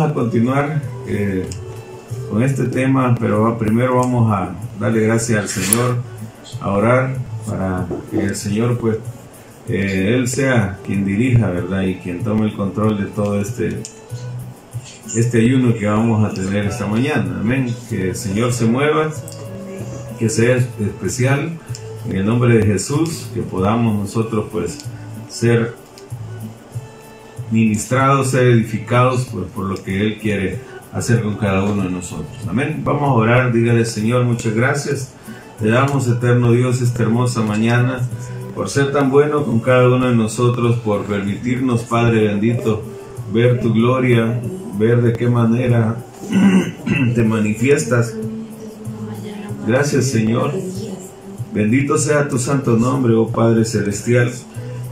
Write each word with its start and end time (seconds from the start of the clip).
a 0.00 0.14
continuar 0.14 0.80
eh, 1.06 1.46
con 2.30 2.42
este 2.42 2.64
tema, 2.64 3.14
pero 3.18 3.58
primero 3.58 3.96
vamos 3.96 4.32
a 4.32 4.54
darle 4.78 5.02
gracias 5.02 5.40
al 5.40 5.48
Señor, 5.48 5.96
a 6.60 6.70
orar 6.70 7.16
para 7.46 7.86
que 8.10 8.20
el 8.20 8.36
Señor 8.36 8.78
pues 8.78 8.98
eh, 9.68 10.14
Él 10.14 10.28
sea 10.28 10.78
quien 10.84 11.04
dirija, 11.04 11.50
¿verdad? 11.50 11.82
Y 11.82 11.96
quien 11.96 12.22
tome 12.22 12.46
el 12.46 12.56
control 12.56 12.98
de 12.98 13.06
todo 13.06 13.40
este, 13.40 13.80
este 15.14 15.38
ayuno 15.38 15.74
que 15.74 15.86
vamos 15.86 16.24
a 16.24 16.34
tener 16.34 16.66
esta 16.66 16.86
mañana. 16.86 17.38
Amén. 17.40 17.74
Que 17.88 18.10
el 18.10 18.16
Señor 18.16 18.52
se 18.52 18.66
mueva, 18.66 19.10
que 20.18 20.28
sea 20.28 20.56
especial 20.56 21.58
en 22.08 22.16
el 22.16 22.26
nombre 22.26 22.56
de 22.56 22.66
Jesús, 22.66 23.28
que 23.34 23.42
podamos 23.42 23.94
nosotros 23.96 24.46
pues 24.50 24.78
ser 25.28 25.81
ministrados, 27.52 28.30
ser 28.30 28.46
edificados 28.48 29.28
pues, 29.30 29.46
por 29.54 29.66
lo 29.66 29.76
que 29.76 30.00
Él 30.00 30.18
quiere 30.18 30.58
hacer 30.92 31.22
con 31.22 31.36
cada 31.36 31.62
uno 31.62 31.84
de 31.84 31.90
nosotros. 31.90 32.36
Amén. 32.48 32.82
Vamos 32.84 33.02
a 33.02 33.12
orar, 33.12 33.52
dígale 33.52 33.84
Señor, 33.84 34.24
muchas 34.24 34.54
gracias. 34.54 35.12
Te 35.60 35.68
damos, 35.68 36.08
eterno 36.08 36.50
Dios, 36.50 36.80
esta 36.80 37.04
hermosa 37.04 37.42
mañana 37.42 38.00
por 38.54 38.68
ser 38.68 38.92
tan 38.92 39.10
bueno 39.10 39.44
con 39.44 39.60
cada 39.60 39.88
uno 39.88 40.08
de 40.08 40.14
nosotros, 40.14 40.76
por 40.76 41.04
permitirnos, 41.04 41.82
Padre 41.82 42.28
bendito, 42.28 42.82
ver 43.32 43.60
tu 43.60 43.72
gloria, 43.72 44.40
ver 44.78 45.00
de 45.02 45.12
qué 45.12 45.28
manera 45.28 45.96
te 47.14 47.24
manifiestas. 47.24 48.14
Gracias, 49.66 50.06
Señor. 50.06 50.52
Bendito 51.54 51.98
sea 51.98 52.28
tu 52.28 52.38
santo 52.38 52.76
nombre, 52.76 53.14
oh 53.14 53.28
Padre 53.28 53.64
Celestial, 53.64 54.32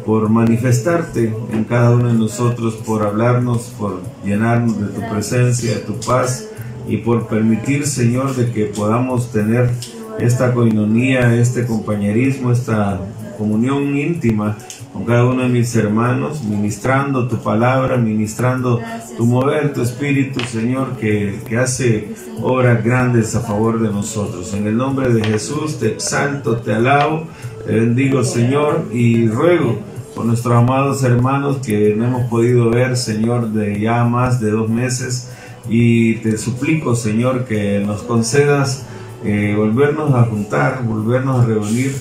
por 0.05 0.29
manifestarte 0.29 1.35
en 1.53 1.65
cada 1.65 1.91
uno 1.91 2.09
de 2.09 2.15
nosotros, 2.15 2.75
por 2.75 3.03
hablarnos, 3.03 3.73
por 3.79 4.01
llenarnos 4.25 4.81
de 4.81 4.87
tu 4.89 5.01
presencia, 5.11 5.75
de 5.75 5.81
tu 5.81 5.95
paz 6.01 6.49
y 6.89 6.99
por 6.99 7.27
permitir, 7.27 7.87
Señor, 7.87 8.35
de 8.35 8.51
que 8.53 8.67
podamos 8.67 9.31
tener 9.31 9.71
esta 10.19 10.53
coinonía, 10.53 11.35
este 11.37 11.67
compañerismo, 11.67 12.53
esta 12.53 13.01
comunión 13.39 13.97
íntima 13.97 14.57
con 14.93 15.05
cada 15.05 15.25
uno 15.25 15.43
de 15.43 15.49
mis 15.49 15.75
hermanos, 15.77 16.43
ministrando 16.43 17.29
tu 17.29 17.37
palabra, 17.37 17.97
ministrando 17.97 18.81
tu 19.17 19.25
mover, 19.25 19.73
tu 19.73 19.83
espíritu, 19.83 20.41
Señor, 20.41 20.97
que, 20.97 21.39
que 21.49 21.57
hace 21.57 22.09
obras 22.43 22.85
grandes 22.85 23.35
a 23.37 23.41
favor 23.41 23.81
de 23.81 23.89
nosotros. 23.89 24.53
En 24.53 24.67
el 24.67 24.77
nombre 24.77 25.13
de 25.13 25.23
Jesús 25.23 25.79
te 25.79 25.89
exalto, 25.93 26.57
te 26.57 26.75
alabo, 26.75 27.27
te 27.65 27.73
bendigo, 27.73 28.25
Señor, 28.25 28.89
y 28.93 29.29
ruego 29.29 29.79
por 30.15 30.25
nuestros 30.25 30.55
amados 30.55 31.03
hermanos 31.03 31.59
que 31.65 31.95
no 31.97 32.07
hemos 32.07 32.29
podido 32.29 32.71
ver, 32.71 32.97
Señor, 32.97 33.51
de 33.51 33.81
ya 33.81 34.05
más 34.05 34.41
de 34.41 34.51
dos 34.51 34.69
meses. 34.69 35.31
Y 35.69 36.15
te 36.17 36.39
suplico, 36.39 36.97
Señor, 36.97 37.45
que 37.45 37.83
nos 37.85 38.03
concedas 38.03 38.87
eh, 39.23 39.55
volvernos 39.57 40.15
a 40.15 40.25
juntar, 40.25 40.83
volvernos 40.85 41.41
a 41.41 41.47
reunir 41.47 41.95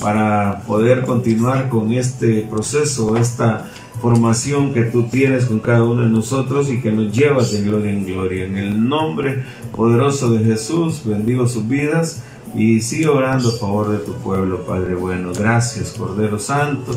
para 0.00 0.62
poder 0.66 1.04
continuar 1.04 1.68
con 1.68 1.92
este 1.92 2.42
proceso, 2.42 3.16
esta 3.16 3.70
formación 4.00 4.74
que 4.74 4.82
tú 4.84 5.04
tienes 5.04 5.46
con 5.46 5.60
cada 5.60 5.82
uno 5.82 6.02
de 6.02 6.10
nosotros 6.10 6.70
y 6.70 6.80
que 6.80 6.92
nos 6.92 7.10
llevas 7.12 7.50
de 7.52 7.62
gloria 7.62 7.90
en 7.90 8.04
gloria. 8.04 8.44
En 8.44 8.56
el 8.56 8.88
nombre 8.88 9.42
poderoso 9.74 10.30
de 10.30 10.44
Jesús, 10.44 11.02
bendigo 11.04 11.48
sus 11.48 11.66
vidas 11.66 12.22
y 12.54 12.80
sigo 12.80 13.14
orando 13.14 13.48
a 13.48 13.52
favor 13.52 13.90
de 13.90 13.98
tu 13.98 14.12
pueblo, 14.14 14.64
Padre 14.64 14.94
bueno. 14.94 15.32
Gracias, 15.36 15.94
Cordero 15.96 16.38
Santo. 16.38 16.92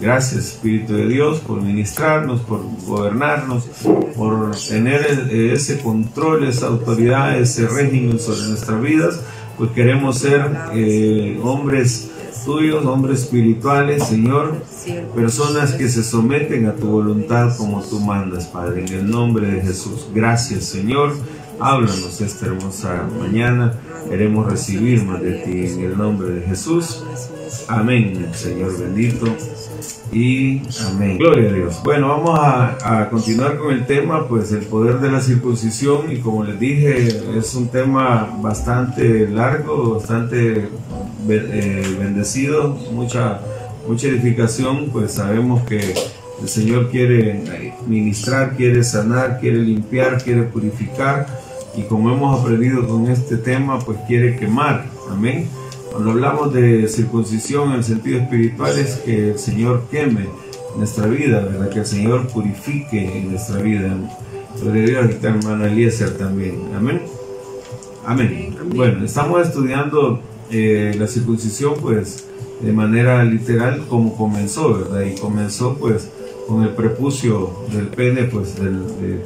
Gracias 0.00 0.46
Espíritu 0.46 0.94
de 0.94 1.08
Dios 1.08 1.40
por 1.40 1.62
ministrarnos, 1.62 2.40
por 2.42 2.60
gobernarnos, 2.86 3.64
por 4.14 4.54
tener 4.56 5.28
ese 5.32 5.78
control, 5.78 6.46
esa 6.46 6.66
autoridad, 6.66 7.38
ese 7.38 7.66
régimen 7.66 8.18
sobre 8.18 8.48
nuestras 8.48 8.80
vidas, 8.80 9.20
pues 9.56 9.70
queremos 9.70 10.18
ser 10.18 10.44
eh, 10.74 11.40
hombres 11.42 12.10
tuyos, 12.46 12.86
hombres 12.86 13.22
espirituales, 13.22 14.06
Señor, 14.06 14.54
personas 15.14 15.72
que 15.72 15.88
se 15.88 16.04
someten 16.04 16.66
a 16.66 16.74
tu 16.74 16.86
voluntad 16.86 17.54
como 17.56 17.82
tú 17.82 17.98
mandas, 17.98 18.46
Padre, 18.46 18.86
en 18.86 18.94
el 18.94 19.10
nombre 19.10 19.48
de 19.48 19.60
Jesús. 19.62 20.06
Gracias, 20.14 20.64
Señor. 20.64 21.12
Háblanos 21.58 22.20
esta 22.20 22.46
hermosa 22.46 23.08
mañana. 23.18 23.72
Queremos 24.10 24.50
recibir 24.50 25.02
más 25.04 25.22
de 25.22 25.32
ti 25.32 25.66
en 25.66 25.80
el 25.80 25.96
nombre 25.96 26.28
de 26.28 26.46
Jesús. 26.46 27.02
Amén, 27.66 28.28
Señor 28.34 28.78
bendito 28.78 29.26
y 30.12 30.62
amén. 30.86 31.16
Gloria 31.18 31.50
a 31.50 31.52
Dios. 31.52 31.80
Bueno, 31.82 32.08
vamos 32.08 32.38
a, 32.38 33.08
continuar 33.10 33.56
con 33.56 33.72
el 33.72 33.86
tema, 33.86 34.28
pues 34.28 34.52
el 34.52 34.66
poder 34.66 35.00
de 35.00 35.10
la 35.10 35.20
circuncisión 35.20 36.12
y 36.12 36.18
como 36.18 36.44
les 36.44 36.60
dije, 36.60 37.08
es 37.38 37.54
un 37.54 37.68
tema 37.68 38.36
bastante 38.42 39.26
largo, 39.28 39.94
bastante 39.94 40.68
eh, 41.28 41.96
bendecido, 41.98 42.76
mucha, 42.92 43.40
mucha 43.88 44.08
edificación, 44.08 44.90
pues 44.92 45.12
sabemos 45.12 45.64
que 45.64 45.94
el 46.42 46.48
Señor 46.48 46.90
quiere 46.90 47.72
ministrar, 47.86 48.56
quiere 48.56 48.84
sanar, 48.84 49.40
quiere 49.40 49.58
limpiar, 49.58 50.22
quiere 50.22 50.42
purificar 50.42 51.45
y 51.76 51.82
como 51.82 52.10
hemos 52.10 52.40
aprendido 52.40 52.86
con 52.88 53.06
este 53.06 53.36
tema, 53.36 53.78
pues 53.78 53.98
quiere 54.06 54.36
quemar. 54.36 54.86
Amén. 55.10 55.48
Cuando 55.90 56.10
hablamos 56.10 56.52
de 56.52 56.88
circuncisión 56.88 57.70
en 57.70 57.76
el 57.76 57.84
sentido 57.84 58.20
espiritual 58.20 58.78
es 58.78 58.96
que 58.96 59.30
el 59.30 59.38
Señor 59.38 59.84
queme 59.90 60.26
nuestra 60.76 61.06
vida, 61.06 61.40
¿verdad? 61.40 61.70
que 61.70 61.80
el 61.80 61.86
Señor 61.86 62.26
purifique 62.28 63.18
en 63.18 63.30
nuestra 63.30 63.60
vida. 63.62 63.96
Lo 64.62 64.70
debería 64.70 65.00
ahorita 65.00 65.28
hermano 65.28 65.66
Eliezer 65.66 66.16
también. 66.16 66.62
Amén. 66.76 67.02
Amén. 68.04 68.56
Bueno, 68.74 69.04
estamos 69.04 69.46
estudiando 69.46 70.20
eh, 70.50 70.94
la 70.98 71.06
circuncisión 71.06 71.74
pues 71.80 72.26
de 72.60 72.72
manera 72.72 73.24
literal 73.24 73.86
como 73.88 74.16
comenzó, 74.16 74.74
¿verdad? 74.74 75.02
Y 75.02 75.18
comenzó 75.18 75.76
pues 75.76 76.08
con 76.46 76.62
el 76.62 76.70
prepucio 76.70 77.50
del 77.72 77.88
pene 77.88 78.24
pues 78.24 78.56
de, 78.56 79.20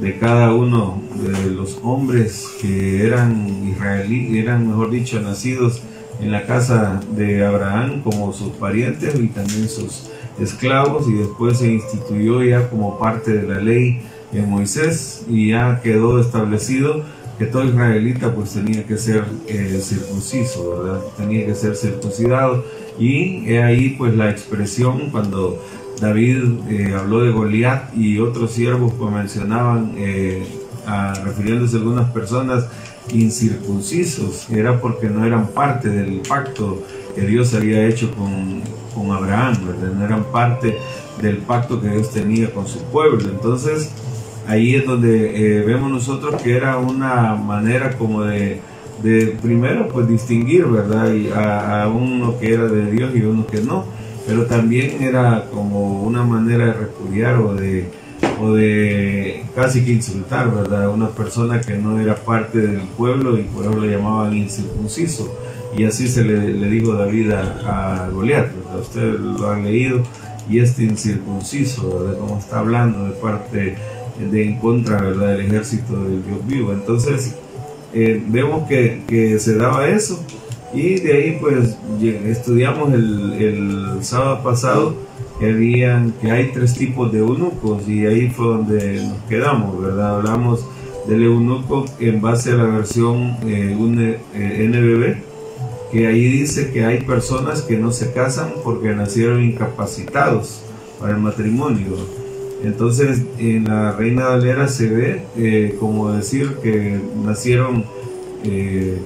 de, 0.00 0.18
cada 0.18 0.54
uno 0.54 1.00
de 1.14 1.50
los 1.50 1.78
hombres 1.82 2.46
que 2.60 3.06
eran 3.06 3.68
israelíes, 3.68 4.44
eran 4.44 4.68
mejor 4.68 4.90
dicho 4.90 5.20
nacidos 5.20 5.82
en 6.20 6.30
la 6.30 6.46
casa 6.46 7.00
de 7.16 7.44
Abraham 7.44 8.02
como 8.02 8.32
sus 8.32 8.52
parientes 8.52 9.14
y 9.18 9.26
también 9.28 9.68
sus 9.68 10.10
esclavos 10.40 11.08
y 11.08 11.14
después 11.14 11.58
se 11.58 11.72
instituyó 11.72 12.42
ya 12.42 12.68
como 12.68 12.98
parte 12.98 13.32
de 13.32 13.46
la 13.46 13.60
ley 13.60 14.02
de 14.30 14.42
Moisés 14.42 15.24
y 15.28 15.50
ya 15.50 15.80
quedó 15.82 16.20
establecido 16.20 17.02
que 17.38 17.46
todo 17.46 17.64
israelita 17.64 18.34
pues 18.34 18.52
tenía 18.52 18.84
que 18.84 18.96
ser 18.96 19.24
eh, 19.48 19.80
circunciso, 19.82 20.78
¿verdad? 20.78 21.00
Tenía 21.16 21.44
que 21.46 21.54
ser 21.54 21.76
circuncidado 21.76 22.64
y 22.98 23.56
ahí 23.56 23.96
pues 23.98 24.14
la 24.14 24.30
expresión 24.30 25.10
cuando 25.10 25.62
David 26.02 26.68
eh, 26.68 26.94
habló 26.98 27.20
de 27.20 27.30
Goliat 27.30 27.96
y 27.96 28.18
otros 28.18 28.50
siervos 28.50 28.92
pues 28.98 29.12
mencionaban 29.12 29.92
eh, 29.96 30.44
refiriéndose 31.24 31.76
a 31.76 31.78
algunas 31.78 32.10
personas 32.10 32.66
incircuncisos, 33.12 34.50
era 34.50 34.80
porque 34.80 35.08
no 35.08 35.24
eran 35.24 35.46
parte 35.48 35.88
del 35.88 36.20
pacto 36.28 36.82
que 37.14 37.20
Dios 37.22 37.54
había 37.54 37.86
hecho 37.86 38.10
con, 38.16 38.62
con 38.94 39.12
Abraham, 39.12 39.58
no 39.96 40.04
eran 40.04 40.24
parte 40.24 40.76
del 41.20 41.36
pacto 41.36 41.80
que 41.80 41.88
Dios 41.88 42.10
tenía 42.10 42.50
con 42.52 42.66
su 42.66 42.80
pueblo. 42.84 43.28
Entonces, 43.30 43.90
ahí 44.48 44.74
es 44.74 44.84
donde 44.84 45.60
eh, 45.60 45.62
vemos 45.62 45.88
nosotros 45.88 46.42
que 46.42 46.56
era 46.56 46.78
una 46.78 47.36
manera 47.36 47.96
como 47.96 48.24
de, 48.24 48.60
de 49.04 49.38
primero, 49.40 49.86
pues 49.86 50.08
distinguir, 50.08 50.66
¿verdad? 50.66 51.12
Y 51.12 51.28
a, 51.28 51.84
a, 51.84 51.88
uno 51.88 52.38
que 52.40 52.54
era 52.54 52.66
de 52.66 52.90
Dios 52.90 53.12
y 53.14 53.22
uno 53.22 53.46
que 53.46 53.60
no, 53.60 53.84
pero 54.26 54.46
también 54.46 55.02
era 55.02 55.46
como 55.50 56.02
una 56.02 56.22
manera 56.22 56.66
de 56.66 56.72
repudiar 56.74 57.36
o 57.36 57.54
de 57.54 57.88
o 58.40 58.52
de 58.52 59.44
casi 59.54 59.84
que 59.84 59.92
insultar, 59.92 60.52
¿verdad? 60.52 60.90
Una 60.90 61.08
persona 61.10 61.60
que 61.60 61.76
no 61.76 62.00
era 62.00 62.16
parte 62.16 62.58
del 62.58 62.80
pueblo 62.96 63.38
y 63.38 63.42
por 63.42 63.64
eso 63.64 63.78
le 63.78 63.96
llamaban 63.96 64.36
incircunciso. 64.36 65.32
Y 65.76 65.84
así 65.84 66.08
se 66.08 66.24
le, 66.24 66.52
le 66.52 66.68
dijo 66.68 66.94
David 66.94 67.30
a, 67.32 68.04
a 68.04 68.08
Goliat, 68.10 68.52
¿verdad? 68.54 68.80
Ustedes 68.80 69.20
lo 69.20 69.50
han 69.50 69.64
leído. 69.64 70.02
Y 70.48 70.58
este 70.58 70.82
incircunciso, 70.82 72.00
¿verdad? 72.00 72.18
Como 72.18 72.38
está 72.38 72.58
hablando 72.58 73.04
de 73.04 73.12
parte 73.12 73.76
de 74.18 74.44
en 74.44 74.58
contra, 74.58 75.00
¿verdad? 75.00 75.36
Del 75.36 75.46
ejército 75.46 75.94
del 76.04 76.24
Dios 76.24 76.46
vivo. 76.46 76.72
Entonces, 76.72 77.36
eh, 77.94 78.22
vemos 78.26 78.68
que, 78.68 79.02
que, 79.06 79.38
se 79.38 79.56
daba 79.56 79.88
eso. 79.88 80.24
Y 80.74 81.00
de 81.00 81.12
ahí, 81.12 81.38
pues, 81.40 81.76
estudiamos 82.00 82.92
el, 82.94 83.32
el 83.34 84.04
sábado 84.04 84.42
pasado 84.42 84.94
que 85.38 86.12
que 86.20 86.30
hay 86.30 86.52
tres 86.52 86.74
tipos 86.74 87.10
de 87.10 87.18
eunucos 87.18 87.88
y 87.88 88.06
ahí 88.06 88.28
fue 88.28 88.46
donde 88.46 89.02
nos 89.02 89.18
quedamos, 89.28 89.82
¿verdad? 89.82 90.16
Hablamos 90.16 90.64
del 91.08 91.24
eunuco 91.24 91.84
en 91.98 92.20
base 92.20 92.52
a 92.52 92.54
la 92.54 92.64
versión 92.64 93.36
eh, 93.44 93.74
NBB, 93.74 95.04
eh, 95.04 95.22
que 95.90 96.06
ahí 96.06 96.24
dice 96.30 96.70
que 96.70 96.84
hay 96.84 97.00
personas 97.00 97.62
que 97.62 97.76
no 97.76 97.90
se 97.90 98.12
casan 98.12 98.52
porque 98.62 98.94
nacieron 98.94 99.42
incapacitados 99.42 100.62
para 101.00 101.14
el 101.14 101.18
matrimonio. 101.18 101.96
Entonces 102.62 103.22
en 103.38 103.64
la 103.64 103.92
Reina 103.92 104.28
Valera 104.28 104.68
se 104.68 104.88
ve 104.88 105.22
eh, 105.36 105.76
como 105.80 106.12
decir 106.12 106.56
que 106.62 107.00
nacieron 107.24 107.84
eh, 108.44 108.98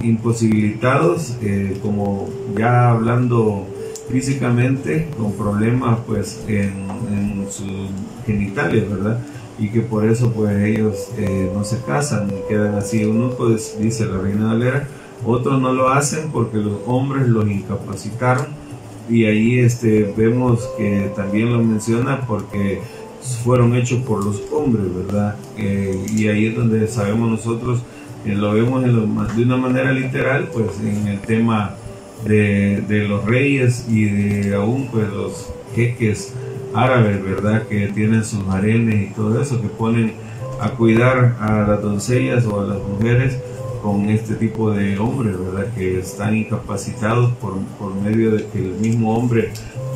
imposibilitados, 0.00 1.36
eh, 1.42 1.78
como 1.82 2.28
ya 2.56 2.90
hablando 2.90 3.66
físicamente, 4.10 5.08
con 5.18 5.32
problemas 5.32 5.98
pues 6.06 6.42
en, 6.48 6.88
en 7.10 7.46
sus 7.50 7.90
genitales, 8.26 8.88
¿verdad? 8.88 9.18
Y 9.58 9.68
que 9.68 9.80
por 9.80 10.04
eso 10.04 10.32
pues 10.32 10.56
ellos 10.62 11.08
no 11.54 11.62
se 11.62 11.78
casan 11.82 12.28
y 12.30 12.48
quedan 12.48 12.74
así. 12.74 13.04
Uno 13.04 13.30
pues 13.30 13.76
dice 13.78 14.06
la 14.06 14.18
Reina 14.18 14.48
Valera, 14.48 14.88
otros 15.24 15.60
no 15.60 15.72
lo 15.72 15.88
hacen 15.88 16.30
porque 16.32 16.58
los 16.58 16.78
hombres 16.86 17.28
los 17.28 17.48
incapacitaron 17.48 18.46
y 19.08 19.24
ahí 19.24 19.58
este, 19.58 20.12
vemos 20.16 20.68
que 20.76 21.10
también 21.14 21.52
lo 21.52 21.62
menciona 21.62 22.20
porque 22.26 22.80
fueron 23.44 23.74
hechos 23.74 24.02
por 24.02 24.24
los 24.24 24.42
hombres, 24.52 24.86
¿verdad? 24.94 25.36
Eh, 25.56 26.06
y 26.16 26.28
ahí 26.28 26.46
es 26.46 26.56
donde 26.56 26.86
sabemos 26.88 27.30
nosotros, 27.30 27.80
eh, 27.80 27.84
lo 28.24 28.52
vemos 28.52 28.84
de 28.84 29.42
una 29.42 29.56
manera 29.56 29.92
literal, 29.92 30.48
pues 30.52 30.78
en 30.80 31.08
el 31.08 31.20
tema 31.20 31.74
de, 32.24 32.82
de, 32.88 33.08
los 33.08 33.24
reyes 33.24 33.86
y 33.88 34.04
de 34.04 34.54
aún 34.54 34.88
pues 34.90 35.08
los 35.08 35.52
jeques 35.74 36.32
árabes, 36.74 37.22
¿verdad? 37.22 37.66
Que 37.66 37.88
tienen 37.88 38.24
sus 38.24 38.46
arenes 38.48 39.10
y 39.10 39.14
todo 39.14 39.40
eso, 39.40 39.60
que 39.60 39.68
ponen 39.68 40.14
a 40.60 40.70
cuidar 40.70 41.36
a 41.40 41.66
las 41.66 41.82
doncellas 41.82 42.46
o 42.46 42.60
a 42.60 42.64
las 42.64 42.78
mujeres 42.78 43.38
con 43.82 44.08
este 44.08 44.34
tipo 44.34 44.70
de 44.70 44.98
hombres, 44.98 45.36
¿verdad? 45.38 45.66
Que 45.74 45.98
están 45.98 46.36
incapacitados 46.36 47.32
por, 47.32 47.58
por 47.78 47.94
medio 47.94 48.30
de 48.30 48.46
que 48.46 48.58
el 48.58 48.74
mismo 48.74 49.16
hombre 49.16 49.50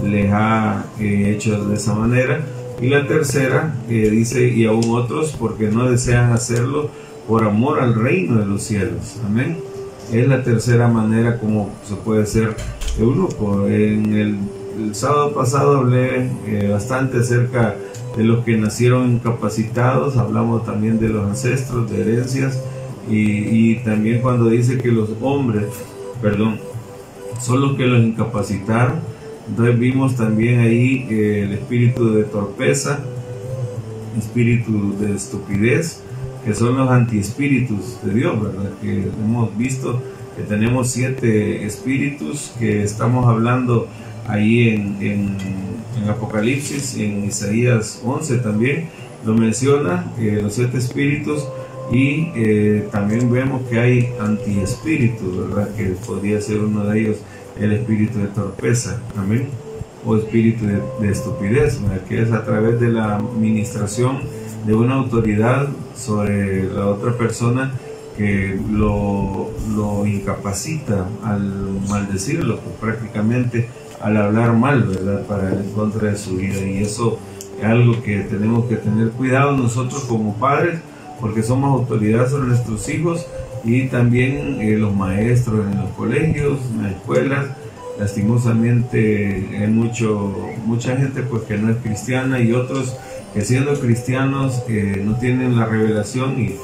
les 0.04 0.30
ha 0.32 0.84
eh, 0.98 1.32
hecho 1.34 1.64
de 1.66 1.76
esa 1.76 1.94
manera. 1.94 2.40
Y 2.80 2.88
la 2.88 3.06
tercera, 3.06 3.74
eh, 3.88 4.10
dice, 4.10 4.48
y 4.48 4.66
aún 4.66 4.84
otros, 4.90 5.34
porque 5.38 5.68
no 5.68 5.88
desean 5.88 6.32
hacerlo 6.32 6.90
por 7.26 7.44
amor 7.44 7.80
al 7.80 7.94
reino 7.94 8.38
de 8.38 8.46
los 8.46 8.62
cielos. 8.62 9.16
Amén. 9.24 9.58
Es 10.12 10.28
la 10.28 10.42
tercera 10.42 10.88
manera 10.88 11.38
como 11.38 11.70
se 11.84 11.96
puede 11.96 12.26
ser 12.26 12.56
eunuco. 12.98 13.66
En 13.66 14.14
el, 14.14 14.38
sábado 14.94 15.32
pasado 15.32 15.78
hablé 15.78 16.28
eh, 16.46 16.68
bastante 16.70 17.18
acerca 17.18 17.76
de 18.16 18.24
los 18.24 18.44
que 18.44 18.58
nacieron 18.58 19.10
incapacitados, 19.12 20.18
hablamos 20.18 20.66
también 20.66 21.00
de 21.00 21.08
los 21.08 21.26
ancestros, 21.26 21.90
de 21.90 22.02
herencias, 22.02 22.62
y, 23.08 23.76
también 23.76 24.20
cuando 24.20 24.48
dice 24.50 24.78
que 24.78 24.90
los 24.90 25.10
hombres, 25.22 25.66
perdón, 26.20 26.58
son 27.40 27.60
los 27.60 27.76
que 27.76 27.86
los 27.86 28.02
incapacitaron, 28.02 29.00
entonces 29.48 29.78
vimos 29.78 30.16
también 30.16 30.60
ahí 30.60 31.06
eh, 31.08 31.42
el 31.44 31.52
espíritu 31.52 32.12
de 32.12 32.24
torpeza, 32.24 32.98
espíritu 34.18 34.94
de 34.98 35.14
estupidez, 35.14 36.02
que 36.46 36.54
son 36.54 36.76
los 36.76 36.88
antiespíritus 36.88 37.98
de 38.04 38.14
Dios, 38.14 38.40
¿verdad? 38.40 38.70
Que 38.80 39.02
hemos 39.02 39.58
visto 39.58 40.00
que 40.36 40.44
tenemos 40.44 40.88
siete 40.88 41.66
espíritus 41.66 42.52
que 42.56 42.84
estamos 42.84 43.26
hablando 43.26 43.88
ahí 44.28 44.68
en, 44.68 44.96
en, 45.00 45.36
Apocalipsis, 46.08 46.96
en 46.98 47.24
Isaías 47.24 48.00
11 48.04 48.38
también, 48.38 48.88
lo 49.24 49.34
menciona, 49.34 50.04
eh, 50.20 50.38
los 50.40 50.54
siete 50.54 50.78
espíritus 50.78 51.48
y 51.90 52.28
eh, 52.36 52.86
también 52.92 53.32
vemos 53.32 53.62
que 53.68 53.80
hay 53.80 54.08
antiespíritus, 54.20 55.48
¿verdad? 55.48 55.74
Que 55.74 55.96
podría 56.06 56.40
ser 56.40 56.60
uno 56.60 56.84
de 56.84 57.00
ellos 57.00 57.16
el 57.58 57.72
espíritu 57.72 58.18
de 58.18 58.26
torpeza, 58.26 59.00
amén, 59.16 59.48
o 60.04 60.16
espíritu 60.16 60.64
de, 61.00 61.10
estupidez, 61.10 61.80
que 62.08 62.22
es 62.22 62.30
a 62.30 62.44
través 62.44 62.78
de 62.78 62.90
la 62.90 63.16
administración 63.16 64.20
de 64.66 64.74
una 64.74 64.96
autoridad 64.96 65.68
sobre 65.94 66.64
la 66.64 66.86
otra 66.86 67.16
persona 67.16 67.72
que 68.16 68.58
lo, 68.70 69.50
lo 69.74 70.06
incapacita 70.06 71.06
al 71.22 71.80
maldecirlo, 71.88 72.58
pues, 72.60 72.76
prácticamente 72.80 73.68
al 74.00 74.16
hablar 74.16 74.54
mal, 74.54 74.82
¿verdad? 74.84 75.22
Para 75.26 75.52
en 75.52 75.70
contra 75.72 76.10
de 76.10 76.18
su 76.18 76.36
vida. 76.36 76.60
Y 76.60 76.78
eso 76.78 77.18
es 77.58 77.64
algo 77.64 78.02
que 78.02 78.20
tenemos 78.20 78.66
que 78.66 78.76
tener 78.76 79.10
cuidado 79.10 79.52
nosotros 79.56 80.04
como 80.04 80.34
padres 80.34 80.80
porque 81.20 81.42
somos 81.42 81.80
autoridad 81.80 82.28
sobre 82.28 82.48
nuestros 82.48 82.88
hijos 82.88 83.26
y 83.64 83.88
también 83.88 84.60
eh, 84.60 84.76
los 84.76 84.94
maestros 84.94 85.66
en 85.66 85.78
los 85.80 85.90
colegios, 85.90 86.58
en 86.72 86.82
las 86.82 86.92
escuelas. 86.92 87.46
Lastimosamente 87.98 89.56
hay 89.58 89.68
mucho, 89.68 90.36
mucha 90.66 90.96
gente 90.96 91.22
pues 91.22 91.44
que 91.44 91.56
no 91.56 91.70
es 91.70 91.78
cristiana 91.78 92.40
y 92.40 92.52
otros 92.52 92.94
que 93.36 93.44
siendo 93.44 93.78
cristianos 93.78 94.62
eh, 94.66 95.02
no 95.04 95.18
tienen 95.18 95.56
la 95.56 95.66
revelación 95.66 96.40
y, 96.40 96.56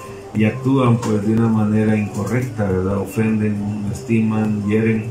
actúan 0.47 0.97
pues 0.97 1.27
de 1.27 1.35
una 1.35 1.47
manera 1.47 1.95
incorrecta, 1.95 2.65
¿verdad? 2.65 2.97
Ofenden, 2.97 3.85
lastiman, 3.91 4.67
hieren, 4.67 5.05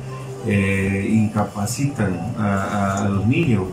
eh, 0.48 1.08
incapacitan 1.08 2.34
a, 2.40 3.06
a, 3.06 3.10
los 3.10 3.28
niños, 3.28 3.66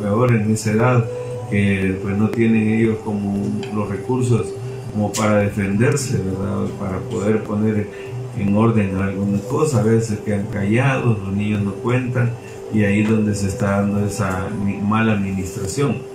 peor 0.00 0.32
en 0.32 0.50
esa 0.50 0.72
edad, 0.72 1.04
que 1.50 1.98
pues 2.02 2.16
no 2.16 2.30
tienen 2.30 2.66
ellos 2.70 2.96
como 3.04 3.46
los 3.74 3.90
recursos 3.90 4.54
como 4.90 5.12
para 5.12 5.40
defenderse, 5.40 6.16
¿verdad? 6.16 6.64
Para 6.80 6.98
poder 7.00 7.44
poner 7.44 7.90
en 8.38 8.56
orden 8.56 8.96
algunas 8.96 9.42
cosas. 9.42 9.80
A 9.80 9.82
veces 9.82 10.20
quedan 10.20 10.46
callados, 10.46 11.18
los 11.18 11.34
niños 11.34 11.62
no 11.62 11.74
cuentan 11.74 12.30
y 12.72 12.84
ahí 12.84 13.02
es 13.02 13.10
donde 13.10 13.34
se 13.34 13.48
está 13.48 13.82
dando 13.82 14.06
esa 14.06 14.48
mala 14.82 15.12
administración. 15.12 16.13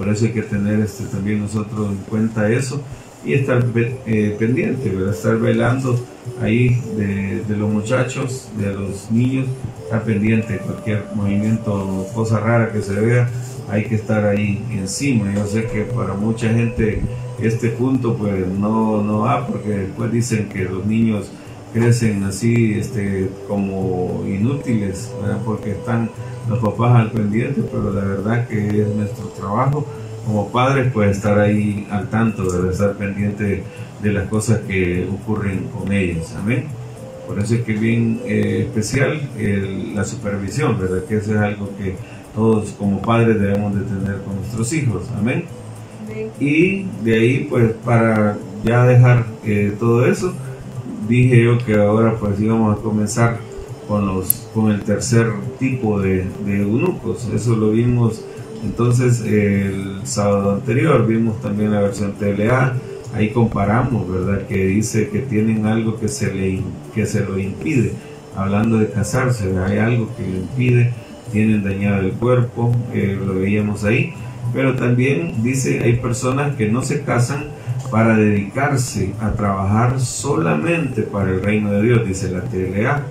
Por 0.00 0.08
eso 0.08 0.24
hay 0.24 0.32
que 0.32 0.40
tener 0.40 0.80
este, 0.80 1.04
también 1.04 1.40
nosotros 1.40 1.90
en 1.90 1.98
cuenta 2.08 2.50
eso 2.50 2.80
y 3.22 3.34
estar 3.34 3.62
eh, 3.76 4.34
pendiente, 4.38 4.90
estar 5.10 5.36
velando 5.36 6.02
ahí 6.40 6.80
de, 6.96 7.54
los 7.54 7.70
muchachos, 7.70 8.48
de 8.56 8.72
los 8.72 9.10
niños, 9.10 9.46
estar 9.84 10.02
pendiente 10.02 10.56
cualquier 10.56 11.04
movimiento 11.14 11.74
o 11.74 12.10
cosa 12.14 12.40
rara 12.40 12.72
que 12.72 12.80
se 12.80 12.94
vea, 12.94 13.28
hay 13.68 13.84
que 13.84 13.96
estar 13.96 14.24
ahí 14.24 14.64
encima. 14.70 15.34
Yo 15.34 15.46
sé 15.46 15.66
que 15.66 15.82
para 15.82 16.14
mucha 16.14 16.48
gente 16.48 17.02
este 17.42 17.68
punto 17.68 18.16
pues 18.16 18.46
no, 18.46 19.02
no 19.02 19.18
va 19.18 19.46
porque 19.46 19.68
después 19.68 20.10
dicen 20.10 20.48
que 20.48 20.64
los 20.64 20.86
niños 20.86 21.30
crecen 21.74 22.24
así 22.24 22.78
este, 22.78 23.28
como 23.46 24.24
inútiles, 24.26 25.12
porque 25.44 25.72
están 25.72 26.08
los 26.48 26.58
papás 26.58 26.96
al 26.96 27.10
pendiente, 27.10 27.62
pero 27.70 27.92
la 27.92 28.04
verdad 28.04 28.48
que 28.48 28.82
es 28.82 28.88
nuestro 28.88 29.26
trabajo 29.28 29.86
como 30.26 30.48
padres 30.48 30.92
pues 30.92 31.16
estar 31.16 31.38
ahí 31.38 31.86
al 31.90 32.08
tanto, 32.08 32.44
de 32.44 32.70
estar 32.70 32.94
pendiente 32.94 33.62
de 34.02 34.12
las 34.12 34.28
cosas 34.28 34.60
que 34.60 35.08
ocurren 35.10 35.68
con 35.68 35.92
ellos, 35.92 36.34
amén. 36.36 36.66
Por 37.26 37.38
eso 37.38 37.54
es 37.54 37.62
que 37.62 37.74
es 37.74 37.80
bien 37.80 38.20
eh, 38.24 38.66
especial 38.66 39.20
la 39.94 40.04
supervisión, 40.04 40.78
¿verdad? 40.78 41.04
Que 41.04 41.16
eso 41.16 41.34
es 41.34 41.40
algo 41.40 41.70
que 41.78 41.94
todos 42.34 42.70
como 42.72 43.00
padres 43.00 43.40
debemos 43.40 43.74
de 43.74 43.82
tener 43.82 44.20
con 44.22 44.36
nuestros 44.36 44.72
hijos, 44.72 45.04
amén. 45.16 45.44
Y 46.40 46.86
de 47.04 47.14
ahí, 47.14 47.46
pues, 47.48 47.72
para 47.84 48.36
ya 48.64 48.84
dejar 48.84 49.26
eh, 49.44 49.74
todo 49.78 50.06
eso, 50.06 50.32
dije 51.08 51.44
yo 51.44 51.58
que 51.58 51.74
ahora 51.74 52.16
pues 52.18 52.40
íbamos 52.40 52.78
a 52.78 52.82
comenzar 52.82 53.38
con, 53.90 54.06
los, 54.06 54.48
con 54.54 54.70
el 54.70 54.82
tercer 54.82 55.32
tipo 55.58 56.00
de, 56.00 56.24
de 56.44 56.62
eunucos. 56.62 57.28
Eso 57.34 57.56
lo 57.56 57.72
vimos 57.72 58.24
entonces 58.62 59.20
el 59.22 60.02
sábado 60.04 60.52
anterior, 60.52 61.08
vimos 61.08 61.40
también 61.40 61.72
la 61.72 61.80
versión 61.80 62.12
TLA. 62.12 62.76
Ahí 63.16 63.30
comparamos, 63.30 64.08
¿verdad? 64.08 64.46
Que 64.46 64.64
dice 64.66 65.08
que 65.08 65.18
tienen 65.18 65.66
algo 65.66 65.98
que 65.98 66.06
se, 66.06 66.32
le, 66.32 66.62
que 66.94 67.04
se 67.04 67.24
lo 67.24 67.36
impide. 67.36 67.92
Hablando 68.36 68.78
de 68.78 68.88
casarse, 68.90 69.52
hay 69.58 69.78
algo 69.78 70.08
que 70.16 70.22
le 70.22 70.38
impide, 70.38 70.92
tienen 71.32 71.64
dañado 71.64 71.98
el 72.02 72.12
cuerpo, 72.12 72.72
eh, 72.94 73.18
lo 73.20 73.34
veíamos 73.34 73.82
ahí 73.82 74.14
pero 74.52 74.74
también 74.74 75.42
dice, 75.42 75.80
hay 75.80 75.96
personas 75.96 76.56
que 76.56 76.68
no 76.68 76.82
se 76.82 77.02
casan 77.02 77.44
para 77.90 78.16
dedicarse 78.16 79.12
a 79.20 79.32
trabajar 79.32 80.00
solamente 80.00 81.02
para 81.02 81.30
el 81.30 81.42
reino 81.42 81.70
de 81.72 81.82
Dios, 81.82 82.06
dice 82.06 82.30
la 82.30 82.42
TLA. 82.42 83.04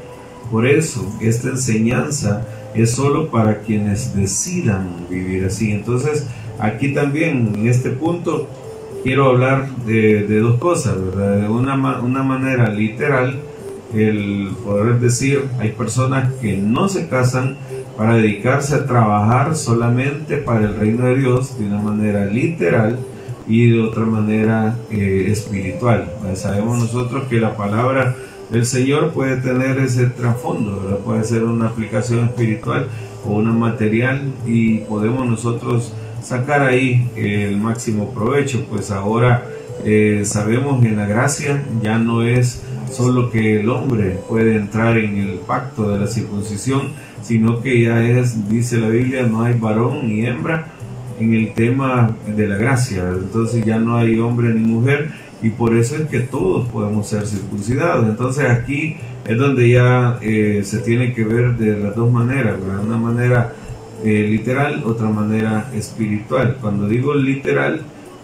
Por 0.52 0.68
eso, 0.68 1.06
esta 1.22 1.50
enseñanza 1.50 2.46
es 2.74 2.92
solo 2.92 3.30
para 3.30 3.60
quienes 3.60 4.16
decidan 4.16 5.08
vivir 5.10 5.46
así. 5.46 5.72
Entonces, 5.72 6.28
aquí 6.60 6.94
también, 6.94 7.54
en 7.56 7.68
este 7.68 7.90
punto, 7.92 8.48
quiero 9.04 9.30
hablar 9.30 9.70
de, 9.86 10.40
dos 10.40 10.60
cosas, 10.60 10.96
¿verdad? 11.04 11.38
De 11.42 11.50
una, 11.50 11.76
una 12.02 12.24
manera 12.24 12.70
literal, 12.70 13.40
el 13.94 14.50
poder 14.64 15.00
decir, 15.00 15.46
hay 15.60 15.72
personas 15.72 16.32
que 16.42 16.58
no 16.58 16.90
se 16.90 17.08
casan 17.08 17.58
para 17.98 18.16
dedicarse 18.16 18.76
a 18.76 18.86
trabajar 18.86 19.56
solamente 19.56 20.38
para 20.38 20.66
el 20.66 20.76
reino 20.76 21.06
de 21.06 21.16
Dios 21.18 21.58
de 21.60 21.66
una 21.66 21.82
manera 21.82 22.26
literal 22.26 23.00
y 23.48 23.72
de 23.72 23.82
otra 23.82 24.06
manera 24.06 24.76
eh, 24.92 25.26
espiritual. 25.30 26.06
sabemos 26.36 26.78
nosotros 26.78 27.28
que 27.28 27.40
la 27.40 27.58
palabra 27.58 28.16
del 28.50 28.66
Señor 28.66 29.12
puede 29.12 29.38
tener 29.38 29.78
ese 29.80 30.08
trasfondo, 30.08 31.02
puede 31.06 31.24
ser 31.24 31.44
una 31.44 31.68
aplicación 31.68 32.26
espiritual 32.26 32.88
o 33.26 33.34
una 33.34 33.52
material 33.52 34.34
y 34.46 34.80
podemos 34.80 35.28
nosotros 35.28 35.94
sacar 36.24 36.62
ahí 36.62 37.10
el 37.16 37.58
máximo 37.58 38.12
provecho, 38.14 38.66
pues 38.70 38.92
ahora 38.92 39.46
eh, 39.86 40.24
sabemos 40.26 40.82
que 40.82 40.92
la 40.92 41.06
gracia 41.06 41.64
ya 41.82 41.98
no 41.98 42.24
es 42.24 42.62
solo 42.92 43.30
que 43.30 43.60
el 43.60 43.70
hombre 43.70 44.18
puede 44.28 44.56
entrar 44.56 44.98
en 44.98 45.18
el 45.18 45.40
pacto 45.40 45.92
de 45.92 46.00
la 46.00 46.08
circuncisión, 46.08 46.90
sino 47.22 47.62
que 47.62 47.84
ya 47.84 48.04
es, 48.04 48.50
dice 48.50 48.78
la 48.78 48.90
Biblia, 48.90 49.24
no 49.24 49.44
hay 49.44 49.54
varón 49.54 50.08
ni 50.08 50.26
hembra 50.26 50.68
en 51.20 51.34
el 51.34 51.54
tema 51.54 52.16
de 52.26 52.48
la 52.48 52.56
gracia, 52.56 53.04
entonces 53.10 53.64
ya 53.66 53.78
no 53.78 53.98
hay 53.98 54.20
hombre 54.20 54.54
ni 54.54 54.62
mujer 54.62 55.12
y 55.42 55.50
por 55.50 55.76
eso 55.76 55.96
es 55.96 56.08
que 56.10 56.20
todos 56.22 56.68
podemos 56.70 57.08
ser 57.08 57.26
circuncidados. 57.26 58.08
Entonces 58.08 58.50
aquí 58.50 58.98
es 59.26 59.38
donde 59.38 59.70
ya 59.70 60.18
eh, 60.22 60.62
se 60.64 60.80
tiene 60.80 61.14
que 61.14 61.24
ver 61.24 61.56
de 61.58 61.78
las 61.78 61.96
dos 61.96 62.12
maneras, 62.12 62.56
una 62.86 62.98
manera 62.98 63.54
eh, 64.04 64.28
literal, 64.30 64.84
otra 64.86 65.10
manera 65.10 65.70
espiritual. 65.74 66.58
Cuando 66.62 66.88
digo 66.88 67.14
literal, 67.14 67.82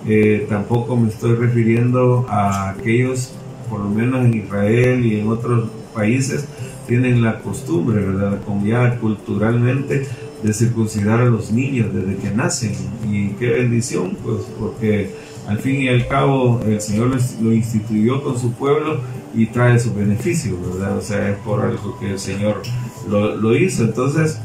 eh, 0.08 0.46
tampoco 0.50 0.96
me 0.96 1.10
estoy 1.10 1.36
refiriendo 1.36 2.26
a 2.30 2.70
aquellos, 2.70 3.34
por 3.70 3.80
lo 3.80 3.90
menos 3.90 4.26
en 4.26 4.34
Israel 4.36 5.06
y 5.06 5.20
en 5.20 5.28
otros 5.28 5.70
países, 5.94 6.46
tienen 6.88 7.24
la 7.24 7.40
costumbre, 7.40 8.06
¿verdad? 8.06 8.40
Como 8.46 8.66
ya 8.66 8.98
culturalmente 9.00 10.08
de 10.44 10.54
circuncidar 10.54 11.22
a 11.22 11.26
los 11.26 11.52
niños 11.52 11.94
desde 11.94 12.18
que 12.18 12.30
nacen. 12.30 12.74
Y 13.10 13.30
qué 13.40 13.50
bendición, 13.50 14.16
pues, 14.24 14.44
porque 14.60 15.12
al 15.48 15.60
fin 15.60 15.82
y 15.82 15.88
al 15.88 16.08
cabo 16.08 16.62
el 16.66 16.82
Señor 16.82 17.18
lo 17.42 17.54
instituyó 17.54 18.24
con 18.24 18.40
su 18.40 18.52
pueblo 18.54 19.02
y 19.36 19.48
trae 19.48 19.78
sus 19.80 19.94
beneficios, 19.94 20.56
¿verdad? 20.74 20.98
O 20.98 21.02
sea, 21.02 21.30
es 21.30 21.38
por 21.40 21.62
algo 21.62 21.98
que 22.00 22.12
el 22.12 22.20
Señor 22.20 22.62
lo, 23.10 23.36
lo 23.36 23.56
hizo. 23.56 23.84
Entonces, 23.84 24.40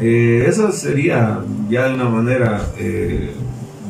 eh, 0.00 0.44
eso 0.48 0.70
sería 0.72 1.40
ya 1.68 1.88
de 1.88 1.94
una 1.94 2.08
manera 2.08 2.66
eh, 2.78 3.32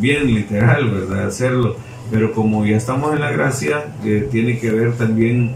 bien 0.01 0.27
literal, 0.27 0.91
¿verdad? 0.91 1.27
Hacerlo. 1.27 1.77
Pero 2.11 2.33
como 2.33 2.65
ya 2.65 2.77
estamos 2.77 3.15
en 3.15 3.21
la 3.21 3.33
gracia, 3.33 3.95
eh, 4.05 4.29
tiene 4.31 4.59
que 4.59 4.71
ver 4.71 4.97
también 4.97 5.53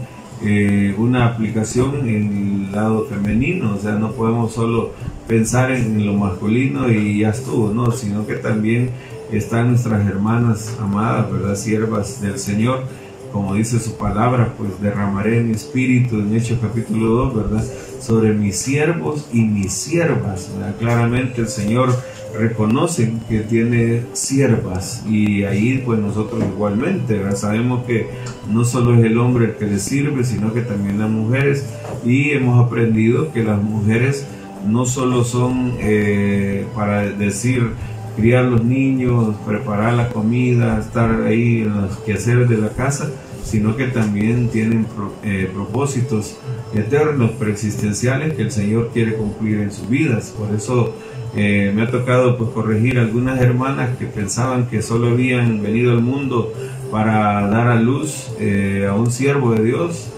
una 0.97 1.25
aplicación 1.25 2.07
en 2.07 2.67
el 2.67 2.71
lado 2.71 3.05
femenino. 3.07 3.75
O 3.75 3.81
sea, 3.81 3.93
no 3.93 4.13
podemos 4.13 4.53
solo 4.53 4.93
pensar 5.27 5.69
en 5.69 6.05
lo 6.05 6.13
masculino 6.13 6.89
y 6.89 7.19
ya 7.19 7.31
estuvo, 7.31 7.73
¿no? 7.73 7.91
Sino 7.91 8.25
que 8.25 8.35
también 8.35 8.91
están 9.31 9.69
nuestras 9.69 10.07
hermanas 10.07 10.75
amadas, 10.79 11.31
¿verdad? 11.31 11.55
Siervas 11.55 12.21
del 12.21 12.39
Señor 12.39 12.83
como 13.31 13.55
dice 13.55 13.79
su 13.79 13.95
palabra, 13.95 14.53
pues 14.57 14.81
derramaré 14.81 15.41
mi 15.41 15.53
espíritu 15.53 16.15
en 16.19 16.35
Hechos 16.35 16.59
capítulo 16.61 17.07
2, 17.31 17.35
¿verdad? 17.35 17.63
Sobre 18.01 18.33
mis 18.33 18.57
siervos 18.57 19.27
y 19.31 19.41
mis 19.41 19.73
siervas, 19.73 20.49
Claramente 20.79 21.41
el 21.41 21.47
Señor 21.47 21.93
reconoce 22.37 23.13
que 23.27 23.39
tiene 23.39 24.03
siervas 24.13 25.03
y 25.07 25.43
ahí 25.43 25.81
pues 25.85 25.99
nosotros 25.99 26.43
igualmente, 26.43 27.17
¿verdad? 27.17 27.35
Sabemos 27.35 27.85
que 27.85 28.09
no 28.49 28.65
solo 28.65 28.95
es 28.95 29.03
el 29.03 29.17
hombre 29.17 29.45
el 29.45 29.55
que 29.55 29.65
le 29.65 29.79
sirve, 29.79 30.23
sino 30.23 30.53
que 30.53 30.61
también 30.61 30.99
las 30.99 31.09
mujeres 31.09 31.65
y 32.05 32.31
hemos 32.31 32.65
aprendido 32.65 33.31
que 33.31 33.43
las 33.43 33.61
mujeres 33.61 34.25
no 34.67 34.85
solo 34.85 35.23
son 35.23 35.73
eh, 35.79 36.65
para 36.75 37.03
decir 37.03 37.73
criar 38.19 38.45
los 38.45 38.63
niños, 38.63 39.35
preparar 39.45 39.93
la 39.93 40.09
comida, 40.09 40.79
estar 40.79 41.23
ahí 41.23 41.61
en 41.61 41.81
los 41.81 41.97
quehaceres 41.99 42.49
de 42.49 42.57
la 42.57 42.69
casa, 42.69 43.09
sino 43.43 43.75
que 43.75 43.87
también 43.87 44.49
tienen 44.49 44.85
eh, 45.23 45.49
propósitos 45.53 46.37
eternos, 46.73 47.31
preexistenciales 47.31 48.33
que 48.33 48.43
el 48.43 48.51
Señor 48.51 48.91
quiere 48.93 49.15
cumplir 49.15 49.61
en 49.61 49.71
sus 49.71 49.89
vidas. 49.89 50.33
Por 50.37 50.53
eso 50.53 50.93
eh, 51.35 51.71
me 51.73 51.83
ha 51.83 51.91
tocado 51.91 52.37
pues, 52.37 52.49
corregir 52.51 52.99
algunas 52.99 53.41
hermanas 53.41 53.97
que 53.97 54.05
pensaban 54.05 54.67
que 54.67 54.81
solo 54.81 55.09
habían 55.09 55.61
venido 55.63 55.93
al 55.93 56.01
mundo 56.01 56.53
para 56.91 57.47
dar 57.49 57.67
a 57.67 57.79
luz 57.79 58.31
eh, 58.39 58.87
a 58.89 58.93
un 58.95 59.11
siervo 59.11 59.53
de 59.53 59.63
Dios 59.63 60.09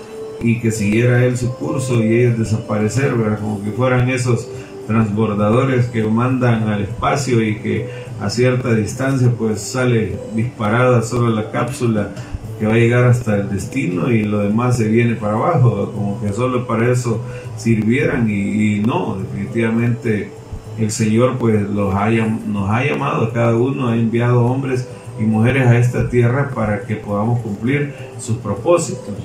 y 0.41 0.59
que 0.59 0.71
siguiera 0.71 1.23
él 1.23 1.37
su 1.37 1.53
curso 1.53 2.03
y 2.03 2.15
ellos 2.15 2.39
desaparecer, 2.39 3.13
como 3.39 3.63
que 3.63 3.71
fueran 3.71 4.09
esos 4.09 4.49
transbordadores 4.87 5.87
que 5.87 6.03
mandan 6.03 6.67
al 6.67 6.81
espacio 6.81 7.41
y 7.41 7.55
que 7.57 7.89
a 8.19 8.29
cierta 8.29 8.73
distancia 8.73 9.31
pues 9.37 9.61
sale 9.61 10.17
disparada 10.35 11.01
solo 11.01 11.29
la 11.29 11.51
cápsula 11.51 12.09
que 12.59 12.67
va 12.67 12.73
a 12.73 12.77
llegar 12.77 13.05
hasta 13.05 13.37
el 13.37 13.49
destino 13.49 14.11
y 14.11 14.21
lo 14.21 14.37
demás 14.39 14.77
se 14.77 14.87
viene 14.87 15.15
para 15.15 15.33
abajo, 15.33 15.91
como 15.95 16.21
que 16.21 16.31
solo 16.31 16.67
para 16.67 16.91
eso 16.91 17.19
sirvieran 17.57 18.29
y, 18.29 18.83
no, 18.85 19.17
definitivamente 19.17 20.29
el 20.77 20.91
Señor 20.91 21.37
pues 21.39 21.59
los 21.67 21.91
nos 22.47 22.69
ha 22.69 22.83
llamado 22.83 23.25
a 23.25 23.33
cada 23.33 23.55
uno, 23.55 23.87
ha 23.87 23.95
enviado 23.95 24.45
hombres 24.45 24.87
y 25.19 25.23
mujeres 25.23 25.65
a 25.65 25.77
esta 25.79 26.07
tierra 26.07 26.51
para 26.53 26.81
que 26.81 26.95
podamos 26.97 27.39
cumplir 27.41 27.95
sus 28.19 28.37
propósitos. 28.37 29.15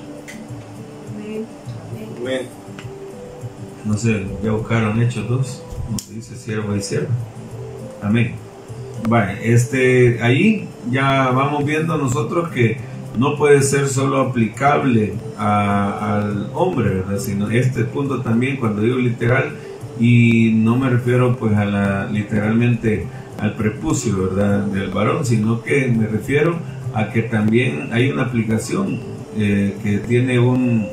Amén. 2.22 2.55
No 3.86 3.96
sé, 3.96 4.26
ya 4.42 4.50
buscaron 4.50 5.00
Hechos 5.00 5.28
dos, 5.28 5.62
como 5.84 5.96
dice 6.12 6.36
siervo 6.36 6.74
y 6.74 6.82
siervo. 6.82 7.08
Amén. 8.02 8.34
Vale, 9.08 9.52
este, 9.52 10.20
ahí 10.22 10.68
ya 10.90 11.30
vamos 11.30 11.64
viendo 11.64 11.96
nosotros 11.96 12.50
que 12.50 12.78
no 13.18 13.36
puede 13.36 13.62
ser 13.62 13.88
solo 13.88 14.20
aplicable 14.20 15.14
al 15.38 16.50
hombre, 16.52 16.96
¿verdad? 16.96 17.18
Sino 17.18 17.48
este 17.50 17.84
punto 17.84 18.22
también, 18.22 18.56
cuando 18.56 18.82
digo 18.82 18.96
literal, 18.98 19.54
y 19.98 20.52
no 20.54 20.76
me 20.76 20.90
refiero 20.90 21.36
pues 21.36 21.56
a 21.56 21.64
la 21.64 22.06
literalmente 22.06 23.06
al 23.38 23.54
prepucio, 23.54 24.16
¿verdad? 24.18 24.64
Del 24.66 24.90
varón, 24.90 25.24
sino 25.24 25.62
que 25.62 25.86
me 25.86 26.06
refiero 26.06 26.58
a 26.94 27.10
que 27.10 27.22
también 27.22 27.90
hay 27.92 28.10
una 28.10 28.22
aplicación 28.24 29.00
eh, 29.38 29.76
que 29.82 29.98
tiene 29.98 30.38
un, 30.38 30.88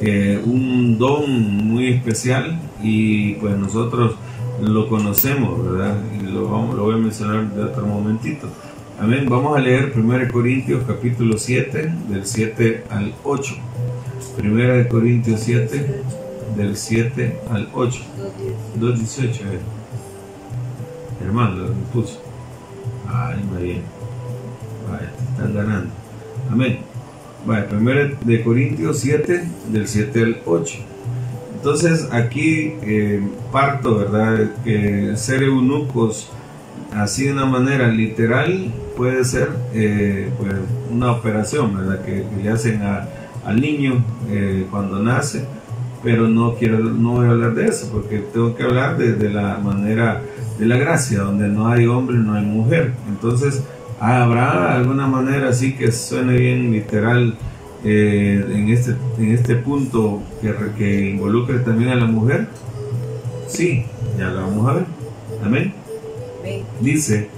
eh, 0.00 0.40
un 0.44 0.98
don 0.98 1.66
muy 1.66 1.88
especial 1.88 2.58
y 2.82 3.34
pues 3.34 3.56
nosotros 3.56 4.16
lo 4.60 4.88
conocemos, 4.88 5.64
¿verdad? 5.64 5.96
Y 6.18 6.26
lo, 6.26 6.48
vamos, 6.48 6.76
lo 6.76 6.84
voy 6.84 6.94
a 6.94 6.98
mencionar 6.98 7.52
de 7.52 7.64
otro 7.64 7.86
momentito. 7.86 8.48
Amén. 9.00 9.26
Vamos 9.28 9.56
a 9.56 9.60
leer 9.60 9.92
1 9.94 10.32
Corintios 10.32 10.84
capítulo 10.86 11.36
7, 11.36 11.92
del 12.08 12.26
7 12.26 12.84
al 12.90 13.14
8. 13.24 13.54
1 14.38 14.88
Corintios 14.88 15.40
7, 15.40 16.02
del 16.56 16.76
7 16.76 17.40
al 17.50 17.68
8. 17.74 18.00
2.18, 18.80 19.24
eh. 19.24 19.60
Hermano, 21.24 21.56
lo 21.56 21.72
puso. 21.92 22.20
Ay, 23.08 23.42
María. 23.52 23.80
Vaya, 24.88 25.12
te 25.16 25.22
están 25.22 25.54
ganando. 25.54 25.90
Amén. 26.50 26.93
Vale, 27.46 27.64
primero 27.64 28.16
de 28.24 28.42
Corintios 28.42 29.00
7, 29.00 29.44
del 29.70 29.86
7 29.86 30.22
al 30.22 30.38
8. 30.46 30.78
Entonces 31.56 32.08
aquí 32.10 32.74
eh, 32.82 33.22
parto, 33.52 33.98
¿verdad? 33.98 34.50
Que 34.64 35.12
ser 35.16 35.42
eunucos 35.42 36.30
así 36.94 37.24
de 37.24 37.32
una 37.32 37.44
manera 37.44 37.88
literal 37.88 38.72
puede 38.96 39.24
ser 39.24 39.50
eh, 39.74 40.30
pues, 40.38 40.54
una 40.90 41.12
operación, 41.12 41.76
¿verdad? 41.76 42.02
Que, 42.04 42.24
le 42.42 42.50
hacen 42.50 42.80
al 42.82 43.60
niño 43.60 44.02
eh, 44.30 44.66
cuando 44.70 45.00
nace, 45.00 45.44
pero 46.02 46.28
no 46.28 46.54
quiero, 46.54 46.78
no 46.78 47.12
voy 47.12 47.26
a 47.26 47.30
hablar 47.30 47.54
de 47.54 47.66
eso 47.66 47.90
porque 47.92 48.18
tengo 48.18 48.54
que 48.54 48.62
hablar 48.62 48.96
de, 48.96 49.14
de 49.14 49.30
la 49.30 49.58
manera 49.58 50.22
de 50.58 50.66
la 50.66 50.76
gracia, 50.76 51.20
donde 51.20 51.48
no 51.48 51.68
hay 51.68 51.86
hombre, 51.86 52.16
no 52.16 52.34
hay 52.34 52.44
mujer. 52.44 52.92
Entonces, 53.08 53.62
¿Habrá 54.04 54.74
alguna 54.74 55.06
manera 55.06 55.48
así 55.48 55.72
que 55.72 55.90
suene 55.90 56.36
bien 56.36 56.70
literal 56.70 57.38
eh, 57.86 58.44
en, 58.52 58.68
este, 58.68 58.94
en 59.16 59.32
este 59.32 59.54
punto 59.54 60.22
que, 60.42 60.54
que 60.76 61.08
involucre 61.08 61.60
también 61.60 61.88
a 61.88 61.94
la 61.94 62.04
mujer? 62.04 62.48
Sí, 63.46 63.86
ya 64.18 64.28
lo 64.28 64.42
vamos 64.42 64.68
a 64.68 64.74
ver. 64.74 64.84
Amén. 65.42 65.72
Dice 66.82 67.30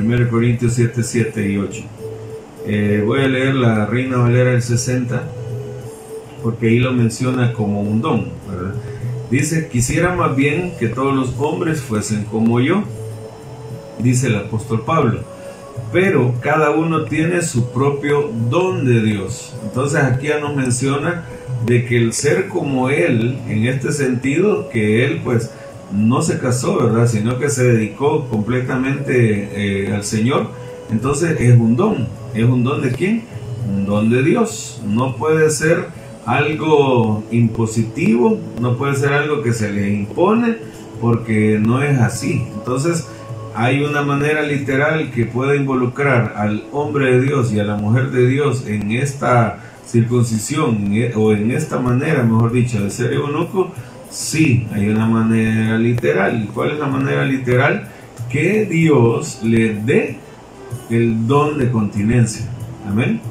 1 0.00 0.30
Corintios 0.30 0.74
7, 0.74 1.02
7 1.02 1.50
y 1.50 1.58
8. 1.58 1.82
Eh, 2.68 3.02
voy 3.04 3.22
a 3.22 3.26
leer 3.26 3.56
la 3.56 3.86
Reina 3.86 4.18
Valera 4.18 4.52
del 4.52 4.62
60 4.62 5.24
porque 6.40 6.68
ahí 6.68 6.78
lo 6.78 6.92
menciona 6.92 7.52
como 7.52 7.80
un 7.80 8.00
don. 8.00 8.28
Dice, 9.28 9.66
quisiera 9.66 10.14
más 10.14 10.36
bien 10.36 10.74
que 10.78 10.86
todos 10.86 11.16
los 11.16 11.34
hombres 11.40 11.80
fuesen 11.80 12.26
como 12.26 12.60
yo, 12.60 12.84
dice 13.98 14.28
el 14.28 14.36
apóstol 14.36 14.84
Pablo 14.86 15.35
pero 15.92 16.34
cada 16.40 16.70
uno 16.70 17.04
tiene 17.04 17.42
su 17.42 17.70
propio 17.70 18.30
don 18.50 18.84
de 18.84 19.02
Dios. 19.02 19.54
Entonces 19.64 20.02
aquí 20.02 20.28
ya 20.28 20.40
nos 20.40 20.54
menciona 20.54 21.24
de 21.64 21.84
que 21.84 21.96
el 21.96 22.12
ser 22.12 22.48
como 22.48 22.90
Él, 22.90 23.38
en 23.48 23.66
este 23.66 23.92
sentido, 23.92 24.68
que 24.68 25.04
Él 25.04 25.20
pues 25.24 25.50
no 25.92 26.22
se 26.22 26.38
casó, 26.38 26.76
¿verdad? 26.78 27.06
Sino 27.06 27.38
que 27.38 27.48
se 27.48 27.64
dedicó 27.64 28.28
completamente 28.28 29.86
eh, 29.86 29.94
al 29.94 30.04
Señor. 30.04 30.50
Entonces 30.90 31.40
es 31.40 31.58
un 31.58 31.76
don. 31.76 32.08
¿Es 32.34 32.44
un 32.44 32.64
don 32.64 32.82
de 32.82 32.92
quién? 32.92 33.24
Un 33.68 33.86
don 33.86 34.10
de 34.10 34.22
Dios. 34.22 34.80
No 34.86 35.16
puede 35.16 35.50
ser 35.50 35.86
algo 36.26 37.22
impositivo, 37.30 38.38
no 38.60 38.76
puede 38.76 38.96
ser 38.96 39.12
algo 39.12 39.42
que 39.42 39.52
se 39.52 39.72
le 39.72 39.88
impone, 39.90 40.56
porque 41.00 41.58
no 41.60 41.82
es 41.82 41.98
así. 42.00 42.46
Entonces, 42.54 43.06
hay 43.56 43.82
una 43.82 44.02
manera 44.02 44.42
literal 44.42 45.10
que 45.10 45.24
pueda 45.24 45.56
involucrar 45.56 46.34
al 46.36 46.64
hombre 46.72 47.12
de 47.12 47.22
Dios 47.22 47.52
y 47.52 47.58
a 47.58 47.64
la 47.64 47.76
mujer 47.76 48.10
de 48.10 48.28
Dios 48.28 48.66
en 48.66 48.92
esta 48.92 49.60
circuncisión 49.86 50.92
e, 50.92 51.14
o 51.14 51.32
en 51.32 51.50
esta 51.50 51.78
manera, 51.78 52.22
mejor 52.22 52.52
dicho, 52.52 52.84
de 52.84 52.90
ser 52.90 53.14
eunuco, 53.14 53.72
sí, 54.10 54.68
hay 54.74 54.90
una 54.90 55.06
manera 55.06 55.78
literal. 55.78 56.48
¿Cuál 56.52 56.72
es 56.72 56.78
la 56.78 56.86
manera 56.86 57.24
literal? 57.24 57.88
Que 58.30 58.66
Dios 58.66 59.40
le 59.42 59.74
dé 59.74 60.18
el 60.90 61.26
don 61.26 61.56
de 61.56 61.70
continencia. 61.70 62.44
Amén. 62.86 63.22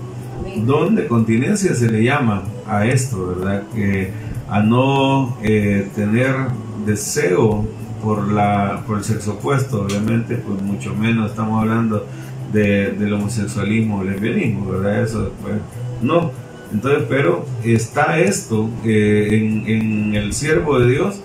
Don 0.65 0.95
de 0.95 1.05
continencia 1.05 1.75
se 1.75 1.91
le 1.91 2.03
llama 2.03 2.41
a 2.67 2.87
esto, 2.87 3.27
¿verdad? 3.27 3.63
Que 3.75 4.09
a 4.49 4.59
no 4.61 5.37
eh, 5.43 5.87
tener 5.95 6.35
deseo 6.83 7.67
por, 8.05 8.31
la, 8.31 8.83
por 8.85 8.99
el 8.99 9.03
sexo 9.03 9.33
opuesto, 9.33 9.81
obviamente, 9.81 10.35
pues 10.35 10.61
mucho 10.61 10.93
menos 10.93 11.31
estamos 11.31 11.59
hablando 11.59 12.05
de, 12.53 12.91
del 12.91 13.13
homosexualismo 13.13 13.97
o 13.97 14.03
lesbianismo, 14.03 14.69
¿verdad? 14.69 15.01
Eso, 15.01 15.31
pues, 15.41 15.55
no. 16.03 16.31
Entonces, 16.71 17.03
pero 17.09 17.47
está 17.63 18.19
esto 18.19 18.69
eh, 18.85 19.29
en, 19.31 19.67
en 19.67 20.15
el 20.15 20.33
siervo 20.33 20.79
de 20.79 20.91
Dios, 20.91 21.19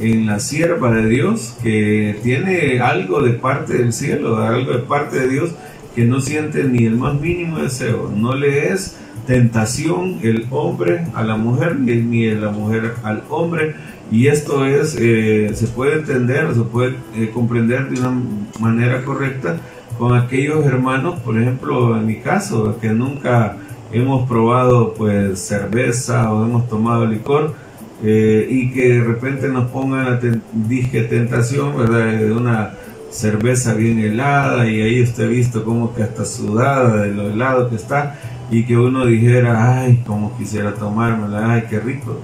en 0.00 0.24
la 0.24 0.40
sierva 0.40 0.90
de 0.90 1.06
Dios, 1.06 1.54
que 1.62 2.18
tiene 2.22 2.80
algo 2.80 3.20
de 3.20 3.32
parte 3.32 3.74
del 3.74 3.92
cielo, 3.92 4.38
algo 4.38 4.72
de 4.72 4.78
parte 4.78 5.20
de 5.20 5.28
Dios, 5.28 5.50
que 5.94 6.06
no 6.06 6.22
siente 6.22 6.64
ni 6.64 6.86
el 6.86 6.96
más 6.96 7.20
mínimo 7.20 7.58
deseo, 7.58 8.10
no 8.16 8.34
le 8.34 8.72
es 8.72 8.96
tentación 9.26 10.18
el 10.22 10.46
hombre 10.50 11.04
a 11.14 11.22
la 11.22 11.36
mujer 11.36 11.78
ni 11.78 12.30
la 12.30 12.50
mujer 12.50 12.94
al 13.02 13.22
hombre 13.28 13.74
y 14.12 14.28
esto 14.28 14.66
es 14.66 14.94
eh, 15.00 15.50
se 15.54 15.66
puede 15.68 15.94
entender 15.94 16.54
se 16.54 16.60
puede 16.60 16.96
eh, 17.16 17.30
comprender 17.32 17.88
de 17.88 17.98
una 17.98 18.22
manera 18.60 19.02
correcta 19.04 19.56
con 19.98 20.14
aquellos 20.14 20.64
hermanos 20.66 21.18
por 21.20 21.40
ejemplo 21.40 21.96
en 21.96 22.06
mi 22.06 22.16
caso 22.16 22.78
que 22.78 22.90
nunca 22.90 23.56
hemos 23.90 24.28
probado 24.28 24.92
pues 24.94 25.40
cerveza 25.40 26.32
o 26.32 26.44
hemos 26.44 26.68
tomado 26.68 27.06
licor 27.06 27.54
eh, 28.04 28.46
y 28.50 28.70
que 28.72 28.98
de 28.98 29.04
repente 29.04 29.48
nos 29.48 29.70
pongan 29.70 30.04
la 30.04 30.20
tentación 30.20 31.76
verdad 31.76 32.18
de 32.18 32.32
una 32.32 32.74
cerveza 33.10 33.74
bien 33.74 33.98
helada 33.98 34.68
y 34.68 34.82
ahí 34.82 35.02
usted 35.02 35.24
ha 35.24 35.28
visto 35.28 35.64
como 35.64 35.94
que 35.94 36.02
hasta 36.02 36.24
sudada 36.24 37.02
de 37.02 37.12
lo 37.12 37.30
helado 37.30 37.70
que 37.70 37.76
está 37.76 38.18
y 38.50 38.64
que 38.64 38.76
uno 38.76 39.06
dijera, 39.06 39.80
ay, 39.80 40.02
como 40.06 40.36
quisiera 40.36 40.74
tomármela, 40.74 41.54
ay, 41.54 41.64
qué 41.70 41.80
rico. 41.80 42.20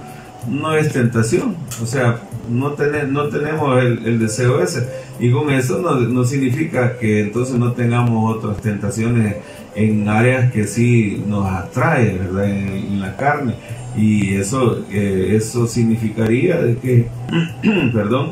No 0.49 0.73
es 0.73 0.91
tentación, 0.91 1.55
o 1.81 1.85
sea, 1.85 2.21
no, 2.49 2.75
no 3.07 3.23
tenemos 3.29 3.83
el, 3.83 4.19
deseo 4.19 4.61
ese. 4.61 4.87
Y 5.19 5.31
con 5.31 5.49
eso 5.51 5.79
no, 5.79 6.23
significa 6.23 6.97
que 6.97 7.21
entonces 7.21 7.55
no 7.55 7.73
tengamos 7.73 8.37
otras 8.37 8.61
tentaciones 8.61 9.37
en 9.75 10.07
áreas 10.09 10.51
que 10.51 10.65
sí 10.65 11.23
nos 11.27 11.45
atrae, 11.49 12.17
¿verdad? 12.17 12.49
En, 12.49 12.99
la 12.99 13.15
carne. 13.15 13.53
Y 13.95 14.35
eso, 14.35 14.85
eh, 14.91 15.33
eso 15.35 15.67
significaría 15.67 16.61
de 16.61 16.77
que, 16.77 17.07
perdón, 17.93 18.31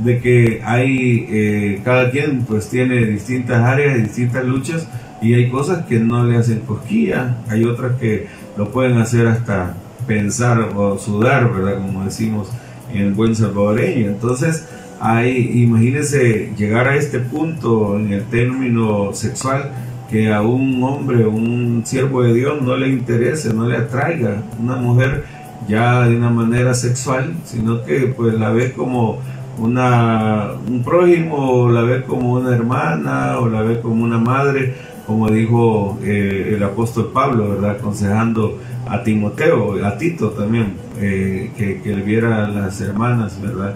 de 0.00 0.20
que 0.20 0.60
hay, 0.64 1.26
eh, 1.28 1.80
cada 1.84 2.10
quien 2.10 2.44
pues 2.44 2.68
tiene 2.68 3.04
distintas 3.06 3.62
áreas, 3.62 4.02
distintas 4.02 4.44
luchas 4.44 4.88
y 5.20 5.34
hay 5.34 5.50
cosas 5.50 5.86
que 5.86 6.00
no 6.00 6.24
le 6.24 6.36
hacen 6.36 6.60
cosquilla, 6.60 7.36
hay 7.48 7.64
otras 7.64 7.98
que 8.00 8.26
lo 8.56 8.70
pueden 8.70 8.98
hacer 8.98 9.28
hasta 9.28 9.76
pensar 10.06 10.70
o 10.74 10.98
sudar, 10.98 11.52
¿verdad? 11.52 11.78
Como 11.78 12.04
decimos 12.04 12.48
en 12.92 13.14
buen 13.14 13.34
salvadoreño. 13.34 14.08
Entonces, 14.08 14.66
hay, 15.00 15.62
imagínense 15.62 16.52
llegar 16.56 16.88
a 16.88 16.96
este 16.96 17.18
punto 17.18 17.96
en 17.98 18.12
el 18.12 18.24
término 18.24 19.12
sexual 19.12 19.70
que 20.10 20.32
a 20.32 20.42
un 20.42 20.82
hombre, 20.82 21.26
un 21.26 21.82
siervo 21.84 22.22
de 22.22 22.34
Dios 22.34 22.60
no 22.62 22.76
le 22.76 22.88
interese, 22.88 23.52
no 23.54 23.66
le 23.66 23.78
atraiga 23.78 24.42
una 24.60 24.76
mujer 24.76 25.24
ya 25.66 26.06
de 26.06 26.16
una 26.16 26.30
manera 26.30 26.74
sexual, 26.74 27.34
sino 27.44 27.82
que 27.82 28.12
pues 28.16 28.34
la 28.34 28.50
ve 28.50 28.72
como 28.72 29.20
una, 29.58 30.52
un 30.68 30.82
prójimo, 30.82 31.36
o 31.36 31.70
la 31.70 31.82
ve 31.82 32.02
como 32.02 32.34
una 32.34 32.54
hermana, 32.54 33.38
o 33.38 33.48
la 33.48 33.62
ve 33.62 33.80
como 33.80 34.04
una 34.04 34.18
madre, 34.18 34.74
como 35.12 35.28
dijo 35.28 35.98
eh, 36.02 36.54
el 36.56 36.62
apóstol 36.62 37.10
Pablo, 37.12 37.50
¿verdad? 37.50 37.72
Aconsejando 37.72 38.58
a 38.88 39.02
Timoteo, 39.02 39.84
a 39.84 39.98
Tito 39.98 40.30
también, 40.30 40.72
eh, 40.98 41.52
que, 41.54 41.82
que, 41.82 41.94
le 41.94 42.00
viera 42.02 42.46
a 42.46 42.48
las 42.48 42.80
hermanas, 42.80 43.38
¿verdad? 43.42 43.74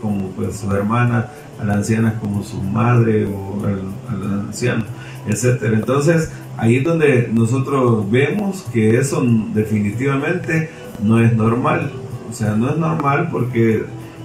Como 0.00 0.30
pues 0.30 0.56
su 0.56 0.68
hermana, 0.74 1.28
a 1.60 1.64
las 1.64 1.76
ancianas 1.76 2.14
como 2.14 2.42
su 2.42 2.60
madre 2.60 3.26
o 3.26 3.64
a 4.08 4.12
los 4.12 4.32
ancianos, 4.48 4.86
etc. 5.28 5.62
Entonces, 5.72 6.32
ahí 6.56 6.78
es 6.78 6.84
donde 6.84 7.30
nosotros 7.32 8.10
vemos 8.10 8.62
que 8.72 8.98
eso 8.98 9.24
definitivamente 9.54 10.68
no 11.00 11.20
es 11.20 11.32
normal. 11.32 11.92
O 12.28 12.32
sea, 12.32 12.56
no 12.56 12.70
es 12.70 12.76
normal 12.76 13.28
porque 13.30 13.84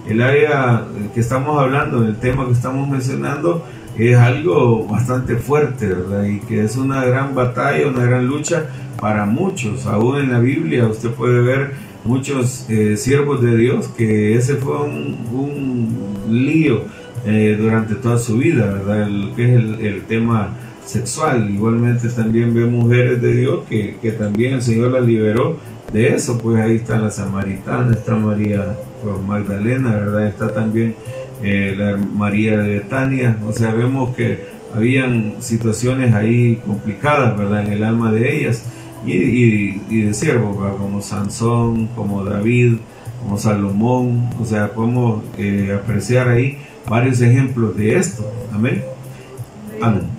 el 0.10 0.22
área 0.24 0.86
que 1.14 1.20
estamos 1.20 1.62
hablando, 1.62 2.04
el 2.04 2.16
tema 2.16 2.48
que 2.48 2.54
estamos 2.54 2.90
mencionando, 2.90 3.64
es 3.98 4.18
algo 4.18 4.86
bastante 4.86 5.36
fuerte, 5.36 5.88
¿verdad? 5.88 6.26
Y 6.26 6.40
que 6.40 6.64
es 6.64 6.76
una 6.76 7.04
gran 7.06 7.34
batalla, 7.34 7.88
una 7.88 8.06
gran 8.06 8.28
lucha 8.28 8.66
para 9.00 9.26
muchos. 9.26 9.86
Aún 9.86 10.20
en 10.20 10.32
la 10.32 10.40
Biblia 10.40 10.88
usted 10.88 11.10
puede 11.10 11.42
ver 11.42 11.72
muchos 12.04 12.66
eh, 12.70 12.96
siervos 12.98 13.42
de 13.42 13.58
Dios 13.58 13.88
que 13.90 14.36
ese 14.36 14.56
fue 14.56 14.78
un, 14.82 16.08
lío 16.30 16.82
eh, 17.26 17.56
durante 17.60 17.96
toda 17.96 18.18
su 18.18 18.38
vida, 18.38 18.66
¿verdad? 18.66 19.08
Que 19.36 19.46
es 19.46 19.60
el, 19.60 20.04
tema 20.08 20.50
sexual. 20.86 21.50
Igualmente 21.50 22.10
también 22.10 22.54
ve 22.54 22.66
mujeres 22.66 23.22
de 23.22 23.34
Dios 23.34 23.60
que, 23.70 23.98
que 24.02 24.12
también 24.12 24.56
el 24.56 24.62
Señor 24.62 24.92
las 24.92 25.06
liberó 25.06 25.58
de 25.92 26.10
eso, 26.14 26.38
pues 26.38 26.60
ahí 26.60 26.76
está 26.76 26.98
la 27.00 27.10
samaritana, 27.10 27.94
está 27.94 28.16
María 28.16 28.76
pues, 29.02 29.20
Magdalena, 29.26 29.92
¿verdad? 29.92 30.28
Está 30.28 30.54
también 30.54 30.96
eh, 31.44 31.76
la 31.78 31.98
María 31.98 32.58
de 32.58 32.80
Betania, 32.80 33.38
o 33.46 33.52
sea, 33.52 33.72
vemos 33.72 34.16
que 34.16 34.46
habían 34.74 35.36
situaciones 35.40 36.14
ahí 36.14 36.62
complicadas, 36.66 37.38
¿verdad? 37.38 37.66
En 37.66 37.74
el 37.74 37.84
alma 37.84 38.12
de 38.12 38.36
ellas 38.36 38.64
y, 39.06 40.02
de 40.06 40.14
siervos, 40.14 40.58
Como 40.78 41.02
Sansón, 41.02 41.88
como 41.96 42.24
David, 42.24 42.78
como 43.24 43.38
Salomón, 43.38 44.30
o 44.40 44.46
sea, 44.46 44.72
podemos 44.74 45.24
eh, 45.38 45.78
apreciar 45.82 46.30
ahí 46.30 46.58
varios 46.90 47.22
ejemplos 47.22 47.78
de 47.78 47.98
esto, 47.98 48.30
amén. 48.54 48.84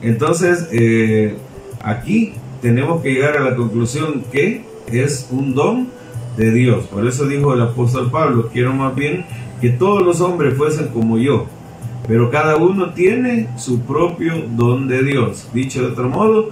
Entonces, 0.02 0.68
eh, 0.72 1.36
aquí 1.82 2.34
tenemos 2.62 3.02
que 3.02 3.12
llegar 3.12 3.36
a 3.36 3.40
la 3.40 3.56
conclusión 3.56 4.24
que 4.30 4.62
es 4.86 5.28
un 5.30 5.54
don 5.54 5.88
de 6.36 6.52
Dios. 6.52 6.86
Por 6.86 7.06
eso 7.06 7.26
dijo 7.26 7.54
el 7.54 7.62
apóstol 7.62 8.10
Pablo, 8.10 8.48
quiero 8.52 8.72
más 8.72 8.94
bien 8.94 9.24
que 9.60 9.70
todos 9.70 10.02
los 10.02 10.20
hombres 10.20 10.56
fuesen 10.56 10.88
como 10.88 11.18
yo, 11.18 11.46
pero 12.06 12.30
cada 12.30 12.56
uno 12.56 12.90
tiene 12.90 13.48
su 13.56 13.80
propio 13.80 14.34
don 14.56 14.88
de 14.88 15.02
Dios. 15.02 15.48
Dicho 15.52 15.82
de 15.82 15.92
otro 15.92 16.08
modo, 16.08 16.50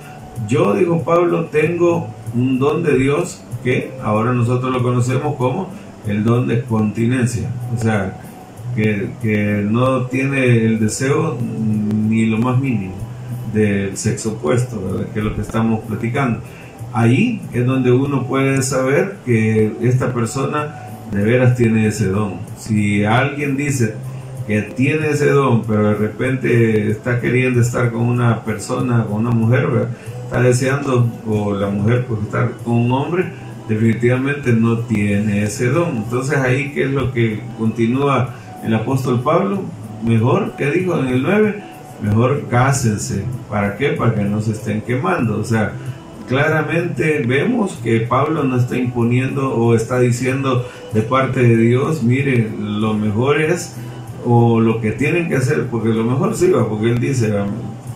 yo, 0.49 0.75
dijo 0.75 1.03
Pablo, 1.03 1.47
tengo 1.47 2.09
un 2.35 2.59
don 2.59 2.83
de 2.83 2.99
Dios 2.99 3.43
que 3.65 3.93
ahora 4.03 4.33
nosotros 4.33 4.73
lo 4.73 4.83
conocemos 4.83 5.37
como 5.37 5.71
el 6.07 6.25
don 6.25 6.47
de 6.47 6.63
continencia. 6.63 7.51
O 7.75 7.81
sea, 7.81 8.21
que, 8.75 9.11
que 9.23 9.65
no 9.69 10.03
tiene 10.03 10.45
el 10.67 10.79
deseo 10.79 11.39
ni 11.41 12.27
lo 12.27 12.39
más 12.39 12.61
mínimo 12.61 12.95
del 13.55 13.97
sexo 13.97 14.33
opuesto, 14.33 14.79
que 15.15 15.21
es 15.21 15.25
lo 15.25 15.35
que 15.35 15.41
estamos 15.41 15.81
platicando 15.81 16.41
ahí 16.97 17.43
es 17.53 17.67
donde 17.67 17.93
uno 17.93 18.27
puede 18.27 18.63
saber 18.63 19.19
que 19.27 19.71
esta 19.83 20.15
persona 20.15 20.86
de 21.13 21.23
veras 21.23 21.57
tiene 21.57 21.87
ese 21.87 22.09
don. 22.09 22.35
Si 22.59 23.05
alguien 23.05 23.57
dice 23.57 23.95
que 24.47 24.63
tiene 24.63 25.09
ese 25.11 25.31
don, 25.31 25.65
pero 25.65 25.89
de 25.89 25.95
repente 25.95 26.91
está 26.91 27.21
queriendo 27.21 27.61
estar 27.61 27.91
con 27.91 28.03
una 28.03 28.45
persona, 28.45 29.05
con 29.05 29.27
una 29.27 29.31
mujer, 29.31 29.67
está 30.25 30.41
deseando, 30.41 31.11
o 31.27 31.53
la 31.55 31.69
mujer 31.69 32.07
pues 32.07 32.23
estar 32.23 32.53
con 32.65 32.75
un 32.75 32.93
hombre, 32.93 33.25
definitivamente 33.69 34.53
no 34.53 34.79
tiene 34.81 35.43
ese 35.43 35.69
don. 35.69 35.97
Entonces 35.97 36.39
ahí 36.39 36.73
que 36.73 36.85
es 36.85 36.91
lo 36.91 37.13
que 37.13 37.41
continúa 37.59 38.35
el 38.65 38.75
apóstol 38.75 39.23
Pablo, 39.23 39.63
mejor, 40.05 40.55
¿qué 40.57 40.71
dijo 40.71 40.99
en 40.99 41.09
el 41.09 41.23
9? 41.23 41.63
Mejor 42.03 42.47
cásense. 42.49 43.25
¿Para 43.49 43.77
qué? 43.77 43.91
Para 43.91 44.15
que 44.15 44.23
no 44.23 44.41
se 44.41 44.53
estén 44.53 44.83
quemando. 44.83 45.39
O 45.39 45.45
sea, 45.45 45.73
claramente 46.29 47.25
vemos 47.27 47.79
que 47.83 48.01
Pablo 48.01 48.45
no 48.45 48.57
está 48.57 48.77
imponiendo 48.77 49.55
o 49.55 49.75
está 49.75 50.01
diciendo 50.01 50.69
de 50.93 51.03
parte 51.03 51.41
de 51.43 51.57
Dios, 51.57 52.03
mire, 52.03 52.51
lo 52.59 52.95
mejor 52.95 53.41
es 53.41 53.77
o 54.25 54.61
lo 54.61 54.81
que 54.81 54.93
tienen 54.93 55.29
que 55.29 55.37
hacer, 55.37 55.67
porque 55.71 55.91
lo 55.91 56.05
mejor 56.05 56.35
sí 56.35 56.51
va, 56.51 56.69
porque 56.69 56.91
él 56.91 56.99
dice, 56.99 57.33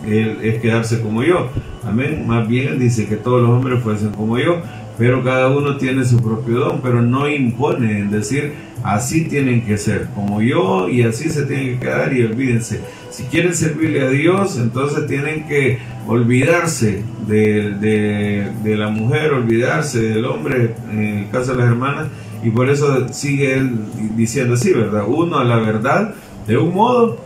él 0.07 0.37
es 0.41 0.61
quedarse 0.61 1.01
como 1.01 1.23
yo, 1.23 1.49
amén, 1.83 2.25
más 2.25 2.47
bien 2.47 2.79
dice 2.79 3.07
que 3.07 3.17
todos 3.17 3.41
los 3.41 3.51
hombres 3.51 3.83
fuesen 3.83 4.11
como 4.11 4.37
yo, 4.37 4.61
pero 4.97 5.23
cada 5.23 5.49
uno 5.49 5.77
tiene 5.77 6.05
su 6.05 6.21
propio 6.21 6.59
don, 6.59 6.81
pero 6.81 7.01
no 7.01 7.29
impone 7.29 7.99
en 7.99 8.11
decir 8.11 8.53
así 8.83 9.25
tienen 9.25 9.61
que 9.61 9.77
ser, 9.77 10.07
como 10.15 10.41
yo 10.41 10.89
y 10.89 11.03
así 11.03 11.29
se 11.29 11.43
tienen 11.45 11.73
que 11.73 11.85
quedar 11.85 12.13
y 12.13 12.23
olvídense. 12.23 12.81
Si 13.09 13.23
quieren 13.23 13.53
servirle 13.53 14.01
a 14.01 14.09
Dios, 14.09 14.57
entonces 14.57 15.07
tienen 15.07 15.47
que 15.47 15.79
olvidarse 16.07 17.03
de, 17.27 18.51
de, 18.63 18.75
la 18.75 18.89
mujer, 18.89 19.33
olvidarse 19.33 20.01
del 20.01 20.25
hombre, 20.25 20.75
en 20.91 20.99
el 20.99 21.29
caso 21.29 21.51
de 21.51 21.59
las 21.59 21.67
hermanas, 21.67 22.07
y 22.43 22.49
por 22.49 22.69
eso 22.69 23.07
sigue 23.13 23.53
él 23.53 23.71
diciendo 24.15 24.55
así, 24.55 24.73
¿verdad? 24.73 25.03
Uno 25.07 25.37
a 25.37 25.43
la 25.43 25.57
verdad 25.57 26.15
de 26.47 26.57
un 26.57 26.73
modo 26.73 27.17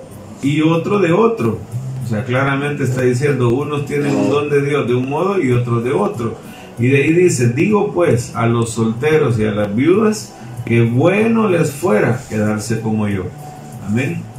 y 0.41 0.61
otro 0.61 0.99
de 0.99 1.13
otro. 1.13 1.59
O 2.03 2.07
sea, 2.07 2.23
claramente 2.23 2.83
está 2.83 3.01
diciendo, 3.01 3.49
unos 3.49 3.85
tienen 3.85 4.15
un 4.15 4.29
don 4.29 4.49
de 4.49 4.61
Dios 4.61 4.87
de 4.87 4.93
un 4.93 5.09
modo 5.09 5.41
y 5.41 5.51
otros 5.51 5.83
de 5.83 5.91
otro. 5.91 6.37
Y 6.77 6.87
de 6.87 7.03
ahí 7.03 7.13
dice, 7.13 7.49
digo 7.49 7.93
pues 7.93 8.35
a 8.35 8.45
los 8.45 8.71
solteros 8.71 9.39
y 9.39 9.45
a 9.45 9.51
las 9.51 9.73
viudas 9.73 10.35
que 10.65 10.83
bueno 10.83 11.49
les 11.49 11.71
fuera 11.71 12.21
quedarse 12.29 12.81
como 12.81 13.07
yo. 13.07 13.23
Amén. 13.87 14.34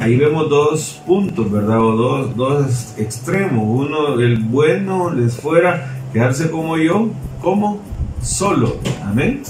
Ahí 0.00 0.16
vemos 0.16 0.50
dos 0.50 1.00
puntos, 1.06 1.50
¿verdad? 1.50 1.80
O 1.80 1.92
dos, 1.92 2.36
dos 2.36 2.94
extremos. 2.98 3.64
Uno, 3.66 4.20
el 4.20 4.38
bueno 4.38 5.10
les 5.10 5.36
fuera 5.36 6.00
quedarse 6.12 6.50
como 6.50 6.76
yo, 6.76 7.08
como 7.40 7.80
solo. 8.20 8.76
Amén. 9.04 9.42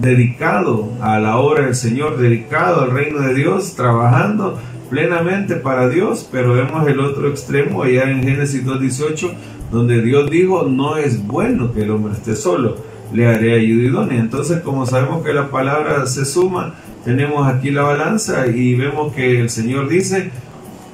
Dedicado 0.00 0.88
a 1.00 1.18
la 1.18 1.38
obra 1.38 1.66
del 1.66 1.74
Señor, 1.74 2.18
dedicado 2.18 2.82
al 2.82 2.92
reino 2.92 3.20
de 3.20 3.34
Dios, 3.34 3.74
trabajando 3.74 4.58
plenamente 4.88 5.56
para 5.56 5.88
Dios, 5.88 6.26
pero 6.30 6.54
vemos 6.54 6.86
el 6.88 7.00
otro 7.00 7.28
extremo 7.28 7.82
allá 7.82 8.10
en 8.10 8.22
Génesis 8.22 8.64
2.18, 8.64 9.32
donde 9.70 10.00
Dios 10.02 10.30
dijo, 10.30 10.64
no 10.64 10.96
es 10.96 11.26
bueno 11.26 11.72
que 11.72 11.82
el 11.82 11.90
hombre 11.90 12.14
esté 12.14 12.36
solo, 12.36 12.76
le 13.12 13.26
haré 13.26 13.54
ayuda 13.54 13.88
idónea. 13.88 14.20
Entonces, 14.20 14.60
como 14.60 14.86
sabemos 14.86 15.24
que 15.24 15.32
la 15.32 15.50
palabra 15.50 16.06
se 16.06 16.24
suma, 16.24 16.74
tenemos 17.08 17.48
aquí 17.48 17.70
la 17.70 17.84
balanza 17.84 18.48
y 18.48 18.74
vemos 18.74 19.14
que 19.14 19.40
el 19.40 19.48
Señor 19.48 19.88
dice, 19.88 20.30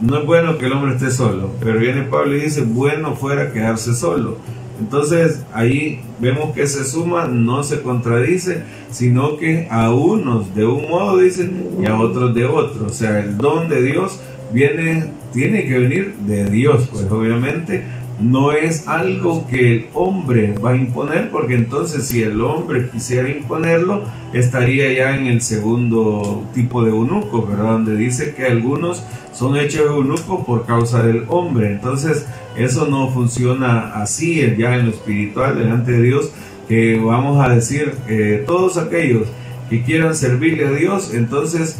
no 0.01 0.19
es 0.19 0.25
bueno 0.25 0.59
que 0.59 0.67
el 0.67 0.73
hombre 0.73 0.95
esté 0.95 1.11
solo, 1.11 1.51
pero 1.59 1.81
viene 1.81 2.03
Pablo 2.03 2.37
y 2.37 2.41
dice, 2.43 2.63
bueno 2.63 3.17
fuera 3.17 3.53
quedarse 3.53 3.95
solo. 3.95 4.39
Entonces 4.79 5.43
ahí 5.53 6.03
vemos 6.21 6.55
que 6.55 6.69
se 6.69 6.85
suma, 6.85 7.27
no 7.27 7.65
se 7.65 7.83
contradice, 7.83 8.63
sino 8.93 9.39
que 9.39 9.67
a 9.73 9.93
unos 9.93 10.55
de 10.55 10.65
un 10.65 10.89
modo 10.89 11.19
dicen 11.19 11.71
y 11.83 11.87
a 11.87 11.99
otros 11.99 12.33
de 12.33 12.45
otro. 12.45 12.87
O 12.87 12.91
sea, 12.91 13.19
el 13.19 13.37
don 13.37 13.69
de 13.69 13.83
Dios 13.83 14.21
viene, 14.53 15.07
tiene 15.33 15.67
que 15.67 15.81
venir 15.81 16.15
de 16.29 16.49
Dios, 16.49 16.91
pues 16.93 17.11
obviamente 17.11 17.83
no 18.21 18.53
es 18.53 18.87
algo 18.87 19.47
que 19.49 19.73
el 19.73 19.87
hombre 19.93 20.55
va 20.59 20.71
a 20.71 20.77
imponer, 20.77 21.31
porque 21.31 21.55
entonces 21.55 22.07
si 22.07 22.23
el 22.23 22.41
hombre 22.41 22.89
quisiera 22.91 23.29
imponerlo, 23.29 24.05
estaría 24.33 24.93
ya 24.93 25.17
en 25.17 25.27
el 25.27 25.41
segundo 25.41 26.45
tipo 26.55 26.85
de 26.85 26.91
eunuco, 26.91 27.47
¿verdad? 27.47 27.73
Donde 27.73 27.97
dice 27.97 28.35
que 28.35 28.47
algunos 28.47 29.05
son 29.33 29.57
hechos 29.57 29.87
eunucos 29.87 30.45
por 30.45 30.65
causa 30.65 31.03
del 31.03 31.25
hombre. 31.29 31.73
Entonces, 31.73 32.27
eso 32.57 32.87
no 32.87 33.11
funciona 33.11 33.93
así 33.95 34.41
ya 34.57 34.77
en 34.77 34.87
lo 34.87 34.91
espiritual 34.93 35.59
delante 35.59 35.93
de 35.93 36.03
Dios, 36.03 36.31
que 36.69 36.99
vamos 36.99 37.45
a 37.45 37.53
decir 37.53 37.93
que 38.07 38.45
todos 38.47 38.77
aquellos 38.77 39.27
que 39.69 39.83
quieran 39.83 40.15
servirle 40.15 40.67
a 40.67 40.71
Dios, 40.71 41.13
entonces 41.13 41.79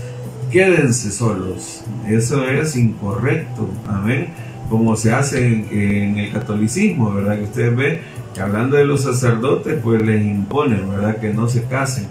quédense 0.51 1.11
solos. 1.11 1.85
Eso 2.09 2.45
es 2.49 2.77
incorrecto. 2.77 3.69
Amén 3.89 4.54
como 4.69 4.97
se 4.97 5.13
hace 5.13 5.47
en, 5.47 6.19
el 6.19 6.33
catolicismo, 6.33 7.13
¿verdad? 7.13 7.39
Que 7.39 7.45
ustedes 7.45 7.77
ven 7.77 8.01
que 8.35 8.41
hablando 8.41 8.77
de 8.77 8.85
los 8.85 9.03
sacerdotes, 9.03 9.79
pues 9.83 10.03
les 10.03 10.25
imponen, 10.25 10.91
¿verdad? 10.91 11.19
Que 11.19 11.33
no 11.33 11.49
se 11.49 11.65
casen. 11.65 12.07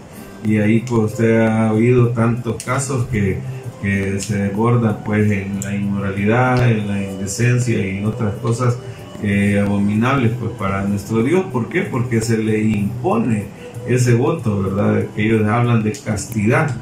Y 0.46 0.58
ahí 0.58 0.80
pues 0.82 1.14
usted 1.14 1.42
ha 1.42 1.72
oído 1.72 2.10
tantos 2.10 2.64
casos 2.64 3.06
que, 3.08 3.40
que 3.82 4.20
se 4.20 4.38
desbordan 4.38 5.00
pues 5.04 5.30
en 5.32 5.62
la 5.62 5.76
inmoralidad, 5.76 6.70
en 6.70 6.88
la 6.88 7.04
indecencia 7.04 7.78
y 7.78 7.98
en 7.98 8.06
otras 8.06 8.36
cosas 8.36 8.78
eh, 9.22 9.64
abominables 9.66 10.32
pues 10.40 10.52
para 10.54 10.84
nuestro 10.84 11.24
Dios. 11.24 11.46
¿Por 11.52 11.70
qué? 11.70 11.82
Porque 11.82 12.22
se 12.22 12.38
le 12.38 12.62
impone 12.62 13.46
ese 13.88 14.16
voto, 14.16 14.64
¿verdad? 14.64 15.06
Que 15.16 15.26
ellos 15.26 15.48
hablan 15.48 15.84
de 15.84 15.92
castidad. 15.94 16.76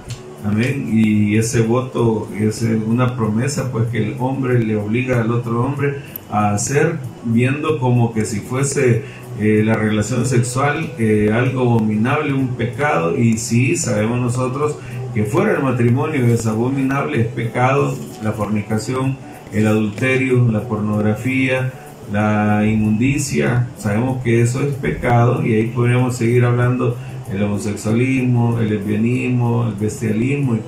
Amén. 0.43 0.89
Y 0.91 1.37
ese 1.37 1.61
voto 1.61 2.27
es 2.37 2.63
una 2.63 3.15
promesa, 3.15 3.71
pues 3.71 3.89
que 3.89 3.99
el 3.99 4.15
hombre 4.19 4.59
le 4.59 4.75
obliga 4.75 5.21
al 5.21 5.31
otro 5.31 5.63
hombre 5.63 5.99
a 6.31 6.53
hacer, 6.53 6.97
viendo 7.25 7.79
como 7.79 8.13
que 8.13 8.25
si 8.25 8.39
fuese 8.39 9.03
eh, 9.39 9.61
la 9.63 9.75
relación 9.75 10.25
sexual 10.25 10.93
eh, 10.97 11.31
algo 11.33 11.61
abominable, 11.61 12.33
un 12.33 12.49
pecado. 12.55 13.15
Y 13.17 13.37
si 13.37 13.75
sabemos 13.75 14.19
nosotros 14.19 14.77
que 15.13 15.25
fuera 15.25 15.53
el 15.53 15.63
matrimonio 15.63 16.25
es 16.25 16.47
abominable, 16.47 17.21
es 17.21 17.27
pecado, 17.27 17.95
la 18.23 18.31
fornicación, 18.31 19.17
el 19.53 19.67
adulterio, 19.67 20.47
la 20.51 20.61
pornografía, 20.61 21.71
la 22.11 22.65
inmundicia. 22.65 23.67
Sabemos 23.77 24.23
que 24.23 24.41
eso 24.41 24.61
es 24.61 24.73
pecado 24.75 25.45
y 25.45 25.53
ahí 25.53 25.67
podríamos 25.67 26.15
seguir 26.15 26.45
hablando 26.45 26.97
el 27.33 27.43
homosexualismo, 27.43 28.59
el 28.59 28.69
lesbianismo, 28.69 29.67
el 29.67 29.75
bestialismo, 29.75 30.55
y, 30.55 30.61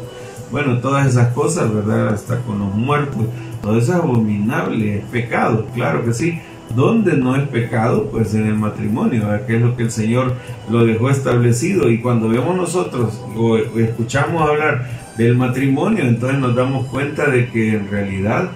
bueno, 0.52 0.80
todas 0.80 1.08
esas 1.08 1.34
cosas, 1.34 1.74
¿verdad? 1.74 2.10
Hasta 2.10 2.40
con 2.40 2.60
los 2.60 2.74
muertos, 2.76 3.26
todo 3.62 3.78
eso 3.78 3.94
es 3.94 4.00
abominable, 4.00 5.00
es 5.00 5.06
pecado, 5.06 5.66
claro 5.74 6.06
que 6.06 6.14
sí. 6.14 6.40
¿Dónde 6.76 7.18
no 7.18 7.36
es 7.36 7.48
pecado? 7.50 8.10
Pues 8.10 8.34
en 8.34 8.48
el 8.48 8.56
matrimonio, 8.56 9.28
que 9.46 9.58
es 9.58 9.62
lo 9.62 9.76
que 9.76 9.84
el 9.84 9.92
Señor 9.92 10.34
lo 10.72 10.86
dejó 10.86 11.10
establecido. 11.10 11.90
Y 11.90 12.00
cuando 12.00 12.30
vemos 12.30 12.56
nosotros 12.56 13.22
o 13.36 13.58
escuchamos 13.58 14.42
hablar 14.42 14.90
del 15.18 15.36
matrimonio, 15.36 16.04
entonces 16.04 16.40
nos 16.40 16.56
damos 16.56 16.88
cuenta 16.88 17.30
de 17.30 17.50
que 17.50 17.76
en 17.76 17.92
realidad 17.92 18.50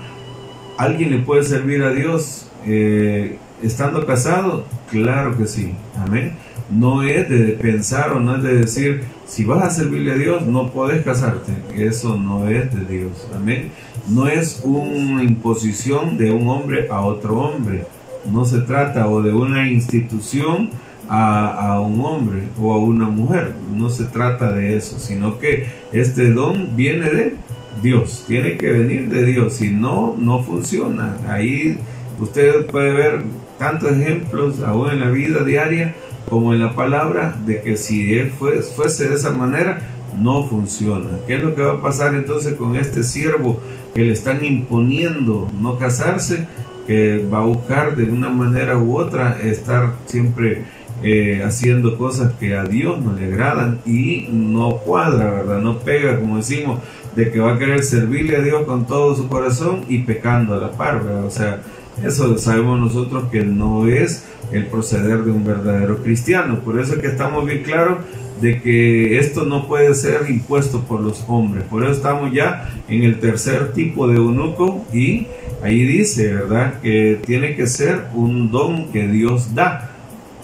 alguien 0.77 1.11
le 1.11 1.19
puede 1.19 1.43
servir 1.43 1.83
a 1.83 1.91
Dios 1.91 2.49
eh, 2.65 3.37
estando 3.61 4.05
casado. 4.05 4.65
Claro 4.89 5.37
que 5.37 5.45
sí, 5.45 5.73
amén 5.95 6.46
no 6.69 7.03
es 7.03 7.29
de 7.29 7.53
pensar 7.53 8.11
o 8.11 8.19
no 8.19 8.35
es 8.37 8.43
de 8.43 8.57
decir, 8.57 9.03
si 9.25 9.45
vas 9.45 9.63
a 9.63 9.69
servirle 9.69 10.13
a 10.13 10.15
Dios, 10.15 10.45
no 10.45 10.71
puedes 10.71 11.03
casarte. 11.03 11.53
Eso 11.75 12.17
no 12.17 12.47
es 12.47 12.73
de 12.73 12.85
Dios. 12.85 13.27
Amén. 13.35 13.71
No 14.07 14.27
es 14.27 14.61
una 14.63 15.23
imposición 15.23 16.17
de 16.17 16.31
un 16.31 16.47
hombre 16.47 16.87
a 16.89 17.01
otro 17.01 17.39
hombre. 17.39 17.85
No 18.31 18.45
se 18.45 18.59
trata 18.59 19.07
o 19.07 19.21
de 19.21 19.33
una 19.33 19.69
institución 19.69 20.69
a, 21.09 21.73
a, 21.73 21.81
un 21.81 22.01
hombre 22.01 22.43
o 22.59 22.73
a 22.73 22.77
una 22.77 23.07
mujer. 23.09 23.53
No 23.73 23.89
se 23.89 24.05
trata 24.05 24.51
de 24.51 24.75
eso, 24.75 24.99
sino 24.99 25.39
que 25.39 25.67
este 25.91 26.31
don 26.31 26.75
viene 26.75 27.09
de 27.09 27.35
Dios. 27.81 28.25
Tiene 28.27 28.57
que 28.57 28.71
venir 28.71 29.09
de 29.09 29.25
Dios. 29.25 29.53
Si 29.53 29.69
no, 29.69 30.15
no 30.17 30.43
funciona. 30.43 31.17
Ahí 31.27 31.77
usted 32.19 32.65
puede 32.65 32.91
ver 32.91 33.21
tantos 33.57 33.91
ejemplos 33.91 34.61
aún 34.61 34.91
en 34.91 34.99
la 34.99 35.09
vida 35.09 35.43
diaria 35.43 35.95
como 36.29 36.53
en 36.53 36.59
la 36.59 36.75
palabra 36.75 37.35
de 37.45 37.61
que 37.61 37.77
si 37.77 38.13
él 38.17 38.31
fuese 38.31 39.09
de 39.09 39.15
esa 39.15 39.31
manera, 39.31 39.79
no 40.19 40.43
funciona. 40.43 41.09
¿Qué 41.25 41.35
es 41.35 41.43
lo 41.43 41.55
que 41.55 41.61
va 41.61 41.73
a 41.73 41.81
pasar 41.81 42.15
entonces 42.15 42.55
con 42.55 42.75
este 42.75 43.03
siervo 43.03 43.59
que 43.93 44.03
le 44.03 44.13
están 44.13 44.43
imponiendo 44.43 45.49
no 45.59 45.77
casarse? 45.77 46.47
Que 46.85 47.25
va 47.31 47.39
a 47.39 47.45
buscar 47.45 47.95
de 47.95 48.05
una 48.05 48.29
manera 48.29 48.77
u 48.77 48.97
otra 48.97 49.37
estar 49.41 49.95
siempre 50.05 50.63
eh, 51.03 51.43
haciendo 51.45 51.97
cosas 51.97 52.33
que 52.39 52.55
a 52.55 52.63
Dios 52.63 52.99
no 53.01 53.13
le 53.13 53.25
agradan 53.25 53.79
y 53.85 54.27
no 54.31 54.77
cuadra, 54.77 55.29
¿verdad? 55.31 55.61
No 55.61 55.79
pega, 55.79 56.19
como 56.19 56.37
decimos, 56.37 56.79
de 57.15 57.31
que 57.31 57.39
va 57.39 57.53
a 57.53 57.59
querer 57.59 57.83
servirle 57.83 58.37
a 58.37 58.41
Dios 58.41 58.63
con 58.63 58.87
todo 58.87 59.15
su 59.15 59.27
corazón 59.27 59.85
y 59.87 59.99
pecando 59.99 60.55
a 60.55 60.57
la 60.57 60.71
par, 60.71 61.03
¿verdad? 61.03 61.25
O 61.25 61.29
sea, 61.29 61.61
eso 62.03 62.37
sabemos 62.37 62.79
nosotros 62.79 63.25
que 63.31 63.43
no 63.43 63.87
es 63.87 64.25
el 64.51 64.65
proceder 64.67 65.23
de 65.23 65.31
un 65.31 65.43
verdadero 65.43 65.97
cristiano. 66.03 66.59
Por 66.59 66.79
eso 66.79 66.93
es 66.93 66.99
que 66.99 67.07
estamos 67.07 67.45
bien 67.45 67.63
claros 67.63 67.99
de 68.41 68.61
que 68.61 69.17
esto 69.17 69.45
no 69.45 69.67
puede 69.67 69.93
ser 69.95 70.29
impuesto 70.29 70.81
por 70.81 71.01
los 71.01 71.25
hombres. 71.27 71.63
Por 71.63 71.83
eso 71.83 71.93
estamos 71.93 72.31
ya 72.31 72.69
en 72.87 73.03
el 73.03 73.19
tercer 73.19 73.73
tipo 73.73 74.07
de 74.07 74.17
eunuco 74.17 74.85
y 74.93 75.27
ahí 75.63 75.83
dice, 75.83 76.33
¿verdad? 76.33 76.79
Que 76.81 77.19
tiene 77.25 77.55
que 77.55 77.67
ser 77.67 78.05
un 78.13 78.51
don 78.51 78.91
que 78.91 79.07
Dios 79.07 79.55
da. 79.55 79.91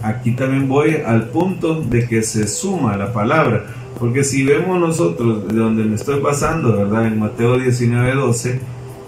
Aquí 0.01 0.31
también 0.31 0.67
voy 0.67 0.97
al 1.05 1.29
punto 1.29 1.81
de 1.81 2.07
que 2.07 2.23
se 2.23 2.47
suma 2.47 2.97
la 2.97 3.13
palabra. 3.13 3.65
Porque 3.99 4.23
si 4.23 4.43
vemos 4.43 4.79
nosotros 4.79 5.47
de 5.47 5.53
donde 5.53 5.85
me 5.85 5.95
estoy 5.95 6.19
basando, 6.19 6.75
¿verdad? 6.75 7.07
En 7.07 7.19
Mateo 7.19 7.57
19, 7.57 8.15
12, 8.15 8.59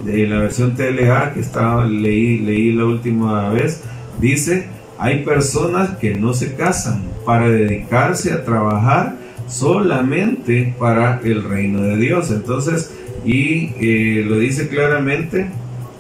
de 0.05 0.27
la 0.27 0.39
versión 0.39 0.75
TLA 0.75 1.33
que 1.33 1.39
estaba, 1.39 1.85
leí, 1.85 2.37
leí 2.39 2.71
la 2.71 2.85
última 2.85 3.49
vez, 3.49 3.81
dice 4.19 4.67
hay 4.97 5.23
personas 5.23 5.97
que 5.97 6.15
no 6.15 6.33
se 6.33 6.55
casan 6.55 7.03
para 7.25 7.49
dedicarse 7.49 8.31
a 8.31 8.43
trabajar 8.45 9.17
solamente 9.47 10.75
para 10.79 11.19
el 11.23 11.43
reino 11.43 11.81
de 11.81 11.97
Dios. 11.97 12.31
Entonces, 12.31 12.91
y 13.25 13.73
eh, 13.79 14.23
lo 14.27 14.37
dice 14.37 14.67
claramente 14.67 15.47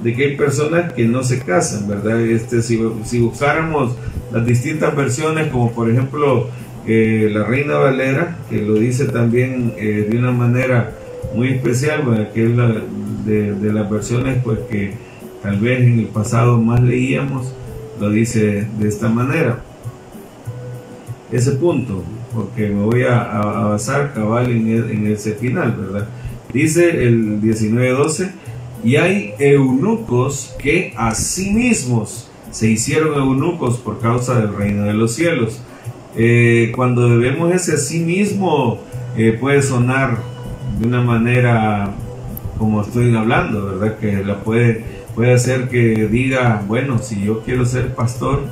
de 0.03 0.13
que 0.13 0.25
hay 0.25 0.35
personas 0.37 0.93
que 0.93 1.05
no 1.05 1.23
se 1.23 1.39
casan, 1.39 1.87
¿verdad? 1.87 2.21
Este, 2.21 2.61
si, 2.61 2.79
si 3.03 3.19
buscáramos 3.19 3.95
las 4.31 4.45
distintas 4.45 4.95
versiones, 4.95 5.47
como 5.47 5.71
por 5.71 5.89
ejemplo 5.89 6.49
eh, 6.87 7.29
la 7.31 7.43
Reina 7.43 7.77
Valera, 7.77 8.37
que 8.49 8.61
lo 8.61 8.75
dice 8.75 9.05
también 9.05 9.73
eh, 9.77 10.07
de 10.09 10.17
una 10.17 10.31
manera 10.31 10.91
muy 11.33 11.49
especial, 11.49 12.29
que 12.33 12.45
es 12.45 12.55
la, 12.55 12.81
de, 13.25 13.73
las 13.73 13.89
versiones 13.89 14.37
pues, 14.43 14.59
que 14.69 14.93
tal 15.41 15.59
vez 15.59 15.81
en 15.81 15.99
el 15.99 16.07
pasado 16.07 16.61
más 16.61 16.81
leíamos, 16.81 17.53
lo 17.99 18.09
dice 18.09 18.67
de 18.79 18.87
esta 18.87 19.09
manera. 19.09 19.59
Ese 21.31 21.51
punto, 21.53 22.03
porque 22.33 22.69
me 22.69 22.83
voy 22.83 23.03
a, 23.03 23.23
basar 23.69 24.13
cabal 24.13 24.49
en, 24.51 24.67
en, 24.69 25.07
ese 25.07 25.33
final, 25.33 25.75
¿verdad? 25.77 26.07
Dice 26.53 27.05
el 27.05 27.41
19.12, 27.41 28.31
y 28.83 28.97
hay 28.97 29.33
eunucos 29.39 30.55
que 30.59 30.93
a 30.95 31.15
sí 31.15 31.51
mismos 31.51 32.29
se 32.51 32.69
hicieron 32.69 33.15
eunucos 33.15 33.79
por 33.79 33.99
causa 33.99 34.39
del 34.39 34.55
reino 34.55 34.83
de 34.83 34.93
los 34.93 35.13
cielos. 35.13 35.59
Eh, 36.15 36.71
cuando 36.73 37.19
vemos 37.19 37.53
ese 37.53 37.73
a 37.73 37.77
sí 37.77 37.99
mismo, 37.99 38.79
eh, 39.17 39.37
puede 39.39 39.61
sonar 39.61 40.19
de 40.79 40.87
una 40.87 41.01
manera 41.01 41.93
como 42.57 42.81
estoy 42.81 43.13
hablando, 43.15 43.65
¿verdad? 43.65 43.97
Que 43.97 44.23
la 44.23 44.39
puede, 44.39 44.85
puede 45.15 45.33
hacer 45.33 45.69
que 45.69 46.07
diga, 46.07 46.63
bueno, 46.67 46.99
si 46.99 47.23
yo 47.23 47.41
quiero 47.41 47.65
ser 47.65 47.95
pastor 47.95 48.43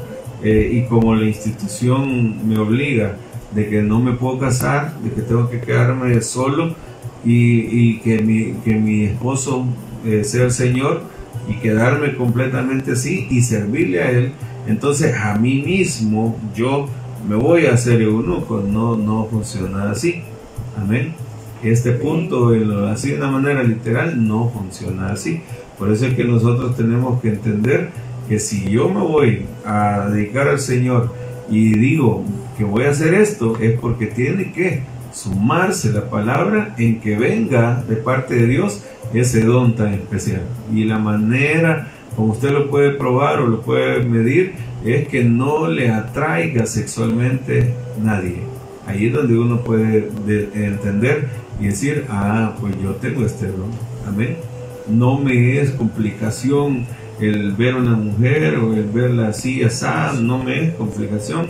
eh, 0.44 0.72
y 0.74 0.88
como 0.88 1.16
la 1.16 1.26
institución 1.26 2.48
me 2.48 2.58
obliga 2.58 3.18
de 3.52 3.68
que 3.68 3.82
no 3.82 4.00
me 4.00 4.14
puedo 4.14 4.40
casar, 4.40 4.98
de 5.02 5.12
que 5.12 5.22
tengo 5.22 5.50
que 5.50 5.60
quedarme 5.60 6.20
solo 6.22 6.76
y, 7.24 7.60
y 7.62 8.00
que, 8.00 8.20
mi, 8.20 8.54
que 8.64 8.74
mi 8.76 9.04
esposo 9.04 9.66
sea 10.24 10.46
el 10.46 10.52
Señor 10.52 11.04
y 11.48 11.54
quedarme 11.56 12.16
completamente 12.16 12.94
así 12.94 13.28
y 13.30 13.42
servirle 13.42 14.02
a 14.02 14.12
Él, 14.12 14.32
entonces 14.68 15.16
a 15.16 15.36
mí 15.36 15.62
mismo 15.62 16.38
yo 16.56 16.88
me 17.28 17.36
voy 17.36 17.66
a 17.66 17.74
hacer 17.74 18.02
eunuco, 18.02 18.64
no, 18.68 18.96
no 18.96 19.26
funciona 19.26 19.92
así. 19.92 20.24
Amén. 20.78 21.14
Este 21.64 21.92
punto, 21.94 22.52
así 22.90 23.12
de 23.12 23.18
una 23.18 23.32
manera 23.32 23.64
literal, 23.64 24.28
no 24.28 24.50
funciona 24.50 25.14
así. 25.14 25.42
Por 25.78 25.92
eso 25.92 26.06
es 26.06 26.14
que 26.14 26.24
nosotros 26.24 26.76
tenemos 26.76 27.22
que 27.22 27.30
entender 27.30 27.90
que 28.28 28.40
si 28.40 28.70
yo 28.70 28.90
me 28.90 29.02
voy 29.02 29.46
a 29.66 30.08
dedicar 30.10 30.48
al 30.48 30.60
Señor 30.60 31.12
y 31.50 31.78
digo 31.78 32.24
que 32.58 32.64
voy 32.64 32.84
a 32.84 32.92
hacer 32.92 33.14
esto, 33.14 33.58
es 33.60 33.80
porque 33.80 34.08
tiene 34.08 34.52
que 34.52 34.84
sumarse 35.12 35.92
la 35.92 36.10
palabra 36.10 36.76
en 36.78 37.00
que 37.00 37.18
venga 37.18 37.84
de 37.88 37.96
parte 37.98 38.36
de 38.36 38.48
Dios 38.48 38.84
ese 39.14 39.42
don 39.42 39.76
tan 39.76 39.94
especial. 39.94 40.42
Y 40.74 40.86
la 40.86 40.98
manera 40.98 41.88
como 42.16 42.34
usted 42.34 42.52
lo 42.52 42.70
puede 42.70 42.92
probar 42.92 43.40
o 43.40 43.48
lo 43.48 43.62
puede 43.62 44.04
medir 44.04 44.54
es 44.86 45.08
que 45.08 45.24
no 45.24 45.68
le 45.68 45.90
atraiga 45.90 46.66
sexualmente 46.66 47.74
nadie. 48.02 48.42
Ahí 48.86 49.08
es 49.08 49.14
donde 49.14 49.38
uno 49.38 49.62
puede 49.62 50.10
entender 50.54 51.30
y 51.60 51.68
decir, 51.68 52.06
ah, 52.10 52.54
pues 52.60 52.76
yo 52.82 52.92
tengo 52.96 53.26
este 53.26 53.48
don. 53.48 53.72
Amén. 54.08 54.36
No 54.88 55.18
me 55.18 55.60
es 55.60 55.72
complicación 55.72 56.86
el 57.20 57.54
ver 57.54 57.76
a 57.76 57.78
una 57.78 57.96
mujer 57.96 58.58
o 58.58 58.74
el 58.74 58.86
verla 58.86 59.30
así, 59.30 59.64
así, 59.64 59.86
no 60.22 60.44
me 60.44 60.66
es 60.66 60.74
complicación, 60.76 61.48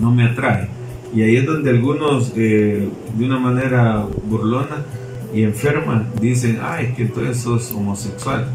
no 0.00 0.10
me 0.10 0.24
atrae. 0.24 0.68
Y 1.14 1.22
ahí 1.22 1.36
es 1.36 1.46
donde 1.46 1.70
algunos, 1.70 2.32
eh, 2.36 2.88
de 3.16 3.24
una 3.24 3.38
manera 3.38 4.06
burlona 4.24 4.84
y 5.34 5.42
enferma, 5.42 6.06
dicen, 6.20 6.60
ay, 6.62 6.94
que 6.96 7.02
entonces 7.02 7.38
sos 7.38 7.72
homosexual. 7.72 8.46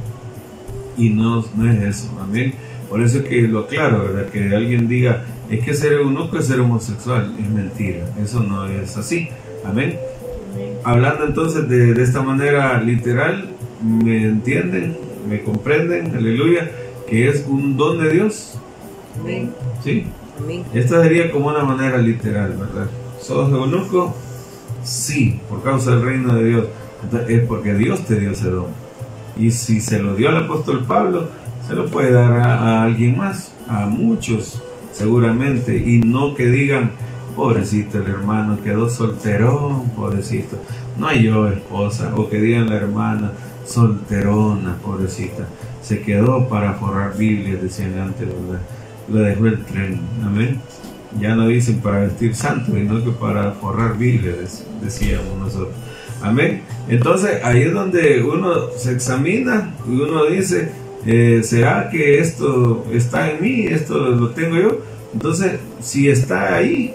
Y 0.98 1.10
no, 1.10 1.45
no 1.56 1.69
es 1.69 1.82
eso, 1.82 2.17
amén. 2.21 2.54
Por 2.89 3.02
eso 3.02 3.19
es 3.19 3.26
que 3.26 3.41
lo 3.41 3.62
aclaro, 3.62 4.04
¿verdad? 4.04 4.30
Que 4.30 4.56
alguien 4.56 4.88
diga, 4.88 5.26
es 5.50 5.65
que 5.65 5.74
ser 5.74 5.93
eunuco 5.93 6.38
es 6.38 6.45
ser 6.45 6.62
homosexual. 6.62 7.36
Es 7.39 7.50
mentira, 7.50 8.06
eso 8.24 8.41
no 8.41 8.67
es 8.67 8.95
así. 8.95 9.28
Amén. 9.65 9.98
Hablando 10.84 11.26
entonces 11.26 11.67
de, 11.67 11.93
de 11.93 12.04
esta 12.04 12.21
manera 12.21 12.80
literal, 12.82 13.55
me 13.86 14.24
entienden, 14.24 14.98
me 15.30 15.41
comprenden, 15.41 16.15
aleluya, 16.15 16.71
que 17.08 17.30
es 17.30 17.45
un 17.48 17.78
don 17.78 18.00
de 18.00 18.12
Dios. 18.12 18.58
Amén. 19.19 19.52
¿Sí? 19.84 20.06
Esta 20.74 21.02
sería 21.02 21.32
como 21.32 21.48
una 21.48 21.63
manera 21.63 21.98
literal, 21.98 22.56
¿verdad? 22.58 22.89
¿Sos 23.21 23.52
eunuco? 23.52 24.13
Sí, 24.84 25.39
por 25.50 25.63
causa 25.63 25.91
del 25.91 26.02
reino 26.02 26.36
de 26.36 26.45
Dios. 26.45 26.65
Entonces, 27.04 27.30
es 27.30 27.48
porque 27.48 27.74
Dios 27.74 28.06
te 28.06 28.19
dio 28.19 28.32
ese 28.32 28.50
don. 28.50 28.67
Y 29.38 29.52
si 29.52 29.80
se 29.82 30.00
lo 30.00 30.15
dio 30.15 30.30
al 30.30 30.38
apóstol 30.38 30.86
Pablo, 30.86 31.30
se 31.67 31.74
lo 31.74 31.88
puede 31.88 32.12
dar 32.12 32.34
a, 32.34 32.84
alguien 32.84 33.17
más, 33.17 33.54
a 33.67 33.86
muchos 33.86 34.62
seguramente, 34.91 35.78
y 35.78 36.00
no 36.00 36.36
que 36.36 36.45
digan, 36.48 36.91
pobrecito 37.36 37.98
el 38.00 38.08
hermano, 38.08 38.60
quedó 38.63 38.89
solterón, 38.89 39.89
pobrecito, 39.89 40.58
no 40.98 41.08
hay 41.08 41.24
yo 41.24 41.50
esposa, 41.50 42.13
o 42.15 42.30
que 42.30 42.39
digan 42.39 42.69
la 42.69 42.78
hermana, 42.78 43.32
solterona, 43.65 44.78
pobrecita, 44.84 45.47
se 45.82 46.01
quedó 46.01 46.47
para 46.47 46.73
forrar 46.73 47.17
Biblia, 47.17 47.58
decían 47.62 47.97
antes, 47.99 48.28
¿verdad? 48.28 48.62
Lo 49.08 49.19
dejó 49.19 49.45
el 49.47 49.63
tren, 49.65 49.99
amén. 50.23 50.60
Ya 51.19 51.36
no 51.36 51.47
dicen 51.47 51.80
para 51.80 51.99
vestir 51.99 52.36
santo, 52.36 52.73
sino 52.73 53.04
que 53.04 53.12
para 53.12 53.51
forrar 53.54 53.97
Biblia, 53.97 54.36
decíamos 54.82 55.38
nosotros. 55.39 55.75
Amén. 56.21 56.63
Entonces 56.89 57.43
ahí 57.43 57.63
es 57.63 57.73
donde 57.73 58.23
uno 58.23 58.71
se 58.78 58.93
examina 58.93 59.73
y 59.88 59.91
uno 59.91 60.25
dice, 60.25 60.71
eh, 61.06 61.41
¿será 61.43 61.89
que 61.89 62.19
esto 62.19 62.86
está 62.91 63.32
en 63.32 63.41
mí? 63.41 63.67
¿Esto 63.67 63.97
lo 64.10 64.32
tengo 64.32 64.56
yo? 64.56 64.80
Entonces, 65.13 65.60
si 65.82 66.10
está 66.10 66.56
ahí, 66.56 66.93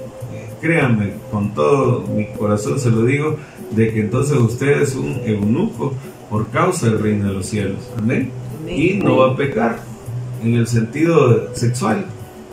créanme, 0.60 1.14
con 1.30 1.54
todo 1.54 2.06
mi 2.08 2.26
corazón 2.26 2.78
se 2.78 2.90
lo 2.90 3.04
digo, 3.04 3.38
de 3.70 3.92
que 3.92 4.00
entonces 4.00 4.36
usted 4.36 4.82
es 4.82 4.94
un 4.94 5.20
eunuco 5.24 5.94
por 6.30 6.48
causa 6.48 6.86
del 6.86 7.02
reino 7.02 7.28
de 7.28 7.34
los 7.34 7.46
cielos. 7.46 7.90
Amén. 7.98 8.30
Y 8.68 8.94
no 8.94 9.18
va 9.18 9.32
a 9.32 9.36
pecar 9.36 9.80
en 10.42 10.54
el 10.54 10.66
sentido 10.66 11.54
sexual. 11.54 12.06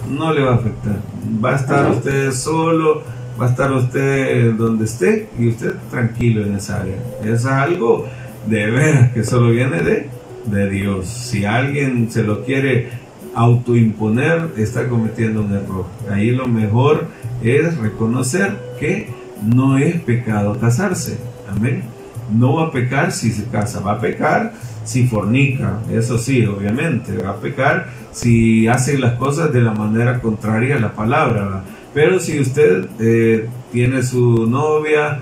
No 0.09 0.33
le 0.33 0.41
va 0.41 0.53
a 0.53 0.55
afectar. 0.55 0.99
Va 1.43 1.53
a 1.53 1.55
estar 1.55 1.91
usted 1.91 2.31
solo, 2.31 3.03
va 3.39 3.47
a 3.47 3.49
estar 3.49 3.71
usted 3.71 4.53
donde 4.53 4.85
esté 4.85 5.29
y 5.37 5.49
usted 5.49 5.75
tranquilo 5.91 6.43
en 6.43 6.55
esa 6.55 6.81
área. 6.81 6.95
Es 7.23 7.45
algo 7.45 8.07
de 8.47 8.65
veras 8.71 9.11
que 9.13 9.23
solo 9.23 9.51
viene 9.51 9.81
de 9.81 10.17
de 10.51 10.69
Dios. 10.69 11.07
Si 11.07 11.45
alguien 11.45 12.09
se 12.09 12.23
lo 12.23 12.43
quiere 12.43 12.89
autoimponer, 13.35 14.51
está 14.57 14.87
cometiendo 14.87 15.41
un 15.41 15.53
error. 15.53 15.85
Ahí 16.09 16.31
lo 16.31 16.47
mejor 16.47 17.07
es 17.43 17.77
reconocer 17.77 18.57
que 18.79 19.09
no 19.43 19.77
es 19.77 19.99
pecado 20.01 20.57
casarse. 20.59 21.17
Amén. 21.49 21.83
No 22.31 22.55
va 22.55 22.67
a 22.67 22.71
pecar 22.71 23.11
si 23.11 23.31
se 23.31 23.45
casa, 23.45 23.79
va 23.79 23.93
a 23.93 23.99
pecar 23.99 24.53
si 24.83 25.07
fornica, 25.07 25.79
eso 25.91 26.17
sí, 26.17 26.45
obviamente, 26.45 27.17
va 27.17 27.31
a 27.31 27.35
pecar 27.35 27.87
si 28.11 28.67
hace 28.67 28.97
las 28.97 29.13
cosas 29.13 29.51
de 29.51 29.61
la 29.61 29.73
manera 29.73 30.21
contraria 30.21 30.77
a 30.77 30.79
la 30.79 30.93
palabra. 30.93 31.63
Pero 31.93 32.19
si 32.19 32.39
usted 32.39 32.85
eh, 32.99 33.49
tiene 33.71 34.03
su 34.03 34.47
novia 34.47 35.19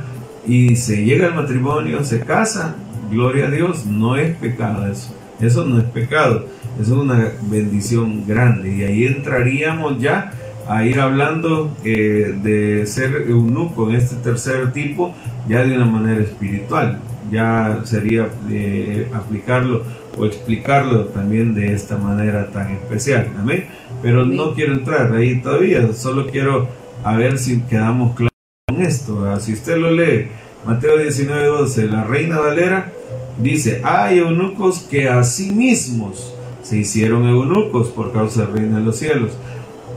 y 0.47 0.75
se 0.75 1.03
llega 1.03 1.27
al 1.27 1.35
matrimonio, 1.35 2.03
se 2.03 2.19
casa, 2.19 2.75
gloria 3.09 3.47
a 3.47 3.51
Dios, 3.51 3.85
no 3.85 4.17
es 4.17 4.35
pecado 4.35 4.87
eso. 4.87 5.15
Eso 5.39 5.65
no 5.65 5.79
es 5.79 5.85
pecado, 5.85 6.45
eso 6.79 6.93
es 6.93 6.99
una 6.99 7.31
bendición 7.49 8.25
grande. 8.25 8.71
Y 8.73 8.83
ahí 8.83 9.05
entraríamos 9.05 9.99
ya 9.99 10.31
a 10.67 10.86
ir 10.86 10.99
hablando 10.99 11.75
eh, 11.84 12.36
de 12.41 12.86
ser 12.86 13.25
eunuco 13.28 13.89
en 13.89 13.95
este 13.95 14.15
tercer 14.17 14.71
tipo, 14.73 15.13
ya 15.47 15.63
de 15.63 15.75
una 15.75 15.86
manera 15.86 16.21
espiritual. 16.21 16.99
Ya 17.32 17.82
sería 17.86 18.30
eh, 18.49 19.10
aplicarlo 19.13 19.84
o 20.17 20.25
explicarlo 20.25 21.06
también 21.06 21.56
de 21.56 21.73
esta 21.73 21.97
manera 21.97 22.51
tan 22.51 22.71
especial. 22.71 23.28
Amén. 23.39 23.65
Pero 24.01 24.25
no 24.25 24.54
quiero 24.54 24.73
entrar 24.73 25.13
ahí 25.13 25.41
todavía, 25.41 25.91
solo 25.93 26.28
quiero 26.28 26.67
a 27.04 27.15
ver 27.15 27.38
si 27.38 27.62
quedamos 27.62 28.15
claros 28.15 28.34
con 28.67 28.82
esto. 28.82 29.39
Si 29.39 29.54
usted 29.54 29.78
lo 29.78 29.91
lee, 29.91 30.28
Mateo 30.65 30.97
19, 30.97 31.47
12, 31.47 31.88
la 31.88 32.04
Reina 32.04 32.39
Valera 32.39 32.91
Dice, 33.38 33.82
hay 33.84 34.19
eunucos 34.19 34.80
que 34.80 35.10
a 35.10 35.23
sí 35.23 35.51
mismos 35.51 36.34
se 36.63 36.78
hicieron 36.78 37.28
eunucos 37.28 37.89
por 37.89 38.13
causa 38.13 38.45
del 38.45 38.54
reino 38.54 38.78
de 38.78 38.84
los 38.84 38.95
cielos. 38.95 39.32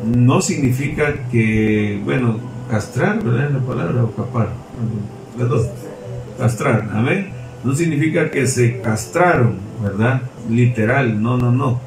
No 0.04 0.40
significa 0.40 1.28
que, 1.30 2.00
bueno, 2.04 2.38
castrar, 2.70 3.22
¿verdad? 3.22 3.50
La 3.50 3.60
palabra 3.60 4.04
o 4.04 4.10
capar. 4.12 4.48
Las 5.38 5.48
dos. 5.48 5.66
Castrar, 6.38 6.88
amén. 6.92 7.30
No 7.64 7.74
significa 7.74 8.30
que 8.30 8.46
se 8.46 8.80
castraron, 8.80 9.56
¿verdad? 9.82 10.22
Literal, 10.48 11.20
no, 11.20 11.36
no, 11.36 11.50
no. 11.50 11.80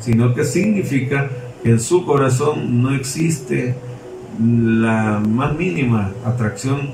Sino 0.00 0.34
que 0.34 0.44
significa 0.44 1.28
que 1.62 1.70
en 1.70 1.80
su 1.80 2.06
corazón 2.06 2.82
no 2.82 2.94
existe 2.94 3.74
la 4.40 5.20
más 5.20 5.56
mínima 5.56 6.12
atracción 6.24 6.90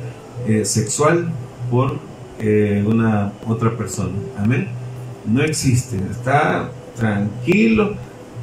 eh, 0.46 0.64
sexual 0.64 1.30
por 1.70 1.98
eh, 2.38 2.82
una 2.86 3.32
otra 3.46 3.76
persona. 3.76 4.12
Amén. 4.38 4.68
no 5.26 5.42
existe, 5.42 5.96
está 6.10 6.70
tranquilo, 6.96 7.94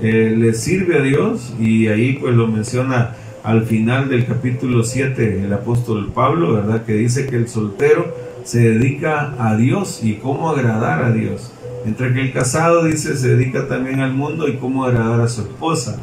eh, 0.02 0.36
le 0.38 0.54
sirve 0.54 0.98
a 0.98 1.02
Dios 1.02 1.54
y 1.60 1.88
ahí 1.88 2.14
pues 2.14 2.36
lo 2.36 2.48
menciona 2.48 3.16
al 3.44 3.66
final 3.66 4.10
del 4.10 4.26
capítulo 4.26 4.84
7 4.84 5.44
el 5.44 5.54
apóstol 5.54 6.12
Pablo, 6.14 6.54
¿verdad? 6.54 6.84
Que 6.86 6.94
dice 6.94 7.28
que 7.28 7.36
el 7.36 7.48
soltero 7.48 8.16
se 8.44 8.60
dedica 8.72 9.36
a 9.38 9.56
Dios 9.56 10.02
y 10.04 10.16
cómo 10.16 10.50
agradar 10.50 11.04
a 11.04 11.12
Dios. 11.12 11.52
Mientras 11.84 12.14
que 12.14 12.22
el 12.22 12.34
casado 12.34 12.86
dice 12.86 13.16
se 13.16 13.36
dedica 13.36 13.68
también 13.68 14.00
al 14.00 14.14
mundo 14.14 14.48
y 14.48 14.58
cómo 14.58 14.86
agradar 14.86 15.22
a 15.22 15.28
su 15.28 15.42
esposa. 15.42 16.00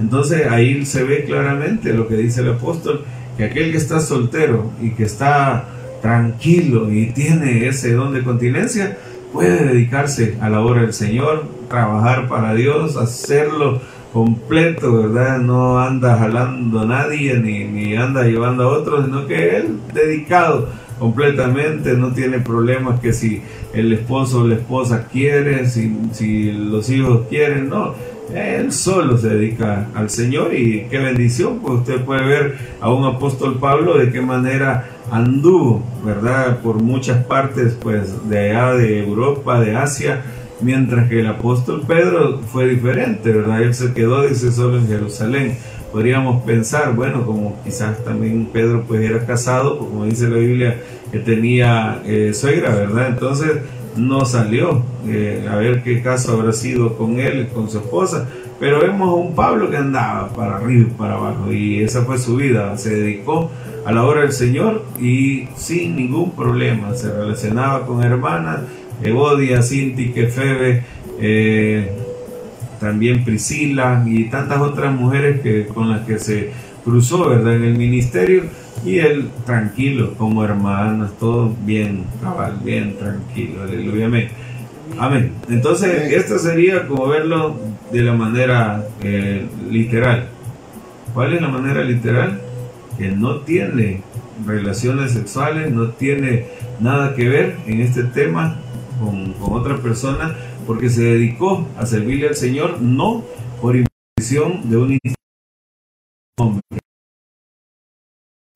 Entonces 0.00 0.46
ahí 0.46 0.84
se 0.84 1.04
ve 1.04 1.24
claramente 1.24 1.92
lo 1.92 2.08
que 2.08 2.16
dice 2.16 2.40
el 2.40 2.50
apóstol, 2.50 3.04
que 3.36 3.44
aquel 3.44 3.72
que 3.72 3.78
está 3.78 4.00
soltero 4.00 4.70
y 4.82 4.90
que 4.90 5.04
está 5.04 5.68
tranquilo 6.02 6.92
y 6.92 7.06
tiene 7.12 7.66
ese 7.66 7.94
don 7.94 8.12
de 8.12 8.22
continencia, 8.22 8.98
puede 9.34 9.64
dedicarse 9.64 10.38
a 10.40 10.48
la 10.48 10.60
obra 10.60 10.82
del 10.82 10.94
Señor, 10.94 11.44
trabajar 11.68 12.28
para 12.28 12.54
Dios, 12.54 12.96
hacerlo 12.96 13.80
completo, 14.12 14.92
¿verdad? 15.02 15.38
No 15.38 15.80
anda 15.80 16.16
jalando 16.16 16.80
a 16.80 16.86
nadie 16.86 17.34
ni, 17.40 17.64
ni 17.64 17.96
anda 17.96 18.22
llevando 18.22 18.62
a 18.62 18.78
otros, 18.78 19.06
sino 19.06 19.26
que 19.26 19.56
él 19.56 19.80
dedicado 19.92 20.68
completamente, 21.00 21.94
no 21.94 22.12
tiene 22.12 22.38
problemas 22.38 23.00
que 23.00 23.12
si 23.12 23.42
el 23.72 23.92
esposo 23.92 24.42
o 24.42 24.46
la 24.46 24.54
esposa 24.54 25.08
quiere, 25.10 25.66
si, 25.66 25.92
si 26.12 26.52
los 26.52 26.88
hijos 26.88 27.26
quieren, 27.28 27.68
no. 27.68 27.92
Él 28.32 28.72
solo 28.72 29.18
se 29.18 29.30
dedica 29.30 29.88
al 29.94 30.10
Señor 30.10 30.54
y 30.54 30.86
qué 30.88 30.98
bendición, 30.98 31.58
pues 31.58 31.80
usted 31.80 32.00
puede 32.04 32.24
ver 32.24 32.58
a 32.80 32.90
un 32.90 33.04
apóstol 33.04 33.58
Pablo 33.58 33.98
de 33.98 34.12
qué 34.12 34.20
manera 34.20 34.93
anduvo, 35.10 35.82
¿verdad? 36.04 36.58
Por 36.58 36.82
muchas 36.82 37.24
partes, 37.24 37.76
pues 37.80 38.28
de 38.28 38.50
allá 38.50 38.74
de 38.74 39.04
Europa, 39.04 39.60
de 39.60 39.76
Asia, 39.76 40.22
mientras 40.60 41.08
que 41.08 41.20
el 41.20 41.26
apóstol 41.26 41.82
Pedro 41.86 42.40
fue 42.40 42.68
diferente, 42.68 43.32
¿verdad? 43.32 43.62
Él 43.62 43.74
se 43.74 43.92
quedó, 43.92 44.26
dice, 44.26 44.52
solo 44.52 44.78
en 44.78 44.88
Jerusalén. 44.88 45.58
Podríamos 45.92 46.42
pensar, 46.42 46.94
bueno, 46.94 47.24
como 47.24 47.62
quizás 47.62 48.02
también 48.04 48.46
Pedro 48.52 48.84
pues 48.86 49.00
era 49.02 49.24
casado, 49.26 49.78
como 49.78 50.04
dice 50.04 50.28
la 50.28 50.38
Biblia, 50.38 50.80
que 51.12 51.20
tenía 51.20 52.02
eh, 52.04 52.32
suegra, 52.34 52.74
¿verdad? 52.74 53.10
Entonces 53.10 53.58
no 53.96 54.24
salió, 54.24 54.82
eh, 55.06 55.46
a 55.50 55.56
ver 55.56 55.82
qué 55.82 56.02
caso 56.02 56.32
habrá 56.32 56.52
sido 56.52 56.96
con 56.96 57.20
él, 57.20 57.48
con 57.54 57.70
su 57.70 57.78
esposa, 57.78 58.28
pero 58.58 58.80
vemos 58.80 59.08
a 59.08 59.14
un 59.14 59.34
Pablo 59.34 59.70
que 59.70 59.76
andaba 59.76 60.28
para 60.28 60.56
arriba 60.56 60.88
y 60.88 60.92
para 60.92 61.14
abajo 61.14 61.52
y 61.52 61.82
esa 61.82 62.02
fue 62.04 62.18
su 62.18 62.36
vida, 62.36 62.76
se 62.76 62.94
dedicó 62.94 63.50
a 63.84 63.92
la 63.92 64.04
obra 64.04 64.22
del 64.22 64.32
Señor 64.32 64.84
y 65.00 65.48
sin 65.56 65.96
ningún 65.96 66.32
problema, 66.32 66.94
se 66.94 67.12
relacionaba 67.12 67.86
con 67.86 68.02
hermanas, 68.02 68.60
Evodia, 69.02 69.62
Cinti, 69.62 70.12
Kefebe, 70.12 70.84
eh, 71.20 71.92
también 72.80 73.24
Priscila 73.24 74.04
y 74.06 74.24
tantas 74.24 74.60
otras 74.60 74.94
mujeres 74.94 75.40
que, 75.40 75.66
con 75.66 75.90
las 75.90 76.06
que 76.06 76.18
se 76.18 76.50
cruzó 76.84 77.28
¿verdad? 77.28 77.56
en 77.56 77.64
el 77.64 77.76
ministerio 77.76 78.44
y 78.84 78.98
él 78.98 79.30
tranquilo 79.46 80.14
como 80.14 80.44
hermanas, 80.44 81.12
todo 81.18 81.54
bien, 81.64 82.04
cabal, 82.22 82.58
bien 82.62 82.96
tranquilo, 82.98 83.62
aleluya, 83.62 84.06
amén. 84.06 84.28
Amén. 84.98 85.32
Entonces, 85.48 86.12
esto 86.12 86.38
sería 86.38 86.86
como 86.86 87.08
verlo 87.08 87.56
de 87.90 88.02
la 88.02 88.12
manera 88.12 88.86
eh, 89.02 89.46
literal. 89.70 90.28
¿Cuál 91.14 91.34
es 91.34 91.40
la 91.40 91.48
manera 91.48 91.82
literal? 91.82 92.40
Que 92.98 93.08
no 93.08 93.40
tiene 93.40 94.02
relaciones 94.46 95.12
sexuales, 95.12 95.72
no 95.72 95.90
tiene 95.90 96.46
nada 96.80 97.14
que 97.14 97.28
ver 97.28 97.56
en 97.66 97.80
este 97.80 98.04
tema 98.04 98.58
con, 99.00 99.32
con 99.34 99.52
otra 99.54 99.78
persona, 99.78 100.36
porque 100.66 100.88
se 100.88 101.02
dedicó 101.02 101.66
a 101.78 101.86
servirle 101.86 102.28
al 102.28 102.36
Señor, 102.36 102.80
no 102.80 103.24
por 103.60 103.76
imposición 103.76 104.68
de 104.70 104.76
un 104.76 104.98
hombre. 106.38 106.83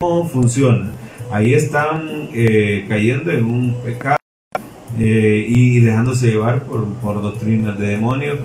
¿Cómo 0.00 0.28
funciona? 0.28 0.92
Ahí 1.32 1.54
están 1.54 2.28
eh, 2.32 2.86
cayendo 2.88 3.32
en 3.32 3.44
un 3.44 3.74
pecado 3.82 4.18
eh, 4.96 5.44
y 5.48 5.80
dejándose 5.80 6.28
llevar 6.28 6.62
por, 6.62 6.86
por 7.00 7.20
doctrinas 7.20 7.76
de 7.80 7.88
demonios 7.88 8.38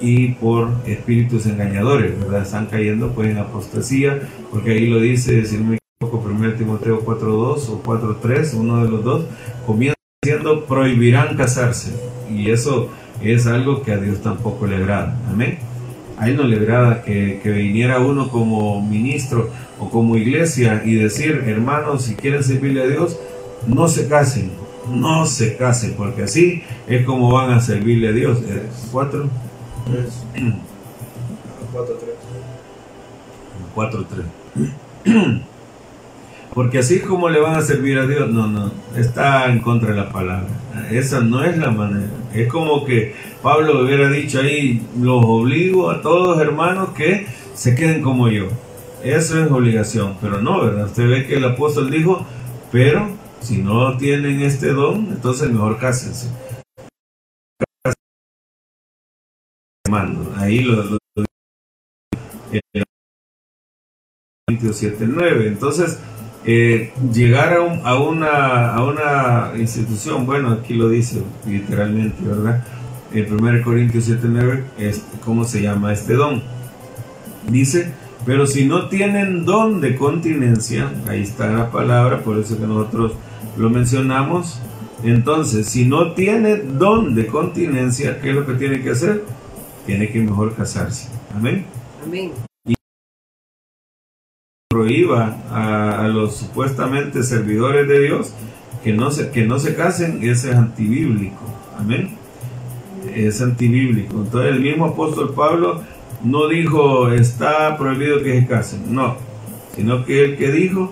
y 0.00 0.28
por 0.34 0.70
espíritus 0.86 1.46
engañadores, 1.46 2.16
¿verdad? 2.20 2.42
Están 2.42 2.66
cayendo 2.66 3.10
pues 3.10 3.30
en 3.30 3.38
apostasía, 3.38 4.20
porque 4.52 4.70
ahí 4.70 4.86
lo 4.86 5.00
dice, 5.00 5.44
si 5.44 5.56
no 5.56 5.70
me 5.70 5.78
equivoco, 5.98 6.24
1 6.24 6.54
Timoteo 6.54 7.04
4.2 7.04 7.68
o 7.68 7.82
4.3, 7.82 8.54
uno 8.54 8.84
de 8.84 8.88
los 8.88 9.02
dos, 9.02 9.24
comienza 9.66 9.96
diciendo 10.22 10.66
prohibirán 10.66 11.36
casarse. 11.36 11.96
Y 12.30 12.48
eso 12.52 12.90
es 13.20 13.48
algo 13.48 13.82
que 13.82 13.90
a 13.90 13.96
Dios 13.96 14.22
tampoco 14.22 14.68
le 14.68 14.76
agrada. 14.76 15.20
Amén. 15.28 15.71
A 16.22 16.28
él 16.28 16.36
no 16.36 16.44
le 16.44 16.56
agrada 16.56 17.02
que, 17.02 17.40
que 17.42 17.50
viniera 17.50 17.98
uno 17.98 18.28
como 18.28 18.80
ministro 18.80 19.50
o 19.80 19.90
como 19.90 20.16
iglesia 20.16 20.80
y 20.84 20.94
decir, 20.94 21.42
hermanos, 21.48 22.04
si 22.04 22.14
quieren 22.14 22.44
servirle 22.44 22.80
a 22.80 22.86
Dios, 22.86 23.18
no 23.66 23.88
se 23.88 24.06
casen, 24.06 24.52
no 24.88 25.26
se 25.26 25.56
casen, 25.56 25.94
porque 25.94 26.22
así 26.22 26.62
es 26.86 27.04
como 27.04 27.32
van 27.32 27.50
a 27.50 27.60
servirle 27.60 28.10
a 28.10 28.12
Dios. 28.12 28.38
Eh, 28.42 28.62
¿Cuatro? 28.92 29.28
Tres. 29.84 30.22
Cuatro, 31.72 31.96
tres. 31.96 32.14
Cuatro, 33.74 34.06
tres. 34.06 35.42
Porque 36.54 36.80
así 36.80 36.96
es 36.96 37.02
como 37.04 37.30
le 37.30 37.40
van 37.40 37.56
a 37.56 37.62
servir 37.62 37.98
a 37.98 38.06
Dios, 38.06 38.30
no, 38.30 38.46
no, 38.46 38.70
está 38.94 39.50
en 39.50 39.60
contra 39.60 39.90
de 39.90 39.96
la 39.96 40.12
palabra. 40.12 40.48
Esa 40.90 41.20
no 41.20 41.42
es 41.42 41.56
la 41.56 41.70
manera. 41.70 42.10
Es 42.34 42.48
como 42.48 42.84
que 42.84 43.14
Pablo 43.42 43.82
hubiera 43.82 44.10
dicho 44.10 44.40
ahí, 44.40 44.86
los 45.00 45.24
obligo 45.24 45.90
a 45.90 46.02
todos 46.02 46.40
hermanos 46.40 46.90
que 46.90 47.26
se 47.54 47.74
queden 47.74 48.02
como 48.02 48.28
yo. 48.28 48.48
Eso 49.02 49.42
es 49.42 49.50
obligación, 49.50 50.18
pero 50.20 50.42
no, 50.42 50.62
¿verdad? 50.62 50.86
Usted 50.86 51.08
ve 51.08 51.26
que 51.26 51.36
el 51.36 51.44
apóstol 51.44 51.90
dijo, 51.90 52.26
pero 52.70 53.08
si 53.40 53.58
no 53.58 53.96
tienen 53.96 54.42
este 54.42 54.72
don, 54.72 55.08
entonces 55.08 55.50
mejor 55.50 55.78
cásense. 55.78 56.28
Ahí 60.36 60.60
lo, 60.60 60.82
lo, 60.84 60.98
lo 61.16 61.24
7.9. 64.48 65.46
Entonces, 65.46 65.98
eh, 66.44 66.92
llegar 67.12 67.54
a, 67.54 67.60
un, 67.60 67.80
a, 67.84 67.98
una, 67.98 68.74
a 68.74 68.84
una 68.84 69.52
institución, 69.58 70.26
bueno, 70.26 70.50
aquí 70.50 70.74
lo 70.74 70.88
dice 70.88 71.22
literalmente, 71.46 72.22
¿verdad? 72.24 72.64
En 73.12 73.32
1 73.32 73.62
Corintios 73.62 74.08
7.9 74.08 74.62
es 74.78 75.04
cómo 75.24 75.44
se 75.44 75.62
llama 75.62 75.92
este 75.92 76.14
don. 76.14 76.42
Dice, 77.48 77.92
pero 78.24 78.46
si 78.46 78.64
no 78.66 78.88
tienen 78.88 79.44
don 79.44 79.80
de 79.80 79.96
continencia, 79.96 80.90
ahí 81.08 81.22
está 81.22 81.50
la 81.50 81.70
palabra, 81.70 82.22
por 82.22 82.38
eso 82.38 82.58
que 82.58 82.66
nosotros 82.66 83.12
lo 83.56 83.70
mencionamos. 83.70 84.60
Entonces, 85.02 85.66
si 85.66 85.84
no 85.84 86.12
tiene 86.12 86.56
don 86.56 87.14
de 87.14 87.26
continencia, 87.26 88.20
¿qué 88.20 88.30
es 88.30 88.36
lo 88.36 88.46
que 88.46 88.54
tiene 88.54 88.80
que 88.80 88.90
hacer? 88.90 89.24
Tiene 89.86 90.10
que 90.10 90.20
mejor 90.20 90.54
casarse. 90.54 91.08
Amén. 91.34 91.66
Amén. 92.04 92.30
Prohíba 94.72 95.36
a, 95.50 96.08
los 96.08 96.34
supuestamente 96.36 97.22
servidores 97.22 97.86
de 97.86 98.00
Dios 98.00 98.32
que 98.82 98.94
no 98.94 99.10
se, 99.10 99.30
que 99.30 99.44
no 99.44 99.58
se 99.58 99.74
casen, 99.74 100.22
ese 100.22 100.50
es 100.50 100.56
antibíblico. 100.56 101.42
Amén. 101.78 102.16
Es 103.14 103.42
antibíblico. 103.42 104.16
Entonces 104.16 104.52
el 104.52 104.60
mismo 104.60 104.86
apóstol 104.86 105.34
Pablo 105.34 105.82
no 106.24 106.48
dijo 106.48 107.12
está 107.12 107.76
prohibido 107.76 108.22
que 108.22 108.40
se 108.40 108.46
casen, 108.46 108.94
no, 108.94 109.16
sino 109.76 110.06
que 110.06 110.24
el 110.24 110.36
que 110.38 110.50
dijo, 110.50 110.90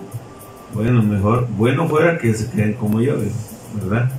bueno, 0.75 1.01
mejor, 1.01 1.47
bueno 1.57 1.87
fuera 1.87 2.19
que 2.19 2.35
se 2.35 2.51
queden 2.51 2.73
como 2.73 3.01
yo, 3.01 3.15
¿verdad? 3.81 4.11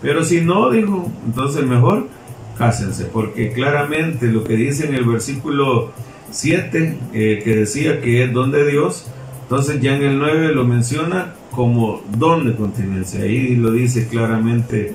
Pero 0.00 0.24
si 0.24 0.40
no 0.40 0.70
dijo, 0.70 1.10
entonces 1.26 1.66
mejor 1.66 2.08
cásense, 2.56 3.04
porque 3.04 3.52
claramente 3.52 4.28
lo 4.28 4.44
que 4.44 4.54
dice 4.54 4.86
en 4.86 4.94
el 4.94 5.04
versículo 5.04 5.90
7, 6.30 6.98
eh, 7.12 7.40
que 7.42 7.56
decía 7.56 8.00
que 8.00 8.24
es 8.24 8.32
don 8.32 8.50
de 8.50 8.70
Dios, 8.70 9.06
entonces 9.42 9.80
ya 9.80 9.96
en 9.96 10.02
el 10.02 10.18
9 10.18 10.54
lo 10.54 10.64
menciona 10.64 11.34
como 11.50 12.02
don 12.16 12.46
de 12.46 12.54
continencia, 12.54 13.22
ahí 13.22 13.56
lo 13.56 13.72
dice 13.72 14.06
claramente 14.06 14.94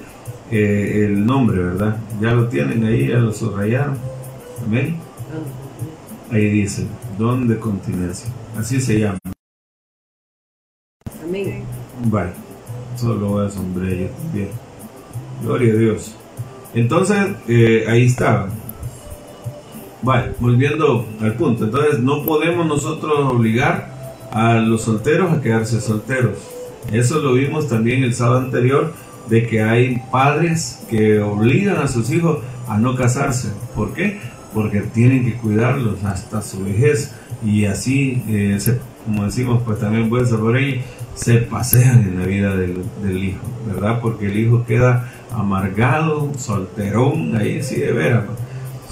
eh, 0.51 1.05
el 1.05 1.25
nombre, 1.25 1.61
¿verdad? 1.61 1.97
Ya 2.21 2.31
lo 2.31 2.47
tienen 2.47 2.85
ahí, 2.85 3.07
ya 3.07 3.17
lo 3.17 3.33
subrayaron. 3.33 3.97
Amén. 4.65 4.97
Ahí 6.31 6.49
dice, 6.49 6.87
don 7.17 7.47
de 7.47 7.57
continencia, 7.57 8.31
así 8.57 8.79
se 8.79 8.99
llama. 8.99 9.19
Amén. 11.23 11.63
Vale, 12.05 12.31
solo 12.95 13.27
voy 13.27 13.45
a 13.45 13.49
sombrear 13.49 13.93
yo 13.93 14.07
también. 14.07 14.49
Gloria 15.43 15.73
a 15.73 15.77
Dios. 15.77 16.15
Entonces, 16.73 17.17
eh, 17.47 17.85
ahí 17.87 18.05
está. 18.05 18.49
Vale, 20.05 20.33
volviendo 20.39 21.07
al 21.19 21.33
punto. 21.33 21.65
Entonces, 21.65 21.99
no 21.99 22.23
podemos 22.23 22.67
nosotros 22.67 23.33
obligar 23.33 23.89
a 24.31 24.53
los 24.59 24.83
solteros 24.83 25.33
a 25.33 25.41
quedarse 25.41 25.81
solteros. 25.81 26.37
Eso 26.91 27.19
lo 27.21 27.33
vimos 27.33 27.67
también 27.67 28.03
el 28.03 28.13
sábado 28.13 28.41
anterior 28.41 28.93
de 29.27 29.47
que 29.47 29.63
hay 29.63 30.03
padres 30.11 30.83
que 30.91 31.19
obligan 31.19 31.77
a 31.77 31.87
sus 31.87 32.11
hijos 32.11 32.37
a 32.67 32.77
no 32.77 32.95
casarse. 32.95 33.49
¿Por 33.75 33.95
qué? 33.95 34.19
Porque 34.53 34.81
tienen 34.81 35.25
que 35.25 35.33
cuidarlos 35.37 36.03
hasta 36.03 36.43
su 36.43 36.63
vejez 36.63 37.15
y 37.43 37.65
así, 37.65 38.21
eh, 38.27 38.59
como 39.05 39.25
decimos, 39.25 39.63
pues 39.65 39.79
también 39.79 40.11
ser 40.27 40.37
por 40.37 40.55
ahí, 40.55 40.83
se 41.15 41.37
pasean 41.37 42.01
en 42.03 42.19
la 42.19 42.27
vida 42.27 42.55
del, 42.55 42.83
del, 43.01 43.23
hijo, 43.23 43.41
¿verdad? 43.65 43.99
Porque 44.01 44.27
el 44.27 44.37
hijo 44.37 44.65
queda 44.65 45.11
amargado, 45.31 46.31
solterón, 46.37 47.35
ahí 47.35 47.63
sí 47.63 47.79
de 47.79 47.91
veras, 47.91 48.25
pues, 48.25 48.44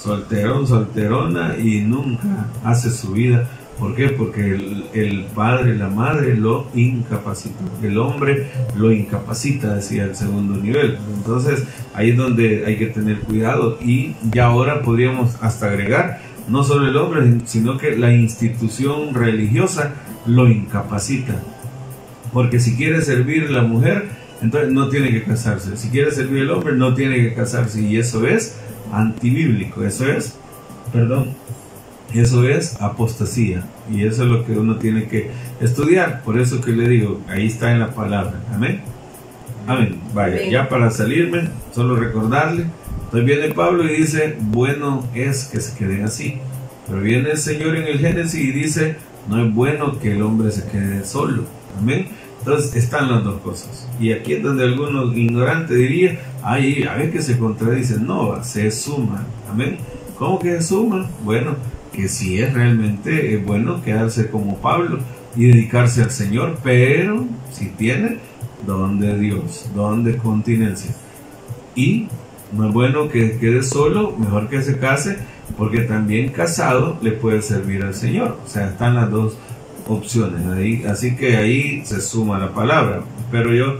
solterón, 0.04 0.66
solterona 0.66 1.56
y 1.58 1.80
nunca 1.80 2.46
hace 2.62 2.90
su 2.90 3.12
vida 3.12 3.48
¿Por 3.78 3.96
qué? 3.96 4.10
Porque 4.10 4.54
el, 4.54 4.84
el, 4.94 5.24
padre, 5.34 5.76
la 5.76 5.88
madre 5.88 6.36
lo 6.36 6.68
incapacita. 6.74 7.58
El 7.82 7.98
hombre 7.98 8.48
lo 8.76 8.92
incapacita, 8.92 9.74
decía 9.74 10.04
el 10.04 10.14
segundo 10.14 10.56
nivel. 10.56 10.98
Entonces 11.16 11.64
ahí 11.92 12.10
es 12.10 12.16
donde 12.16 12.64
hay 12.66 12.76
que 12.76 12.86
tener 12.86 13.18
cuidado. 13.20 13.78
Y 13.82 14.14
ya 14.30 14.46
ahora 14.46 14.82
podríamos 14.82 15.36
hasta 15.40 15.66
agregar, 15.66 16.20
no 16.48 16.62
solo 16.62 16.88
el 16.88 16.96
hombre, 16.96 17.40
sino 17.46 17.76
que 17.76 17.96
la 17.96 18.12
institución 18.12 19.12
religiosa 19.12 19.92
lo 20.26 20.48
incapacita. 20.48 21.34
Porque 22.32 22.60
si 22.60 22.76
quiere 22.76 23.02
servir 23.02 23.50
la 23.50 23.62
mujer, 23.62 24.08
entonces 24.40 24.70
no 24.70 24.88
tiene 24.88 25.10
que 25.10 25.24
casarse. 25.24 25.76
Si 25.76 25.88
quiere 25.88 26.12
servir 26.12 26.42
el 26.42 26.50
hombre, 26.50 26.74
no 26.74 26.94
tiene 26.94 27.16
que 27.16 27.34
casarse. 27.34 27.80
Y 27.80 27.96
eso 27.96 28.24
es 28.26 28.56
antibíblico. 28.94 29.84
Eso 29.84 30.06
es, 30.06 30.36
perdón, 30.92 31.30
eso 32.12 32.48
es 32.48 32.80
apostasía 32.80 33.64
y 33.90 34.04
eso 34.04 34.22
es 34.22 34.28
lo 34.28 34.44
que 34.44 34.52
uno 34.52 34.76
tiene 34.76 35.06
que 35.06 35.30
estudiar. 35.60 36.22
Por 36.22 36.38
eso 36.38 36.60
que 36.60 36.72
le 36.72 36.88
digo, 36.88 37.20
ahí 37.28 37.46
está 37.46 37.72
en 37.72 37.80
la 37.80 37.90
palabra. 37.90 38.40
Amén. 38.52 38.82
Amén. 39.66 40.00
Vaya, 40.12 40.42
ya 40.48 40.68
para 40.68 40.90
salirme, 40.90 41.48
solo 41.74 41.96
recordarle. 41.96 42.66
Entonces 43.04 43.24
viene 43.24 43.54
Pablo 43.54 43.84
y 43.84 43.96
dice, 43.96 44.36
bueno 44.40 45.08
es 45.14 45.44
que 45.44 45.60
se 45.60 45.76
queden 45.76 46.04
así. 46.04 46.38
Pero 46.86 47.00
viene 47.00 47.30
el 47.30 47.38
Señor 47.38 47.76
en 47.76 47.84
el 47.84 47.98
Génesis 47.98 48.40
y 48.40 48.52
dice, 48.52 48.96
no 49.28 49.44
es 49.44 49.54
bueno 49.54 49.98
que 49.98 50.12
el 50.12 50.22
hombre 50.22 50.50
se 50.50 50.66
quede 50.68 51.04
solo. 51.04 51.44
Amén. 51.78 52.08
Entonces 52.40 52.76
están 52.76 53.10
las 53.10 53.24
dos 53.24 53.40
cosas. 53.40 53.88
Y 53.98 54.12
aquí 54.12 54.34
es 54.34 54.42
donde 54.42 54.64
algunos 54.64 55.16
ignorantes 55.16 55.76
dirían, 55.78 56.18
ay, 56.44 56.84
a 56.84 56.94
ver 56.94 57.10
que 57.10 57.22
se 57.22 57.38
contradicen. 57.38 58.06
No, 58.06 58.42
se 58.44 58.70
suman. 58.70 59.26
Amén. 59.50 59.78
¿Cómo 60.18 60.38
que 60.38 60.52
se 60.60 60.68
suman? 60.68 61.08
Bueno, 61.24 61.56
que 61.92 62.08
si 62.08 62.40
es 62.40 62.52
realmente 62.52 63.36
bueno 63.38 63.82
quedarse 63.82 64.28
como 64.28 64.58
Pablo 64.58 64.98
y 65.34 65.46
dedicarse 65.46 66.02
al 66.02 66.10
Señor, 66.10 66.58
pero 66.62 67.24
si 67.50 67.66
tiene 67.66 68.18
don 68.66 69.00
de 69.00 69.18
Dios, 69.18 69.70
don 69.74 70.04
de 70.04 70.16
continencia. 70.16 70.94
Y 71.74 72.08
no 72.52 72.68
es 72.68 72.72
bueno 72.72 73.08
que 73.08 73.38
quede 73.38 73.62
solo, 73.62 74.14
mejor 74.16 74.48
que 74.48 74.62
se 74.62 74.78
case, 74.78 75.18
porque 75.56 75.80
también 75.80 76.30
casado 76.30 76.98
le 77.02 77.12
puede 77.12 77.42
servir 77.42 77.82
al 77.82 77.94
Señor. 77.94 78.38
O 78.44 78.48
sea, 78.48 78.68
están 78.68 78.94
las 78.94 79.10
dos 79.10 79.36
opciones 79.86 80.46
ahí, 80.46 80.84
así 80.84 81.16
que 81.16 81.36
ahí 81.36 81.84
se 81.84 82.00
suma 82.00 82.38
la 82.38 82.52
palabra. 82.52 83.02
Espero 83.18 83.52
yo 83.52 83.78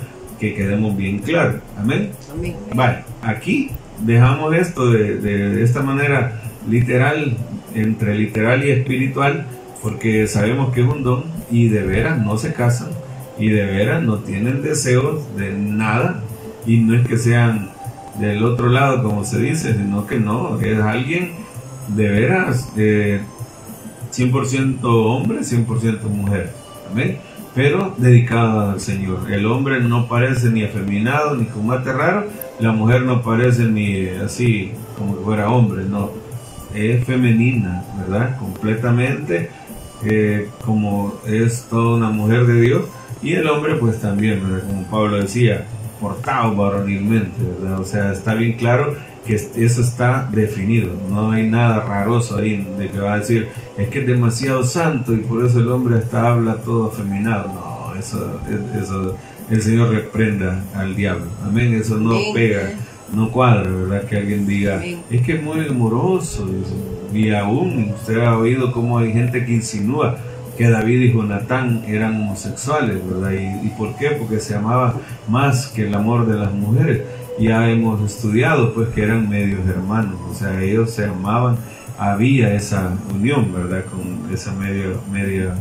que 0.50 0.54
quedemos 0.54 0.96
bien 0.96 1.18
claros. 1.18 1.56
Amén. 1.78 2.10
Amén. 2.32 2.56
Vale, 2.74 3.04
aquí 3.22 3.70
dejamos 4.04 4.54
esto 4.54 4.90
de, 4.90 5.18
de 5.18 5.62
esta 5.62 5.82
manera 5.82 6.40
literal 6.68 7.36
entre 7.74 8.16
literal 8.16 8.64
y 8.64 8.70
espiritual, 8.70 9.46
porque 9.82 10.26
sabemos 10.26 10.72
que 10.72 10.82
es 10.82 10.86
un 10.86 11.02
don 11.02 11.24
y 11.50 11.68
de 11.68 11.82
veras 11.82 12.18
no 12.18 12.38
se 12.38 12.52
casan 12.52 12.88
y 13.38 13.48
de 13.48 13.66
veras 13.66 14.02
no 14.02 14.18
tienen 14.18 14.62
deseos 14.62 15.22
de 15.36 15.52
nada 15.52 16.22
y 16.66 16.78
no 16.78 16.94
es 16.94 17.06
que 17.06 17.18
sean 17.18 17.70
del 18.18 18.44
otro 18.44 18.68
lado 18.68 19.02
como 19.02 19.24
se 19.24 19.40
dice, 19.40 19.74
sino 19.74 20.06
que 20.06 20.18
no, 20.18 20.60
es 20.60 20.80
alguien 20.80 21.32
de 21.88 22.08
veras 22.08 22.68
100% 22.76 24.78
hombre, 24.82 25.40
100% 25.40 26.02
mujer. 26.04 26.52
Amén. 26.90 27.18
Pero 27.54 27.94
dedicado 27.98 28.72
al 28.72 28.80
Señor. 28.80 29.30
El 29.30 29.46
hombre 29.46 29.80
no 29.80 30.08
parece 30.08 30.50
ni 30.50 30.64
afeminado 30.64 31.36
ni 31.36 31.46
como 31.46 31.74
raro, 31.76 32.26
la 32.58 32.72
mujer 32.72 33.02
no 33.02 33.22
parece 33.22 33.64
ni 33.64 34.08
así 34.08 34.72
como 34.98 35.16
que 35.16 35.24
fuera 35.24 35.50
hombre, 35.50 35.84
no 35.84 36.10
es 36.74 37.04
femenina, 37.04 37.84
¿verdad? 37.98 38.36
Completamente, 38.38 39.50
eh, 40.04 40.48
como 40.64 41.14
es 41.26 41.66
toda 41.70 41.96
una 41.96 42.10
mujer 42.10 42.46
de 42.46 42.60
Dios, 42.60 42.84
y 43.22 43.34
el 43.34 43.48
hombre 43.48 43.76
pues 43.76 44.00
también, 44.00 44.42
¿verdad? 44.42 44.66
Como 44.66 44.82
Pablo 44.84 45.16
decía, 45.18 45.64
portado 46.00 46.54
varonilmente, 46.56 47.40
¿verdad? 47.60 47.80
O 47.80 47.84
sea, 47.84 48.12
está 48.12 48.34
bien 48.34 48.54
claro 48.54 48.96
que 49.26 49.34
eso 49.34 49.80
está 49.80 50.28
definido, 50.30 50.90
no 51.08 51.30
hay 51.30 51.48
nada 51.48 51.80
raroso 51.80 52.36
ahí 52.36 52.66
de 52.78 52.88
que 52.90 52.98
va 52.98 53.14
a 53.14 53.18
decir, 53.20 53.48
es 53.78 53.88
que 53.88 54.00
es 54.00 54.06
demasiado 54.06 54.64
santo 54.64 55.14
y 55.14 55.18
por 55.18 55.44
eso 55.44 55.60
el 55.60 55.68
hombre 55.68 55.98
hasta 55.98 56.32
habla 56.32 56.56
todo 56.56 56.88
afeminado. 56.88 57.48
No, 57.48 57.98
eso, 57.98 58.40
eso, 58.80 59.16
el 59.50 59.62
Señor 59.62 59.90
reprenda 59.90 60.62
al 60.74 60.94
diablo, 60.94 61.26
amén, 61.44 61.74
eso 61.74 61.96
no 61.96 62.18
pega 62.34 62.72
no 63.14 63.30
cuadra, 63.30 63.70
¿verdad? 63.70 64.04
Que 64.04 64.16
alguien 64.16 64.46
diga, 64.46 64.82
es 65.10 65.22
que 65.22 65.34
es 65.34 65.42
muy 65.42 65.66
amoroso. 65.66 66.48
Y 67.12 67.30
aún 67.30 67.92
usted 67.94 68.18
ha 68.18 68.36
oído 68.36 68.72
cómo 68.72 68.98
hay 68.98 69.12
gente 69.12 69.44
que 69.44 69.52
insinúa 69.52 70.16
que 70.56 70.68
David 70.68 71.00
y 71.00 71.12
Jonatán 71.12 71.82
eran 71.86 72.20
homosexuales, 72.20 72.98
¿verdad? 73.08 73.32
¿Y, 73.62 73.68
por 73.70 73.96
qué? 73.96 74.10
Porque 74.10 74.38
se 74.38 74.54
amaba 74.54 74.94
más 75.28 75.66
que 75.68 75.86
el 75.86 75.94
amor 75.94 76.26
de 76.26 76.38
las 76.38 76.52
mujeres. 76.52 77.02
Ya 77.38 77.68
hemos 77.68 78.00
estudiado 78.00 78.72
pues 78.72 78.88
que 78.90 79.02
eran 79.02 79.28
medios 79.28 79.66
hermanos, 79.66 80.20
o 80.30 80.34
sea, 80.34 80.62
ellos 80.62 80.90
se 80.90 81.04
amaban, 81.04 81.56
había 81.98 82.54
esa 82.54 82.96
unión, 83.12 83.52
¿verdad? 83.52 83.84
Con 83.86 84.32
esa 84.32 84.52
media, 84.52 84.90
media 85.10 85.54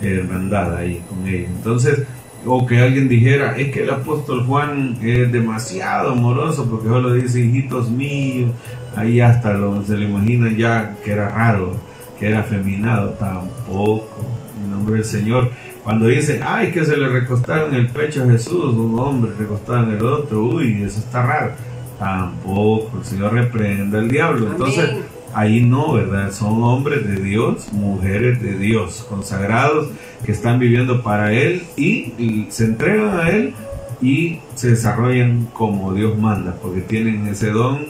hermandad 0.00 0.76
ahí 0.76 1.02
con 1.08 1.26
ellos. 1.26 1.50
Entonces, 1.56 2.06
o 2.46 2.66
que 2.66 2.78
alguien 2.78 3.08
dijera, 3.08 3.58
es 3.58 3.70
que 3.70 3.82
el 3.82 3.90
apóstol 3.90 4.44
Juan 4.46 4.96
es 5.02 5.30
demasiado 5.30 6.12
amoroso 6.12 6.66
porque 6.70 6.88
solo 6.88 7.12
dice 7.12 7.40
hijitos 7.40 7.90
míos, 7.90 8.50
ahí 8.96 9.20
hasta 9.20 9.52
lo, 9.52 9.82
se 9.84 9.96
le 9.96 10.06
imagina 10.06 10.50
ya 10.50 10.96
que 11.04 11.12
era 11.12 11.28
raro, 11.28 11.76
que 12.18 12.28
era 12.28 12.40
afeminado, 12.40 13.10
tampoco, 13.10 14.26
en 14.62 14.70
nombre 14.70 14.96
del 14.96 15.04
Señor. 15.04 15.50
Cuando 15.84 16.06
dice, 16.06 16.40
ay, 16.44 16.72
que 16.72 16.84
se 16.84 16.96
le 16.96 17.08
recostaron 17.08 17.74
el 17.74 17.88
pecho 17.88 18.24
a 18.24 18.26
Jesús, 18.26 18.74
un 18.74 18.98
hombre 18.98 19.32
recostado 19.38 19.84
en 19.84 19.96
el 19.96 20.04
otro, 20.04 20.44
uy, 20.44 20.82
eso 20.82 20.98
está 21.00 21.22
raro, 21.22 21.52
tampoco, 21.98 22.98
el 22.98 23.04
Señor 23.04 23.32
reprenda 23.32 23.98
al 23.98 24.08
diablo. 24.08 24.48
Entonces, 24.50 24.90
Ahí 25.32 25.60
no, 25.60 25.92
¿verdad? 25.92 26.32
Son 26.32 26.62
hombres 26.62 27.06
de 27.06 27.16
Dios, 27.16 27.72
mujeres 27.72 28.42
de 28.42 28.58
Dios, 28.58 29.06
consagrados, 29.08 29.88
que 30.24 30.32
están 30.32 30.58
viviendo 30.58 31.02
para 31.02 31.32
Él 31.32 31.62
y, 31.76 32.46
se 32.50 32.64
entregan 32.64 33.20
a 33.20 33.30
Él 33.30 33.54
y 34.02 34.40
se 34.56 34.70
desarrollan 34.70 35.46
como 35.52 35.94
Dios 35.94 36.18
manda, 36.18 36.56
porque 36.60 36.80
tienen 36.80 37.28
ese 37.28 37.50
don 37.50 37.86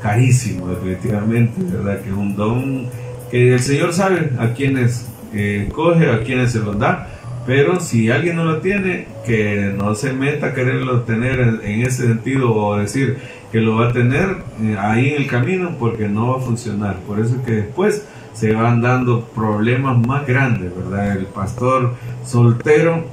carísimo, 0.00 0.68
definitivamente, 0.68 1.60
¿verdad? 1.64 2.00
Que 2.00 2.10
es 2.10 2.14
un 2.14 2.36
don 2.36 2.86
que 3.30 3.54
el 3.54 3.60
Señor 3.60 3.92
sabe 3.92 4.30
a 4.38 4.52
quienes 4.52 5.08
eh, 5.32 5.68
coge, 5.72 6.10
a 6.10 6.22
quienes 6.22 6.52
se 6.52 6.60
los 6.60 6.78
da, 6.78 7.08
pero 7.46 7.80
si 7.80 8.10
alguien 8.10 8.36
no 8.36 8.44
lo 8.44 8.58
tiene, 8.58 9.06
que 9.26 9.74
no 9.76 9.94
se 9.94 10.12
meta 10.12 10.48
a 10.48 10.54
quererlo 10.54 11.02
tener 11.02 11.60
en 11.62 11.82
ese 11.82 12.06
sentido 12.06 12.54
o 12.54 12.76
decir, 12.76 13.18
que 13.52 13.60
lo 13.60 13.76
va 13.76 13.90
a 13.90 13.92
tener 13.92 14.38
eh, 14.62 14.76
ahí 14.78 15.10
en 15.10 15.22
el 15.22 15.28
camino 15.28 15.76
porque 15.78 16.08
no 16.08 16.32
va 16.32 16.38
a 16.38 16.40
funcionar. 16.40 16.98
Por 17.06 17.20
eso 17.20 17.42
que 17.44 17.52
después 17.52 18.04
se 18.32 18.52
van 18.52 18.80
dando 18.80 19.26
problemas 19.26 19.96
más 20.06 20.26
grandes, 20.26 20.72
¿verdad? 20.76 21.16
El 21.16 21.26
pastor 21.26 21.94
soltero, 22.24 23.04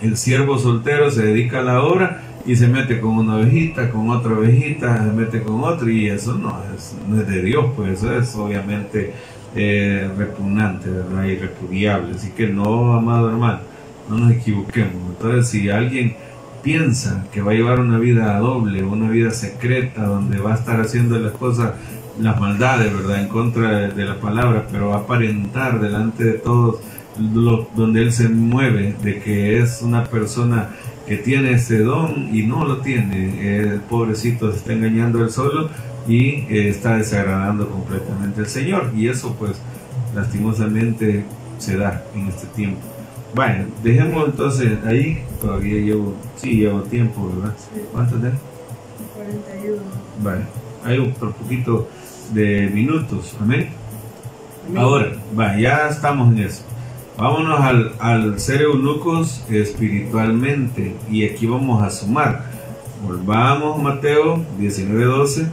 el 0.00 0.16
siervo 0.16 0.58
soltero 0.58 1.10
se 1.10 1.26
dedica 1.26 1.58
a 1.58 1.62
la 1.62 1.82
obra 1.82 2.22
y 2.46 2.56
se 2.56 2.68
mete 2.68 3.00
con 3.00 3.18
una 3.18 3.36
ovejita, 3.36 3.90
con 3.90 4.08
otra 4.08 4.32
ovejita, 4.32 4.96
se 4.96 5.12
mete 5.12 5.42
con 5.42 5.62
otra 5.62 5.90
y 5.90 6.08
eso 6.08 6.34
no 6.34 6.58
es, 6.74 6.96
no 7.08 7.20
es 7.20 7.28
de 7.28 7.42
Dios, 7.42 7.66
pues 7.76 7.98
eso 7.98 8.16
es 8.18 8.34
obviamente 8.36 9.12
eh, 9.58 10.08
repugnante, 10.16 10.90
¿verdad? 10.90 11.24
Y 11.24 11.36
repudiable. 11.36 12.14
Así 12.14 12.30
que 12.30 12.46
no, 12.46 12.92
amado 12.92 13.30
hermano, 13.30 13.60
no 14.08 14.18
nos 14.18 14.32
equivoquemos. 14.32 15.12
Entonces, 15.12 15.48
si 15.48 15.70
alguien 15.70 16.14
piensa 16.62 17.24
que 17.32 17.40
va 17.40 17.52
a 17.52 17.54
llevar 17.54 17.80
una 17.80 17.98
vida 17.98 18.38
doble, 18.38 18.82
una 18.82 19.08
vida 19.08 19.30
secreta, 19.30 20.04
donde 20.04 20.38
va 20.38 20.52
a 20.52 20.56
estar 20.56 20.80
haciendo 20.80 21.18
las 21.18 21.32
cosas, 21.32 21.72
las 22.20 22.38
maldades, 22.38 22.92
¿verdad?, 22.92 23.22
en 23.22 23.28
contra 23.28 23.88
de, 23.88 24.04
la 24.04 24.20
palabra, 24.20 24.66
pero 24.70 24.88
va 24.88 24.96
a 24.96 24.98
aparentar 25.00 25.80
delante 25.80 26.24
de 26.24 26.32
todos 26.34 26.80
donde 27.18 28.02
él 28.02 28.12
se 28.12 28.28
mueve, 28.28 28.94
de 29.02 29.20
que 29.20 29.58
es 29.58 29.80
una 29.80 30.04
persona 30.04 30.68
que 31.06 31.16
tiene 31.16 31.52
ese 31.52 31.78
don 31.78 32.28
y 32.30 32.42
no 32.42 32.64
lo 32.66 32.78
tiene. 32.78 33.58
El 33.58 33.80
pobrecito 33.80 34.50
se 34.52 34.58
está 34.58 34.74
engañando 34.74 35.22
él 35.22 35.30
solo 35.30 35.70
y 36.08 36.46
eh, 36.48 36.68
está 36.68 36.96
desagradando 36.96 37.68
completamente 37.68 38.40
al 38.40 38.46
Señor. 38.46 38.90
Y 38.96 39.08
eso 39.08 39.34
pues 39.38 39.56
lastimosamente 40.14 41.24
se 41.58 41.76
da 41.76 42.04
en 42.14 42.28
este 42.28 42.46
tiempo. 42.48 42.80
Bueno, 43.34 43.66
dejemos 43.82 44.26
entonces 44.26 44.78
ahí, 44.86 45.22
todavía 45.40 45.80
llevo, 45.80 46.14
sí, 46.36 46.56
llevo 46.56 46.80
tiempo, 46.82 47.30
¿verdad? 47.34 47.54
¿Cuánto 47.92 48.16
tengo? 48.16 48.36
41. 49.14 49.82
Vale, 50.22 50.42
hay 50.84 50.98
un 50.98 51.12
poquito 51.12 51.88
de 52.32 52.70
minutos, 52.72 53.36
amén. 53.40 53.68
Ahora, 54.76 55.12
va, 55.38 55.58
ya 55.58 55.88
estamos 55.88 56.32
en 56.32 56.44
eso. 56.44 56.62
Vámonos 57.18 57.60
al, 57.60 57.92
al 57.98 58.40
ser 58.40 58.62
eunucos 58.62 59.44
espiritualmente 59.48 60.94
y 61.10 61.24
aquí 61.24 61.46
vamos 61.46 61.82
a 61.82 61.90
sumar. 61.90 62.44
Volvamos 63.02 63.82
Mateo 63.82 64.44
19:12 64.58 65.46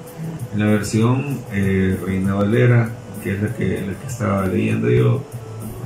en 0.53 0.59
la 0.59 0.65
versión 0.67 1.39
eh, 1.51 1.99
Reina 2.05 2.35
Valera, 2.35 2.91
que 3.23 3.35
es 3.35 3.41
la 3.41 3.53
que, 3.55 3.81
la 3.81 3.99
que 3.99 4.07
estaba 4.07 4.45
leyendo 4.45 4.89
yo 4.89 5.23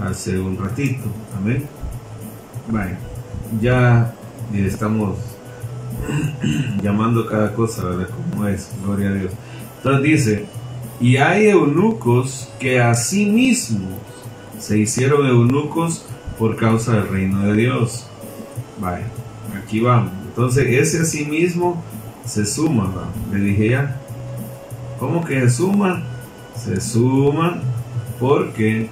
hace 0.04 0.40
un 0.40 0.58
ratito. 0.58 1.04
Amén. 1.38 1.66
Bueno, 2.70 2.98
ya 3.62 4.14
eh, 4.54 4.66
estamos 4.68 5.18
llamando 6.84 7.28
cada 7.28 7.54
cosa, 7.54 7.86
¿verdad? 7.86 8.10
Como 8.10 8.48
es, 8.48 8.70
gloria 8.84 9.10
a 9.10 9.14
Dios. 9.14 9.32
Entonces 9.78 10.04
dice, 10.04 10.46
y 11.00 11.18
hay 11.18 11.48
eunucos 11.48 12.52
que 12.60 12.82
a 12.82 12.94
sí 12.94 13.26
mismos 13.26 13.94
se 14.60 14.78
hicieron 14.78 15.26
eunucos 15.26 16.06
por 16.38 16.58
causa 16.58 16.94
del 16.94 17.08
reino 17.08 17.42
de 17.44 17.54
Dios. 17.54 18.06
Vaya, 18.82 19.08
aquí 19.64 19.80
vamos. 19.80 20.12
Entonces 20.28 20.68
ese 20.68 21.02
a 21.02 21.06
sí 21.06 21.26
mismo 21.26 21.82
se 22.26 22.46
suma, 22.46 22.84
¿va? 22.86 23.08
le 23.32 23.40
dije 23.40 23.70
ya. 23.70 24.02
¿Cómo 25.00 25.24
que 25.24 25.42
se 25.42 25.50
suma? 25.50 26.04
Se 26.56 26.82
suma 26.82 27.62
porque 28.20 28.90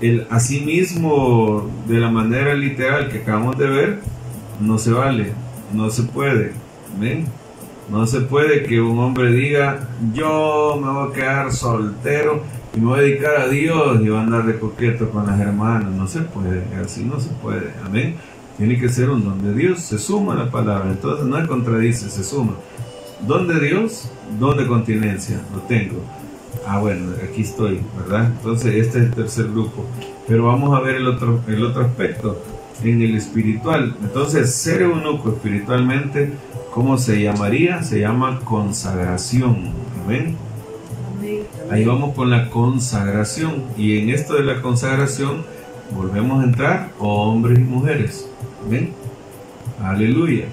el 0.00 0.26
a 0.30 0.38
sí 0.38 0.60
mismo 0.60 1.68
de 1.86 1.98
la 1.98 2.10
manera 2.10 2.54
literal 2.54 3.08
que 3.08 3.18
acabamos 3.18 3.56
de 3.58 3.66
ver 3.66 4.00
no 4.60 4.78
se 4.78 4.92
vale, 4.92 5.32
no 5.72 5.90
se 5.90 6.02
puede. 6.02 6.52
¿Ven? 6.98 7.26
No 7.90 8.06
se 8.06 8.20
puede 8.20 8.64
que 8.64 8.80
un 8.80 8.98
hombre 8.98 9.32
diga, 9.32 9.88
yo 10.12 10.78
me 10.82 10.90
voy 10.90 11.10
a 11.10 11.14
quedar 11.14 11.52
soltero 11.52 12.42
y 12.74 12.80
me 12.80 12.86
voy 12.86 12.98
a 12.98 13.02
dedicar 13.02 13.36
a 13.36 13.48
Dios 13.48 14.00
y 14.02 14.08
voy 14.08 14.18
a 14.18 14.22
andar 14.22 14.44
de 14.44 14.58
coqueto 14.58 15.08
con 15.10 15.26
las 15.26 15.40
hermanas. 15.40 15.90
No 15.92 16.06
se 16.06 16.20
puede, 16.20 16.64
así 16.84 17.04
no 17.04 17.18
se 17.18 17.30
puede. 17.30 17.72
Amén. 17.84 18.16
Tiene 18.58 18.78
que 18.78 18.88
ser 18.88 19.08
un 19.08 19.24
don 19.24 19.42
de 19.42 19.54
Dios. 19.54 19.80
Se 19.80 19.98
suma 19.98 20.34
la 20.34 20.50
palabra. 20.50 20.90
Entonces 20.90 21.24
no 21.26 21.46
contradice, 21.46 22.10
se 22.10 22.24
suma. 22.24 22.52
Don 23.26 23.48
de 23.48 23.60
Dios, 23.60 24.10
don 24.38 24.56
de 24.56 24.66
continencia. 24.66 25.40
Lo 25.54 25.60
tengo. 25.62 26.00
Ah, 26.66 26.80
bueno, 26.80 27.12
aquí 27.22 27.42
estoy, 27.42 27.80
¿verdad? 27.98 28.26
Entonces 28.26 28.74
este 28.74 28.98
es 28.98 29.04
el 29.04 29.14
tercer 29.14 29.48
grupo. 29.50 29.84
Pero 30.26 30.46
vamos 30.46 30.76
a 30.76 30.80
ver 30.80 30.96
el 30.96 31.06
otro, 31.06 31.40
el 31.46 31.64
otro 31.64 31.84
aspecto 31.84 32.42
en 32.84 33.02
el 33.02 33.16
espiritual. 33.16 33.96
Entonces, 34.02 34.54
ser 34.54 34.82
eunuco 34.82 35.30
espiritualmente 35.30 36.32
¿Cómo 36.78 36.96
se 36.96 37.20
llamaría? 37.20 37.82
Se 37.82 37.98
llama 37.98 38.38
consagración. 38.44 39.72
¿Ven? 40.06 40.36
Ahí 41.72 41.84
vamos 41.84 42.14
con 42.14 42.30
la 42.30 42.50
consagración. 42.50 43.64
Y 43.76 43.98
en 43.98 44.10
esto 44.10 44.34
de 44.34 44.44
la 44.44 44.62
consagración 44.62 45.44
volvemos 45.90 46.40
a 46.40 46.44
entrar 46.44 46.90
hombres 47.00 47.58
y 47.58 47.62
mujeres. 47.62 48.30
¿Ven? 48.70 48.92
Aleluya. 49.82 50.44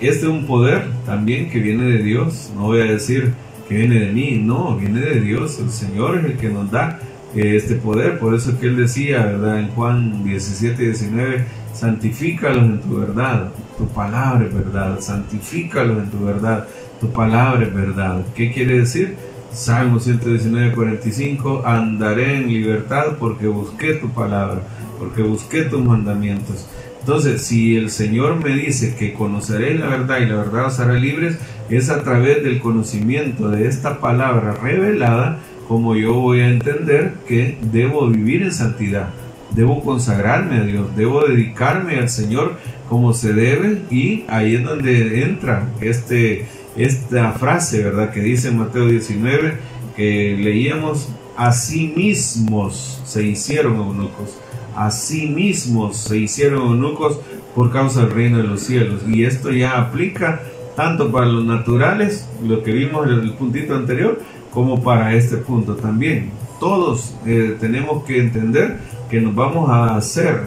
Este 0.00 0.26
es 0.26 0.32
un 0.32 0.46
poder 0.46 0.84
también 1.04 1.50
que 1.50 1.58
viene 1.60 1.84
de 1.84 2.02
Dios. 2.02 2.50
No 2.54 2.62
voy 2.62 2.80
a 2.80 2.84
decir 2.84 3.32
que 3.68 3.76
viene 3.76 4.00
de 4.00 4.12
mí. 4.12 4.40
No, 4.42 4.76
viene 4.76 5.00
de 5.00 5.20
Dios. 5.20 5.58
El 5.58 5.70
Señor 5.70 6.18
es 6.18 6.24
el 6.24 6.36
que 6.36 6.48
nos 6.48 6.70
da 6.70 7.00
este 7.34 7.74
poder. 7.74 8.18
Por 8.18 8.34
eso 8.34 8.58
que 8.58 8.66
Él 8.66 8.76
decía, 8.76 9.26
¿verdad? 9.26 9.60
En 9.60 9.68
Juan 9.68 10.24
17 10.24 10.82
y 10.82 10.86
19, 10.86 11.44
santifícalos 11.72 12.64
en 12.64 12.80
tu 12.80 12.96
verdad 12.96 13.50
tu 13.78 13.86
palabra 13.86 14.44
es 14.44 14.52
verdad, 14.52 15.00
santifícalos 15.00 15.98
en 15.98 16.10
tu 16.10 16.24
verdad, 16.24 16.66
tu 17.00 17.10
palabra 17.10 17.64
es 17.64 17.72
verdad. 17.72 18.26
¿Qué 18.34 18.52
quiere 18.52 18.80
decir? 18.80 19.16
Salmo 19.52 20.00
119, 20.00 20.74
45, 20.74 21.62
andaré 21.64 22.38
en 22.38 22.48
libertad 22.48 23.16
porque 23.18 23.46
busqué 23.46 23.94
tu 23.94 24.10
palabra, 24.10 24.60
porque 24.98 25.22
busqué 25.22 25.62
tus 25.62 25.80
mandamientos. 25.80 26.66
Entonces, 27.00 27.42
si 27.42 27.76
el 27.76 27.90
Señor 27.90 28.42
me 28.42 28.54
dice 28.54 28.94
que 28.96 29.14
conoceré 29.14 29.74
la 29.78 29.86
verdad 29.86 30.18
y 30.20 30.26
la 30.26 30.36
verdad 30.36 30.66
os 30.66 30.78
hará 30.80 30.94
libres, 30.94 31.38
es 31.70 31.90
a 31.90 32.02
través 32.02 32.42
del 32.42 32.60
conocimiento 32.60 33.48
de 33.50 33.66
esta 33.66 34.00
palabra 34.00 34.52
revelada 34.52 35.38
como 35.68 35.94
yo 35.94 36.14
voy 36.14 36.40
a 36.40 36.48
entender 36.48 37.12
que 37.28 37.58
debo 37.60 38.08
vivir 38.08 38.42
en 38.42 38.52
santidad, 38.52 39.10
debo 39.54 39.84
consagrarme 39.84 40.56
a 40.56 40.62
Dios, 40.62 40.96
debo 40.96 41.26
dedicarme 41.26 41.98
al 41.98 42.08
Señor 42.08 42.56
como 42.88 43.12
se 43.12 43.34
debe 43.34 43.82
y 43.90 44.24
ahí 44.28 44.54
es 44.54 44.64
donde 44.64 45.22
entra 45.22 45.68
este, 45.82 46.46
esta 46.74 47.32
frase, 47.32 47.84
¿verdad? 47.84 48.10
Que 48.10 48.20
dice 48.20 48.48
en 48.48 48.58
Mateo 48.58 48.86
19, 48.86 49.58
que 49.94 50.38
leíamos, 50.40 51.10
a 51.36 51.52
sí 51.52 51.92
mismos 51.94 53.00
se 53.04 53.22
hicieron 53.22 53.76
eunucos, 53.76 54.38
a 54.78 54.90
sí 54.90 55.26
mismos 55.26 55.96
se 55.96 56.18
hicieron 56.18 56.62
eunucos 56.62 57.18
por 57.54 57.72
causa 57.72 58.02
del 58.02 58.12
reino 58.12 58.38
de 58.38 58.44
los 58.44 58.60
cielos. 58.60 59.02
Y 59.08 59.24
esto 59.24 59.50
ya 59.50 59.78
aplica 59.78 60.40
tanto 60.76 61.10
para 61.10 61.26
los 61.26 61.44
naturales, 61.44 62.28
lo 62.42 62.62
que 62.62 62.72
vimos 62.72 63.06
en 63.08 63.14
el 63.14 63.32
puntito 63.32 63.74
anterior, 63.74 64.20
como 64.52 64.82
para 64.82 65.14
este 65.14 65.38
punto 65.38 65.74
también. 65.74 66.30
Todos 66.60 67.16
eh, 67.26 67.56
tenemos 67.58 68.04
que 68.04 68.20
entender 68.20 68.78
que 69.10 69.20
nos 69.20 69.34
vamos 69.34 69.68
a 69.70 69.96
hacer 69.96 70.42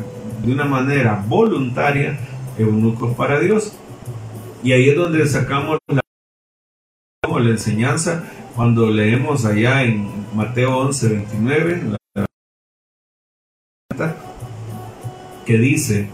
de 0.45 0.53
una 0.53 0.65
manera 0.65 1.23
voluntaria 1.27 2.17
eunucos 2.57 3.13
para 3.15 3.39
Dios. 3.39 3.73
Y 4.63 4.71
ahí 4.71 4.89
es 4.89 4.95
donde 4.95 5.25
sacamos 5.27 5.79
la, 5.87 6.01
la 7.27 7.49
enseñanza 7.49 8.23
cuando 8.55 8.89
leemos 8.89 9.45
allá 9.45 9.83
en 9.83 10.07
Mateo 10.33 10.77
11, 10.77 11.09
29, 11.09 11.97
que 15.51 15.57
dice, 15.57 16.07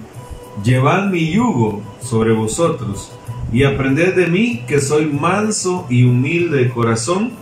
llevad 0.64 1.12
mi 1.12 1.32
yugo 1.32 1.84
sobre 2.02 2.32
vosotros 2.32 3.12
y 3.54 3.66
aprended 3.66 4.16
de 4.16 4.26
mí 4.26 4.64
que 4.68 4.82
soy 4.82 5.06
manso 5.06 5.86
y 5.92 6.06
humilde 6.06 6.58
de 6.58 6.70
corazón 6.72 7.34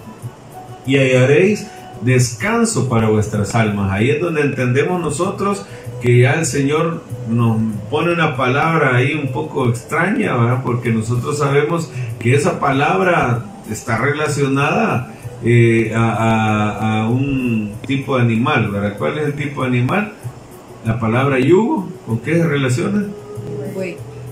y 0.86 0.98
hallaréis 0.98 1.68
descanso 2.02 2.90
para 2.90 3.08
vuestras 3.08 3.56
almas. 3.56 3.94
Ahí 3.94 4.10
es 4.10 4.20
donde 4.20 4.42
entendemos 4.42 5.00
nosotros 5.00 5.66
que 6.02 6.20
ya 6.20 6.34
el 6.34 6.46
Señor 6.46 7.02
nos 7.30 7.62
pone 7.90 8.12
una 8.12 8.36
palabra 8.36 8.98
ahí 8.98 9.14
un 9.14 9.32
poco 9.32 9.70
extraña, 9.70 10.62
porque 10.64 10.92
nosotros 10.92 11.38
sabemos 11.38 11.90
que 12.20 12.36
esa 12.36 12.60
palabra 12.60 13.46
está 13.72 14.00
relacionada 14.00 15.14
eh, 15.46 15.94
a, 15.96 17.08
un 17.10 17.72
tipo 17.88 18.18
de 18.18 18.24
animal, 18.24 18.70
¿verdad? 18.70 18.98
¿Cuál 18.98 19.18
es 19.18 19.28
el 19.28 19.34
tipo 19.36 19.62
de 19.62 19.70
animal? 19.70 20.15
La 20.86 21.00
palabra 21.00 21.40
yugo, 21.40 21.90
¿con 22.06 22.20
qué 22.20 22.36
se 22.36 22.48
relaciona? 22.48 23.08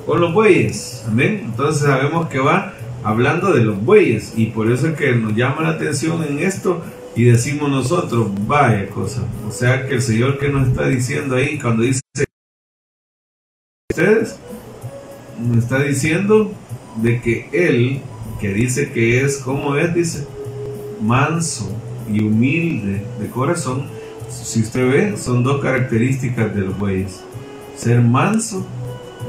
Con 0.05 0.21
los 0.21 0.33
bueyes, 0.35 1.03
amén. 1.07 1.41
Entonces 1.45 1.81
sabemos 1.81 2.27
que 2.29 2.37
va 2.37 2.73
hablando 3.03 3.51
de 3.51 3.63
los 3.63 3.83
bueyes 3.83 4.33
y 4.37 4.47
por 4.47 4.71
eso 4.71 4.87
es 4.87 4.95
que 4.95 5.13
nos 5.13 5.35
llama 5.35 5.63
la 5.63 5.69
atención 5.69 6.23
en 6.23 6.37
esto 6.37 6.83
y 7.15 7.23
decimos 7.23 7.71
nosotros, 7.71 8.27
vaya 8.47 8.87
cosa. 8.89 9.23
O 9.47 9.51
sea 9.51 9.87
que 9.87 9.95
el 9.95 10.01
Señor 10.03 10.37
que 10.37 10.49
nos 10.49 10.67
está 10.67 10.87
diciendo 10.87 11.35
ahí, 11.35 11.57
cuando 11.57 11.81
dice 11.81 12.01
ustedes, 13.89 14.37
nos 15.39 15.57
está 15.57 15.81
diciendo 15.81 16.51
de 17.01 17.19
que 17.19 17.49
Él, 17.51 18.01
que 18.39 18.53
dice 18.53 18.91
que 18.91 19.21
es 19.21 19.37
como 19.37 19.75
es, 19.75 19.93
dice, 19.95 20.27
manso 21.01 21.75
y 22.11 22.21
humilde 22.21 23.03
de 23.19 23.27
corazón, 23.29 23.87
si 24.33 24.61
usted 24.61 24.89
ve, 24.89 25.17
son 25.17 25.43
dos 25.43 25.61
características 25.61 26.53
de 26.55 26.61
los 26.61 26.77
bueyes. 26.77 27.23
Ser 27.75 28.01
manso 28.01 28.65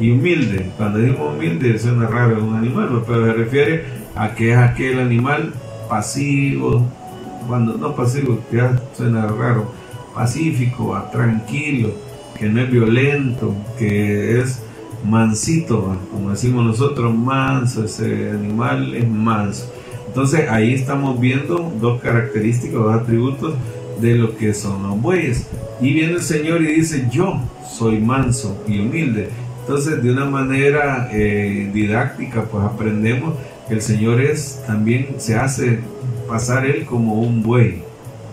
y 0.01 0.11
humilde. 0.11 0.71
Cuando 0.77 0.99
decimos 0.99 1.35
humilde 1.35 1.79
suena 1.79 2.07
raro 2.07 2.45
un 2.45 2.55
animal, 2.55 3.03
pero 3.07 3.27
se 3.27 3.33
refiere 3.33 3.85
a 4.15 4.35
que 4.35 4.53
es 4.53 4.59
aquel 4.59 5.01
animal 5.01 5.53
pasivo, 5.89 6.87
cuando 7.47 7.77
no 7.77 7.95
pasivo, 7.95 8.39
ya 8.53 8.81
suena 8.97 9.27
raro, 9.27 9.71
pacífico, 10.15 10.97
tranquilo, 11.13 11.91
que 12.39 12.49
no 12.49 12.61
es 12.61 12.71
violento, 12.71 13.55
que 13.79 14.41
es 14.41 14.63
mansito, 15.09 15.97
como 16.11 16.31
decimos 16.31 16.65
nosotros, 16.65 17.15
manso, 17.15 17.85
ese 17.85 18.31
animal 18.31 18.95
es 18.95 19.09
manso. 19.09 19.71
Entonces 20.07 20.49
ahí 20.49 20.75
estamos 20.75 21.21
viendo 21.21 21.73
dos 21.81 22.01
características, 22.01 22.75
dos 22.75 22.95
atributos 22.95 23.55
de 24.05 24.17
lo 24.17 24.37
que 24.37 24.53
son 24.53 24.83
los 24.83 25.01
bueyes. 25.01 25.47
Y 25.81 25.95
viene 25.95 26.13
el 26.13 26.23
Señor 26.23 26.63
y 26.63 26.67
dice, 26.67 27.09
yo 27.11 27.41
soy 27.69 27.99
manso 27.99 28.63
y 28.69 28.79
humilde. 28.81 29.31
Entonces 29.61 30.03
de 30.03 30.13
una 30.13 30.27
manera 30.27 31.09
eh, 31.11 31.71
didáctica 31.73 32.45
pues 32.45 32.65
aprendemos 32.65 33.35
que 33.67 33.75
el 33.75 33.81
Señor 33.81 34.21
es 34.21 34.63
también 34.67 35.15
se 35.17 35.37
hace 35.37 35.79
pasar 36.29 36.67
él 36.67 36.85
como 36.85 37.15
un 37.15 37.43
buey. 37.43 37.83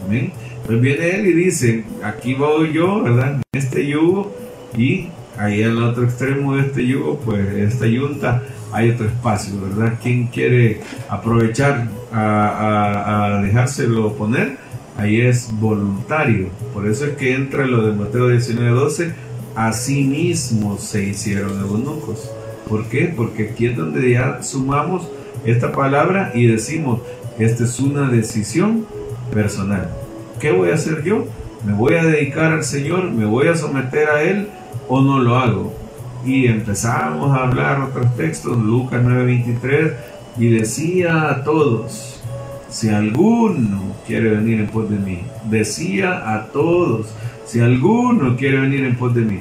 Amén. 0.05 0.33
Pues 0.65 0.81
viene 0.81 1.09
él 1.15 1.27
y 1.27 1.33
dice, 1.33 1.85
aquí 2.03 2.33
voy 2.33 2.73
yo, 2.73 3.01
¿verdad? 3.01 3.35
En 3.53 3.59
este 3.59 3.87
yugo 3.87 4.35
y 4.77 5.07
ahí 5.37 5.63
al 5.63 5.81
otro 5.81 6.03
extremo 6.03 6.55
de 6.55 6.63
este 6.63 6.85
yugo, 6.85 7.17
pues 7.23 7.47
esta 7.55 7.87
yunta, 7.87 8.43
hay 8.73 8.91
otro 8.91 9.07
espacio, 9.07 9.53
¿verdad? 9.61 9.97
¿Quién 10.03 10.27
quiere 10.27 10.81
aprovechar 11.09 11.87
a, 12.11 13.37
a, 13.37 13.41
dejárselo 13.41 14.13
poner? 14.15 14.57
Ahí 14.97 15.21
es 15.21 15.49
voluntario. 15.59 16.49
Por 16.73 16.87
eso 16.87 17.05
es 17.05 17.17
que 17.17 17.33
entra 17.33 17.65
lo 17.65 17.85
de 17.85 17.93
Mateo 17.93 18.29
19:12, 18.29 19.13
así 19.55 20.03
mismo 20.03 20.77
se 20.77 21.03
hicieron 21.03 21.59
eunucos. 21.59 22.29
¿Por 22.67 22.85
qué? 22.85 23.13
Porque 23.15 23.49
aquí 23.49 23.67
es 23.67 23.77
donde 23.77 24.11
ya 24.11 24.43
sumamos 24.43 25.07
esta 25.45 25.71
palabra 25.71 26.31
y 26.33 26.45
decimos, 26.47 27.01
esta 27.39 27.63
es 27.63 27.79
una 27.79 28.09
decisión 28.09 28.85
personal. 29.33 29.89
¿Qué 30.39 30.51
voy 30.51 30.69
a 30.69 30.75
hacer 30.75 31.03
yo? 31.03 31.25
¿Me 31.65 31.73
voy 31.73 31.93
a 31.93 32.03
dedicar 32.03 32.53
al 32.53 32.63
Señor? 32.63 33.11
¿Me 33.11 33.25
voy 33.25 33.47
a 33.47 33.55
someter 33.55 34.09
a 34.09 34.23
Él 34.23 34.47
o 34.87 35.01
no 35.01 35.19
lo 35.19 35.37
hago? 35.37 35.73
Y 36.25 36.47
empezamos 36.47 37.35
a 37.35 37.43
hablar 37.43 37.81
otros 37.81 38.15
textos, 38.15 38.57
Lucas 38.57 39.01
9:23, 39.03 39.93
y 40.37 40.49
decía 40.49 41.29
a 41.29 41.43
todos, 41.43 42.20
si 42.71 42.89
alguno 42.89 43.95
quiere 44.07 44.29
venir 44.29 44.61
en 44.61 44.67
pos 44.67 44.89
de 44.89 44.97
mí, 44.97 45.19
decía 45.49 46.33
a 46.33 46.47
todos, 46.47 47.13
si 47.45 47.59
alguno 47.59 48.37
quiere 48.37 48.61
venir 48.61 48.85
en 48.85 48.95
pos 48.95 49.13
de 49.13 49.21
mí, 49.21 49.39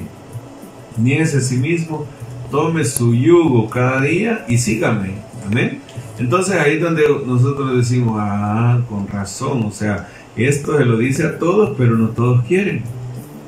niese 0.97 1.37
a 1.37 1.41
sí 1.41 1.55
mismo, 1.55 2.05
tome 2.51 2.83
su 2.83 3.15
yugo 3.15 3.69
cada 3.69 4.01
día 4.01 4.45
y 4.49 4.57
sígame. 4.57 5.13
Amén. 5.47 5.79
Entonces 6.19 6.55
ahí 6.55 6.75
es 6.75 6.81
donde 6.81 7.03
nosotros 7.25 7.77
decimos, 7.77 8.17
ah, 8.19 8.81
con 8.89 9.07
razón, 9.07 9.63
o 9.63 9.71
sea, 9.71 10.09
esto 10.35 10.77
se 10.77 10.85
lo 10.85 10.97
dice 10.97 11.25
a 11.25 11.39
todos, 11.39 11.73
pero 11.77 11.95
no 11.95 12.09
todos 12.09 12.43
quieren. 12.45 12.83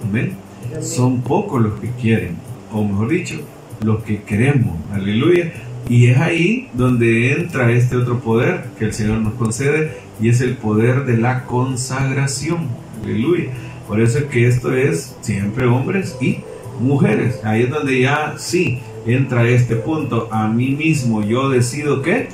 Amén. 0.07 0.37
Son 0.81 1.21
pocos 1.21 1.61
los 1.61 1.79
que 1.79 1.89
quieren, 2.01 2.37
o 2.71 2.83
mejor 2.83 3.09
dicho, 3.09 3.35
los 3.83 4.01
que 4.03 4.23
queremos. 4.23 4.75
Aleluya. 4.93 5.51
Y 5.89 6.07
es 6.07 6.17
ahí 6.17 6.69
donde 6.73 7.33
entra 7.33 7.71
este 7.71 7.97
otro 7.97 8.19
poder 8.19 8.65
que 8.79 8.85
el 8.85 8.93
Señor 8.93 9.17
nos 9.17 9.33
concede 9.33 9.97
y 10.21 10.29
es 10.29 10.41
el 10.41 10.55
poder 10.55 11.05
de 11.05 11.17
la 11.17 11.43
consagración. 11.45 12.67
Aleluya. 13.03 13.51
Por 13.87 13.99
eso 13.99 14.19
es 14.19 14.25
que 14.25 14.47
esto 14.47 14.73
es 14.73 15.15
siempre 15.21 15.67
hombres 15.67 16.15
y 16.21 16.39
mujeres. 16.79 17.43
Ahí 17.43 17.63
es 17.63 17.69
donde 17.69 17.99
ya 17.99 18.35
sí 18.37 18.79
entra 19.05 19.47
este 19.47 19.75
punto. 19.75 20.29
A 20.31 20.47
mí 20.47 20.69
mismo 20.69 21.21
yo 21.21 21.49
decido 21.49 22.01
que 22.01 22.29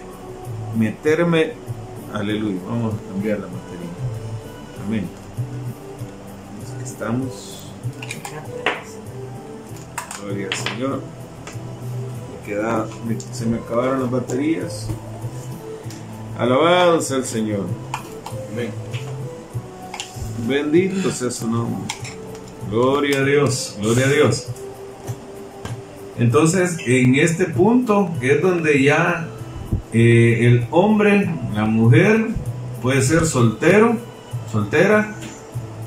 meterme. 0.78 1.54
Aleluya. 2.14 2.60
Vamos 2.68 2.94
a 2.94 3.12
cambiar 3.12 3.40
la 3.40 3.46
batería. 3.48 3.90
Amén. 4.86 5.08
Estamos. 6.84 7.72
Gloria 10.22 10.48
al 10.48 10.54
Señor. 10.54 11.19
Queda, 12.50 12.88
se 13.32 13.46
me 13.46 13.58
acabaron 13.58 14.02
las 14.02 14.12
baterías. 14.12 14.88
Alabado 16.38 17.02
sea 17.02 17.18
el 17.18 17.26
Señor. 17.26 17.66
Amén. 18.52 18.72
Bendito 20.48 21.12
sea 21.12 21.30
su 21.30 21.50
nombre. 21.50 21.84
Gloria 22.70 23.20
a 23.20 23.24
Dios, 23.24 23.78
gloria 23.80 24.06
a 24.06 24.10
Dios. 24.10 24.48
Entonces, 26.18 26.78
en 26.86 27.16
este 27.16 27.46
punto 27.46 28.10
es 28.22 28.42
donde 28.42 28.84
ya 28.84 29.28
eh, 29.94 30.40
el 30.42 30.68
hombre, 30.72 31.30
la 31.54 31.66
mujer, 31.66 32.28
puede 32.82 33.02
ser 33.02 33.26
soltero, 33.26 33.98
soltera, 34.52 35.16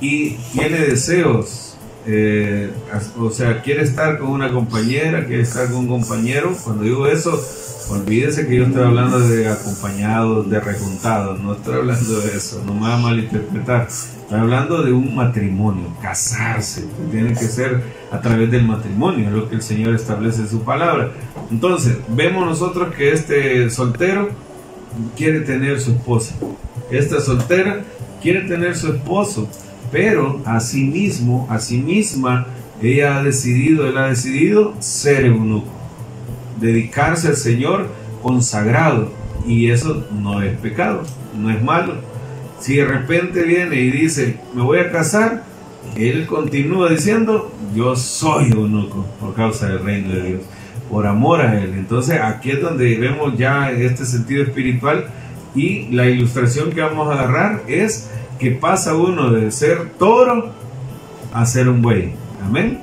y 0.01 0.35
tiene 0.53 0.79
deseos. 0.79 1.72
Eh, 2.07 2.71
o 3.19 3.31
sea, 3.31 3.63
quiere 3.63 3.83
estar 3.83 4.19
con 4.19 4.31
una 4.31 4.53
compañera, 4.53 5.25
quiere 5.25 5.43
estar 5.43 5.69
con 5.69 5.77
un 5.81 5.89
compañero. 5.89 6.57
Cuando 6.65 6.85
digo 6.85 7.07
eso, 7.07 7.41
olvídese 7.91 8.47
que 8.47 8.57
yo 8.57 8.65
estoy 8.65 8.83
hablando 8.83 9.21
de 9.21 9.49
acompañados, 9.49 10.51
de 10.51 10.61
rejuntados. 10.61 11.41
No 11.41 11.55
estoy 11.55 11.75
hablando 11.77 12.21
de 12.21 12.37
eso, 12.37 12.63
no 12.67 12.75
me 12.75 12.81
va 12.83 12.95
a 12.95 12.99
malinterpretar. 12.99 13.87
Estoy 13.89 14.39
hablando 14.39 14.83
de 14.83 14.93
un 14.93 15.15
matrimonio, 15.15 15.95
casarse. 16.01 16.87
Tiene 17.11 17.35
que 17.35 17.47
ser 17.47 17.83
a 18.11 18.21
través 18.21 18.51
del 18.51 18.67
matrimonio, 18.67 19.29
es 19.29 19.33
lo 19.33 19.49
que 19.49 19.57
el 19.57 19.63
Señor 19.63 19.95
establece 19.95 20.43
en 20.43 20.49
su 20.49 20.63
palabra. 20.63 21.13
Entonces, 21.51 21.99
vemos 22.09 22.47
nosotros 22.47 22.95
que 22.95 23.13
este 23.13 23.71
soltero 23.71 24.31
quiere 25.17 25.41
tener 25.41 25.81
su 25.81 25.93
esposa. 25.93 26.35
Esta 26.91 27.21
soltera 27.21 27.85
quiere 28.21 28.43
tener 28.43 28.77
su 28.77 28.93
esposo, 28.93 29.49
pero 29.93 30.41
a 30.45 30.59
sí 30.59 30.85
mismo, 30.85 31.47
a 31.49 31.61
sí 31.61 31.79
misma, 31.79 32.47
ella 32.83 33.19
ha 33.19 33.23
decidido, 33.23 33.87
él 33.87 33.97
ha 33.99 34.09
decidido 34.09 34.75
ser 34.81 35.27
eunuco, 35.27 35.71
dedicarse 36.61 37.29
al 37.29 37.37
Señor 37.37 37.89
consagrado. 38.23 39.13
Y 39.47 39.71
eso 39.71 40.05
no 40.13 40.43
es 40.43 40.57
pecado, 40.59 41.03
no 41.39 41.51
es 41.51 41.63
malo. 41.63 41.95
Si 42.59 42.77
de 42.77 42.85
repente 42.85 43.43
viene 43.43 43.77
y 43.77 43.91
dice, 43.91 44.39
me 44.55 44.63
voy 44.63 44.79
a 44.79 44.91
casar, 44.91 45.45
él 45.97 46.27
continúa 46.27 46.89
diciendo, 46.89 47.53
yo 47.75 47.95
soy 47.95 48.51
eunuco 48.51 49.07
por 49.21 49.35
causa 49.35 49.69
del 49.69 49.85
reino 49.85 50.15
de 50.15 50.23
Dios 50.23 50.43
por 50.93 51.07
amor 51.07 51.41
a 51.41 51.59
Él. 51.59 51.73
Entonces 51.75 52.21
aquí 52.21 52.51
es 52.51 52.61
donde 52.61 52.97
vemos 52.99 53.37
ya 53.39 53.71
este 53.73 54.05
sentido 54.05 54.45
espiritual 54.45 55.07
y 55.55 55.89
la 55.89 56.07
ilustración 56.07 56.71
que 56.71 56.83
vamos 56.83 57.09
a 57.09 57.15
agarrar 57.15 57.63
es 57.67 58.11
que 58.43 58.51
pasa 58.51 58.97
uno 58.97 59.31
de 59.31 59.53
ser 59.53 59.91
toro 60.01 60.51
a 61.33 61.47
ser 61.47 61.69
un 61.69 61.81
buey. 61.81 62.13
Amén. 62.45 62.81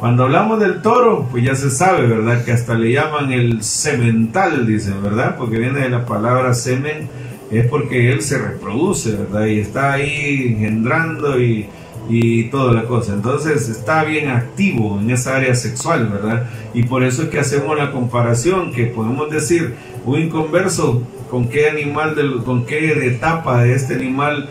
Cuando 0.00 0.24
hablamos 0.24 0.58
del 0.58 0.82
toro, 0.82 1.28
pues 1.30 1.44
ya 1.44 1.54
se 1.54 1.70
sabe, 1.70 2.08
¿verdad? 2.08 2.44
Que 2.44 2.50
hasta 2.50 2.74
le 2.74 2.90
llaman 2.92 3.30
el 3.30 3.62
semental, 3.62 4.66
dicen, 4.66 5.00
¿verdad? 5.00 5.36
Porque 5.38 5.58
viene 5.58 5.78
de 5.78 5.88
la 5.88 6.04
palabra 6.04 6.52
semen, 6.52 7.08
es 7.52 7.66
porque 7.68 8.10
él 8.10 8.22
se 8.22 8.38
reproduce, 8.38 9.12
¿verdad? 9.12 9.46
Y 9.46 9.60
está 9.60 9.92
ahí 9.92 10.48
engendrando 10.48 11.40
y 11.40 11.68
y 12.08 12.44
toda 12.44 12.72
la 12.72 12.84
cosa. 12.84 13.12
Entonces 13.12 13.68
está 13.68 14.04
bien 14.04 14.28
activo 14.28 14.98
en 15.00 15.10
esa 15.10 15.36
área 15.36 15.54
sexual, 15.54 16.08
¿verdad? 16.08 16.48
Y 16.74 16.84
por 16.84 17.04
eso 17.04 17.24
es 17.24 17.28
que 17.28 17.38
hacemos 17.38 17.76
la 17.76 17.92
comparación, 17.92 18.72
que 18.72 18.86
podemos 18.86 19.30
decir, 19.30 19.74
un 20.06 20.18
inconverso, 20.18 21.02
¿con 21.30 21.48
qué 21.48 21.68
animal, 21.68 22.42
con 22.44 22.64
qué 22.64 23.06
etapa 23.06 23.62
de 23.62 23.74
este 23.74 23.94
animal 23.94 24.48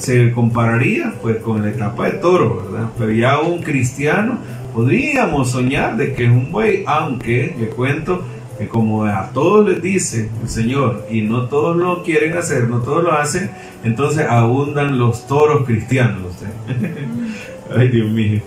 se 0.00 0.32
compararía? 0.32 1.14
Pues 1.22 1.38
con 1.38 1.62
la 1.62 1.70
etapa 1.70 2.06
de 2.06 2.12
toro, 2.12 2.64
¿verdad? 2.64 2.90
Pero 2.98 3.12
ya 3.12 3.40
un 3.40 3.62
cristiano 3.62 4.38
podríamos 4.74 5.50
soñar 5.50 5.96
de 5.96 6.14
que 6.14 6.24
es 6.24 6.30
un 6.30 6.50
buey, 6.50 6.84
aunque, 6.86 7.54
le 7.58 7.68
cuento, 7.68 8.22
que 8.58 8.68
como 8.68 9.04
a 9.04 9.30
todos 9.32 9.68
les 9.68 9.82
dice 9.82 10.28
el 10.42 10.48
Señor 10.48 11.06
y 11.10 11.22
no 11.22 11.46
todos 11.48 11.76
lo 11.76 12.02
quieren 12.02 12.36
hacer, 12.36 12.68
no 12.68 12.80
todos 12.80 13.02
lo 13.02 13.12
hacen, 13.12 13.50
entonces 13.84 14.26
abundan 14.28 14.98
los 14.98 15.26
toros 15.26 15.64
cristianos. 15.64 16.34
Ay, 17.76 17.88
Dios 17.88 18.10
mío. 18.10 18.42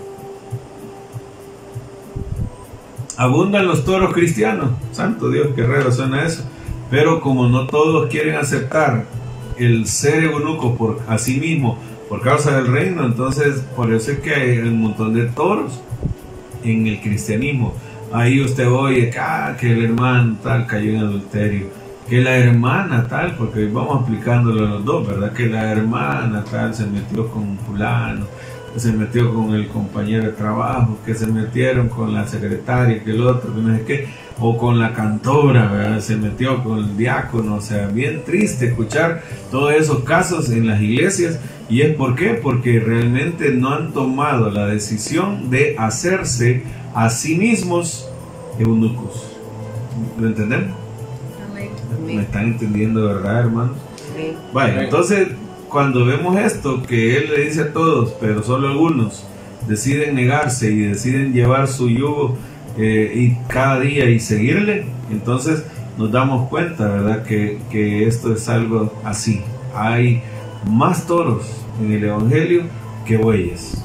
Abundan 3.16 3.66
los 3.66 3.84
toros 3.84 4.12
cristianos. 4.12 4.70
Santo 4.92 5.30
Dios, 5.30 5.48
qué 5.54 5.64
raro 5.64 5.90
suena 5.90 6.24
eso. 6.24 6.44
Pero 6.90 7.20
como 7.20 7.48
no 7.48 7.66
todos 7.66 8.08
quieren 8.10 8.36
aceptar 8.36 9.04
el 9.58 9.86
ser 9.86 10.24
eunuco 10.24 10.76
por 10.76 11.00
a 11.08 11.18
sí 11.18 11.40
mismo, 11.40 11.78
por 12.08 12.20
causa 12.20 12.56
del 12.56 12.66
reino, 12.66 13.04
entonces 13.04 13.62
por 13.74 13.92
eso 13.92 14.12
es 14.12 14.18
que 14.20 14.34
hay 14.34 14.58
un 14.58 14.80
montón 14.80 15.14
de 15.14 15.24
toros 15.24 15.80
en 16.62 16.86
el 16.86 17.00
cristianismo. 17.00 17.74
Ahí 18.12 18.40
usted 18.40 18.68
oye 18.70 19.10
ah, 19.18 19.56
que 19.58 19.72
el 19.72 19.84
hermano 19.84 20.36
tal 20.42 20.66
cayó 20.66 20.90
en 20.90 20.98
adulterio, 20.98 21.66
que 22.08 22.20
la 22.20 22.36
hermana 22.36 23.06
tal, 23.08 23.34
porque 23.36 23.66
vamos 23.66 24.02
aplicándolo 24.02 24.66
a 24.66 24.70
los 24.70 24.84
dos, 24.84 25.06
¿verdad? 25.06 25.32
Que 25.32 25.46
la 25.46 25.72
hermana 25.72 26.44
tal 26.44 26.74
se 26.74 26.86
metió 26.86 27.28
con 27.28 27.58
fulano, 27.58 28.26
que 28.72 28.80
se 28.80 28.92
metió 28.92 29.34
con 29.34 29.54
el 29.54 29.68
compañero 29.68 30.24
de 30.24 30.32
trabajo, 30.32 30.98
que 31.04 31.14
se 31.14 31.26
metieron 31.26 31.88
con 31.88 32.12
la 32.12 32.26
secretaria, 32.26 33.02
que 33.02 33.10
el 33.10 33.22
otro, 33.22 33.54
que 33.54 33.60
no 33.60 33.76
sé 33.76 33.84
qué, 33.84 34.08
o 34.38 34.56
con 34.58 34.78
la 34.78 34.92
cantora, 34.92 35.68
¿verdad? 35.68 36.00
Se 36.00 36.16
metió 36.16 36.62
con 36.62 36.78
el 36.78 36.96
diácono, 36.96 37.56
o 37.56 37.60
sea, 37.60 37.86
bien 37.86 38.22
triste 38.24 38.66
escuchar 38.66 39.22
todos 39.50 39.74
esos 39.74 40.04
casos 40.04 40.50
en 40.50 40.66
las 40.66 40.80
iglesias. 40.80 41.38
¿Y 41.68 41.82
es 41.82 41.94
por 41.94 42.14
qué? 42.14 42.34
Porque 42.34 42.80
realmente 42.80 43.52
no 43.52 43.72
han 43.72 43.92
tomado 43.92 44.50
la 44.50 44.66
decisión 44.66 45.50
de 45.50 45.76
hacerse 45.78 46.62
a 46.94 47.10
sí 47.10 47.36
mismos 47.36 48.08
eunucos. 48.58 49.36
¿Lo 50.20 50.26
entendemos? 50.26 50.76
¿Me 52.06 52.22
están 52.22 52.46
entendiendo, 52.46 53.06
verdad, 53.06 53.40
hermanos? 53.40 53.76
Vale, 54.52 54.84
entonces, 54.84 55.28
cuando 55.68 56.04
vemos 56.04 56.36
esto, 56.36 56.82
que 56.82 57.16
Él 57.16 57.30
le 57.30 57.44
dice 57.46 57.62
a 57.62 57.72
todos, 57.72 58.14
pero 58.20 58.42
solo 58.42 58.68
algunos 58.68 59.24
deciden 59.66 60.14
negarse 60.14 60.70
y 60.70 60.80
deciden 60.80 61.32
llevar 61.32 61.68
su 61.68 61.88
yugo 61.88 62.36
eh, 62.76 63.12
y 63.14 63.36
cada 63.48 63.80
día 63.80 64.06
y 64.06 64.18
seguirle, 64.18 64.84
entonces 65.10 65.64
nos 65.96 66.10
damos 66.10 66.48
cuenta, 66.48 66.88
¿verdad? 66.88 67.22
Que, 67.22 67.58
que 67.70 68.06
esto 68.06 68.32
es 68.32 68.48
algo 68.48 68.92
así. 69.04 69.42
Hay 69.74 70.22
más 70.68 71.06
toros 71.06 71.44
en 71.80 71.92
el 71.92 72.04
Evangelio 72.04 72.62
que 73.06 73.16
bueyes. 73.16 73.84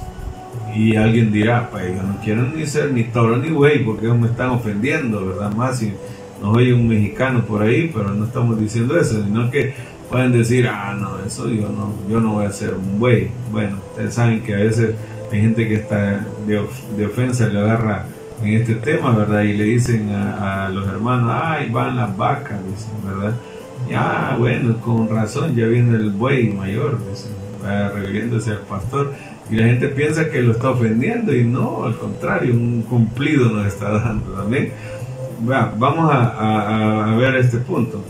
Y 0.76 0.96
alguien 0.96 1.32
dirá, 1.32 1.70
pues 1.70 1.96
yo 1.96 2.04
no 2.04 2.18
quiero 2.24 2.44
ni 2.44 2.66
ser 2.66 2.92
ni 2.92 3.04
toro 3.04 3.38
ni 3.38 3.50
güey, 3.50 3.84
porque 3.84 4.08
me 4.08 4.28
están 4.28 4.50
ofendiendo, 4.50 5.26
¿verdad? 5.26 5.54
Más 5.54 5.80
si 5.80 5.94
nos 6.42 6.56
oye 6.56 6.74
un 6.74 6.88
mexicano 6.88 7.44
por 7.46 7.62
ahí, 7.62 7.92
pero 7.94 8.14
no 8.14 8.26
estamos 8.26 8.60
diciendo 8.60 9.00
eso, 9.00 9.24
sino 9.24 9.50
que 9.50 9.74
pueden 10.10 10.32
decir, 10.32 10.68
ah, 10.68 10.96
no, 11.00 11.24
eso 11.26 11.50
yo 11.50 11.70
no, 11.70 11.94
yo 12.10 12.20
no 12.20 12.34
voy 12.34 12.46
a 12.46 12.52
ser 12.52 12.74
un 12.74 13.00
güey. 13.00 13.30
Bueno, 13.52 13.78
ustedes 13.92 14.14
saben 14.14 14.42
que 14.42 14.56
a 14.56 14.60
veces 14.60 14.96
hay 15.32 15.42
gente 15.42 15.68
que 15.68 15.76
está 15.76 16.26
de, 16.48 16.62
de 16.98 17.06
ofensa, 17.06 17.48
le 17.48 17.60
agarra 17.60 18.06
en 18.44 18.54
este 18.54 18.76
tema, 18.76 19.12
¿verdad? 19.12 19.42
Y 19.44 19.54
le 19.54 19.64
dicen 19.66 20.10
a, 20.12 20.70
los 20.70 20.88
hermanos, 20.88 21.32
ay, 21.34 21.70
van 21.70 21.96
las 21.96 22.16
vacas, 22.16 22.60
dicen, 22.70 22.94
¿verdad? 23.06 23.36
Ya, 23.90 24.36
bueno, 24.38 24.78
con 24.82 25.10
razón, 25.10 25.56
ya 25.56 25.66
viene 25.66 25.98
el 25.98 26.12
buey 26.12 26.50
mayor, 26.50 27.00
dicen, 27.10 27.32
refiriéndose 27.94 28.52
al 28.52 28.60
pastor. 28.60 29.14
Y 29.50 29.56
la 29.56 29.66
gente 29.66 29.88
piensa 29.90 30.30
que 30.30 30.42
lo 30.42 30.52
está 30.52 30.70
ofendiendo 30.70 31.36
y 31.36 31.44
no, 31.44 31.86
al 31.86 31.98
contrario, 31.98 32.54
un 32.54 32.84
cumplido 32.84 33.50
nos 33.50 33.68
está 33.68 33.90
dando 33.92 34.32
también. 34.34 34.72
vamos 35.42 36.12
a, 36.14 37.12
a, 37.12 37.16
ver 37.16 37.36
este 37.36 37.58
punto. 37.58 38.04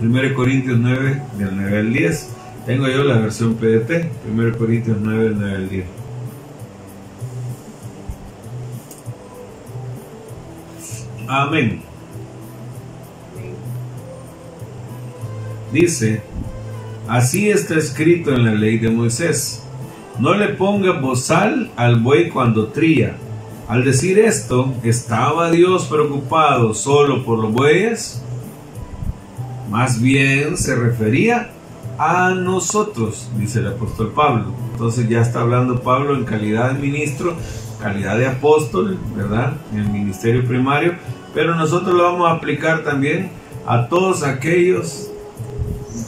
1 0.00 0.34
Corintios 0.34 0.78
9, 0.78 1.22
del 1.38 1.56
9 1.56 1.78
al 1.78 1.92
10. 1.92 2.28
Tengo 2.66 2.86
yo 2.86 3.02
la 3.02 3.18
versión 3.18 3.54
PDT, 3.54 4.08
1 4.32 4.56
Corintios 4.56 4.96
9, 5.00 5.24
del 5.24 5.38
9 5.38 5.54
al 5.56 5.68
10. 5.68 6.01
Amén. 11.32 11.80
Dice, 15.72 16.20
así 17.08 17.48
está 17.48 17.78
escrito 17.78 18.34
en 18.34 18.44
la 18.44 18.52
ley 18.52 18.76
de 18.76 18.90
Moisés, 18.90 19.62
no 20.18 20.34
le 20.34 20.48
ponga 20.48 20.92
bozal 21.00 21.70
al 21.76 22.00
buey 22.00 22.28
cuando 22.28 22.66
tría. 22.66 23.16
Al 23.66 23.82
decir 23.82 24.18
esto, 24.18 24.74
¿estaba 24.82 25.50
Dios 25.50 25.86
preocupado 25.86 26.74
solo 26.74 27.24
por 27.24 27.38
los 27.38 27.50
bueyes? 27.50 28.22
Más 29.70 30.02
bien 30.02 30.58
se 30.58 30.76
refería 30.76 31.48
a 31.96 32.34
nosotros, 32.34 33.30
dice 33.38 33.60
el 33.60 33.68
apóstol 33.68 34.12
Pablo. 34.14 34.52
Entonces 34.72 35.08
ya 35.08 35.22
está 35.22 35.40
hablando 35.40 35.80
Pablo 35.80 36.14
en 36.14 36.24
calidad 36.24 36.72
de 36.72 36.78
ministro, 36.78 37.34
calidad 37.80 38.18
de 38.18 38.26
apóstol, 38.26 38.98
¿verdad? 39.16 39.54
En 39.72 39.78
el 39.78 39.88
ministerio 39.88 40.46
primario, 40.46 40.92
pero 41.34 41.54
nosotros 41.54 41.94
lo 41.94 42.02
vamos 42.04 42.28
a 42.28 42.34
aplicar 42.34 42.82
también 42.82 43.30
a 43.66 43.88
todos 43.88 44.22
aquellos 44.22 45.10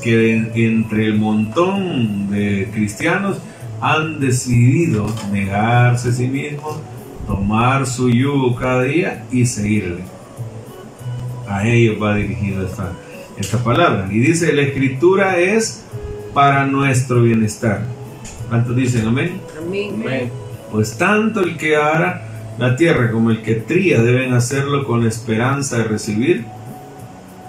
que 0.03 0.37
entre 0.55 1.07
el 1.07 1.19
montón 1.19 2.31
de 2.31 2.69
cristianos 2.73 3.39
han 3.81 4.21
decidido 4.21 5.07
negarse 5.31 6.09
a 6.09 6.13
sí 6.13 6.27
mismos, 6.27 6.79
tomar 7.27 7.87
su 7.87 8.11
yugo 8.11 8.55
cada 8.57 8.83
día 8.83 9.25
y 9.31 9.47
seguirle. 9.47 10.03
A 11.49 11.67
ellos 11.67 12.03
va 12.03 12.17
dirigido 12.17 12.67
esta, 12.67 12.93
esta 13.37 13.59
palabra. 13.63 14.09
Y 14.11 14.19
dice, 14.19 14.53
la 14.53 14.63
escritura 14.63 15.39
es 15.39 15.85
para 16.33 16.67
nuestro 16.67 17.23
bienestar. 17.23 17.83
¿Cuántos 18.49 18.75
dicen 18.77 19.07
amén? 19.07 19.41
Amén. 19.59 20.31
Pues 20.71 20.97
tanto 20.97 21.41
el 21.41 21.57
que 21.57 21.77
hará 21.77 22.24
la 22.59 22.77
tierra 22.77 23.11
como 23.11 23.31
el 23.31 23.43
que 23.43 23.55
tría 23.55 24.01
deben 24.01 24.33
hacerlo 24.33 24.85
con 24.85 25.07
esperanza 25.07 25.79
de 25.79 25.85
recibir 25.85 26.45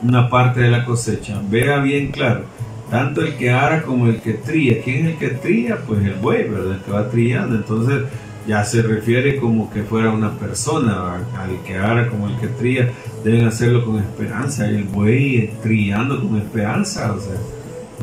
una 0.02 0.30
parte 0.30 0.62
de 0.62 0.70
la 0.70 0.86
cosecha. 0.86 1.42
Vea 1.50 1.80
bien 1.80 2.12
claro, 2.12 2.42
tanto 2.90 3.22
el 3.22 3.36
que 3.36 3.52
ara 3.52 3.84
como 3.84 4.08
el 4.08 4.22
que 4.22 4.34
tría. 4.34 4.82
¿Quién 4.82 5.06
es 5.06 5.14
el 5.14 5.18
que 5.18 5.30
tría? 5.30 5.78
Pues 5.78 6.04
el 6.04 6.16
buey, 6.16 6.50
¿verdad? 6.50 6.74
El 6.74 6.82
que 6.82 6.92
va 6.92 7.10
trillando. 7.10 7.56
Entonces 7.56 8.04
ya 8.48 8.64
se 8.64 8.82
refiere 8.82 9.38
como 9.38 9.72
que 9.72 9.84
fuera 9.84 10.12
una 10.12 10.32
persona, 10.32 11.16
al 11.16 11.64
que 11.66 11.78
ara 11.78 12.10
como 12.10 12.28
el 12.28 12.38
que 12.38 12.48
tría, 12.48 12.92
deben 13.24 13.46
hacerlo 13.46 13.86
con 13.86 13.98
esperanza. 13.98 14.68
El 14.68 14.84
buey 14.84 15.52
trillando 15.62 16.22
con 16.22 16.38
esperanza, 16.38 17.14
o 17.14 17.20
sea, 17.20 17.36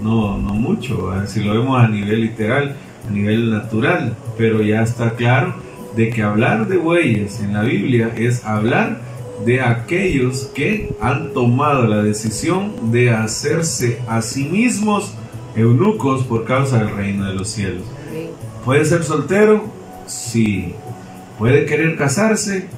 no, 0.02 0.38
no 0.38 0.54
mucho, 0.54 1.12
si 1.26 1.44
lo 1.44 1.52
vemos 1.52 1.80
a 1.80 1.86
nivel 1.86 2.22
literal, 2.22 2.74
a 3.08 3.10
nivel 3.12 3.50
natural, 3.50 4.16
pero 4.36 4.62
ya 4.62 4.82
está 4.82 5.10
claro 5.10 5.54
de 5.96 6.10
que 6.10 6.22
hablar 6.22 6.68
de 6.68 6.76
bueyes 6.76 7.40
en 7.40 7.52
la 7.52 7.62
Biblia 7.62 8.12
es 8.16 8.44
hablar 8.44 9.00
de 9.44 9.60
aquellos 9.60 10.50
que 10.54 10.94
han 11.00 11.32
tomado 11.32 11.86
la 11.86 12.02
decisión 12.02 12.92
de 12.92 13.10
hacerse 13.10 13.98
a 14.06 14.22
sí 14.22 14.44
mismos 14.44 15.14
eunucos 15.56 16.24
por 16.24 16.44
causa 16.44 16.78
del 16.78 16.94
reino 16.94 17.26
de 17.26 17.34
los 17.34 17.48
cielos. 17.48 17.82
¿Puede 18.64 18.84
ser 18.84 19.02
soltero? 19.02 19.64
Sí. 20.06 20.74
¿Puede 21.38 21.66
querer 21.66 21.96
casarse? 21.96 22.68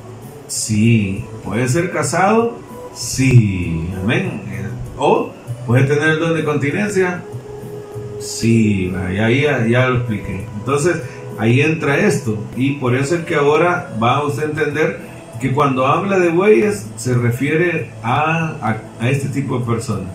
Sí. 0.46 1.24
¿Puede 1.44 1.68
ser 1.68 1.90
casado? 1.90 2.56
Sí. 2.94 3.88
Amén. 4.02 4.40
¿O 4.96 5.30
puede 5.66 5.84
tener 5.84 6.10
el 6.10 6.20
don 6.20 6.34
de 6.34 6.44
continencia? 6.44 7.22
Sí. 8.20 8.92
Ahí 8.96 9.42
ya, 9.42 9.66
ya 9.66 9.88
lo 9.90 9.98
expliqué. 9.98 10.46
Entonces, 10.58 11.02
Ahí 11.38 11.60
entra 11.60 11.98
esto. 11.98 12.38
Y 12.56 12.74
por 12.74 12.94
eso 12.94 13.16
es 13.16 13.24
que 13.24 13.34
ahora 13.34 13.90
va 14.02 14.16
a 14.16 14.24
usted 14.24 14.50
entender 14.50 15.00
que 15.40 15.52
cuando 15.52 15.86
habla 15.86 16.18
de 16.18 16.30
bueyes 16.30 16.86
se 16.96 17.14
refiere 17.14 17.90
a, 18.02 18.78
a, 19.00 19.08
este 19.08 19.28
tipo 19.28 19.58
de 19.58 19.66
personas. 19.66 20.08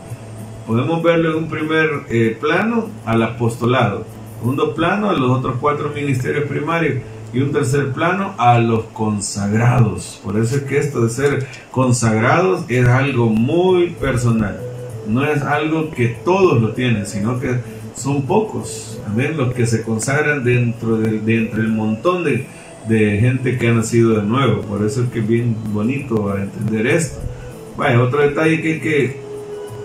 Podemos 0.66 1.04
verlo 1.04 1.32
en 1.32 1.44
un 1.44 1.50
primer 1.50 1.90
eh, 2.10 2.38
plano 2.40 2.90
al 3.06 3.24
apostolado, 3.24 4.06
segundo 4.40 4.74
plano 4.74 5.10
a 5.10 5.14
los 5.14 5.32
otros 5.32 5.58
cuatro 5.60 5.90
ministerios 5.90 6.46
primarios 6.46 7.04
y 7.34 7.42
un 7.42 7.52
tercer 7.52 7.92
plano 7.92 8.34
a 8.38 8.60
los 8.60 8.86
consagrados. 8.86 10.20
Por 10.24 10.38
eso 10.38 10.56
es 10.56 10.64
que 10.64 10.78
esto 10.78 11.02
de 11.02 11.10
ser 11.10 11.48
consagrados 11.72 12.64
es 12.68 12.88
algo 12.88 13.28
muy 13.28 13.92
personal. 13.92 14.60
No 15.08 15.26
es 15.26 15.42
algo 15.42 15.92
que 15.92 16.08
todos 16.24 16.62
lo 16.62 16.74
tienen, 16.74 17.06
sino 17.06 17.40
que 17.40 17.58
son 17.96 18.24
pocos, 18.24 18.99
los 19.16 19.53
que 19.53 19.66
se 19.66 19.84
consagran 19.84 20.43
dentro 20.43 20.97
del, 20.97 21.26
dentro 21.26 21.62
del 21.62 21.72
montón 21.72 22.24
de, 22.24 22.45
de, 22.88 23.20
gente 23.20 23.57
que 23.57 23.68
ha 23.68 23.74
nacido 23.74 24.16
de 24.16 24.24
nuevo. 24.24 24.62
Por 24.62 24.86
eso 24.86 25.03
es 25.03 25.10
que 25.10 25.20
es 25.20 25.28
bien 25.28 25.55
bonito 25.72 26.36
entender 26.38 26.88
esto. 26.88 27.20
Bueno, 27.78 28.03
otro 28.03 28.22
detalle 28.22 28.62
que 28.62 28.74
hay 28.74 28.80
que 28.80 29.20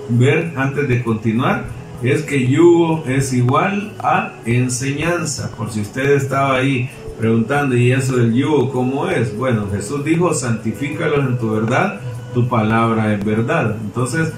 ver 0.08 0.52
antes 0.56 0.88
de 0.88 1.02
continuar 1.02 1.64
es 2.02 2.22
que 2.22 2.46
yugo 2.46 3.04
es 3.06 3.32
igual 3.32 3.92
a 3.98 4.32
enseñanza. 4.44 5.50
Por 5.56 5.70
si 5.70 5.80
usted 5.80 6.12
estaba 6.12 6.56
ahí 6.56 6.90
preguntando, 7.18 7.76
¿y 7.76 7.92
eso 7.92 8.16
del 8.16 8.34
yugo 8.34 8.70
cómo 8.70 9.08
es? 9.08 9.36
Bueno, 9.36 9.68
Jesús 9.70 10.04
dijo, 10.04 10.34
santifícalos 10.34 11.20
en 11.20 11.38
tu 11.38 11.50
verdad, 11.50 12.00
tu 12.34 12.48
palabra 12.48 13.14
es 13.14 13.24
verdad. 13.24 13.76
Entonces, 13.82 14.32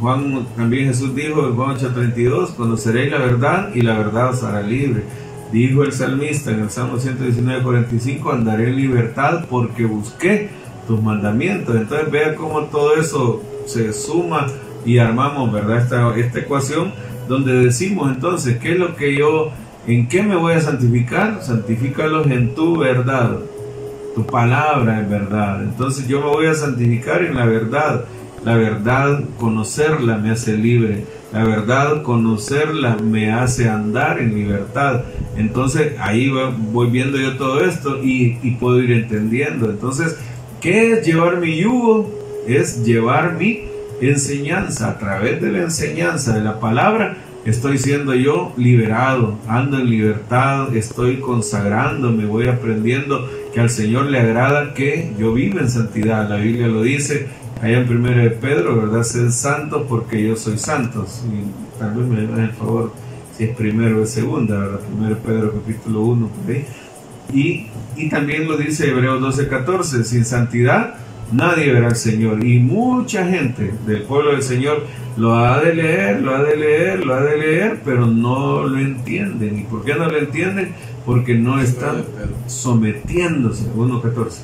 Juan 0.00 0.46
también 0.56 0.86
Jesús 0.86 1.14
dijo 1.14 1.46
en 1.46 1.56
Juan 1.56 1.76
8:32, 1.76 2.50
conoceréis 2.54 3.10
la 3.10 3.18
verdad 3.18 3.70
y 3.74 3.82
la 3.82 3.98
verdad 3.98 4.30
os 4.30 4.42
hará 4.42 4.62
libre. 4.62 5.02
Dijo 5.52 5.82
el 5.82 5.92
salmista 5.92 6.52
en 6.52 6.60
el 6.60 6.70
Salmo 6.70 6.98
119:45, 6.98 8.32
andaré 8.32 8.68
en 8.68 8.76
libertad 8.76 9.44
porque 9.50 9.84
busqué 9.84 10.50
tus 10.86 11.02
mandamientos. 11.02 11.76
Entonces 11.76 12.10
vea 12.10 12.34
cómo 12.34 12.64
todo 12.64 12.96
eso 12.96 13.42
se 13.66 13.92
suma 13.92 14.46
y 14.84 14.98
armamos, 14.98 15.52
¿verdad? 15.52 15.78
Esta, 15.78 16.16
esta 16.16 16.38
ecuación 16.40 16.92
donde 17.28 17.52
decimos 17.52 18.10
entonces, 18.12 18.58
¿qué 18.58 18.72
es 18.72 18.78
lo 18.78 18.96
que 18.96 19.16
yo, 19.16 19.50
en 19.86 20.08
qué 20.08 20.22
me 20.22 20.36
voy 20.36 20.54
a 20.54 20.60
santificar? 20.60 21.42
Santifícalos 21.42 22.26
en 22.28 22.54
tu 22.54 22.78
verdad. 22.78 23.38
Tu 24.14 24.26
palabra 24.26 25.00
es 25.00 25.08
verdad. 25.08 25.62
Entonces 25.62 26.08
yo 26.08 26.20
me 26.20 26.26
voy 26.26 26.46
a 26.46 26.54
santificar 26.54 27.22
en 27.22 27.36
la 27.36 27.46
verdad 27.46 28.04
la 28.44 28.56
verdad, 28.56 29.22
conocerla 29.38 30.16
me 30.16 30.30
hace 30.30 30.56
libre. 30.56 31.04
La 31.32 31.44
verdad, 31.44 32.02
conocerla 32.02 32.96
me 32.96 33.30
hace 33.30 33.68
andar 33.68 34.18
en 34.18 34.34
libertad. 34.34 35.02
Entonces 35.36 35.92
ahí 35.98 36.32
voy 36.72 36.90
viendo 36.90 37.18
yo 37.18 37.36
todo 37.36 37.60
esto 37.60 38.02
y, 38.02 38.32
puedo 38.58 38.80
ir 38.80 38.92
entendiendo. 38.92 39.70
Entonces, 39.70 40.16
¿qué 40.60 40.92
es 40.92 41.06
llevar 41.06 41.38
mi 41.38 41.58
yugo? 41.58 42.18
Es 42.48 42.82
llevar 42.84 43.34
mi 43.34 43.64
enseñanza. 44.00 44.88
A 44.88 44.98
través 44.98 45.40
de 45.42 45.52
la 45.52 45.58
enseñanza 45.58 46.32
de 46.32 46.40
la 46.40 46.58
palabra, 46.58 47.18
estoy 47.44 47.78
siendo 47.78 48.14
yo 48.14 48.52
liberado, 48.56 49.38
ando 49.48 49.78
en 49.78 49.88
libertad, 49.88 50.74
estoy 50.74 51.18
consagrando, 51.20 52.10
me 52.10 52.26
voy 52.26 52.48
aprendiendo 52.48 53.28
que 53.52 53.60
al 53.60 53.70
Señor 53.70 54.06
le 54.06 54.18
agrada 54.18 54.74
que 54.74 55.12
yo 55.18 55.32
viva 55.32 55.60
en 55.60 55.70
santidad. 55.70 56.28
La 56.28 56.36
Biblia 56.36 56.68
lo 56.68 56.82
dice 56.82 57.28
Allá 57.60 57.78
en 57.78 57.86
primero 57.86 58.22
de 58.22 58.30
Pedro, 58.30 58.76
¿verdad? 58.76 59.02
Ser 59.02 59.30
santo 59.32 59.86
porque 59.86 60.26
yo 60.26 60.36
soy 60.36 60.58
santo. 60.58 61.06
Y 61.26 61.78
tal 61.78 61.94
vez 61.94 62.06
me 62.06 62.20
den 62.20 62.40
el 62.40 62.52
favor 62.52 62.92
si 63.36 63.44
es 63.44 63.56
primero 63.56 64.02
o 64.02 64.06
segunda, 64.06 64.58
¿verdad? 64.58 64.80
Primero 64.80 65.14
de 65.14 65.20
Pedro 65.20 65.52
capítulo 65.52 66.00
1, 66.02 66.28
por 66.28 66.54
ahí. 66.54 66.66
Y, 67.32 67.66
y 67.96 68.08
también 68.08 68.48
lo 68.48 68.56
dice 68.56 68.88
Hebreos 68.88 69.20
12, 69.20 69.48
14, 69.48 70.04
sin 70.04 70.24
santidad 70.24 70.94
nadie 71.32 71.72
verá 71.72 71.88
al 71.88 71.96
Señor. 71.96 72.44
Y 72.44 72.58
mucha 72.58 73.24
gente 73.26 73.72
del 73.86 74.02
pueblo 74.02 74.32
del 74.32 74.42
Señor 74.42 74.84
lo 75.16 75.36
ha 75.36 75.60
de 75.60 75.74
leer, 75.74 76.22
lo 76.22 76.34
ha 76.34 76.42
de 76.42 76.56
leer, 76.56 77.06
lo 77.06 77.14
ha 77.14 77.20
de 77.22 77.36
leer, 77.36 77.80
pero 77.84 78.06
no 78.06 78.66
lo 78.66 78.78
entienden. 78.78 79.58
¿Y 79.60 79.62
por 79.62 79.84
qué 79.84 79.94
no 79.94 80.08
lo 80.08 80.18
entienden? 80.18 80.74
porque 81.04 81.34
no 81.34 81.60
están 81.60 82.04
sometiéndose. 82.46 83.64
1.14. 83.74 84.42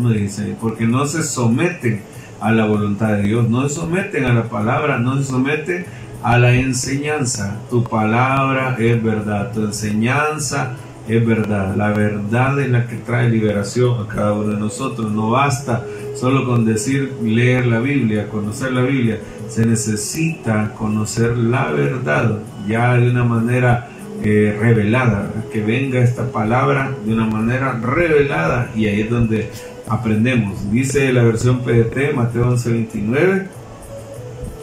1.16. 0.00 0.54
1.16. 0.54 0.56
Porque 0.60 0.86
no 0.86 1.06
se 1.06 1.22
someten 1.22 2.02
a 2.40 2.52
la 2.52 2.66
voluntad 2.66 3.16
de 3.16 3.22
Dios, 3.22 3.48
no 3.48 3.68
se 3.68 3.76
someten 3.76 4.24
a 4.24 4.34
la 4.34 4.44
palabra, 4.44 4.98
no 4.98 5.16
se 5.16 5.24
someten 5.24 5.86
a 6.22 6.38
la 6.38 6.54
enseñanza. 6.54 7.58
Tu 7.70 7.84
palabra 7.84 8.76
es 8.78 9.02
verdad, 9.02 9.52
tu 9.52 9.62
enseñanza 9.64 10.76
es 11.08 11.24
verdad. 11.24 11.76
La 11.76 11.90
verdad 11.90 12.58
es 12.60 12.70
la 12.70 12.86
que 12.86 12.96
trae 12.96 13.28
liberación 13.28 14.00
a 14.00 14.08
cada 14.08 14.32
uno 14.32 14.54
de 14.54 14.60
nosotros. 14.60 15.12
No 15.12 15.30
basta 15.30 15.84
solo 16.16 16.46
con 16.46 16.64
decir 16.64 17.12
leer 17.22 17.66
la 17.66 17.80
Biblia, 17.80 18.28
conocer 18.28 18.72
la 18.72 18.82
Biblia. 18.82 19.18
Se 19.48 19.66
necesita 19.66 20.72
conocer 20.72 21.36
la 21.36 21.70
verdad 21.70 22.38
ya 22.66 22.94
de 22.94 23.10
una 23.10 23.24
manera 23.24 23.88
eh, 24.22 24.56
revelada, 24.58 25.30
que 25.52 25.60
venga 25.60 26.00
esta 26.00 26.30
palabra 26.30 26.94
de 27.04 27.12
una 27.12 27.26
manera 27.26 27.78
revelada 27.82 28.70
y 28.74 28.86
ahí 28.86 29.02
es 29.02 29.10
donde 29.10 29.50
aprendemos. 29.88 30.70
Dice 30.70 31.12
la 31.12 31.22
versión 31.22 31.60
PDT, 31.60 32.14
Mateo 32.14 32.50
11:29, 32.50 33.46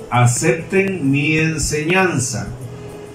acepten 0.09 1.09
mi 1.11 1.37
enseñanza 1.37 2.47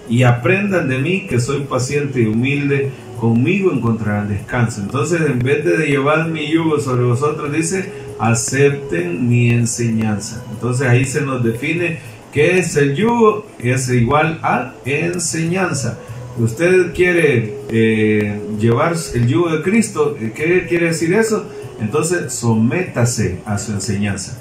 y 0.09 0.23
aprendan 0.23 0.89
de 0.89 0.99
mí 0.99 1.27
que 1.27 1.41
soy 1.41 1.63
paciente 1.63 2.23
y 2.23 2.27
humilde, 2.27 2.91
conmigo 3.21 3.73
encontrarán 3.73 4.29
descanso. 4.29 4.81
Entonces, 4.81 5.21
en 5.23 5.39
vez 5.39 5.65
de 5.65 5.87
llevar 5.87 6.29
mi 6.29 6.47
yugo 6.49 6.79
sobre 6.79 7.05
vosotros, 7.05 7.53
dice, 7.53 7.91
acepten 8.19 9.29
mi 9.29 9.51
enseñanza. 9.51 10.45
Entonces 10.53 10.87
ahí 10.87 11.05
se 11.05 11.23
nos 11.23 11.43
define 11.43 11.99
qué 12.33 12.59
es 12.59 12.77
el 12.77 12.95
yugo, 12.95 13.47
es 13.59 13.89
igual 13.89 14.39
a 14.43 14.75
enseñanza. 14.85 15.99
Usted 16.39 16.93
quiere 16.95 17.55
eh, 17.71 18.41
llevar 18.61 18.95
el 19.15 19.27
yugo 19.27 19.51
de 19.51 19.63
Cristo, 19.63 20.17
¿qué 20.35 20.67
quiere 20.69 20.89
decir 20.89 21.15
eso? 21.15 21.47
Entonces, 21.81 22.33
sométase 22.33 23.41
a 23.45 23.59
su 23.59 23.73
enseñanza. 23.73 24.39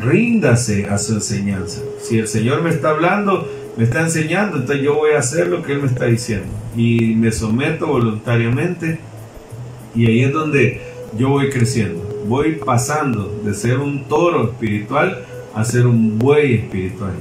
Ríndase 0.00 0.86
a 0.86 0.98
su 0.98 1.14
enseñanza. 1.14 1.82
Si 2.00 2.18
el 2.18 2.28
Señor 2.28 2.62
me 2.62 2.70
está 2.70 2.90
hablando, 2.90 3.48
me 3.76 3.84
está 3.84 4.02
enseñando, 4.02 4.58
entonces 4.58 4.84
yo 4.84 4.94
voy 4.94 5.12
a 5.12 5.18
hacer 5.18 5.48
lo 5.48 5.62
que 5.62 5.72
Él 5.72 5.82
me 5.82 5.88
está 5.88 6.06
diciendo. 6.06 6.46
Y 6.76 7.14
me 7.14 7.30
someto 7.32 7.86
voluntariamente. 7.86 8.98
Y 9.94 10.06
ahí 10.06 10.22
es 10.22 10.32
donde 10.32 10.80
yo 11.18 11.28
voy 11.28 11.50
creciendo. 11.50 12.24
Voy 12.26 12.52
pasando 12.64 13.40
de 13.44 13.52
ser 13.54 13.78
un 13.78 14.04
toro 14.04 14.44
espiritual 14.44 15.24
a 15.54 15.64
ser 15.64 15.86
un 15.86 16.18
buey 16.18 16.54
espiritual. 16.54 17.12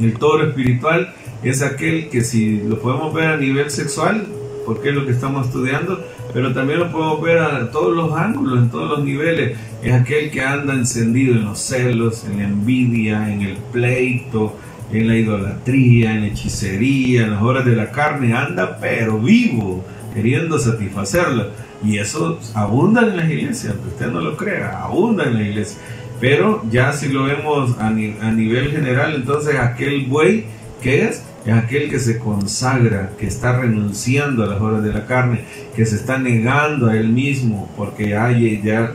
El 0.00 0.14
toro 0.14 0.46
espiritual 0.46 1.14
es 1.42 1.62
aquel 1.62 2.08
que 2.08 2.22
si 2.22 2.58
lo 2.58 2.78
podemos 2.78 3.12
ver 3.12 3.26
a 3.26 3.36
nivel 3.36 3.70
sexual, 3.70 4.26
porque 4.64 4.90
es 4.90 4.94
lo 4.94 5.04
que 5.04 5.12
estamos 5.12 5.46
estudiando, 5.48 6.04
pero 6.32 6.52
también 6.52 6.78
lo 6.78 6.90
podemos 6.90 7.20
ver 7.20 7.38
a 7.38 7.70
todos 7.70 7.94
los 7.94 8.12
ángulos, 8.16 8.58
en 8.58 8.70
todos 8.70 8.90
los 8.90 9.04
niveles. 9.04 9.58
Es 9.82 9.92
aquel 9.92 10.30
que 10.30 10.40
anda 10.42 10.72
encendido 10.72 11.34
en 11.34 11.44
los 11.44 11.58
celos, 11.58 12.24
en 12.24 12.38
la 12.38 12.44
envidia, 12.44 13.32
en 13.32 13.42
el 13.42 13.56
pleito, 13.56 14.56
en 14.92 15.08
la 15.08 15.16
idolatría, 15.16 16.14
en 16.14 16.22
la 16.22 16.26
hechicería, 16.28 17.24
en 17.24 17.32
las 17.32 17.42
horas 17.42 17.64
de 17.64 17.76
la 17.76 17.90
carne, 17.90 18.34
anda 18.34 18.78
pero 18.80 19.18
vivo, 19.18 19.84
queriendo 20.14 20.58
satisfacerla. 20.58 21.48
Y 21.84 21.98
eso 21.98 22.38
abunda 22.54 23.02
en 23.02 23.16
las 23.16 23.28
iglesias, 23.28 23.74
aunque 23.74 23.88
usted 23.88 24.06
no 24.10 24.20
lo 24.20 24.36
crea, 24.36 24.82
abunda 24.82 25.24
en 25.24 25.34
la 25.34 25.42
iglesia. 25.42 25.78
Pero 26.20 26.62
ya 26.70 26.92
si 26.92 27.08
lo 27.08 27.24
vemos 27.24 27.76
a, 27.78 27.88
a 27.88 27.90
nivel 27.90 28.70
general, 28.70 29.16
entonces 29.16 29.56
aquel 29.56 30.06
buey 30.06 30.44
que 30.80 31.04
es 31.04 31.24
es 31.44 31.52
aquel 31.52 31.90
que 31.90 31.98
se 31.98 32.18
consagra, 32.18 33.10
que 33.18 33.26
está 33.26 33.58
renunciando 33.58 34.44
a 34.44 34.46
las 34.46 34.60
horas 34.60 34.82
de 34.84 34.92
la 34.92 35.06
carne, 35.06 35.40
que 35.74 35.84
se 35.84 35.96
está 35.96 36.18
negando 36.18 36.88
a 36.88 36.96
él 36.96 37.08
mismo, 37.08 37.70
porque 37.76 38.10
ya, 38.10 38.28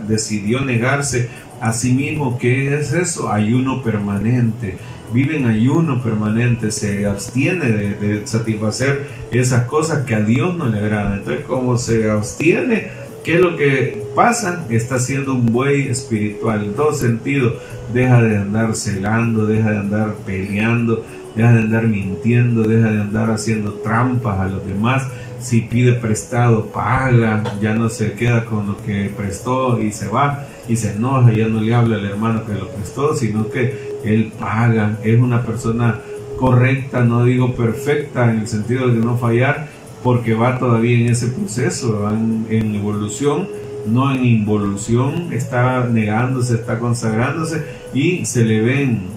decidió 0.07 0.61
negarse 0.61 1.29
a 1.59 1.73
sí 1.73 1.93
mismo. 1.93 2.37
¿Qué 2.37 2.73
es 2.75 2.93
eso? 2.93 3.31
Ayuno 3.31 3.83
permanente. 3.83 4.77
Vive 5.13 5.37
en 5.37 5.45
ayuno 5.45 6.01
permanente, 6.01 6.71
se 6.71 7.05
abstiene 7.05 7.69
de, 7.69 7.95
de 7.95 8.27
satisfacer 8.27 9.07
esas 9.31 9.65
cosas 9.65 10.05
que 10.05 10.15
a 10.15 10.21
Dios 10.21 10.55
no 10.57 10.67
le 10.67 10.79
agradan. 10.79 11.19
Entonces, 11.19 11.45
como 11.45 11.77
se 11.77 12.09
abstiene, 12.09 12.89
¿qué 13.23 13.35
es 13.35 13.41
lo 13.41 13.57
que 13.57 14.03
pasa? 14.15 14.65
Está 14.69 14.99
siendo 14.99 15.33
un 15.33 15.45
buey 15.47 15.87
espiritual 15.89 16.63
en 16.63 16.73
todo 16.73 16.93
sentido. 16.93 17.55
Deja 17.93 18.21
de 18.21 18.37
andar 18.37 18.75
celando, 18.75 19.45
deja 19.45 19.71
de 19.71 19.77
andar 19.77 20.15
peleando, 20.25 21.05
deja 21.35 21.53
de 21.53 21.59
andar 21.59 21.87
mintiendo, 21.87 22.63
deja 22.63 22.91
de 22.91 23.01
andar 23.01 23.29
haciendo 23.31 23.73
trampas 23.73 24.39
a 24.39 24.47
los 24.47 24.65
demás. 24.65 25.07
Si 25.39 25.61
pide 25.61 25.93
prestado, 25.93 26.65
paga, 26.67 27.43
ya 27.61 27.73
no 27.73 27.89
se 27.89 28.13
queda 28.13 28.45
con 28.45 28.67
lo 28.67 28.77
que 28.77 29.11
prestó 29.15 29.79
y 29.81 29.91
se 29.91 30.07
va 30.07 30.45
y 30.67 30.75
se 30.75 30.93
enoja, 30.93 31.31
ya 31.31 31.47
no 31.47 31.61
le 31.61 31.73
habla 31.73 31.97
al 31.97 32.05
hermano 32.05 32.45
que 32.45 32.53
lo 32.53 32.67
prestó, 32.69 33.15
sino 33.15 33.49
que 33.49 33.99
él 34.03 34.31
paga, 34.39 34.97
es 35.03 35.19
una 35.19 35.43
persona 35.43 35.99
correcta, 36.37 37.03
no 37.03 37.23
digo 37.23 37.53
perfecta 37.53 38.31
en 38.31 38.39
el 38.41 38.47
sentido 38.47 38.87
de 38.87 38.99
no 38.99 39.17
fallar, 39.17 39.67
porque 40.03 40.33
va 40.33 40.59
todavía 40.59 40.99
en 40.99 41.11
ese 41.11 41.27
proceso, 41.27 42.01
va 42.01 42.11
en, 42.11 42.45
en 42.49 42.75
evolución 42.75 43.47
no 43.87 44.13
en 44.13 44.25
involución, 44.25 45.29
está 45.31 45.85
negándose, 45.85 46.55
está 46.55 46.79
consagrándose 46.79 47.65
y 47.93 48.25
se 48.25 48.43
le 48.43 48.61
ven 48.61 49.07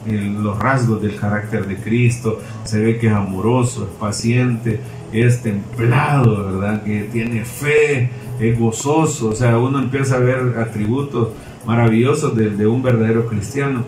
los 0.43 0.59
rasgos 0.59 1.03
del 1.03 1.17
carácter 1.17 1.67
de 1.67 1.77
Cristo, 1.77 2.41
se 2.65 2.81
ve 2.81 2.99
que 2.99 3.09
es 3.09 3.13
amoroso, 3.13 3.85
es 3.85 3.99
paciente, 3.99 4.81
es 5.13 5.43
templado, 5.43 6.45
¿verdad? 6.45 6.83
Que 6.83 7.09
tiene 7.13 7.45
fe, 7.45 8.11
es 8.39 8.59
gozoso, 8.59 9.31
o 9.31 9.35
sea, 9.35 9.59
uno 9.59 9.79
empieza 9.79 10.17
a 10.17 10.21
ver 10.21 10.59
atributos 10.59 11.29
maravillosos 11.67 12.37
de, 12.37 12.51
de 12.51 12.67
un 12.67 12.83
verdadero 12.83 13.27
cristiano 13.27 13.85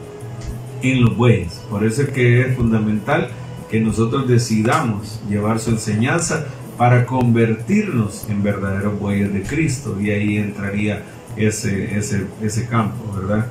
en 0.82 1.02
los 1.02 1.16
bueyes. 1.16 1.62
Por 1.70 1.84
eso 1.84 2.02
es 2.02 2.10
que 2.10 2.42
es 2.42 2.56
fundamental 2.56 3.28
que 3.70 3.80
nosotros 3.80 4.28
decidamos 4.28 5.20
llevar 5.28 5.58
su 5.58 5.70
enseñanza 5.70 6.46
para 6.82 7.06
convertirnos 7.06 8.28
en 8.28 8.42
verdaderos 8.42 8.98
bueyes 8.98 9.32
de 9.32 9.44
Cristo 9.44 10.00
y 10.00 10.10
ahí 10.10 10.38
entraría 10.38 11.04
ese, 11.36 11.96
ese, 11.96 12.26
ese 12.42 12.66
campo, 12.66 13.04
¿verdad? 13.14 13.46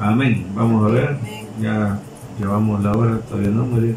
Amén. 0.00 0.48
Vamos 0.52 0.90
a 0.90 0.92
ver, 0.92 1.16
ya 1.60 2.00
llevamos 2.40 2.82
la 2.82 2.90
hora, 2.90 3.20
todavía 3.20 3.50
no, 3.50 3.66
María. 3.66 3.94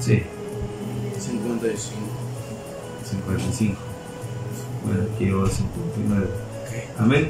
Sí. 0.00 0.22
55. 1.18 1.96
55. 3.10 3.76
Bueno, 4.86 5.02
aquí 5.14 5.24
llevo 5.26 5.46
59. 5.46 6.26
Amén. 6.98 7.28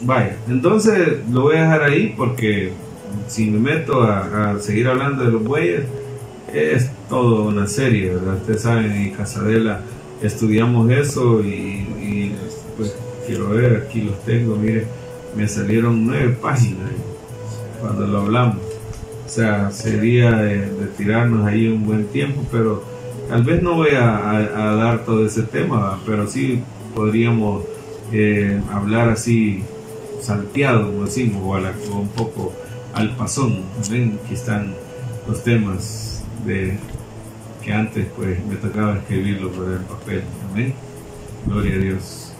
Vaya, 0.00 0.38
entonces 0.48 1.18
lo 1.30 1.42
voy 1.42 1.56
a 1.56 1.64
dejar 1.64 1.82
ahí 1.82 2.14
porque 2.16 2.72
si 3.28 3.50
me 3.50 3.58
meto 3.58 4.02
a, 4.04 4.52
a 4.52 4.58
seguir 4.58 4.88
hablando 4.88 5.22
de 5.22 5.32
los 5.32 5.44
bueyes, 5.44 5.84
es 6.52 6.90
todo 7.08 7.44
una 7.44 7.66
serie, 7.66 8.10
¿verdad? 8.14 8.36
Ustedes 8.36 8.62
saben, 8.62 8.92
en 8.92 9.10
Casadela 9.10 9.80
estudiamos 10.22 10.90
eso 10.90 11.42
y, 11.42 12.32
pues 12.76 12.96
quiero 13.26 13.50
ver, 13.50 13.84
aquí 13.86 14.02
los 14.02 14.22
tengo, 14.24 14.56
mire, 14.56 14.86
me 15.36 15.46
salieron 15.48 16.06
nueve 16.06 16.36
páginas 16.40 16.90
cuando 17.80 18.06
lo 18.06 18.22
hablamos. 18.22 18.58
O 19.24 19.28
sea, 19.28 19.70
sería 19.70 20.30
de, 20.36 20.68
tirarnos 20.96 21.46
ahí 21.46 21.68
un 21.68 21.84
buen 21.84 22.06
tiempo, 22.06 22.42
pero 22.50 22.82
tal 23.28 23.42
vez 23.42 23.62
no 23.62 23.74
voy 23.74 23.90
a, 23.90 24.76
dar 24.76 25.04
todo 25.04 25.26
ese 25.26 25.42
tema, 25.42 25.98
pero 26.06 26.26
sí 26.26 26.62
podríamos 26.94 27.64
eh, 28.12 28.60
hablar 28.72 29.10
así 29.10 29.62
salteado, 30.20 30.86
como 30.86 31.04
decimos, 31.04 31.42
o, 31.42 31.98
un 31.98 32.08
poco 32.08 32.52
al 32.94 33.16
pasón. 33.16 33.62
¿Ven? 33.90 34.18
Aquí 34.24 34.34
están 34.34 34.74
los 35.28 35.42
temas 35.42 36.05
de 36.44 36.78
que 37.64 37.72
antes 37.72 38.06
pues 38.16 38.44
me 38.46 38.56
tocaba 38.56 38.96
escribirlo 38.98 39.50
por 39.50 39.72
el 39.72 39.80
papel. 39.80 40.22
Amén. 40.50 40.74
Gloria 41.46 41.74
a 41.74 41.78
Dios. 41.78 42.32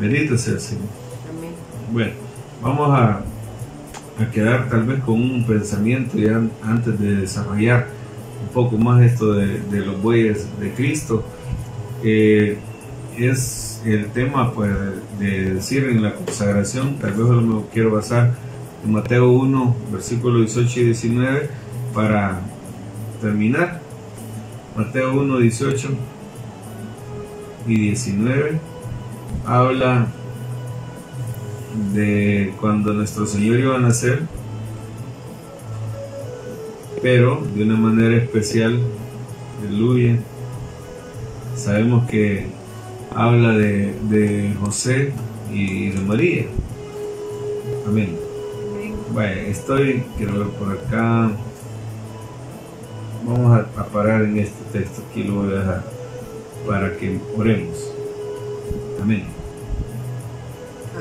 Bendito 0.00 0.36
sea 0.38 0.54
el 0.54 0.60
Señor. 0.60 0.84
Amén. 1.30 1.52
Bueno, 1.92 2.12
vamos 2.62 2.90
a, 2.90 3.22
a 4.18 4.30
quedar 4.32 4.68
tal 4.68 4.84
vez 4.84 5.00
con 5.00 5.14
un 5.14 5.46
pensamiento 5.46 6.18
ya 6.18 6.40
antes 6.62 6.98
de 6.98 7.16
desarrollar 7.16 7.88
un 8.42 8.48
poco 8.52 8.76
más 8.76 9.02
esto 9.02 9.34
de, 9.34 9.60
de 9.60 9.80
los 9.80 10.00
bueyes 10.02 10.46
de 10.60 10.72
Cristo. 10.72 11.24
Eh, 12.02 12.58
es 13.16 13.80
el 13.84 14.06
tema 14.06 14.52
pues 14.52 14.70
de 15.18 15.54
decir 15.54 15.84
en 15.84 16.02
la 16.02 16.14
consagración, 16.14 16.96
tal 16.98 17.12
vez 17.12 17.26
me 17.26 17.62
quiero 17.72 17.90
basar 17.90 18.32
en 18.84 18.92
Mateo 18.92 19.30
1, 19.30 19.76
versículos 19.92 20.54
18 20.54 20.80
y 20.80 20.84
19 20.84 21.50
para 21.94 22.40
terminar. 23.22 23.80
Mateo 24.76 25.12
1, 25.12 25.38
18 25.38 25.88
y 27.68 27.74
19 27.76 28.58
habla 29.46 30.08
de 31.94 32.52
cuando 32.60 32.92
nuestro 32.92 33.26
Señor 33.26 33.58
iba 33.60 33.76
a 33.76 33.78
nacer, 33.78 34.22
pero 37.00 37.42
de 37.54 37.64
una 37.64 37.76
manera 37.76 38.16
especial, 38.16 38.80
aleluya, 39.60 40.18
sabemos 41.56 42.10
que 42.10 42.46
habla 43.14 43.52
de, 43.52 43.94
de 44.08 44.54
José 44.60 45.12
y 45.52 45.90
de 45.90 46.00
María. 46.00 46.46
Amén. 47.86 48.16
Bueno, 49.12 49.40
estoy, 49.42 50.02
quiero 50.16 50.38
ver 50.38 50.48
por 50.48 50.72
acá. 50.72 51.30
Vamos 53.32 53.66
a, 53.76 53.80
a 53.80 53.86
parar 53.86 54.24
en 54.24 54.36
este 54.36 54.62
texto, 54.78 55.02
aquí 55.08 55.24
lo 55.24 55.36
voy 55.36 55.54
a 55.54 55.58
dejar 55.58 55.82
para 56.68 56.96
que 56.98 57.18
oremos. 57.34 57.90
Amén. 59.00 59.24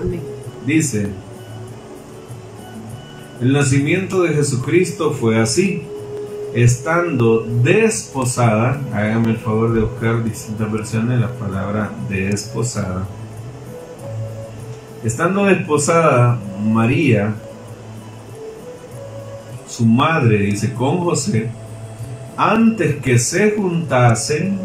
Amén. 0.01 0.21
Dice, 0.65 1.09
el 3.41 3.51
nacimiento 3.51 4.23
de 4.23 4.33
Jesucristo 4.33 5.11
fue 5.11 5.41
así, 5.41 5.83
estando 6.53 7.45
desposada, 7.63 8.79
hágame 8.93 9.31
el 9.31 9.37
favor 9.37 9.73
de 9.73 9.81
buscar 9.81 10.23
distintas 10.23 10.71
versiones 10.71 11.09
de 11.09 11.25
la 11.25 11.33
palabra 11.33 11.91
desposada, 12.07 13.07
estando 15.03 15.47
desposada 15.47 16.39
María, 16.63 17.35
su 19.67 19.85
madre, 19.85 20.37
dice, 20.37 20.73
con 20.73 20.99
José, 20.99 21.51
antes 22.37 22.95
que 22.97 23.19
se 23.19 23.51
juntasen, 23.51 24.57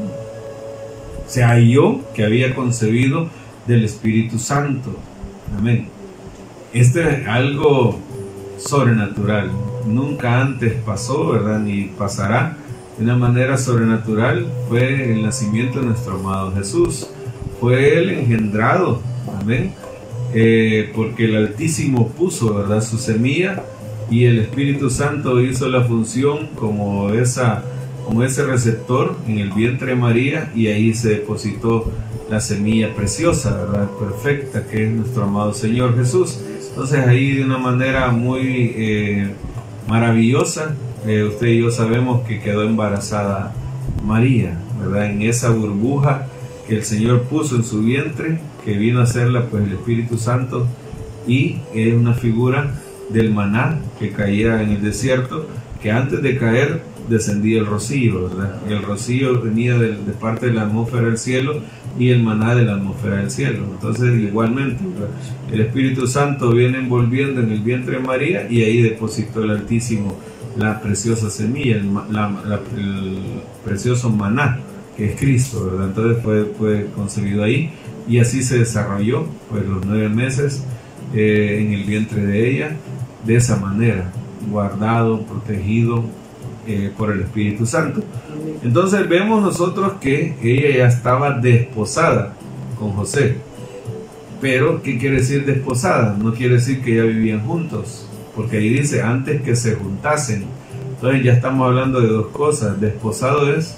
se 1.26 1.42
halló 1.42 2.00
que 2.14 2.24
había 2.24 2.54
concebido 2.54 3.28
del 3.66 3.84
Espíritu 3.84 4.38
Santo. 4.38 4.96
Amén. 5.58 5.88
Este 6.72 7.22
es 7.22 7.26
algo 7.26 7.98
sobrenatural. 8.58 9.50
Nunca 9.86 10.40
antes 10.40 10.74
pasó, 10.84 11.28
¿verdad? 11.28 11.60
Ni 11.60 11.84
pasará 11.84 12.56
de 12.96 13.04
una 13.04 13.16
manera 13.16 13.56
sobrenatural. 13.56 14.46
Fue 14.68 15.12
el 15.12 15.22
nacimiento 15.22 15.80
de 15.80 15.86
nuestro 15.86 16.14
amado 16.14 16.52
Jesús. 16.54 17.08
Fue 17.60 17.98
él 17.98 18.10
engendrado. 18.10 19.00
Amén. 19.40 19.72
Eh, 20.34 20.92
porque 20.94 21.24
el 21.26 21.36
Altísimo 21.36 22.08
puso, 22.08 22.54
¿verdad? 22.54 22.82
Su 22.82 22.98
semilla 22.98 23.62
y 24.10 24.24
el 24.24 24.38
Espíritu 24.38 24.90
Santo 24.90 25.40
hizo 25.40 25.68
la 25.68 25.82
función 25.82 26.48
como 26.54 27.10
esa 27.10 27.64
como 28.06 28.22
ese 28.22 28.44
receptor 28.44 29.16
en 29.26 29.38
el 29.38 29.50
vientre 29.50 29.88
de 29.88 29.96
María 29.96 30.52
y 30.54 30.68
ahí 30.68 30.94
se 30.94 31.08
depositó 31.08 31.90
la 32.30 32.40
semilla 32.40 32.94
preciosa, 32.94 33.56
¿verdad? 33.56 33.88
perfecta, 33.98 34.64
que 34.64 34.84
es 34.84 34.92
nuestro 34.92 35.24
amado 35.24 35.52
Señor 35.52 35.96
Jesús. 35.96 36.38
Entonces 36.68 37.04
ahí 37.04 37.32
de 37.32 37.44
una 37.44 37.58
manera 37.58 38.12
muy 38.12 38.74
eh, 38.76 39.30
maravillosa, 39.88 40.76
eh, 41.04 41.24
usted 41.24 41.48
y 41.48 41.60
yo 41.62 41.72
sabemos 41.72 42.24
que 42.28 42.40
quedó 42.40 42.62
embarazada 42.62 43.52
María, 44.04 44.56
¿verdad? 44.80 45.06
En 45.06 45.22
esa 45.22 45.50
burbuja 45.50 46.28
que 46.68 46.76
el 46.76 46.84
Señor 46.84 47.22
puso 47.22 47.56
en 47.56 47.64
su 47.64 47.82
vientre, 47.82 48.38
que 48.64 48.76
vino 48.76 49.00
a 49.00 49.04
hacerla 49.04 49.46
pues 49.46 49.64
el 49.64 49.72
Espíritu 49.72 50.16
Santo 50.16 50.66
y 51.26 51.58
es 51.74 51.92
una 51.94 52.14
figura 52.14 52.72
del 53.08 53.32
maná 53.32 53.78
que 53.98 54.10
caía 54.10 54.62
en 54.62 54.70
el 54.70 54.82
desierto, 54.82 55.46
que 55.82 55.90
antes 55.90 56.22
de 56.22 56.36
caer 56.38 56.82
descendía 57.08 57.60
el 57.60 57.66
rocío, 57.66 58.28
¿verdad? 58.28 58.60
El 58.68 58.82
rocío 58.82 59.40
venía 59.40 59.78
de, 59.78 59.94
parte 60.20 60.46
de 60.46 60.54
la 60.54 60.62
atmósfera 60.62 61.06
del 61.06 61.18
cielo 61.18 61.60
y 61.98 62.10
el 62.10 62.22
maná 62.22 62.54
de 62.54 62.64
la 62.64 62.74
atmósfera 62.74 63.18
del 63.18 63.30
cielo. 63.30 63.64
Entonces, 63.72 64.18
igualmente, 64.18 64.82
el 65.52 65.60
Espíritu 65.60 66.06
Santo 66.06 66.50
viene 66.50 66.78
envolviendo 66.78 67.40
en 67.40 67.52
el 67.52 67.60
vientre 67.60 67.98
de 67.98 68.02
María 68.02 68.50
y 68.50 68.62
ahí 68.62 68.82
depositó 68.82 69.44
el 69.44 69.50
Altísimo 69.50 70.16
la 70.58 70.80
preciosa 70.80 71.30
semilla, 71.30 71.76
el, 71.76 71.94
la, 71.94 72.30
la, 72.44 72.60
el 72.76 73.18
precioso 73.64 74.10
maná 74.10 74.58
que 74.96 75.12
es 75.12 75.20
Cristo, 75.20 75.66
¿verdad? 75.66 75.88
Entonces 75.88 76.22
fue, 76.22 76.44
fue 76.56 76.86
concebido 76.96 77.44
ahí 77.44 77.70
y 78.08 78.18
así 78.18 78.42
se 78.42 78.58
desarrolló, 78.60 79.26
pues 79.50 79.66
los 79.66 79.84
nueve 79.84 80.08
meses 80.08 80.62
eh, 81.14 81.58
en 81.60 81.72
el 81.72 81.84
vientre 81.84 82.24
de 82.24 82.50
ella, 82.50 82.76
de 83.26 83.36
esa 83.36 83.56
manera, 83.56 84.10
guardado, 84.50 85.22
protegido, 85.22 86.04
eh, 86.66 86.92
por 86.96 87.12
el 87.12 87.20
Espíritu 87.20 87.64
Santo. 87.64 88.02
Entonces 88.62 89.08
vemos 89.08 89.40
nosotros 89.40 89.94
que 90.00 90.36
ella 90.42 90.78
ya 90.78 90.88
estaba 90.88 91.38
desposada 91.38 92.34
con 92.78 92.90
José. 92.92 93.36
Pero, 94.40 94.82
¿qué 94.82 94.98
quiere 94.98 95.18
decir 95.18 95.46
desposada? 95.46 96.16
No 96.20 96.34
quiere 96.34 96.54
decir 96.54 96.82
que 96.82 96.96
ya 96.96 97.02
vivían 97.02 97.46
juntos, 97.46 98.06
porque 98.34 98.58
ahí 98.58 98.68
dice 98.68 99.00
antes 99.02 99.42
que 99.42 99.54
se 99.56 99.76
juntasen. 99.76 100.44
Entonces 100.96 101.22
ya 101.24 101.32
estamos 101.34 101.66
hablando 101.66 102.00
de 102.00 102.08
dos 102.08 102.28
cosas. 102.28 102.80
Desposado 102.80 103.54
es 103.54 103.76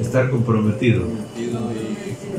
estar 0.00 0.30
comprometido. 0.30 1.04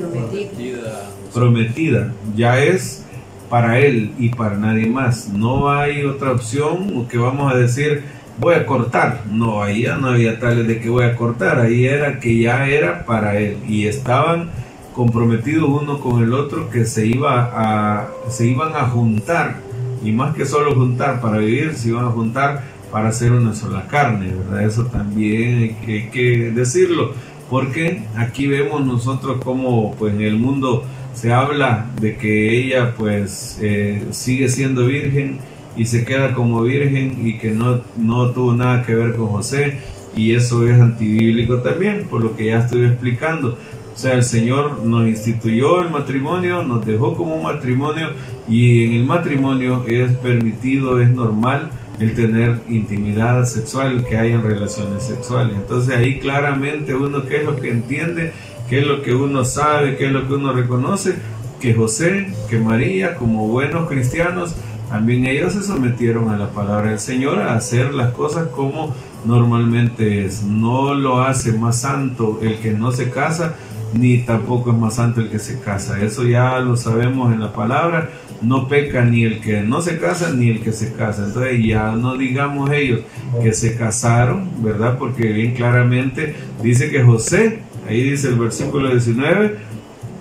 Prometida. 0.02 1.10
Prometida. 1.34 2.14
Ya 2.36 2.60
es 2.64 3.06
para 3.54 3.78
él 3.78 4.14
y 4.18 4.30
para 4.30 4.58
nadie 4.58 4.88
más. 4.88 5.30
No 5.30 5.70
hay 5.70 6.04
otra 6.06 6.32
opción 6.32 7.06
que 7.08 7.20
vamos 7.20 7.54
a 7.54 7.56
decir 7.56 8.04
voy 8.40 8.56
a 8.56 8.66
cortar. 8.66 9.26
No, 9.30 9.62
ahí 9.62 9.84
ya 9.84 9.96
no 9.96 10.08
había 10.08 10.40
tales 10.40 10.68
de 10.68 10.80
que 10.80 10.90
voy 10.90 11.04
a 11.04 11.16
cortar, 11.16 11.60
ahí 11.60 11.86
era 11.86 12.20
que 12.20 12.36
ya 12.36 12.68
era 12.68 13.06
para 13.06 13.38
él 13.38 13.58
y 13.68 13.86
estaban 13.86 14.50
comprometidos 14.96 15.70
uno 15.70 16.00
con 16.00 16.24
el 16.24 16.34
otro 16.34 16.72
que 16.72 16.86
se 16.86 17.06
iba 17.06 18.10
se 18.28 18.48
iban 18.48 18.76
a 18.76 18.88
juntar 18.88 19.58
y 20.04 20.12
más 20.12 20.34
que 20.36 20.48
solo 20.48 20.74
juntar 20.74 21.22
para 21.22 21.38
vivir, 21.38 21.76
se 21.76 21.90
iban 21.90 22.06
a 22.06 22.10
juntar 22.10 22.64
para 22.92 23.10
hacer 23.10 23.34
una 23.34 23.54
sola 23.54 23.86
carne, 23.88 24.34
¿verdad? 24.34 24.64
Eso 24.64 24.86
también 24.86 25.58
hay 25.60 25.74
que, 25.86 25.94
hay 25.94 26.10
que 26.10 26.52
decirlo, 26.56 27.12
porque 27.52 28.02
aquí 28.18 28.48
vemos 28.48 28.84
nosotros 28.84 29.38
como 29.44 29.94
pues 29.94 30.12
en 30.16 30.22
el 30.22 30.38
mundo 30.40 30.86
se 31.14 31.32
habla 31.32 31.88
de 32.00 32.18
que 32.18 32.58
ella 32.58 32.94
pues 32.98 33.58
eh, 33.62 34.04
sigue 34.12 34.50
siendo 34.50 34.86
virgen 34.86 35.40
y 35.76 35.86
se 35.86 36.06
queda 36.06 36.34
como 36.34 36.62
virgen 36.62 37.26
y 37.26 37.38
que 37.38 37.52
no, 37.52 37.82
no 37.98 38.32
tuvo 38.32 38.54
nada 38.54 38.84
que 38.84 38.94
ver 38.94 39.16
con 39.16 39.28
José 39.28 39.80
y 40.16 40.36
eso 40.36 40.68
es 40.68 40.80
antibíblico 40.80 41.58
también, 41.58 42.06
por 42.10 42.22
lo 42.24 42.36
que 42.36 42.46
ya 42.46 42.60
estoy 42.60 42.86
explicando. 42.86 43.58
O 43.94 43.98
sea, 43.98 44.14
el 44.14 44.24
Señor 44.24 44.84
nos 44.84 45.08
instituyó 45.08 45.82
el 45.82 45.92
matrimonio, 45.92 46.64
nos 46.64 46.86
dejó 46.86 47.16
como 47.16 47.36
un 47.36 47.44
matrimonio 47.44 48.10
y 48.50 48.86
en 48.86 48.94
el 48.94 49.06
matrimonio 49.06 49.84
es 49.88 50.12
permitido, 50.14 51.00
es 51.00 51.10
normal 51.10 51.70
el 52.00 52.16
tener 52.16 52.60
intimidad 52.70 53.46
sexual, 53.46 54.04
que 54.06 54.18
hayan 54.18 54.42
relaciones 54.42 55.04
sexuales. 55.04 55.56
Entonces 55.56 55.96
ahí 55.96 56.20
claramente 56.20 56.96
uno 56.96 57.24
qué 57.26 57.38
es 57.38 57.46
lo 57.46 57.56
que 57.56 57.70
entiende, 57.70 58.34
qué 58.74 58.80
es 58.80 58.88
lo 58.88 59.04
que 59.04 59.14
uno 59.14 59.46
sabe, 59.46 59.98
qué 59.98 60.08
es 60.08 60.12
lo 60.12 60.28
que 60.28 60.34
uno 60.34 60.52
reconoce, 60.52 61.14
que 61.62 61.76
José, 61.76 62.34
que 62.50 62.58
María, 62.58 63.14
como 63.14 63.48
buenos 63.48 63.88
cristianos, 63.88 64.56
también 64.90 65.28
ellos 65.28 65.54
se 65.54 65.62
sometieron 65.62 66.30
a 66.30 66.38
la 66.38 66.50
palabra 66.50 66.90
del 66.90 66.98
Señor 66.98 67.40
a 67.40 67.54
hacer 67.54 67.94
las 67.94 68.14
cosas 68.14 68.48
como 68.48 68.96
normalmente 69.26 70.26
es. 70.26 70.42
No 70.42 70.96
lo 70.96 71.22
hace 71.22 71.54
más 71.54 71.82
santo 71.82 72.40
el 72.42 72.58
que 72.58 72.72
no 72.72 72.92
se 72.92 73.12
casa, 73.12 73.54
ni 73.94 74.24
tampoco 74.24 74.72
es 74.72 74.78
más 74.78 74.96
santo 74.96 75.22
el 75.22 75.30
que 75.30 75.38
se 75.38 75.60
casa. 75.60 76.02
Eso 76.02 76.24
ya 76.24 76.58
lo 76.58 76.76
sabemos 76.76 77.32
en 77.32 77.42
la 77.42 77.54
palabra. 77.54 78.10
No 78.42 78.68
peca 78.68 79.06
ni 79.06 79.24
el 79.24 79.40
que 79.40 79.62
no 79.62 79.84
se 79.84 80.00
casa 80.00 80.32
ni 80.34 80.50
el 80.50 80.62
que 80.64 80.72
se 80.72 80.94
casa. 80.94 81.26
Entonces 81.28 81.64
ya 81.64 81.92
no 81.92 82.18
digamos 82.18 82.72
ellos 82.72 83.02
que 83.40 83.54
se 83.54 83.78
casaron, 83.78 84.50
¿verdad? 84.64 84.98
Porque 84.98 85.28
bien 85.28 85.54
claramente 85.54 86.36
dice 86.64 86.90
que 86.90 87.04
José, 87.04 87.62
ahí 87.88 88.02
dice 88.02 88.30
el 88.30 88.36
versículo 88.36 88.90
19, 88.90 89.58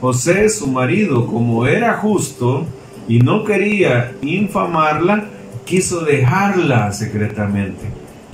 José 0.01 0.49
su 0.49 0.67
marido, 0.67 1.27
como 1.27 1.67
era 1.67 1.95
justo, 1.95 2.67
y 3.09 3.21
no 3.21 3.45
quería 3.45 4.13
infamarla, 4.23 5.27
quiso 5.65 6.01
dejarla 6.01 6.93
secretamente, 6.93 7.83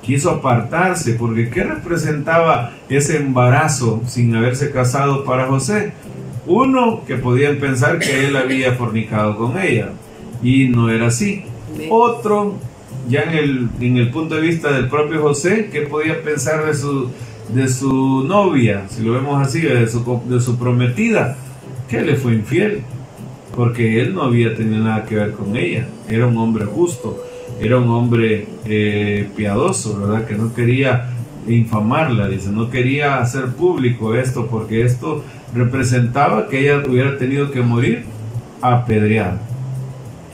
quiso 0.03 0.31
apartarse, 0.31 1.15
porque 1.15 1.51
¿qué 1.51 1.65
representaba 1.65 2.73
ese 2.89 3.19
embarazo 3.19 4.03
sin 4.07 4.35
haberse 4.35 4.71
casado 4.71 5.25
para 5.25 5.47
José? 5.47 5.93
Uno, 6.47 7.05
que 7.07 7.17
podían 7.17 7.57
pensar 7.57 7.99
que 7.99 8.27
él 8.27 8.37
había 8.37 8.73
fornicado 8.73 9.37
con 9.37 9.59
ella, 9.61 9.91
y 10.43 10.69
no 10.69 10.89
era 10.89 11.09
así. 11.09 11.45
Otro, 11.91 12.55
ya 13.09 13.23
en 13.23 13.31
el, 13.31 13.69
en 13.81 13.97
el 13.99 14.11
punto 14.11 14.37
de 14.37 14.41
vista 14.41 14.73
del 14.73 14.89
propio 14.89 15.21
José, 15.21 15.69
¿qué 15.71 15.83
podía 15.83 16.23
pensar 16.23 16.65
de 16.65 16.75
su, 16.75 17.11
de 17.55 17.69
su 17.69 18.25
novia, 18.25 18.85
si 18.89 19.03
lo 19.03 19.13
vemos 19.13 19.41
así, 19.41 19.61
de 19.61 19.89
su, 19.89 20.23
de 20.29 20.41
su 20.41 20.59
prometida? 20.59 21.37
Que 21.89 22.03
le 22.03 22.17
fue 22.17 22.35
infiel 22.35 22.83
porque 23.59 24.01
él 24.01 24.15
no 24.15 24.23
había 24.23 24.55
tenido 24.55 24.85
nada 24.85 25.05
que 25.05 25.17
ver 25.17 25.33
con 25.33 25.57
ella. 25.57 25.89
Era 26.09 26.29
un 26.29 26.37
hombre 26.39 26.65
justo, 26.65 27.25
era 27.61 27.79
un 27.79 27.89
hombre 27.91 28.47
eh, 28.65 29.29
piadoso, 29.35 29.99
¿verdad? 29.99 30.27
Que 30.29 30.37
no 30.37 30.55
quería 30.55 31.11
infamarla, 31.49 32.29
dice, 32.29 32.51
no 32.51 32.71
quería 32.71 33.19
hacer 33.19 33.47
público 33.47 34.15
esto, 34.15 34.47
porque 34.47 34.83
esto 34.83 35.25
representaba 35.55 36.47
que 36.49 36.61
ella 36.61 36.85
hubiera 36.89 37.19
tenido 37.19 37.51
que 37.51 37.61
morir 37.61 38.05
apedreada. 38.61 39.41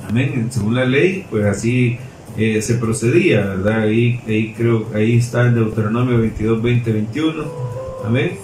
Amén. 0.07 0.49
Según 0.51 0.75
la 0.75 0.85
ley, 0.85 1.25
pues 1.31 1.47
así 1.47 1.99
eh, 2.37 2.61
se 2.63 2.75
procedía, 2.75 3.41
¿verdad? 3.41 3.83
Ahí, 3.83 4.21
ahí 4.27 4.55
creo, 4.57 4.89
ahí 4.95 5.19
está 5.19 5.47
en 5.47 5.55
Deuteronomio 5.55 6.19
22, 6.19 6.63
20, 6.63 6.93
21. 6.93 7.45
Amén. 8.05 8.39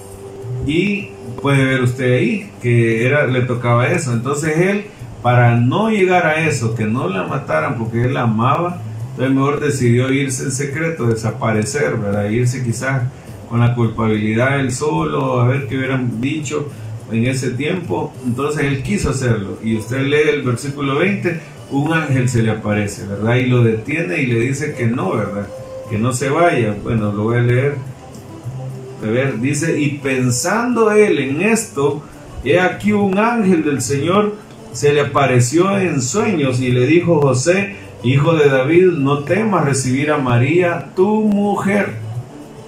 Y 0.66 1.09
puede 1.41 1.64
ver 1.64 1.82
usted 1.82 2.12
ahí 2.12 2.51
que 2.62 3.07
era, 3.07 3.26
le 3.26 3.43
tocaba 3.43 3.88
eso. 3.88 4.12
Entonces 4.12 4.57
él, 4.59 4.84
para 5.22 5.57
no 5.57 5.91
llegar 5.91 6.26
a 6.26 6.47
eso, 6.47 6.74
que 6.74 6.84
no 6.84 7.09
la 7.09 7.24
mataran 7.24 7.78
porque 7.78 8.05
él 8.05 8.14
la 8.14 8.22
amaba, 8.22 8.80
entonces 9.11 9.34
mejor 9.34 9.61
decidió 9.61 10.12
irse 10.12 10.45
en 10.45 10.53
secreto, 10.53 11.07
desaparecer, 11.07 11.97
¿verdad? 11.97 12.30
Irse 12.30 12.62
quizás 12.62 13.03
con 13.49 13.61
la 13.61 13.74
culpabilidad 13.74 14.61
él 14.61 14.72
solo, 14.72 15.41
a 15.41 15.49
ver 15.49 15.66
qué 15.66 15.76
hubieran 15.76 16.20
dicho 16.20 16.68
en 17.11 17.26
ese 17.26 17.51
tiempo. 17.51 18.12
Entonces 18.24 18.64
él 18.64 18.82
quiso 18.82 19.11
hacerlo. 19.11 19.59
Y 19.62 19.76
usted 19.76 20.03
lee 20.03 20.28
el 20.32 20.43
versículo 20.43 20.97
20, 20.97 21.41
un 21.71 21.93
ángel 21.93 22.29
se 22.29 22.43
le 22.43 22.51
aparece, 22.51 23.07
¿verdad? 23.07 23.37
Y 23.37 23.47
lo 23.47 23.62
detiene 23.62 24.21
y 24.23 24.27
le 24.27 24.41
dice 24.41 24.75
que 24.75 24.87
no, 24.87 25.16
¿verdad? 25.16 25.47
Que 25.89 25.99
no 25.99 26.12
se 26.12 26.29
vaya. 26.29 26.75
Bueno, 26.83 27.12
lo 27.12 27.25
voy 27.25 27.39
a 27.39 27.43
leer. 27.43 27.75
A 29.03 29.07
ver, 29.07 29.41
dice, 29.41 29.81
y 29.81 29.99
pensando 29.99 30.91
él 30.93 31.18
en 31.18 31.41
esto, 31.43 32.03
he 32.45 32.59
aquí 32.59 32.93
un 32.93 33.18
ángel 33.18 33.64
del 33.64 33.81
Señor 33.81 34.35
se 34.73 34.93
le 34.93 35.01
apareció 35.01 35.79
en 35.79 36.01
sueños 36.01 36.61
y 36.61 36.71
le 36.71 36.87
dijo, 36.87 37.21
José, 37.21 37.77
hijo 38.03 38.35
de 38.35 38.49
David, 38.49 38.93
no 38.99 39.21
temas 39.21 39.64
recibir 39.64 40.11
a 40.11 40.18
María, 40.18 40.91
tu 40.95 41.23
mujer. 41.23 41.95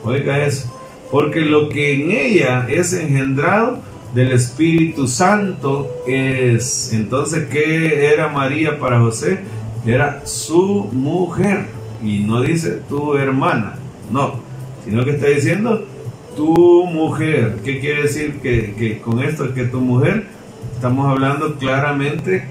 Oiga 0.04 0.44
eso, 0.44 0.72
porque 1.10 1.40
lo 1.40 1.68
que 1.68 1.94
en 1.94 2.10
ella 2.10 2.66
es 2.68 2.92
engendrado 2.92 3.80
del 4.14 4.32
Espíritu 4.32 5.06
Santo 5.06 6.02
es. 6.06 6.92
Entonces, 6.92 7.48
¿qué 7.48 8.12
era 8.12 8.28
María 8.28 8.78
para 8.78 9.00
José? 9.00 9.40
Era 9.86 10.22
su 10.26 10.88
mujer. 10.92 11.66
Y 12.02 12.20
no 12.20 12.40
dice 12.40 12.80
tu 12.88 13.14
hermana, 13.14 13.76
no, 14.10 14.34
sino 14.84 15.04
que 15.04 15.12
está 15.12 15.28
diciendo 15.28 15.84
tu 16.36 16.86
mujer. 16.86 17.58
¿Qué 17.64 17.78
quiere 17.78 18.02
decir 18.02 18.40
que, 18.42 18.74
que 18.74 18.98
con 18.98 19.22
esto 19.22 19.54
que 19.54 19.64
tu 19.64 19.80
mujer? 19.80 20.26
Estamos 20.74 21.06
hablando 21.08 21.54
claramente 21.56 22.44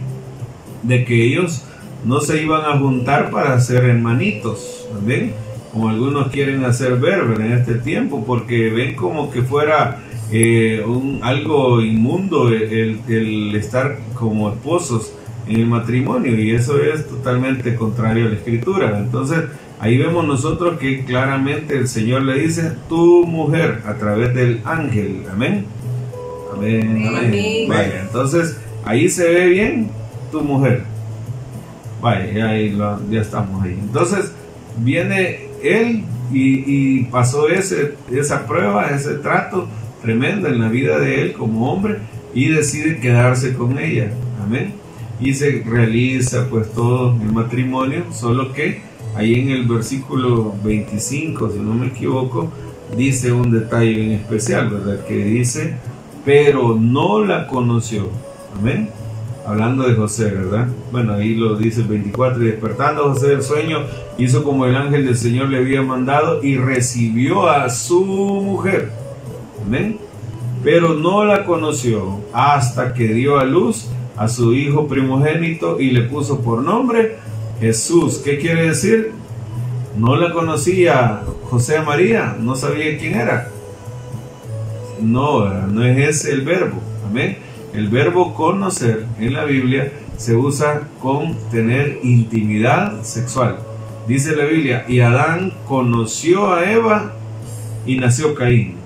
de 0.83 1.03
que 1.03 1.25
ellos 1.25 1.65
no 2.05 2.21
se 2.21 2.41
iban 2.41 2.61
a 2.61 2.79
juntar 2.79 3.29
para 3.29 3.59
ser 3.59 3.83
hermanitos, 3.85 4.87
¿ven? 5.05 5.33
Como 5.73 5.89
algunos 5.89 6.29
quieren 6.31 6.63
hacer 6.65 6.95
ver 6.95 7.19
en 7.39 7.51
este 7.51 7.75
tiempo, 7.75 8.23
porque 8.25 8.69
ven 8.69 8.95
como 8.95 9.31
que 9.31 9.41
fuera 9.41 9.99
eh, 10.31 10.81
un, 10.85 11.19
algo 11.23 11.81
inmundo 11.81 12.47
el, 12.49 13.01
el, 13.09 13.53
estar 13.55 13.99
como 14.13 14.49
esposos 14.49 15.13
en 15.47 15.57
el 15.57 15.65
matrimonio, 15.67 16.39
y 16.39 16.51
eso 16.51 16.81
es 16.81 17.05
totalmente 17.07 17.75
contrario 17.75 18.27
a 18.27 18.29
la 18.29 18.35
escritura. 18.35 18.97
Entonces, 18.97 19.43
ahí 19.79 19.97
vemos 19.97 20.25
nosotros 20.25 20.79
que 20.79 21.03
claramente 21.03 21.77
el 21.77 21.89
Señor 21.89 22.21
le 22.21 22.39
dice, 22.39 22.71
tu 22.87 23.25
mujer, 23.25 23.81
a 23.85 23.95
través 23.95 24.33
del 24.33 24.61
ángel, 24.63 25.23
amén. 25.29 25.65
Amén, 26.53 27.07
amén. 27.07 27.67
Vaya, 27.67 28.01
entonces 28.01 28.57
ahí 28.85 29.09
se 29.09 29.27
ve 29.27 29.47
bien 29.47 29.89
tu 30.31 30.41
mujer. 30.41 30.83
Vaya, 32.01 32.49
ahí 32.49 32.77
ya 33.09 33.21
estamos 33.21 33.63
ahí. 33.63 33.77
Entonces 33.81 34.31
viene 34.77 35.47
él 35.61 36.05
y, 36.31 36.63
y, 36.65 37.03
pasó 37.05 37.49
ese, 37.49 37.95
esa 38.11 38.47
prueba, 38.47 38.87
ese 38.91 39.15
trato 39.15 39.67
tremendo 40.01 40.47
en 40.47 40.59
la 40.59 40.69
vida 40.69 40.99
de 40.99 41.21
él 41.21 41.33
como 41.33 41.71
hombre 41.71 41.99
y 42.33 42.49
decide 42.49 42.99
quedarse 42.99 43.53
con 43.53 43.77
ella. 43.77 44.11
Amén. 44.43 44.73
Y 45.19 45.33
se 45.33 45.63
realiza 45.65 46.47
pues 46.49 46.71
todo 46.71 47.15
el 47.21 47.31
matrimonio, 47.31 48.05
solo 48.11 48.53
que 48.53 48.81
ahí 49.15 49.35
en 49.35 49.51
el 49.51 49.67
versículo 49.67 50.53
25, 50.63 51.51
si 51.51 51.59
no 51.59 51.73
me 51.73 51.87
equivoco, 51.87 52.51
dice 52.97 53.31
un 53.31 53.51
detalle 53.51 54.03
en 54.03 54.11
especial, 54.13 54.69
¿verdad? 54.69 55.05
Que 55.05 55.23
dice, 55.23 55.75
pero 56.25 56.75
no 56.79 57.23
la 57.23 57.47
conoció. 57.47 58.09
Amén. 58.57 58.89
Hablando 59.45 59.87
de 59.87 59.95
José, 59.95 60.25
¿verdad? 60.25 60.67
Bueno, 60.91 61.13
ahí 61.13 61.35
lo 61.35 61.55
dice 61.55 61.81
el 61.81 61.87
24. 61.87 62.43
Y 62.43 62.45
despertando 62.47 63.11
José 63.11 63.27
del 63.27 63.41
sueño, 63.41 63.79
hizo 64.17 64.43
como 64.43 64.65
el 64.65 64.75
ángel 64.75 65.05
del 65.05 65.17
Señor 65.17 65.49
le 65.49 65.57
había 65.57 65.81
mandado 65.81 66.43
y 66.43 66.57
recibió 66.57 67.49
a 67.49 67.69
su 67.69 68.03
mujer. 68.05 69.00
Amén. 69.65 69.97
Pero 70.63 70.93
no 70.93 71.25
la 71.25 71.45
conoció 71.45 72.19
hasta 72.33 72.93
que 72.93 73.13
dio 73.13 73.39
a 73.39 73.45
luz 73.45 73.87
a 74.17 74.27
su 74.27 74.53
hijo 74.53 74.87
primogénito 74.87 75.79
y 75.79 75.91
le 75.91 76.03
puso 76.03 76.41
por 76.41 76.61
nombre 76.61 77.17
Jesús. 77.59 78.21
¿Qué 78.23 78.37
quiere 78.37 78.67
decir? 78.67 79.11
No 79.97 80.15
la 80.15 80.31
conocía 80.31 81.21
José 81.49 81.81
María, 81.81 82.35
no 82.39 82.55
sabía 82.55 82.97
quién 82.97 83.15
era. 83.15 83.49
No, 85.01 85.49
no 85.67 85.83
es 85.83 86.09
ese 86.09 86.33
el 86.33 86.41
verbo. 86.41 86.79
Amén. 87.09 87.37
El 87.73 87.87
verbo 87.87 88.33
conocer 88.33 89.05
en 89.19 89.33
la 89.33 89.45
Biblia 89.45 89.91
se 90.17 90.35
usa 90.35 90.87
con 91.01 91.35
tener 91.49 91.99
intimidad 92.03 93.01
sexual. 93.01 93.57
Dice 94.07 94.35
la 94.35 94.45
Biblia, 94.45 94.85
y 94.87 94.99
Adán 94.99 95.53
conoció 95.67 96.53
a 96.53 96.69
Eva 96.69 97.13
y 97.85 97.97
nació 97.97 98.35
Caín. 98.35 98.80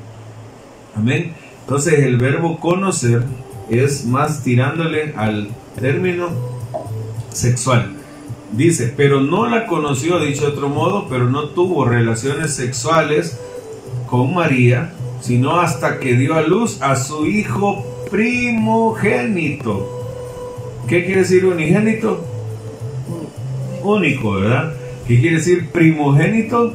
Amén. 0.95 1.33
Entonces 1.61 1.99
el 1.99 2.17
verbo 2.17 2.59
conocer 2.59 3.23
es 3.69 4.05
más 4.05 4.43
tirándole 4.43 5.13
al 5.15 5.49
término 5.79 6.29
sexual. 7.31 7.91
Dice, 8.51 8.93
pero 8.95 9.21
no 9.21 9.47
la 9.47 9.65
conoció, 9.65 10.19
dicho 10.19 10.41
de 10.41 10.53
otro 10.53 10.69
modo, 10.69 11.07
pero 11.09 11.29
no 11.29 11.49
tuvo 11.49 11.85
relaciones 11.85 12.53
sexuales 12.53 13.37
con 14.07 14.33
María, 14.33 14.93
sino 15.19 15.59
hasta 15.59 15.99
que 15.99 16.15
dio 16.15 16.35
a 16.35 16.41
luz 16.41 16.81
a 16.81 16.95
su 16.95 17.25
hijo 17.25 17.83
primogénito. 18.09 19.91
¿Qué 20.87 21.03
quiere 21.03 21.21
decir 21.21 21.45
unigénito? 21.45 22.23
Único, 23.83 24.33
¿verdad? 24.33 24.73
¿Qué 25.07 25.19
quiere 25.19 25.37
decir 25.37 25.71
primogénito? 25.71 26.73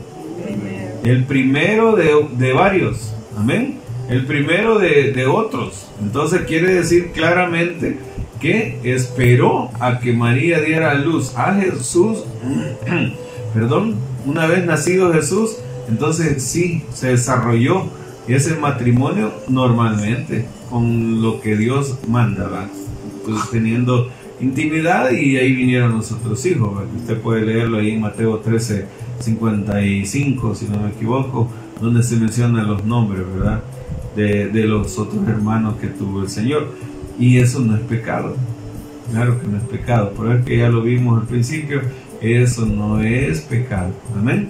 El 1.05 1.25
primero 1.25 1.97
de, 1.97 2.27
de 2.33 2.53
varios. 2.53 3.15
Amén. 3.37 3.80
El 4.11 4.27
primero 4.27 4.79
de, 4.79 5.13
de 5.13 5.27
otros. 5.27 5.87
Entonces 6.03 6.43
quiere 6.43 6.75
decir 6.75 7.13
claramente 7.13 7.97
que 8.41 8.81
esperó 8.83 9.71
a 9.79 10.01
que 10.01 10.13
María 10.13 10.61
diera 10.61 10.95
luz 10.95 11.37
a 11.37 11.55
Jesús, 11.55 12.25
perdón, 13.55 13.95
una 14.27 14.47
vez 14.47 14.65
nacido 14.67 15.13
Jesús, 15.13 15.57
entonces 15.89 16.43
sí, 16.43 16.83
se 16.93 17.09
desarrolló 17.09 17.85
ese 18.27 18.57
matrimonio 18.57 19.33
normalmente 19.49 20.47
con 20.71 21.23
lo 21.23 21.41
que 21.41 21.57
Dios 21.57 21.99
manda, 22.09 22.69
Pues 23.25 23.51
teniendo 23.51 24.09
intimidad 24.41 25.11
y 25.11 25.37
ahí 25.37 25.53
vinieron 25.53 25.97
nosotros 25.97 26.45
hijos. 26.47 26.85
Usted 26.97 27.19
puede 27.19 27.43
leerlo 27.43 27.79
ahí 27.79 27.91
en 27.91 28.01
Mateo 28.01 28.39
13, 28.39 28.87
55, 29.21 30.55
si 30.55 30.67
no 30.67 30.81
me 30.81 30.91
equivoco, 30.91 31.49
donde 31.81 32.03
se 32.03 32.17
mencionan 32.17 32.67
los 32.67 32.85
nombres, 32.85 33.23
¿verdad? 33.35 33.63
De, 34.21 34.49
de 34.49 34.67
los 34.67 34.99
otros 34.99 35.27
hermanos 35.27 35.77
que 35.81 35.87
tuvo 35.87 36.23
el 36.23 36.29
Señor. 36.29 36.69
Y 37.19 37.39
eso 37.39 37.61
no 37.61 37.75
es 37.75 37.81
pecado. 37.83 38.37
Claro 39.11 39.41
que 39.41 39.47
no 39.47 39.57
es 39.57 39.65
pecado. 39.65 40.13
Por 40.13 40.31
eso 40.31 40.45
que 40.45 40.59
ya 40.59 40.69
lo 40.69 40.83
vimos 40.83 41.21
al 41.21 41.27
principio, 41.27 41.81
eso 42.21 42.67
no 42.67 43.01
es 43.01 43.41
pecado. 43.41 43.93
Amén. 44.17 44.49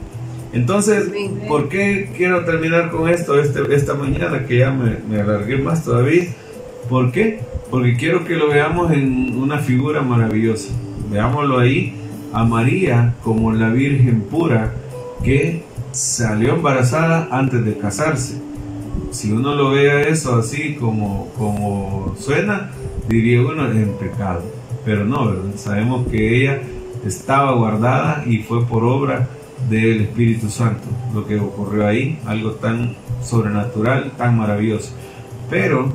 Entonces, 0.52 1.10
¿por 1.46 1.68
qué 1.68 2.10
quiero 2.16 2.44
terminar 2.44 2.90
con 2.90 3.08
esto 3.08 3.40
este, 3.40 3.72
esta 3.74 3.94
mañana? 3.94 4.46
Que 4.46 4.58
ya 4.58 4.72
me, 4.72 4.96
me 5.08 5.20
alargué 5.20 5.56
más 5.58 5.84
todavía. 5.84 6.24
¿Por 6.88 7.12
qué? 7.12 7.40
Porque 7.70 7.96
quiero 7.96 8.24
que 8.24 8.34
lo 8.34 8.48
veamos 8.48 8.90
en 8.92 9.36
una 9.38 9.58
figura 9.58 10.02
maravillosa. 10.02 10.72
Veámoslo 11.10 11.58
ahí 11.58 11.94
a 12.32 12.44
María 12.44 13.14
como 13.22 13.52
la 13.52 13.70
Virgen 13.70 14.22
pura 14.22 14.74
que 15.22 15.62
salió 15.92 16.54
embarazada 16.54 17.28
antes 17.30 17.64
de 17.64 17.76
casarse. 17.78 18.49
Si 19.10 19.32
uno 19.32 19.54
lo 19.54 19.70
vea 19.70 20.02
eso 20.02 20.36
así 20.36 20.74
como, 20.74 21.28
como 21.36 22.14
suena, 22.18 22.70
diría 23.08 23.40
uno 23.40 23.70
en 23.70 23.94
pecado. 23.94 24.42
Pero 24.84 25.04
no, 25.04 25.32
sabemos 25.56 26.06
que 26.08 26.42
ella 26.42 26.62
estaba 27.04 27.52
guardada 27.52 28.24
y 28.26 28.38
fue 28.38 28.64
por 28.66 28.84
obra 28.84 29.28
del 29.68 30.02
Espíritu 30.02 30.48
Santo 30.48 30.88
lo 31.14 31.26
que 31.26 31.38
ocurrió 31.38 31.86
ahí, 31.86 32.18
algo 32.26 32.52
tan 32.52 32.96
sobrenatural, 33.22 34.12
tan 34.16 34.38
maravilloso. 34.38 34.92
Pero 35.50 35.92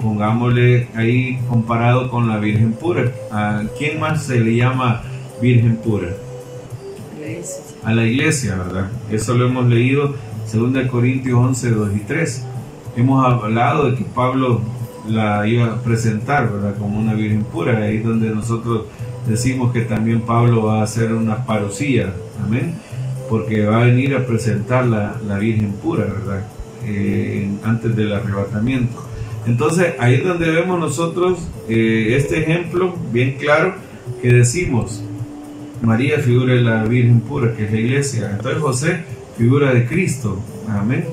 pongámosle 0.00 0.88
ahí 0.94 1.40
comparado 1.48 2.10
con 2.10 2.28
la 2.28 2.38
Virgen 2.38 2.72
pura. 2.72 3.10
¿A 3.30 3.62
quién 3.76 3.98
más 3.98 4.24
se 4.24 4.40
le 4.40 4.56
llama 4.56 5.02
Virgen 5.40 5.76
pura? 5.76 6.08
A 7.84 7.92
la 7.92 8.04
iglesia, 8.04 8.56
¿verdad? 8.56 8.88
Eso 9.10 9.34
lo 9.34 9.46
hemos 9.46 9.66
leído 9.66 10.14
2 10.52 10.88
Corintios 10.88 11.38
11, 11.38 11.70
2 11.70 11.90
y 11.96 12.00
3. 12.00 12.44
Hemos 12.96 13.24
hablado 13.24 13.90
de 13.90 13.96
que 13.96 14.04
Pablo 14.04 14.60
la 15.06 15.46
iba 15.46 15.66
a 15.66 15.76
presentar, 15.82 16.52
¿verdad? 16.52 16.76
Como 16.78 16.98
una 16.98 17.14
Virgen 17.14 17.44
pura. 17.44 17.78
Ahí 17.78 17.98
donde 17.98 18.30
nosotros 18.30 18.86
decimos 19.26 19.72
que 19.72 19.82
también 19.82 20.22
Pablo 20.22 20.64
va 20.64 20.80
a 20.80 20.84
hacer 20.84 21.12
una 21.12 21.44
parucía. 21.44 22.12
Amén 22.44 22.74
porque 23.28 23.66
va 23.66 23.82
a 23.82 23.84
venir 23.84 24.14
a 24.14 24.26
presentar 24.26 24.86
la, 24.86 25.16
la 25.26 25.38
Virgen 25.38 25.72
pura, 25.72 26.04
¿verdad? 26.04 26.44
Eh, 26.84 27.48
antes 27.64 27.94
del 27.94 28.12
arrebatamiento. 28.12 29.04
Entonces 29.46 29.94
ahí 29.98 30.14
es 30.14 30.24
donde 30.24 30.50
vemos 30.50 30.78
nosotros 30.80 31.38
eh, 31.68 32.14
este 32.16 32.40
ejemplo 32.40 32.94
bien 33.12 33.36
claro 33.38 33.74
que 34.22 34.32
decimos, 34.32 35.02
María 35.82 36.18
figura 36.18 36.54
de 36.54 36.62
la 36.62 36.84
Virgen 36.84 37.20
pura, 37.20 37.54
que 37.54 37.64
es 37.64 37.72
la 37.72 37.78
iglesia. 37.78 38.30
Entonces 38.32 38.60
José 38.60 39.04
figura 39.38 39.72
de 39.72 39.86
Cristo. 39.86 40.40
Amén. 40.68 41.04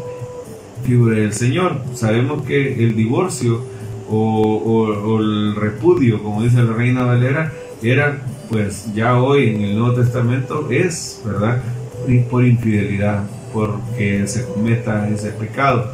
Figura 0.84 1.16
del 1.16 1.32
Señor. 1.32 1.82
Sabemos 1.94 2.44
que 2.44 2.84
el 2.84 2.96
divorcio 2.96 3.64
o, 4.10 5.20
el 5.20 5.56
repudio, 5.56 6.22
como 6.22 6.44
dice 6.44 6.62
la 6.64 6.74
reina 6.74 7.04
Valera, 7.04 7.54
era 7.82 8.22
pues 8.50 8.94
ya 8.94 9.20
hoy 9.20 9.50
en 9.50 9.62
el 9.62 9.78
Nuevo 9.78 9.96
Testamento 9.96 10.70
es, 10.70 11.22
¿verdad? 11.26 11.62
Por 12.30 12.46
infidelidad, 12.46 13.24
porque 13.54 14.28
se 14.28 14.46
cometa 14.46 15.08
ese 15.10 15.30
pecado. 15.30 15.92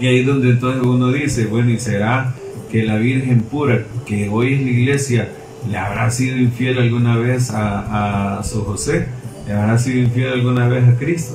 Y 0.00 0.06
ahí 0.06 0.20
es 0.20 0.26
donde 0.26 0.50
entonces 0.50 0.82
uno 0.82 1.12
dice, 1.12 1.46
bueno, 1.46 1.70
¿y 1.70 1.78
será 1.78 2.34
que 2.70 2.82
la 2.82 2.96
Virgen 2.96 3.42
pura, 3.42 3.84
que 4.06 4.28
hoy 4.28 4.54
es 4.54 4.62
la 4.62 4.70
iglesia, 4.70 5.28
le 5.70 5.78
habrá 5.78 6.10
sido 6.10 6.36
infiel 6.36 6.78
alguna 6.78 7.16
vez 7.16 7.50
a, 7.50 8.38
a 8.38 8.42
su 8.42 8.64
José? 8.64 9.06
¿Le 9.46 9.52
habrá 9.52 9.78
sido 9.78 10.00
infiel 10.00 10.32
alguna 10.32 10.68
vez 10.68 10.88
a 10.88 10.96
Cristo? 10.96 11.34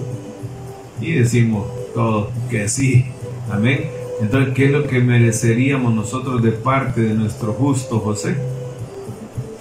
Y 0.99 1.13
decimos 1.13 1.67
todos 1.93 2.29
que 2.49 2.67
sí. 2.67 3.05
Amén. 3.51 3.89
Entonces, 4.21 4.53
¿qué 4.53 4.65
es 4.65 4.71
lo 4.71 4.85
que 4.87 4.99
mereceríamos 4.99 5.93
nosotros 5.93 6.41
de 6.43 6.51
parte 6.51 7.01
de 7.01 7.13
nuestro 7.13 7.53
justo 7.53 7.99
José? 7.99 8.35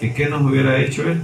¿Que 0.01 0.12
¿Qué 0.12 0.29
nos 0.29 0.43
hubiera 0.43 0.81
hecho 0.81 1.03
él? 1.03 1.20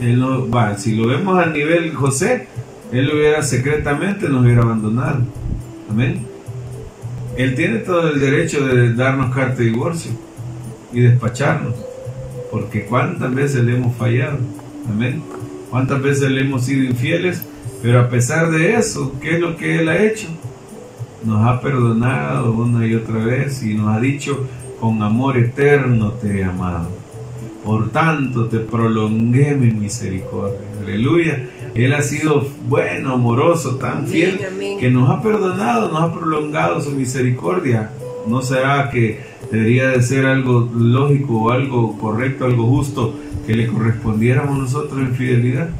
Él 0.00 0.20
no, 0.20 0.48
va, 0.48 0.76
si 0.76 0.94
lo 0.94 1.08
vemos 1.08 1.38
a 1.38 1.46
nivel 1.46 1.94
José, 1.94 2.46
él 2.92 3.10
hubiera 3.12 3.42
secretamente 3.42 4.28
nos 4.28 4.44
hubiera 4.44 4.62
abandonado. 4.62 5.22
Amén. 5.90 6.26
Él 7.36 7.54
tiene 7.54 7.78
todo 7.78 8.10
el 8.10 8.20
derecho 8.20 8.66
de 8.66 8.94
darnos 8.94 9.34
carta 9.34 9.56
de 9.56 9.64
divorcio 9.64 10.12
y 10.92 11.00
despacharnos. 11.00 11.74
Porque 12.54 12.84
cuántas 12.84 13.34
veces 13.34 13.64
le 13.64 13.76
hemos 13.76 13.96
fallado. 13.96 14.38
Amén. 14.88 15.20
Cuántas 15.70 16.00
veces 16.00 16.30
le 16.30 16.42
hemos 16.42 16.64
sido 16.64 16.84
infieles 16.84 17.42
pero 17.84 18.00
a 18.00 18.08
pesar 18.08 18.50
de 18.50 18.76
eso, 18.76 19.12
¿qué 19.20 19.34
es 19.34 19.40
lo 19.40 19.58
que 19.58 19.78
Él 19.78 19.90
ha 19.90 20.02
hecho? 20.02 20.26
Nos 21.22 21.46
ha 21.46 21.60
perdonado 21.60 22.50
una 22.52 22.86
y 22.86 22.94
otra 22.94 23.22
vez 23.22 23.62
y 23.62 23.74
nos 23.74 23.94
ha 23.94 24.00
dicho, 24.00 24.46
con 24.80 25.02
amor 25.02 25.36
eterno 25.36 26.12
te 26.12 26.40
he 26.40 26.44
amado. 26.44 26.88
Por 27.62 27.90
tanto 27.90 28.46
te 28.46 28.60
prolongué 28.60 29.54
mi 29.54 29.70
misericordia. 29.70 30.66
Aleluya. 30.82 31.46
Él 31.74 31.92
ha 31.92 32.00
sido 32.00 32.48
bueno, 32.70 33.12
amoroso, 33.12 33.76
tan 33.76 34.06
fiel, 34.06 34.40
que 34.80 34.90
nos 34.90 35.10
ha 35.10 35.20
perdonado, 35.20 35.90
nos 35.90 36.04
ha 36.04 36.14
prolongado 36.14 36.80
su 36.80 36.90
misericordia. 36.92 37.90
¿No 38.26 38.40
será 38.40 38.88
que 38.88 39.20
debería 39.50 39.88
de 39.88 40.02
ser 40.02 40.26
algo 40.26 40.70
lógico, 40.74 41.50
algo 41.52 41.98
correcto, 41.98 42.44
algo 42.44 42.66
justo, 42.66 43.14
que 43.46 43.54
le 43.54 43.66
correspondiéramos 43.66 44.58
nosotros 44.58 45.00
en 45.00 45.14
fidelidad? 45.14 45.70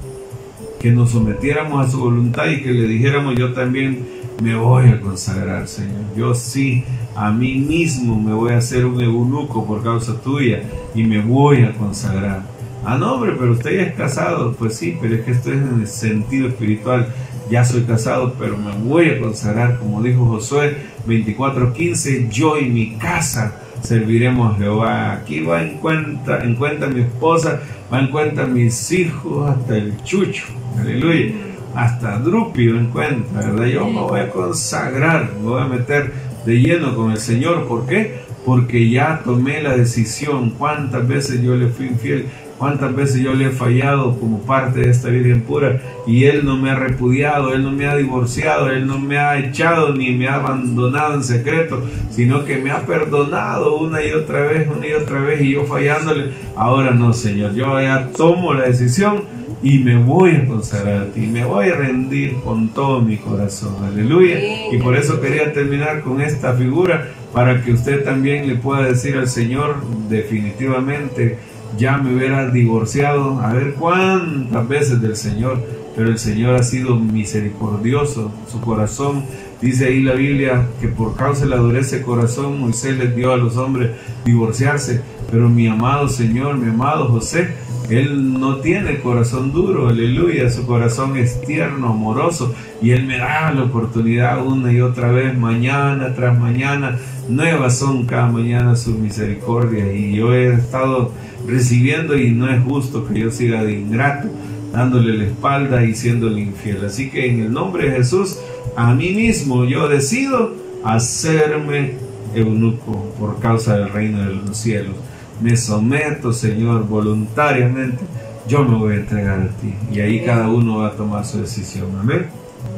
que 0.84 0.90
nos 0.90 1.12
sometiéramos 1.12 1.82
a 1.82 1.90
su 1.90 1.98
voluntad 1.98 2.46
y 2.50 2.60
que 2.60 2.70
le 2.70 2.86
dijéramos 2.86 3.36
yo 3.36 3.54
también 3.54 4.06
me 4.42 4.54
voy 4.54 4.90
a 4.90 5.00
consagrar, 5.00 5.66
Señor. 5.66 6.02
Yo 6.14 6.34
sí, 6.34 6.84
a 7.16 7.30
mí 7.30 7.54
mismo 7.54 8.20
me 8.20 8.34
voy 8.34 8.52
a 8.52 8.58
hacer 8.58 8.84
un 8.84 9.00
eunuco 9.00 9.64
por 9.64 9.82
causa 9.82 10.20
tuya 10.20 10.62
y 10.94 11.04
me 11.04 11.22
voy 11.22 11.62
a 11.62 11.72
consagrar. 11.72 12.42
Ah, 12.84 12.98
no, 12.98 13.14
hombre, 13.14 13.32
pero 13.38 13.52
usted 13.52 13.78
ya 13.78 13.82
es 13.84 13.94
casado. 13.94 14.52
Pues 14.52 14.76
sí, 14.76 14.98
pero 15.00 15.14
es 15.14 15.22
que 15.22 15.30
esto 15.30 15.50
es 15.52 15.56
en 15.56 15.80
el 15.80 15.86
sentido 15.86 16.48
espiritual. 16.48 17.08
Ya 17.50 17.64
soy 17.64 17.82
casado, 17.82 18.34
pero 18.38 18.56
me 18.56 18.72
voy 18.72 19.10
a 19.10 19.20
consagrar, 19.20 19.78
como 19.78 20.02
dijo 20.02 20.24
Josué 20.26 20.76
24:15, 21.06 22.28
yo 22.30 22.58
y 22.58 22.70
mi 22.70 22.96
casa 22.96 23.60
serviremos 23.82 24.54
a 24.54 24.58
Jehová. 24.58 25.12
Aquí 25.12 25.40
va 25.40 25.62
en 25.62 25.78
cuenta, 25.78 26.42
en 26.42 26.56
cuenta 26.56 26.86
mi 26.86 27.02
esposa, 27.02 27.60
va 27.92 28.00
en 28.00 28.08
cuenta 28.08 28.46
mis 28.46 28.90
hijos, 28.92 29.50
hasta 29.50 29.76
el 29.76 30.02
chucho. 30.04 30.44
Aleluya. 30.80 31.32
Hasta 31.74 32.18
Drupio 32.18 32.78
en 32.78 32.86
cuenta, 32.86 33.40
¿verdad? 33.40 33.66
Yo 33.66 33.86
me 33.86 34.00
voy 34.00 34.20
a 34.20 34.30
consagrar, 34.30 35.32
me 35.40 35.48
voy 35.50 35.60
a 35.60 35.66
meter 35.66 36.12
de 36.46 36.54
lleno 36.60 36.94
con 36.94 37.10
el 37.10 37.18
Señor. 37.18 37.66
¿Por 37.66 37.86
qué? 37.86 38.20
Porque 38.46 38.88
ya 38.88 39.20
tomé 39.24 39.62
la 39.62 39.76
decisión. 39.76 40.50
¿Cuántas 40.50 41.06
veces 41.06 41.42
yo 41.42 41.56
le 41.56 41.68
fui 41.68 41.86
infiel? 41.86 42.26
Cuántas 42.58 42.94
veces 42.94 43.20
yo 43.20 43.34
le 43.34 43.46
he 43.46 43.50
fallado 43.50 44.18
como 44.18 44.40
parte 44.40 44.80
de 44.80 44.90
esta 44.90 45.08
Virgen 45.08 45.42
pura 45.42 45.80
y 46.06 46.24
Él 46.24 46.44
no 46.44 46.56
me 46.56 46.70
ha 46.70 46.76
repudiado, 46.76 47.54
Él 47.54 47.62
no 47.62 47.70
me 47.70 47.86
ha 47.86 47.96
divorciado, 47.96 48.70
Él 48.70 48.86
no 48.86 48.98
me 48.98 49.18
ha 49.18 49.38
echado 49.38 49.94
ni 49.94 50.12
me 50.12 50.28
ha 50.28 50.36
abandonado 50.36 51.14
en 51.14 51.24
secreto, 51.24 51.82
sino 52.10 52.44
que 52.44 52.58
me 52.58 52.70
ha 52.70 52.86
perdonado 52.86 53.78
una 53.78 54.02
y 54.02 54.12
otra 54.12 54.42
vez, 54.42 54.68
una 54.74 54.86
y 54.86 54.92
otra 54.92 55.20
vez 55.20 55.40
y 55.42 55.52
yo 55.52 55.64
fallándole. 55.64 56.30
Ahora 56.56 56.90
no, 56.92 57.12
Señor, 57.12 57.54
yo 57.54 57.80
ya 57.80 58.08
tomo 58.16 58.54
la 58.54 58.64
decisión 58.64 59.22
y 59.62 59.78
me 59.78 59.96
voy 59.96 60.32
a 60.32 60.46
consagrar 60.46 61.02
a 61.02 61.06
ti, 61.06 61.20
me 61.20 61.44
voy 61.44 61.70
a 61.70 61.74
rendir 61.74 62.34
con 62.44 62.68
todo 62.68 63.00
mi 63.00 63.16
corazón. 63.16 63.76
Aleluya. 63.82 64.38
Y 64.70 64.76
por 64.76 64.94
eso 64.94 65.20
quería 65.20 65.52
terminar 65.54 66.02
con 66.02 66.20
esta 66.20 66.52
figura 66.52 67.08
para 67.32 67.62
que 67.62 67.72
usted 67.72 68.04
también 68.04 68.46
le 68.46 68.56
pueda 68.56 68.84
decir 68.84 69.16
al 69.16 69.26
Señor 69.26 69.76
definitivamente 70.08 71.38
ya 71.76 71.98
me 71.98 72.14
hubiera 72.14 72.50
divorciado, 72.50 73.40
a 73.40 73.52
ver 73.52 73.74
cuántas 73.74 74.68
veces 74.68 75.00
del 75.00 75.16
Señor, 75.16 75.62
pero 75.96 76.08
el 76.08 76.18
Señor 76.18 76.54
ha 76.54 76.62
sido 76.62 76.96
misericordioso, 76.96 78.32
su 78.50 78.60
corazón, 78.60 79.24
dice 79.60 79.86
ahí 79.86 80.02
la 80.02 80.14
Biblia 80.14 80.66
que 80.80 80.88
por 80.88 81.16
causa 81.16 81.44
de 81.44 81.50
la 81.50 81.56
dureza 81.56 81.96
de 81.96 82.02
corazón 82.02 82.60
Moisés 82.60 82.98
les 82.98 83.14
dio 83.14 83.32
a 83.32 83.36
los 83.36 83.56
hombres 83.56 83.92
divorciarse, 84.24 85.02
pero 85.30 85.48
mi 85.48 85.68
amado 85.68 86.08
Señor, 86.08 86.56
mi 86.58 86.68
amado 86.70 87.08
José, 87.08 87.48
él 87.90 88.40
no 88.40 88.56
tiene 88.56 89.00
corazón 89.00 89.52
duro, 89.52 89.88
aleluya, 89.88 90.48
su 90.48 90.66
corazón 90.66 91.18
es 91.18 91.42
tierno, 91.42 91.90
amoroso, 91.90 92.54
y 92.80 92.92
Él 92.92 93.04
me 93.04 93.18
da 93.18 93.52
la 93.52 93.64
oportunidad 93.64 94.44
una 94.44 94.72
y 94.72 94.80
otra 94.80 95.10
vez, 95.12 95.36
mañana 95.36 96.14
tras 96.14 96.38
mañana, 96.38 96.96
nuevas 97.28 97.78
son 97.78 98.06
cada 98.06 98.26
mañana 98.28 98.74
sus 98.74 98.96
misericordias, 98.96 99.94
y 99.94 100.14
yo 100.14 100.32
he 100.32 100.54
estado 100.54 101.12
recibiendo 101.46 102.16
y 102.16 102.30
no 102.30 102.48
es 102.48 102.62
justo 102.62 103.06
que 103.06 103.20
yo 103.20 103.30
siga 103.30 103.64
de 103.64 103.72
ingrato, 103.72 104.28
dándole 104.72 105.16
la 105.18 105.24
espalda 105.24 105.84
y 105.84 105.94
siendo 105.94 106.36
infiel. 106.36 106.84
Así 106.84 107.10
que 107.10 107.30
en 107.30 107.40
el 107.40 107.52
nombre 107.52 107.90
de 107.90 107.96
Jesús, 107.96 108.38
a 108.76 108.94
mí 108.94 109.10
mismo 109.10 109.64
yo 109.64 109.88
decido 109.88 110.54
hacerme 110.84 111.94
eunuco 112.34 113.14
por 113.18 113.38
causa 113.38 113.78
del 113.78 113.90
reino 113.90 114.20
de 114.20 114.34
los 114.34 114.56
cielos. 114.56 114.94
Me 115.40 115.56
someto, 115.56 116.32
Señor, 116.32 116.86
voluntariamente. 116.86 118.04
Yo 118.46 118.62
me 118.64 118.76
voy 118.76 118.94
a 118.94 118.96
entregar 118.96 119.40
a 119.40 119.48
ti. 119.60 119.74
Y 119.92 120.00
ahí 120.00 120.24
cada 120.24 120.48
uno 120.48 120.78
va 120.78 120.88
a 120.88 120.92
tomar 120.92 121.24
su 121.24 121.40
decisión. 121.40 121.88
Amén. 121.98 122.26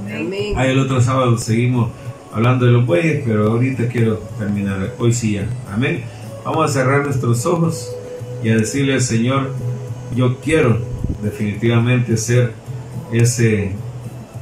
Amén. 0.05 0.55
Ahí 0.57 0.71
el 0.71 0.79
otro 0.79 1.01
sábado 1.01 1.37
seguimos 1.39 1.91
hablando 2.33 2.67
de 2.67 2.73
los 2.73 2.87
bueyes, 2.87 3.23
pero 3.27 3.51
ahorita 3.51 3.89
quiero 3.89 4.21
terminar. 4.39 4.95
Hoy 4.99 5.13
sí 5.13 5.33
ya. 5.33 5.49
Amén. 5.73 6.03
Vamos 6.45 6.71
a 6.71 6.73
cerrar 6.73 7.05
nuestros 7.05 7.45
ojos 7.47 7.96
y 8.47 8.51
a 8.51 8.57
decirle 8.59 8.95
al 8.95 9.01
Señor, 9.01 9.51
yo 10.15 10.39
quiero 10.39 10.79
definitivamente 11.21 12.17
ser 12.17 12.53
ese, 13.13 13.73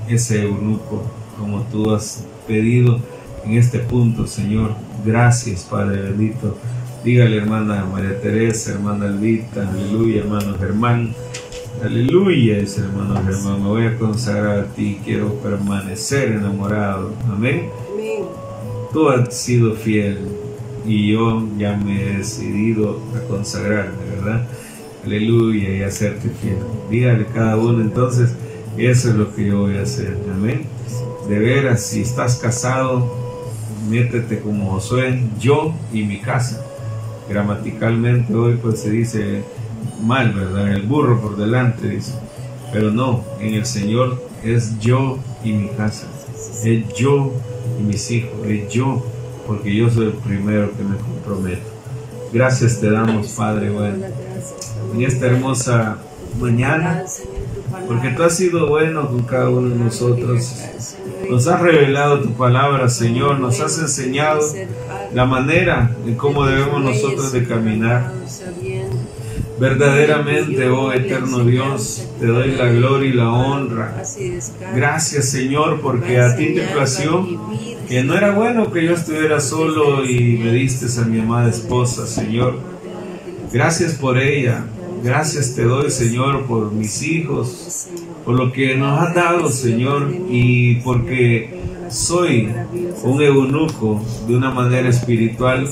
ese 0.06 0.42
eunuco 0.42 1.10
como 1.38 1.62
tú 1.62 1.90
has 1.90 2.22
pedido 2.46 3.00
en 3.46 3.54
este 3.54 3.78
punto, 3.78 4.26
Señor. 4.26 4.74
Gracias, 5.06 5.62
Padre 5.62 6.02
bendito. 6.02 6.58
Dígale, 7.02 7.38
hermana 7.38 7.86
María 7.90 8.20
Teresa, 8.20 8.72
hermana 8.72 9.06
Elvita, 9.06 9.66
aleluya, 9.70 10.20
hermano 10.20 10.54
Germán. 10.58 11.14
Aleluya, 11.82 12.58
ese 12.58 12.82
hermano 12.82 13.22
Germán. 13.24 13.62
Me 13.62 13.68
voy 13.68 13.86
a 13.86 13.96
consagrar 13.96 14.58
a 14.58 14.66
ti. 14.66 14.98
Quiero 15.02 15.32
permanecer 15.36 16.32
enamorado. 16.32 17.14
Amén. 17.32 17.70
Tú 18.92 19.08
has 19.08 19.34
sido 19.34 19.74
fiel 19.74 20.18
y 20.86 21.12
yo 21.12 21.46
ya 21.58 21.76
me 21.76 22.02
he 22.02 22.18
decidido 22.18 23.00
a 23.16 23.26
consagrarme, 23.28 23.96
¿verdad? 24.16 24.46
Aleluya 25.04 25.70
y 25.70 25.82
hacerte 25.82 26.30
fiel. 26.40 26.58
Dígale 26.90 27.26
cada 27.26 27.56
uno 27.56 27.80
entonces, 27.82 28.34
eso 28.76 29.10
es 29.10 29.14
lo 29.14 29.34
que 29.34 29.46
yo 29.46 29.60
voy 29.60 29.76
a 29.76 29.82
hacer, 29.82 30.16
amén. 30.32 30.62
De 31.28 31.38
veras, 31.38 31.82
si 31.82 32.02
estás 32.02 32.36
casado, 32.36 33.10
métete 33.88 34.40
como 34.40 34.72
Josué, 34.72 35.22
yo 35.38 35.74
y 35.92 36.02
mi 36.02 36.20
casa. 36.20 36.64
Gramaticalmente 37.28 38.34
hoy 38.34 38.58
pues 38.60 38.80
se 38.80 38.90
dice 38.90 39.42
mal, 40.02 40.32
¿verdad? 40.32 40.72
El 40.72 40.82
burro 40.82 41.20
por 41.20 41.36
delante 41.36 41.88
dice. 41.88 42.12
Pero 42.72 42.90
no, 42.90 43.24
en 43.40 43.54
el 43.54 43.66
Señor 43.66 44.22
es 44.42 44.78
yo 44.80 45.18
y 45.42 45.52
mi 45.52 45.68
casa. 45.68 46.06
Es 46.64 46.92
yo 46.94 47.32
y 47.78 47.82
mis 47.82 48.10
hijos. 48.10 48.32
Es 48.46 48.68
yo 48.70 49.02
porque 49.46 49.74
yo 49.74 49.90
soy 49.90 50.06
el 50.06 50.12
primero 50.12 50.70
que 50.76 50.82
me 50.82 50.96
comprometo. 50.96 51.62
Gracias 52.32 52.80
te 52.80 52.90
damos, 52.90 53.28
Padre 53.28 53.70
bueno, 53.70 54.06
en 54.94 55.02
esta 55.02 55.26
hermosa 55.26 55.98
mañana, 56.40 57.04
porque 57.86 58.08
tú 58.10 58.22
has 58.22 58.36
sido 58.36 58.68
bueno 58.68 59.08
con 59.08 59.22
cada 59.22 59.50
uno 59.50 59.68
de 59.70 59.76
nosotros. 59.76 60.54
Nos 61.30 61.46
has 61.46 61.60
revelado 61.60 62.20
tu 62.20 62.32
palabra, 62.32 62.88
Señor. 62.88 63.38
Nos 63.38 63.60
has 63.60 63.78
enseñado 63.78 64.40
la 65.14 65.24
manera 65.26 65.90
en 66.06 66.14
cómo 66.16 66.44
debemos 66.44 66.82
nosotros 66.82 67.32
de 67.32 67.46
caminar. 67.46 68.12
Verdaderamente, 69.58 70.68
oh 70.68 70.92
eterno 70.92 71.44
Dios, 71.44 72.08
te 72.18 72.26
doy 72.26 72.52
la 72.52 72.68
gloria 72.70 73.08
y 73.08 73.12
la 73.12 73.32
honra. 73.32 74.02
Gracias, 74.74 75.28
Señor, 75.28 75.80
porque 75.80 76.18
a 76.18 76.34
ti 76.36 76.54
te 76.54 76.62
plació 76.62 77.24
que 77.88 78.02
no 78.02 78.16
era 78.16 78.32
bueno 78.32 78.72
que 78.72 78.84
yo 78.84 78.94
estuviera 78.94 79.40
solo 79.40 80.04
y 80.04 80.38
me 80.38 80.52
diste 80.52 80.86
a 81.00 81.04
mi 81.04 81.20
amada 81.20 81.50
esposa, 81.50 82.06
Señor. 82.06 82.58
Gracias 83.52 83.92
por 83.94 84.18
ella. 84.18 84.64
Gracias 85.04 85.54
te 85.54 85.64
doy, 85.64 85.90
Señor, 85.90 86.46
por 86.46 86.72
mis 86.72 87.02
hijos, 87.02 87.88
por 88.24 88.34
lo 88.34 88.50
que 88.50 88.74
nos 88.74 88.98
has 88.98 89.14
dado, 89.14 89.50
Señor, 89.50 90.10
y 90.30 90.76
porque 90.76 91.60
soy 91.90 92.48
un 93.02 93.22
eunuco 93.22 94.02
de 94.26 94.34
una 94.34 94.50
manera 94.50 94.88
espiritual 94.88 95.68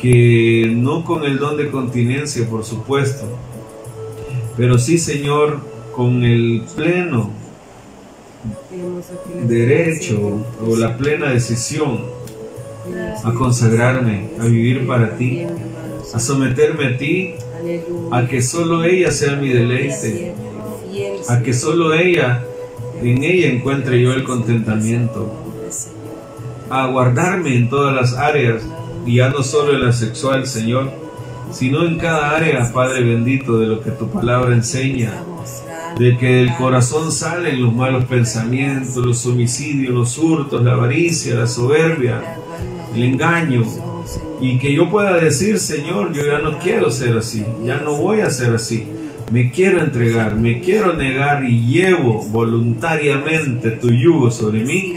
que 0.00 0.72
no 0.74 1.04
con 1.04 1.24
el 1.24 1.38
don 1.38 1.56
de 1.56 1.70
continencia, 1.70 2.48
por 2.48 2.64
supuesto, 2.64 3.26
pero 4.56 4.78
sí, 4.78 4.98
Señor, 4.98 5.58
con 5.94 6.24
el 6.24 6.62
pleno 6.74 7.30
derecho 9.46 10.44
o 10.66 10.76
la 10.76 10.96
plena 10.96 11.30
decisión 11.30 12.00
a 13.22 13.34
consagrarme, 13.34 14.30
a 14.40 14.44
vivir 14.44 14.86
para 14.86 15.16
ti, 15.16 15.42
a 16.14 16.18
someterme 16.18 16.86
a 16.86 16.96
ti, 16.96 17.34
a 18.10 18.26
que 18.26 18.40
solo 18.40 18.84
ella 18.84 19.10
sea 19.10 19.36
mi 19.36 19.50
deleite, 19.50 20.32
a 21.28 21.42
que 21.42 21.52
solo 21.52 21.92
ella, 21.92 22.42
en 23.02 23.22
ella 23.22 23.48
encuentre 23.48 24.00
yo 24.00 24.12
el 24.14 24.24
contentamiento, 24.24 25.30
a 26.70 26.86
guardarme 26.86 27.56
en 27.56 27.68
todas 27.68 27.94
las 27.94 28.14
áreas 28.14 28.62
y 29.06 29.16
ya 29.16 29.30
no 29.30 29.42
solo 29.42 29.72
en 29.74 29.84
la 29.84 29.92
sexual, 29.92 30.46
Señor, 30.46 30.90
sino 31.52 31.84
en 31.84 31.98
cada 31.98 32.36
área, 32.36 32.70
Padre 32.72 33.02
bendito, 33.02 33.58
de 33.58 33.66
lo 33.66 33.80
que 33.80 33.90
tu 33.90 34.08
palabra 34.08 34.54
enseña, 34.54 35.12
de 35.98 36.16
que 36.16 36.26
del 36.26 36.54
corazón 36.56 37.10
salen 37.10 37.60
los 37.60 37.74
malos 37.74 38.04
pensamientos, 38.04 39.04
los 39.04 39.26
homicidios, 39.26 39.92
los 39.92 40.16
hurtos, 40.18 40.62
la 40.62 40.72
avaricia, 40.72 41.34
la 41.34 41.46
soberbia, 41.46 42.36
el 42.94 43.02
engaño, 43.02 43.64
y 44.40 44.58
que 44.58 44.72
yo 44.72 44.88
pueda 44.88 45.16
decir, 45.16 45.58
Señor, 45.58 46.12
yo 46.12 46.24
ya 46.24 46.38
no 46.38 46.58
quiero 46.58 46.90
ser 46.90 47.16
así, 47.16 47.44
ya 47.64 47.78
no 47.78 47.96
voy 47.96 48.20
a 48.20 48.30
ser 48.30 48.54
así. 48.54 48.86
Me 49.30 49.52
quiero 49.52 49.80
entregar, 49.80 50.34
me 50.34 50.60
quiero 50.60 50.94
negar 50.94 51.44
y 51.44 51.64
llevo 51.64 52.24
voluntariamente 52.24 53.70
tu 53.70 53.90
yugo 53.90 54.30
sobre 54.30 54.64
mí 54.64 54.94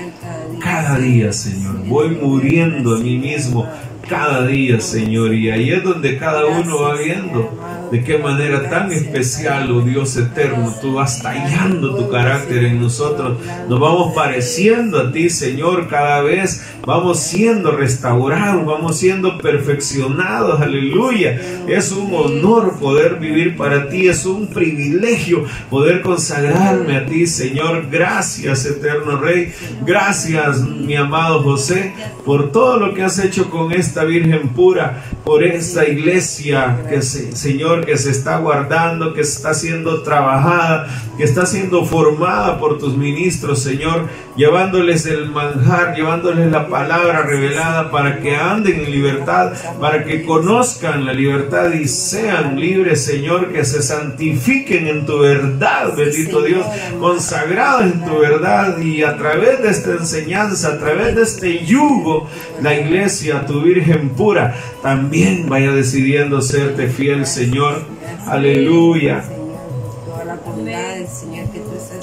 cada 0.59 0.97
día, 0.97 1.31
Señor. 1.31 1.85
Voy 1.85 2.09
muriendo 2.09 2.95
a 2.95 2.99
mí 2.99 3.17
mismo 3.17 3.67
cada 4.13 4.45
día, 4.45 4.79
Señor. 4.79 5.33
Y 5.33 5.49
ahí 5.49 5.71
es 5.71 5.83
donde 5.83 6.17
cada 6.19 6.45
uno 6.45 6.81
va 6.81 6.95
viendo 6.95 7.49
de 7.93 8.03
qué 8.03 8.17
manera 8.17 8.71
tan 8.71 8.91
especial, 8.91 9.71
oh 9.71 9.81
Dios 9.81 10.17
eterno, 10.17 10.73
tú 10.81 10.93
vas 10.93 11.21
tallando 11.21 11.95
tu 11.95 12.09
carácter 12.09 12.63
en 12.63 12.81
nosotros. 12.81 13.37
Nos 13.69 13.79
vamos 13.79 14.15
pareciendo 14.15 14.99
a 14.99 15.11
ti, 15.11 15.29
Señor, 15.29 15.87
cada 15.87 16.23
vez 16.23 16.65
vamos 16.87 17.19
siendo 17.19 17.69
restaurados, 17.69 18.65
vamos 18.65 18.97
siendo 18.97 19.37
perfeccionados, 19.37 20.59
aleluya. 20.59 21.39
Es 21.67 21.91
un 21.91 22.11
honor 22.15 22.79
poder 22.79 23.19
vivir 23.19 23.55
para 23.55 23.87
ti, 23.87 24.07
es 24.07 24.25
un 24.25 24.47
privilegio 24.47 25.45
poder 25.69 26.01
consagrarme 26.01 26.97
a 26.97 27.05
ti, 27.05 27.27
Señor. 27.27 27.89
Gracias, 27.91 28.65
eterno 28.65 29.17
Rey. 29.17 29.53
Gracias, 29.85 30.61
mi 30.61 30.95
amado 30.95 31.43
José, 31.43 31.93
por 32.25 32.51
todo 32.51 32.77
lo 32.77 32.95
que 32.95 33.03
has 33.03 33.19
hecho 33.19 33.51
con 33.51 33.71
esta 33.71 34.03
Virgen 34.03 34.49
pura, 34.49 35.03
por 35.23 35.43
esta 35.43 35.87
iglesia 35.87 36.79
que, 36.89 37.03
Señor, 37.03 37.82
que 37.85 37.97
se 37.97 38.11
está 38.11 38.37
guardando, 38.37 39.13
que 39.13 39.21
está 39.21 39.53
siendo 39.53 40.01
trabajada, 40.03 40.87
que 41.17 41.23
está 41.23 41.45
siendo 41.45 41.85
formada 41.85 42.57
por 42.59 42.77
tus 42.77 42.95
ministros, 42.97 43.61
Señor, 43.61 44.07
llevándoles 44.35 45.05
el 45.05 45.29
manjar, 45.29 45.95
llevándoles 45.95 46.51
la 46.51 46.67
palabra 46.67 47.23
revelada 47.23 47.91
para 47.91 48.19
que 48.19 48.35
anden 48.35 48.81
en 48.81 48.91
libertad, 48.91 49.53
para 49.79 50.03
que 50.03 50.23
conozcan 50.23 51.05
la 51.05 51.13
libertad 51.13 51.71
y 51.73 51.87
sean 51.87 52.59
libres, 52.59 53.05
Señor, 53.05 53.51
que 53.51 53.63
se 53.65 53.81
santifiquen 53.81 54.87
en 54.87 55.05
tu 55.05 55.19
verdad, 55.19 55.95
bendito 55.95 56.41
Dios, 56.41 56.65
consagrados 56.99 57.83
en 57.83 58.05
tu 58.05 58.17
verdad 58.17 58.77
y 58.79 59.03
a 59.03 59.17
través 59.17 59.61
de 59.61 59.69
esta 59.69 59.91
enseñanza, 59.91 60.69
a 60.69 60.79
través 60.79 61.15
de 61.15 61.23
este 61.23 61.65
yugo, 61.65 62.27
la 62.61 62.75
iglesia, 62.75 63.45
tu 63.45 63.61
Virgen 63.61 64.09
pura, 64.09 64.55
también 64.81 65.47
vaya 65.47 65.71
decidiendo 65.71 66.41
serte 66.41 66.87
fiel, 66.87 67.25
Señor. 67.25 67.81
Aleluya. 68.27 69.23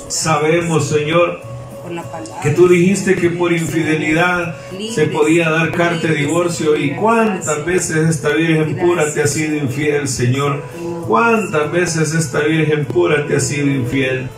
Sabemos, 0.09 0.89
Señor, 0.89 1.41
que 2.43 2.51
tú 2.51 2.69
dijiste 2.69 3.15
que 3.17 3.31
por 3.31 3.53
infidelidad 3.53 4.57
se 4.93 5.07
podía 5.07 5.51
dar 5.51 5.71
carta 5.73 6.09
de 6.09 6.15
divorcio. 6.15 6.77
y 6.77 6.95
cuántas 6.95 7.65
veces 7.65 8.09
esta 8.09 8.31
Virgen 8.31 8.77
pura 8.77 9.13
te 9.13 9.23
ha 9.23 9.27
sido 9.27 9.57
infiel, 9.57 10.09
Señor. 10.09 10.63
Cuántas 11.07 11.71
veces 11.73 12.15
esta 12.15 12.41
Virgen 12.41 12.85
pura 12.85 13.27
te 13.27 13.37
ha 13.37 13.41
sido 13.41 13.67
infiel. 13.67 14.29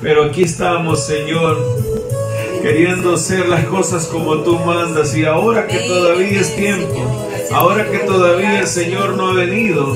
Pero 0.00 0.24
aquí 0.24 0.42
estamos, 0.42 1.06
Señor, 1.06 1.58
queriendo 2.62 3.14
hacer 3.14 3.48
las 3.48 3.64
cosas 3.64 4.06
como 4.06 4.38
tú 4.42 4.58
mandas 4.58 5.16
y 5.16 5.24
ahora 5.24 5.66
que 5.66 5.78
todavía 5.78 6.40
es 6.40 6.54
tiempo, 6.54 7.28
ahora 7.52 7.90
que 7.90 7.98
todavía 7.98 8.60
el 8.60 8.66
Señor 8.66 9.16
no 9.16 9.28
ha 9.28 9.34
venido, 9.34 9.94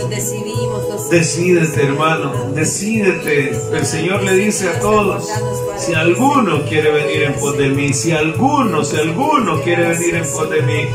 decídete 1.11 1.83
hermano, 1.85 2.33
decídete. 2.55 3.51
El 3.73 3.87
Señor 3.87 4.23
le 4.23 4.35
dice 4.35 4.69
a 4.69 4.81
todos, 4.81 5.29
si 5.79 5.95
alguno 5.95 6.65
quiere 6.65 6.91
venir 6.91 7.23
en 7.25 7.35
pos 7.35 7.57
de 7.57 7.69
mí, 7.69 7.93
si 7.93 8.13
alguno, 8.13 8.85
si 8.85 8.97
alguno 8.97 9.61
quiere 9.63 9.89
venir 9.89 10.17
en 10.17 10.31
pos 10.31 10.51
de 10.51 10.63
mí, 10.63 10.89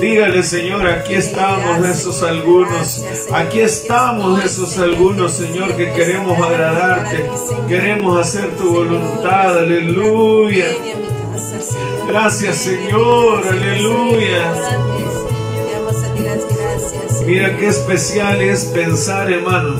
dígale 0.00 0.42
Señor, 0.42 0.86
aquí 0.86 1.14
estamos 1.14 1.86
esos 1.86 2.22
algunos, 2.22 3.04
aquí 3.32 3.60
estamos 3.60 4.44
esos 4.44 4.78
algunos, 4.78 5.32
Señor, 5.32 5.76
que 5.76 5.92
queremos 5.92 6.38
agradarte, 6.38 7.28
queremos 7.68 8.18
hacer 8.18 8.56
tu 8.56 8.70
voluntad, 8.70 9.58
aleluya. 9.58 10.66
Gracias 12.06 12.56
Señor, 12.56 13.46
aleluya. 13.46 15.13
Mira 17.26 17.56
qué 17.56 17.68
especial 17.68 18.42
es 18.42 18.66
pensar, 18.66 19.32
hermano, 19.32 19.76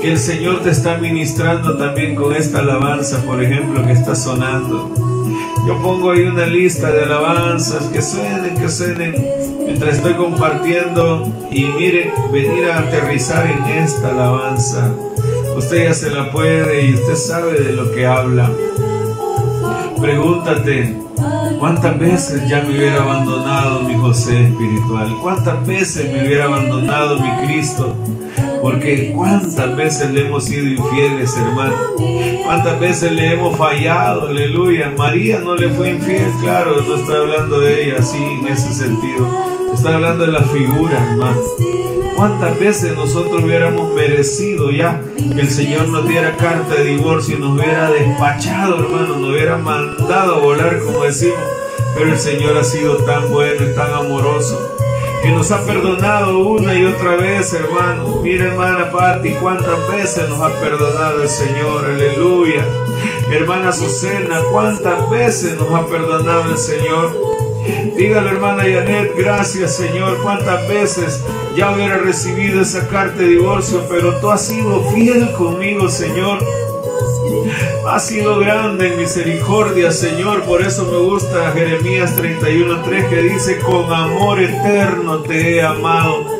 que 0.00 0.12
el 0.12 0.18
Señor 0.18 0.62
te 0.62 0.70
está 0.70 0.98
ministrando 0.98 1.76
también 1.76 2.14
con 2.14 2.34
esta 2.34 2.60
alabanza, 2.60 3.22
por 3.24 3.42
ejemplo, 3.42 3.84
que 3.84 3.92
está 3.92 4.14
sonando. 4.14 4.94
Yo 5.66 5.82
pongo 5.82 6.12
ahí 6.12 6.22
una 6.22 6.46
lista 6.46 6.92
de 6.92 7.02
alabanzas 7.02 7.84
que 7.86 8.00
suenen, 8.00 8.56
que 8.56 8.68
suenen, 8.68 9.14
mientras 9.66 9.96
estoy 9.96 10.14
compartiendo 10.14 11.32
y 11.50 11.64
mire, 11.64 12.12
venir 12.32 12.70
a 12.70 12.78
aterrizar 12.78 13.46
en 13.46 13.64
esta 13.82 14.10
alabanza. 14.10 14.94
Usted 15.56 15.88
ya 15.88 15.94
se 15.94 16.10
la 16.10 16.30
puede 16.30 16.86
y 16.86 16.94
usted 16.94 17.16
sabe 17.16 17.60
de 17.60 17.72
lo 17.72 17.90
que 17.90 18.06
habla. 18.06 18.48
Pregúntate, 20.00 20.96
¿cuántas 21.58 21.98
veces 21.98 22.48
ya 22.48 22.62
me 22.62 22.70
hubiera 22.70 23.02
abandonado 23.02 23.82
mi 23.82 23.94
José 23.94 24.46
espiritual? 24.46 25.16
¿Cuántas 25.22 25.66
veces 25.66 26.12
me 26.12 26.26
hubiera 26.26 26.44
abandonado 26.44 27.18
mi 27.18 27.46
Cristo? 27.46 27.96
Porque 28.62 29.12
cuántas 29.14 29.74
veces 29.76 30.10
le 30.10 30.26
hemos 30.26 30.44
sido 30.44 30.66
infieles, 30.66 31.36
hermano. 31.36 31.74
Cuántas 32.44 32.78
veces 32.78 33.12
le 33.12 33.32
hemos 33.32 33.56
fallado, 33.56 34.28
aleluya. 34.28 34.92
María 34.96 35.40
no 35.40 35.56
le 35.56 35.70
fue 35.70 35.90
infiel, 35.90 36.30
claro, 36.42 36.76
no 36.86 36.96
estoy 36.96 37.16
hablando 37.16 37.60
de 37.60 37.84
ella 37.84 37.96
así 37.98 38.18
en 38.18 38.46
ese 38.48 38.72
sentido. 38.72 39.49
Estoy 39.72 39.94
hablando 39.94 40.26
de 40.26 40.32
la 40.32 40.42
figura, 40.42 40.98
hermano. 41.10 41.40
¿Cuántas 42.16 42.58
veces 42.58 42.94
nosotros 42.94 43.42
hubiéramos 43.42 43.94
merecido 43.94 44.70
ya 44.70 45.00
que 45.16 45.40
el 45.40 45.48
Señor 45.48 45.88
nos 45.88 46.06
diera 46.06 46.36
carta 46.36 46.74
de 46.74 46.84
divorcio 46.84 47.36
y 47.36 47.40
nos 47.40 47.58
hubiera 47.58 47.90
despachado, 47.90 48.80
hermano, 48.80 49.16
nos 49.16 49.30
hubiera 49.30 49.56
mandado 49.56 50.34
a 50.34 50.38
volar, 50.38 50.80
como 50.80 51.04
decimos? 51.04 51.38
Pero 51.94 52.12
el 52.12 52.18
Señor 52.18 52.56
ha 52.56 52.64
sido 52.64 52.96
tan 53.04 53.30
bueno 53.30 53.64
y 53.64 53.74
tan 53.74 53.92
amoroso 53.94 54.76
que 55.22 55.30
nos 55.30 55.50
ha 55.50 55.64
perdonado 55.64 56.38
una 56.38 56.74
y 56.74 56.84
otra 56.84 57.16
vez, 57.16 57.52
hermano. 57.52 58.20
Mira, 58.22 58.46
hermana 58.46 58.90
Patti, 58.90 59.30
cuántas 59.40 59.88
veces 59.88 60.28
nos 60.28 60.40
ha 60.40 60.50
perdonado 60.60 61.22
el 61.22 61.28
Señor, 61.28 61.84
aleluya. 61.84 62.64
Hermana 63.30 63.72
Susana, 63.72 64.40
cuántas 64.50 65.08
veces 65.10 65.56
nos 65.56 65.72
ha 65.72 65.86
perdonado 65.86 66.50
el 66.50 66.58
Señor. 66.58 67.29
Dígale, 67.96 68.30
hermana 68.30 68.62
Janet, 68.62 69.14
gracias 69.16 69.76
Señor. 69.76 70.18
Cuántas 70.22 70.66
veces 70.68 71.22
ya 71.56 71.72
hubiera 71.72 71.98
recibido 71.98 72.62
esa 72.62 72.88
carta 72.88 73.20
de 73.20 73.28
divorcio, 73.28 73.84
pero 73.88 74.18
tú 74.20 74.30
has 74.30 74.42
sido 74.46 74.82
fiel 74.92 75.32
conmigo, 75.32 75.88
Señor. 75.88 76.38
Ha 77.86 77.98
sido 77.98 78.38
grande 78.38 78.92
en 78.92 78.98
misericordia, 78.98 79.90
Señor. 79.90 80.42
Por 80.44 80.62
eso 80.62 80.86
me 80.86 80.98
gusta 80.98 81.52
Jeremías 81.52 82.16
31.3 82.16 83.08
que 83.08 83.22
dice, 83.22 83.58
con 83.58 83.92
amor 83.92 84.40
eterno 84.40 85.20
te 85.20 85.56
he 85.56 85.62
amado. 85.62 86.39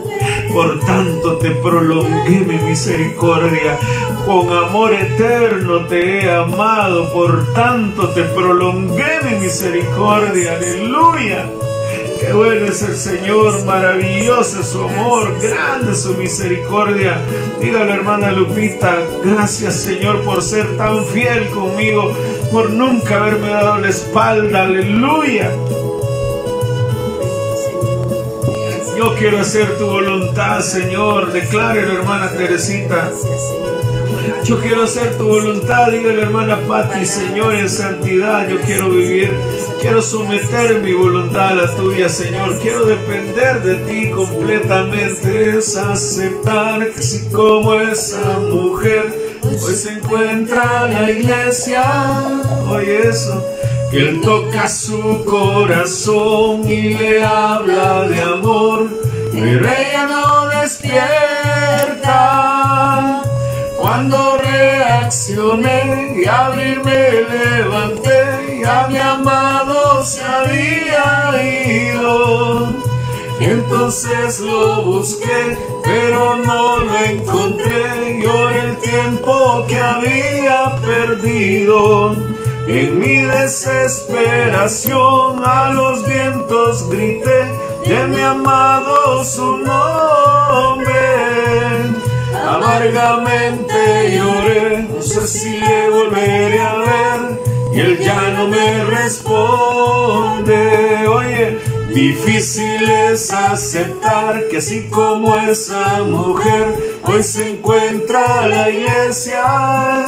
Por 0.53 0.81
tanto 0.81 1.37
te 1.39 1.51
prolongué 1.51 2.41
mi 2.41 2.59
misericordia. 2.59 3.79
Con 4.27 4.53
amor 4.53 4.93
eterno 4.93 5.87
te 5.87 6.21
he 6.21 6.31
amado. 6.31 7.13
Por 7.13 7.53
tanto 7.53 8.09
te 8.11 8.25
prolongué 8.25 9.21
mi 9.25 9.39
misericordia. 9.41 10.55
Aleluya. 10.55 11.47
Qué 12.21 12.35
bueno 12.35 12.67
es 12.67 12.83
el 12.83 12.97
Señor, 12.97 13.65
maravilloso 13.65 14.61
es 14.61 14.69
su 14.69 14.83
amor, 14.83 15.41
grande 15.41 15.95
su 15.95 16.15
misericordia. 16.15 17.17
Dígale, 17.61 17.95
hermana 17.95 18.31
Lupita, 18.31 18.99
gracias 19.25 19.75
Señor 19.77 20.21
por 20.23 20.43
ser 20.43 20.77
tan 20.77 21.05
fiel 21.07 21.49
conmigo, 21.49 22.13
por 22.53 22.71
nunca 22.71 23.17
haberme 23.17 23.49
dado 23.49 23.79
la 23.79 23.89
espalda. 23.89 24.65
Aleluya. 24.65 25.51
Yo 29.01 29.15
quiero 29.15 29.41
hacer 29.41 29.79
tu 29.79 29.87
voluntad, 29.87 30.61
Señor. 30.61 31.33
Declare 31.33 31.87
la 31.87 31.95
hermana 31.95 32.31
Teresita. 32.33 33.11
Yo 34.45 34.61
quiero 34.61 34.83
hacer 34.83 35.17
tu 35.17 35.25
voluntad, 35.25 35.91
diga 35.91 36.13
la 36.13 36.23
hermana 36.25 36.59
Patti, 36.69 37.07
Señor, 37.07 37.55
en 37.55 37.71
santidad. 37.71 38.47
Yo 38.47 38.61
quiero 38.61 38.91
vivir, 38.91 39.33
quiero 39.81 40.03
someter 40.03 40.83
mi 40.83 40.93
voluntad 40.93 41.49
a 41.49 41.55
la 41.55 41.77
tuya, 41.77 42.11
Señor. 42.11 42.59
Quiero 42.59 42.85
depender 42.85 43.63
de 43.63 43.77
ti 43.87 44.11
completamente. 44.11 45.57
Es 45.57 45.79
aceptar 45.79 46.91
que 46.91 47.03
si 47.03 47.27
como 47.31 47.73
esa 47.77 48.39
mujer 48.51 49.39
hoy 49.43 49.75
se 49.77 49.93
encuentra 49.93 50.89
la 50.89 51.11
iglesia, 51.11 51.85
oye 52.69 53.09
eso, 53.09 53.43
él 53.93 54.21
toca 54.21 54.69
su 54.69 55.25
corazón 55.25 56.69
y 56.69 56.95
le 56.95 57.25
habla 57.25 58.07
de 58.07 58.21
amor, 58.23 58.89
pero 59.33 59.69
ella 59.69 60.07
no 60.07 60.47
despierta. 60.49 61.11
Cuando 63.77 64.39
reaccioné 64.39 66.21
y 66.23 66.27
abrirme 66.29 67.11
levanté, 67.33 68.61
ya 68.63 68.87
mi 68.89 68.99
amado 68.99 70.05
se 70.05 70.23
había 70.23 71.33
ido. 71.93 72.69
Entonces 73.41 74.39
lo 74.41 74.83
busqué, 74.83 75.59
pero 75.83 76.37
no 76.37 76.79
lo 76.79 76.97
encontré. 76.97 78.21
Yo 78.23 78.51
el 78.51 78.77
tiempo 78.77 79.65
que 79.67 79.81
había 79.81 80.77
perdido. 80.77 82.15
En 82.69 82.99
mi 82.99 83.23
desesperación 83.23 85.43
a 85.45 85.73
los 85.73 86.07
vientos 86.07 86.89
grité 86.89 87.45
de 87.87 88.07
mi 88.07 88.21
amado 88.21 89.25
su 89.25 89.59
nombre. 89.59 91.01
Amargamente 92.49 94.17
lloré, 94.17 94.87
no 94.89 95.03
sé 95.03 95.27
si 95.27 95.59
le 95.59 95.91
volveré 95.91 96.61
a 96.61 96.75
ver. 96.75 97.41
Y 97.73 97.81
él 97.81 97.99
ya 97.99 98.31
no 98.37 98.47
me 98.49 98.85
responde. 98.85 100.61
Oye, 101.09 101.59
difícil 101.95 102.89
es 102.89 103.33
aceptar 103.33 104.47
que 104.49 104.59
así 104.59 104.89
como 104.91 105.35
esa 105.37 106.03
mujer 106.03 106.99
hoy 107.05 107.23
se 107.23 107.51
encuentra 107.51 108.47
la 108.47 108.71
iglesia. 108.71 110.07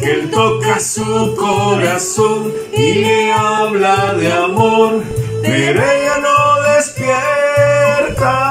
Que 0.00 0.12
él 0.12 0.30
toca 0.30 0.80
su 0.80 1.36
corazón 1.36 2.54
y 2.72 2.94
le 2.94 3.32
habla 3.32 4.14
de 4.14 4.32
amor, 4.32 5.02
pero 5.42 5.82
ella 5.82 6.18
no 6.22 6.62
despierta. 6.74 8.46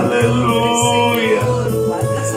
Aleluya. 0.00 1.40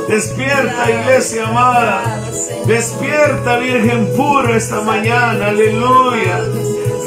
Despierta, 0.10 0.92
iglesia 0.92 1.48
amada. 1.48 2.22
Despierta, 2.66 3.58
Virgen 3.58 4.14
pura, 4.18 4.58
esta 4.58 4.82
mañana. 4.82 5.48
Aleluya. 5.48 6.42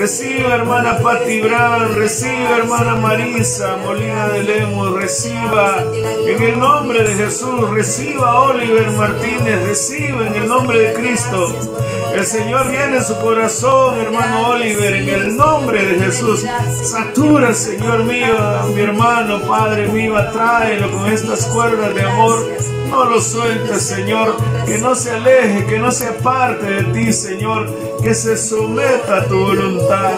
Reciba, 0.01 0.55
hermana 0.55 0.99
Patti 1.01 1.43
Brown, 1.43 1.95
reciba, 1.95 2.57
hermana 2.57 2.95
Marisa 2.95 3.77
Molina 3.85 4.29
de 4.29 4.45
Lemos, 4.45 4.93
reciba 4.95 5.85
en 6.27 6.43
el 6.43 6.59
nombre 6.59 7.03
de 7.03 7.17
Jesús, 7.17 7.69
reciba 7.69 8.41
Oliver 8.45 8.91
Martínez, 8.93 9.63
reciba 9.63 10.27
en 10.27 10.37
el 10.37 10.49
nombre 10.49 10.79
de 10.79 10.95
Cristo. 10.95 11.55
El 12.15 12.25
Señor 12.25 12.71
viene 12.71 12.97
en 12.97 13.05
su 13.05 13.15
corazón, 13.21 14.01
hermano 14.01 14.49
Oliver, 14.53 14.95
en 14.95 15.09
el 15.11 15.37
nombre 15.37 15.85
de 15.85 16.03
Jesús. 16.07 16.47
Satura, 16.83 17.53
Señor 17.53 18.05
mío, 18.05 18.39
mi 18.75 18.81
hermano, 18.81 19.43
Padre 19.43 19.87
mío, 19.89 20.17
atráelo 20.17 20.91
con 20.93 21.13
estas 21.13 21.45
cuerdas 21.49 21.95
de 21.95 22.03
amor. 22.05 22.39
No 22.91 23.05
lo 23.05 23.21
sueltes, 23.21 23.83
Señor, 23.83 24.37
que 24.67 24.79
no 24.79 24.95
se 24.95 25.13
aleje, 25.13 25.67
que 25.67 25.79
no 25.79 25.93
se 25.93 26.09
aparte 26.09 26.67
de 26.67 26.85
ti, 26.93 27.13
Señor, 27.13 27.69
que 28.03 28.15
se 28.15 28.37
someta 28.37 29.19
a 29.19 29.27
tu 29.27 29.39
voluntad. 29.39 30.13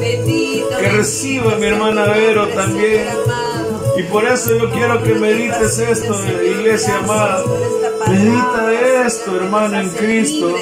Que 0.00 0.88
reciba 0.88 1.56
mi 1.56 1.66
hermana 1.66 2.06
Vero 2.06 2.48
también. 2.48 3.06
Y 3.98 4.02
por 4.04 4.24
eso 4.24 4.56
yo 4.56 4.70
quiero 4.70 5.02
que 5.02 5.14
medites 5.14 5.78
esto, 5.78 6.16
iglesia 6.42 6.98
amada. 6.98 7.44
Medita 8.08 9.04
esto, 9.06 9.36
hermano, 9.36 9.80
en 9.80 9.90
Cristo. 9.90 10.54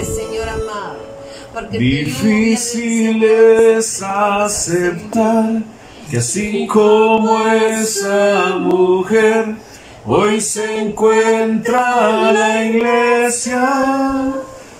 Difícil 1.70 3.22
es 3.22 4.02
aceptar 4.02 5.62
que 6.10 6.18
así 6.18 6.66
como 6.66 7.46
esa 7.46 8.56
mujer 8.58 9.54
hoy 10.06 10.40
se 10.40 10.80
encuentra 10.80 12.32
la 12.32 12.64
iglesia, 12.64 13.68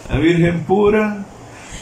la 0.09 0.19
Virgen 0.19 0.65
pura, 0.65 1.25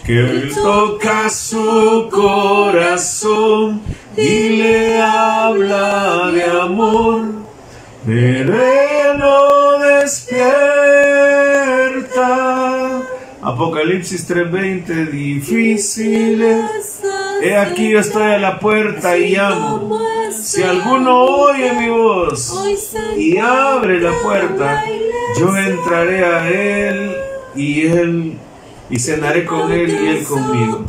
que 0.05 0.19
él 0.19 0.53
toca 0.55 1.29
su 1.31 2.09
corazón 2.11 3.81
y 4.17 4.49
le 4.49 5.01
habla 5.01 6.31
de 6.33 6.45
amor, 6.45 7.25
despierta. 10.03 10.72
Apocalipsis 13.43 14.25
3:20, 14.29 15.07
difíciles. 15.11 17.01
He 17.43 17.57
aquí 17.57 17.91
yo 17.91 17.99
estoy 17.99 18.23
a 18.23 18.39
la 18.39 18.61
puerta 18.61 19.19
y 19.19 19.35
llamo. 19.35 19.99
Si 20.31 20.63
alguno 20.63 21.25
oye 21.25 21.73
mi 21.73 21.89
voz 21.89 22.65
y 23.17 23.39
abre 23.39 24.01
la 24.01 24.13
puerta, 24.23 24.85
yo 25.39 25.57
entraré 25.57 26.25
a 26.25 26.49
él 26.49 27.17
y 27.57 27.87
él 27.87 28.39
y 28.89 28.99
cenaré 29.01 29.45
con 29.45 29.73
él 29.73 29.91
y 29.91 30.07
él 30.07 30.25
conmigo. 30.25 30.85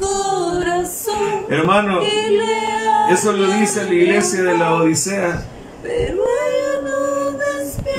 Hermano, 1.49 2.01
eso 3.09 3.31
lo 3.31 3.47
dice 3.47 3.83
la 3.85 3.93
iglesia 3.93 4.43
de 4.43 4.57
la 4.57 4.75
Odisea, 4.75 5.43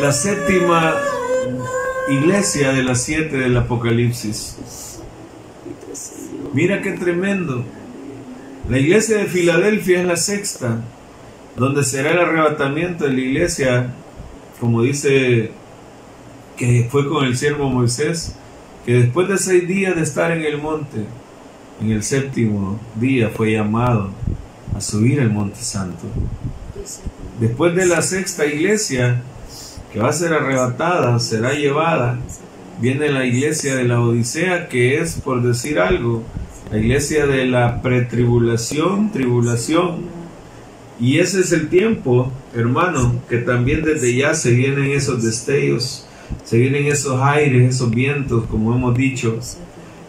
la 0.01 0.12
séptima 0.12 0.94
iglesia 2.09 2.72
de 2.72 2.82
las 2.82 3.02
siete 3.02 3.36
del 3.36 3.56
Apocalipsis. 3.56 4.56
Mira 6.52 6.82
qué 6.82 6.93
tremendo. 6.93 7.64
La 8.68 8.78
iglesia 8.78 9.18
de 9.18 9.26
Filadelfia 9.26 10.01
es 10.01 10.06
la 10.06 10.16
sexta, 10.16 10.82
donde 11.56 11.82
será 11.85 12.12
el 12.12 12.18
arrebatamiento 12.18 13.05
de 13.05 13.12
la 13.12 13.20
iglesia, 13.20 13.94
como 14.60 14.82
dice 14.82 15.51
que 16.56 16.89
fue 16.90 17.09
con 17.09 17.24
el 17.24 17.36
siervo 17.36 17.68
Moisés, 17.70 18.35
que 18.86 18.94
después 18.94 19.28
de 19.28 19.39
seis 19.39 19.66
días 19.66 19.97
de 19.97 20.02
estar 20.02 20.31
en 20.31 20.44
el 20.44 20.59
monte, 20.59 21.05
en 21.81 21.90
el 21.90 22.02
séptimo 22.02 22.78
día 22.94 23.31
fue 23.31 23.52
llamado 23.52 24.10
a 24.76 24.81
subir 24.81 25.20
al 25.20 25.31
monte 25.31 25.60
santo. 25.60 26.05
Después 27.40 27.74
de 27.74 27.86
la 27.86 28.02
sexta 28.02 28.47
iglesia, 28.47 29.22
que 29.94 30.00
va 30.00 30.08
a 30.08 30.12
ser 30.12 30.32
arrebatada, 30.32 31.20
será 31.20 31.52
llevada, 31.52 32.18
viene 32.80 33.12
la 33.12 33.24
iglesia 33.24 33.76
de 33.76 33.84
la 33.84 34.00
Odisea, 34.00 34.68
que 34.68 34.98
es, 34.98 35.20
por 35.20 35.40
decir 35.40 35.78
algo, 35.78 36.24
la 36.72 36.78
iglesia 36.78 37.28
de 37.28 37.46
la 37.46 37.80
pretribulación, 37.80 39.12
tribulación. 39.12 40.06
Y 40.98 41.20
ese 41.20 41.42
es 41.42 41.52
el 41.52 41.68
tiempo, 41.68 42.32
hermano, 42.56 43.22
que 43.28 43.38
también 43.38 43.84
desde 43.84 44.16
ya 44.16 44.34
se 44.34 44.50
vienen 44.50 44.90
esos 44.90 45.22
destellos, 45.22 46.08
se 46.42 46.58
vienen 46.58 46.86
esos 46.86 47.22
aires, 47.22 47.76
esos 47.76 47.92
vientos, 47.92 48.46
como 48.46 48.74
hemos 48.74 48.96
dicho, 48.96 49.38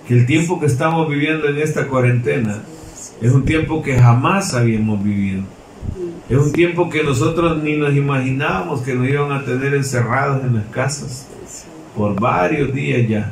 que 0.07 0.15
el 0.15 0.25
tiempo 0.25 0.59
que 0.59 0.65
estamos 0.65 1.07
viviendo 1.07 1.47
en 1.47 1.59
esta 1.59 1.87
cuarentena 1.87 2.63
es 3.21 3.31
un 3.31 3.45
tiempo 3.45 3.83
que 3.83 3.99
jamás 3.99 4.55
habíamos 4.55 5.03
vivido. 5.03 5.43
Es 6.27 6.38
un 6.38 6.52
tiempo 6.52 6.89
que 6.89 7.03
nosotros 7.03 7.61
ni 7.61 7.77
nos 7.77 7.95
imaginábamos 7.95 8.81
que 8.81 8.95
nos 8.95 9.07
iban 9.07 9.31
a 9.31 9.45
tener 9.45 9.76
encerrados 9.76 10.43
en 10.43 10.56
las 10.56 10.65
casas 10.65 11.27
por 11.95 12.19
varios 12.19 12.73
días 12.73 13.07
ya. 13.07 13.31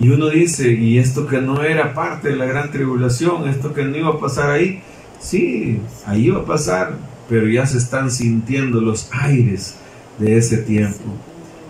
Y 0.00 0.08
uno 0.08 0.28
dice, 0.28 0.72
y 0.72 0.98
esto 0.98 1.28
que 1.28 1.40
no 1.40 1.62
era 1.62 1.94
parte 1.94 2.30
de 2.30 2.36
la 2.36 2.46
gran 2.46 2.72
tribulación, 2.72 3.48
esto 3.48 3.72
que 3.72 3.84
no 3.84 3.96
iba 3.96 4.08
a 4.08 4.18
pasar 4.18 4.50
ahí, 4.50 4.82
sí, 5.20 5.78
ahí 6.06 6.26
iba 6.26 6.40
a 6.40 6.44
pasar, 6.44 6.94
pero 7.28 7.46
ya 7.46 7.64
se 7.66 7.78
están 7.78 8.10
sintiendo 8.10 8.80
los 8.80 9.08
aires 9.12 9.76
de 10.18 10.36
ese 10.36 10.58
tiempo. 10.58 11.04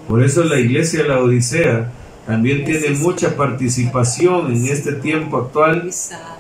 Por 0.09 0.23
eso 0.23 0.45
la 0.45 0.59
iglesia 0.59 1.03
de 1.03 1.09
la 1.09 1.21
Odisea 1.21 1.93
también 2.27 2.65
tiene 2.65 2.91
mucha 2.91 3.37
participación 3.37 4.53
en 4.53 4.67
este 4.67 4.93
tiempo 4.93 5.37
actual, 5.37 5.91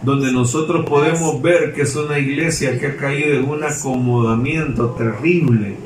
donde 0.02 0.32
nosotros 0.32 0.86
podemos 0.88 1.42
ver 1.42 1.74
que 1.74 1.82
es 1.82 1.94
una 1.94 2.18
iglesia 2.18 2.78
que 2.78 2.86
ha 2.86 2.96
caído 2.96 3.38
en 3.38 3.48
un 3.48 3.62
acomodamiento 3.62 4.90
terrible, 4.90 5.76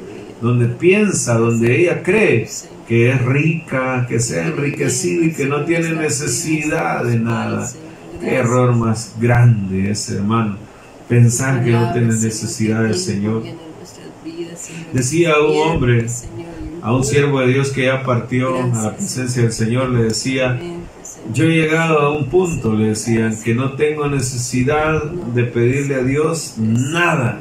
donde 0.40 0.66
piensa, 0.66 1.36
donde 1.36 1.80
ella 1.80 2.02
cree 2.02 2.48
que 2.86 3.10
es 3.10 3.22
rica, 3.22 4.06
que 4.08 4.20
se 4.20 4.40
ha 4.40 4.46
enriquecido 4.46 5.24
y 5.24 5.32
que 5.32 5.46
no 5.46 5.64
tiene 5.64 5.90
necesidad 5.90 7.04
de 7.04 7.18
nada. 7.18 7.68
Qué 8.20 8.36
error 8.36 8.74
más 8.74 9.14
grande 9.20 9.90
es, 9.90 10.08
hermano, 10.10 10.56
pensar 11.08 11.64
que 11.64 11.70
no 11.70 11.92
tiene 11.92 12.08
necesidad 12.08 12.84
del 12.84 12.94
Señor. 12.94 13.42
Decía 14.92 15.34
un 15.40 15.56
hombre, 15.56 16.06
a 16.82 16.92
un 16.92 17.04
siervo 17.04 17.40
de 17.40 17.48
Dios 17.48 17.70
que 17.70 17.84
ya 17.84 18.02
partió 18.02 18.62
a 18.62 18.66
la 18.66 18.96
presencia 18.96 19.42
del 19.42 19.52
Señor, 19.52 19.90
le 19.90 20.04
decía, 20.04 20.58
yo 21.32 21.44
he 21.44 21.54
llegado 21.54 21.98
a 22.00 22.16
un 22.16 22.26
punto, 22.26 22.74
le 22.74 22.88
decían, 22.88 23.36
que 23.42 23.54
no 23.54 23.72
tengo 23.72 24.08
necesidad 24.08 25.04
de 25.04 25.44
pedirle 25.44 25.96
a 25.96 26.02
Dios 26.02 26.54
nada. 26.58 27.40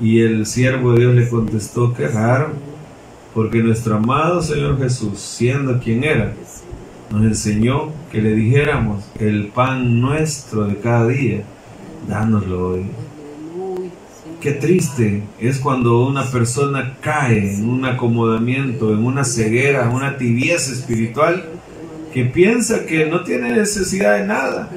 Y 0.00 0.20
el 0.20 0.46
siervo 0.46 0.92
de 0.92 1.00
Dios 1.00 1.14
le 1.14 1.28
contestó, 1.28 1.94
qué 1.94 2.08
raro 2.08 2.52
porque 3.34 3.62
nuestro 3.62 3.96
amado 3.96 4.42
Señor 4.42 4.78
Jesús, 4.78 5.18
siendo 5.18 5.78
quien 5.78 6.04
era, 6.04 6.32
nos 7.10 7.22
enseñó 7.22 7.90
que 8.10 8.20
le 8.20 8.34
dijéramos 8.34 9.04
el 9.18 9.48
pan 9.48 10.00
nuestro 10.00 10.66
de 10.66 10.76
cada 10.76 11.06
día, 11.08 11.42
dánoslo 12.08 12.68
hoy. 12.70 12.86
Qué 14.42 14.50
triste 14.50 15.22
es 15.38 15.60
cuando 15.60 16.04
una 16.04 16.24
persona 16.24 16.96
cae 17.00 17.54
en 17.54 17.68
un 17.68 17.84
acomodamiento, 17.84 18.92
en 18.92 19.04
una 19.04 19.24
ceguera, 19.24 19.84
en 19.84 19.92
una 19.94 20.16
tibieza 20.18 20.72
espiritual, 20.72 21.44
que 22.12 22.24
piensa 22.24 22.84
que 22.84 23.06
no 23.06 23.22
tiene 23.22 23.52
necesidad 23.52 24.18
de 24.18 24.26
nada 24.26 24.68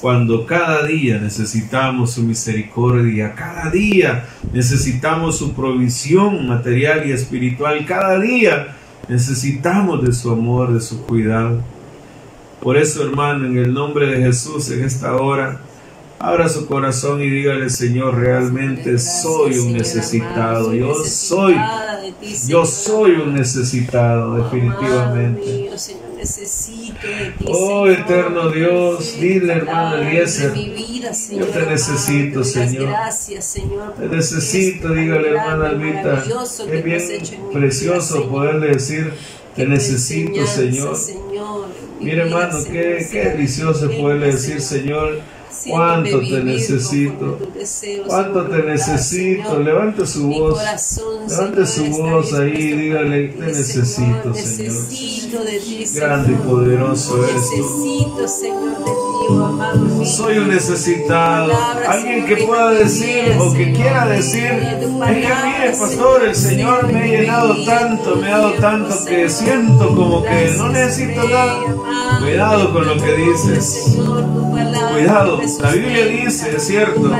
cuando 0.00 0.46
cada 0.46 0.86
día 0.86 1.18
necesitamos 1.18 2.12
su 2.12 2.22
misericordia, 2.22 3.34
cada 3.34 3.70
día 3.70 4.26
necesitamos 4.52 5.36
su 5.36 5.52
provisión 5.52 6.46
material 6.48 7.06
y 7.06 7.12
espiritual, 7.12 7.84
cada 7.84 8.18
día 8.18 8.76
necesitamos 9.08 10.02
de 10.02 10.12
su 10.12 10.30
amor, 10.30 10.72
de 10.72 10.80
su 10.80 11.04
cuidado. 11.06 11.60
Por 12.62 12.76
eso, 12.76 13.02
hermano, 13.02 13.46
en 13.46 13.58
el 13.58 13.74
nombre 13.74 14.06
de 14.06 14.22
Jesús, 14.22 14.70
en 14.70 14.84
esta 14.84 15.16
hora, 15.16 15.60
Abra 16.22 16.50
su 16.50 16.66
corazón 16.66 17.22
y 17.22 17.30
dígale, 17.30 17.70
Señor, 17.70 18.14
realmente 18.14 18.98
soy 18.98 19.56
un 19.56 19.72
necesitado. 19.72 20.74
Yo 20.74 20.94
soy, 21.02 21.56
yo 22.46 22.66
soy 22.66 23.12
un 23.12 23.32
necesitado, 23.32 24.34
definitivamente. 24.34 25.70
Oh, 27.46 27.86
eterno 27.86 28.50
Dios, 28.50 29.14
dile, 29.18 29.54
hermano 29.54 29.96
Eliezer, 29.96 30.52
yo 30.54 31.46
te 31.46 31.64
necesito, 31.64 32.44
Señor. 32.44 32.94
Te 33.98 34.06
necesito, 34.06 34.92
dígale, 34.92 35.30
hermana 35.30 35.68
Alvita. 35.68 36.22
Es 36.22 36.84
bien 36.84 37.02
precioso 37.50 38.28
poderle 38.28 38.72
decir, 38.72 39.14
te 39.56 39.66
necesito, 39.66 40.46
Señor. 40.46 40.98
Mire, 41.98 42.24
hermano, 42.24 42.58
qué, 42.70 43.08
qué 43.10 43.24
delicioso 43.30 43.90
poderle 43.90 44.32
decir, 44.32 44.60
Señor 44.60 45.39
cuánto 45.68 46.20
te 46.20 46.44
necesito, 46.44 47.38
cuánto 48.06 48.46
te 48.46 48.62
necesito. 48.62 49.60
Levante 49.60 50.06
su 50.06 50.28
voz, 50.28 50.60
levante 51.28 51.66
su 51.66 51.84
voz 51.86 52.32
ahí, 52.34 52.72
dígale, 52.72 53.28
te 53.28 53.46
necesito, 53.46 54.34
Señor. 54.34 54.84
Grande 55.94 56.32
y 56.32 56.36
poderoso 56.36 57.24
eres 57.24 57.50
Soy 60.04 60.38
un 60.38 60.48
necesitado. 60.48 61.52
Alguien 61.88 62.26
que 62.26 62.36
pueda 62.38 62.70
decir 62.72 63.36
o 63.38 63.52
que 63.52 63.72
quiera 63.72 64.06
decir, 64.06 64.44
es 64.44 64.86
que 64.86 65.32
mire, 65.44 65.76
pastor, 65.78 66.24
el 66.24 66.34
Señor 66.34 66.92
me 66.92 67.00
ha 67.00 67.06
llenado 67.06 67.64
tanto, 67.64 68.16
me 68.16 68.28
ha 68.28 68.38
dado 68.38 68.52
tanto 68.54 69.04
que 69.04 69.28
siento 69.28 69.94
como 69.94 70.22
que 70.22 70.54
no 70.56 70.68
necesito 70.68 71.28
nada. 71.28 71.60
Cuidado 72.20 72.72
con 72.72 72.86
lo 72.86 72.94
que 72.96 73.12
dices. 73.14 73.98
Cuidado, 74.92 75.40
la 75.60 75.70
Biblia 75.70 76.06
dice, 76.06 76.56
es 76.56 76.66
cierto, 76.66 77.10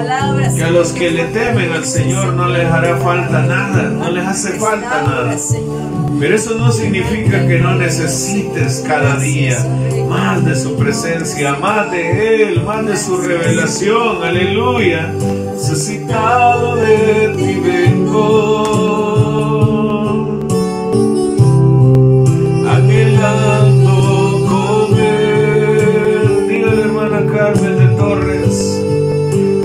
que 0.56 0.64
a 0.64 0.70
los 0.70 0.92
que 0.92 1.10
le 1.10 1.24
temen 1.26 1.72
al 1.72 1.84
Señor 1.84 2.34
no 2.34 2.48
les 2.48 2.66
hará 2.66 2.96
falta 2.98 3.42
nada, 3.42 3.82
no 3.82 4.10
les 4.10 4.26
hace 4.26 4.58
falta 4.58 5.02
nada. 5.02 5.36
Pero 6.20 6.36
eso 6.36 6.54
no 6.58 6.70
significa 6.70 7.46
que 7.48 7.58
no 7.60 7.76
necesites 7.76 8.84
cada 8.86 9.16
día 9.16 9.56
más 10.06 10.44
de 10.44 10.54
su 10.54 10.76
presencia, 10.76 11.54
más 11.54 11.90
de 11.90 12.42
Él, 12.42 12.62
más 12.62 12.84
de 12.84 12.94
su 12.98 13.16
revelación. 13.16 14.22
Aleluya. 14.22 15.14
Necesitado 15.54 16.76
de 16.76 17.34
ti 17.38 17.58
vengo. 17.64 19.00
Anhelando 22.68 24.46
comer. 24.50 26.28
Dígale, 26.48 26.82
hermana 26.82 27.24
Carmen 27.34 27.78
de 27.78 27.86
Torres, 27.96 28.82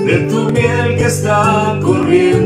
de 0.05 0.17
tu 0.29 0.49
miel 0.51 0.95
que 0.95 1.05
está 1.05 1.77
corriendo. 1.83 2.44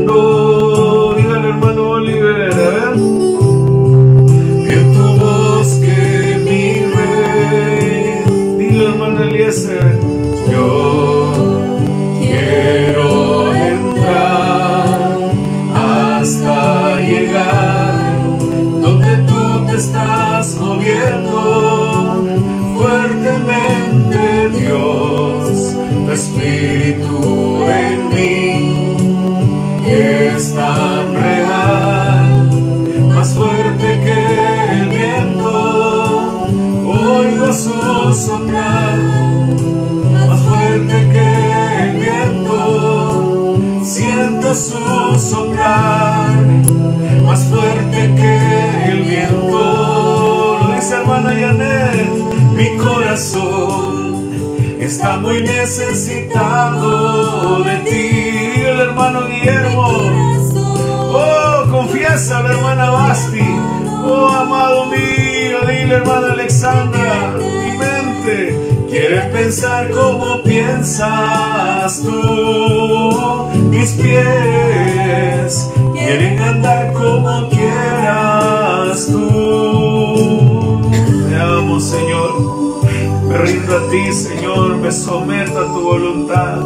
Pensar 69.80 69.90
como 69.90 70.42
piensas 70.42 72.02
tú. 72.02 73.48
Mis 73.70 73.92
pies 73.92 75.70
quieren 75.92 76.38
andar 76.40 76.92
como 76.92 77.48
quieras 77.48 79.06
tú. 79.06 80.80
Te 81.28 81.36
amo, 81.36 81.80
Señor. 81.80 82.82
Me 83.28 83.38
rindo 83.38 83.76
a 83.76 83.90
ti, 83.90 84.12
Señor, 84.12 84.76
me 84.78 84.90
someto 84.90 85.58
a 85.60 85.66
tu 85.66 85.80
voluntad. 85.82 86.56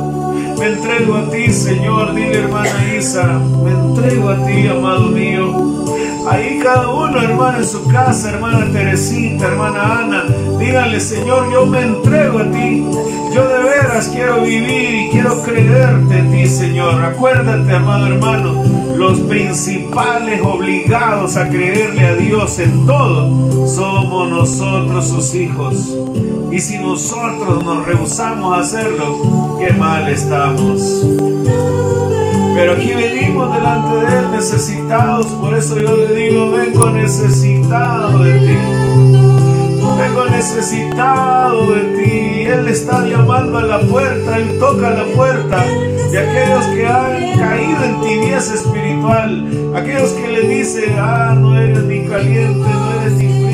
Me 0.59 0.67
entrego 0.67 1.17
a 1.17 1.31
ti, 1.31 1.53
Señor, 1.53 2.15
dile 2.15 2.39
hermana 2.39 2.95
Isa, 2.97 3.39
me 3.63 3.71
entrego 3.71 4.31
a 4.31 4.47
ti, 4.47 4.67
amado 4.69 5.09
mío. 5.09 5.85
Ahí 6.31 6.59
cada 6.63 6.89
uno, 6.89 7.21
hermano, 7.21 7.59
en 7.59 7.67
su 7.67 7.87
casa, 7.89 8.31
hermana 8.31 8.73
Teresita, 8.73 9.47
hermana 9.47 9.99
Ana, 10.01 10.25
díganle, 10.65 11.01
Señor, 11.01 11.51
yo 11.53 11.67
me 11.67 11.83
entrego 11.83 12.39
a 12.39 12.51
ti. 12.51 12.87
Yo 13.35 13.49
de 13.49 13.63
veras, 13.65 14.09
quiero 14.15 14.43
vivir 14.43 14.95
y 14.95 15.11
quiero 15.11 15.43
creerte 15.43 16.19
en 16.19 16.31
ti, 16.31 16.47
Señor. 16.47 17.05
Acuérdate, 17.05 17.75
amado 17.75 18.07
hermano, 18.07 18.63
los 18.97 19.21
principales 19.21 20.41
obligados 20.41 21.37
a 21.37 21.49
creerle 21.49 22.07
a 22.07 22.15
Dios 22.15 22.59
en 22.61 22.87
todo 22.87 23.67
somos 23.67 24.31
nosotros 24.31 25.09
sus 25.09 25.35
hijos. 25.35 25.97
Y 26.53 26.61
si 26.61 26.79
nosotros 26.79 27.65
nos 27.65 27.85
rehusamos 27.87 28.57
a 28.57 28.61
hacerlo, 28.61 29.59
qué 29.59 29.73
mal 29.73 30.09
estamos. 30.09 31.05
Pero 32.55 32.73
aquí 32.73 32.95
venimos 32.95 33.53
delante 33.53 33.97
de 33.97 34.19
Él 34.19 34.31
necesitados, 34.31 35.27
por 35.27 35.55
eso 35.55 35.77
yo 35.77 35.97
le 35.97 36.15
digo, 36.15 36.53
vengo 36.53 36.91
necesitado 36.91 38.19
de 38.21 38.39
ti. 38.39 39.44
Vengo 39.99 40.25
necesitado 40.27 41.73
de 41.73 41.81
ti. 41.97 42.43
Él 42.47 42.69
está 42.69 43.07
llamando 43.07 43.59
a 43.59 43.63
la 43.63 43.81
puerta, 43.81 44.37
Él 44.37 44.59
toca 44.59 44.91
la 44.91 45.05
puerta 45.15 45.65
de 46.11 46.19
aquellos 46.19 46.67
que 46.67 46.87
han 46.87 47.39
caído 47.39 47.85
en 47.85 48.01
tibieza 48.01 48.55
espiritual, 48.55 49.73
aquellos 49.75 50.13
que 50.13 50.29
le 50.29 50.49
dicen, 50.49 50.95
ah, 50.99 51.35
no 51.37 51.59
eres 51.59 51.83
ni 51.85 52.07
caliente, 52.07 52.69
no 52.69 53.01
eres 53.01 53.13
ni 53.15 53.29
frío, 53.29 53.54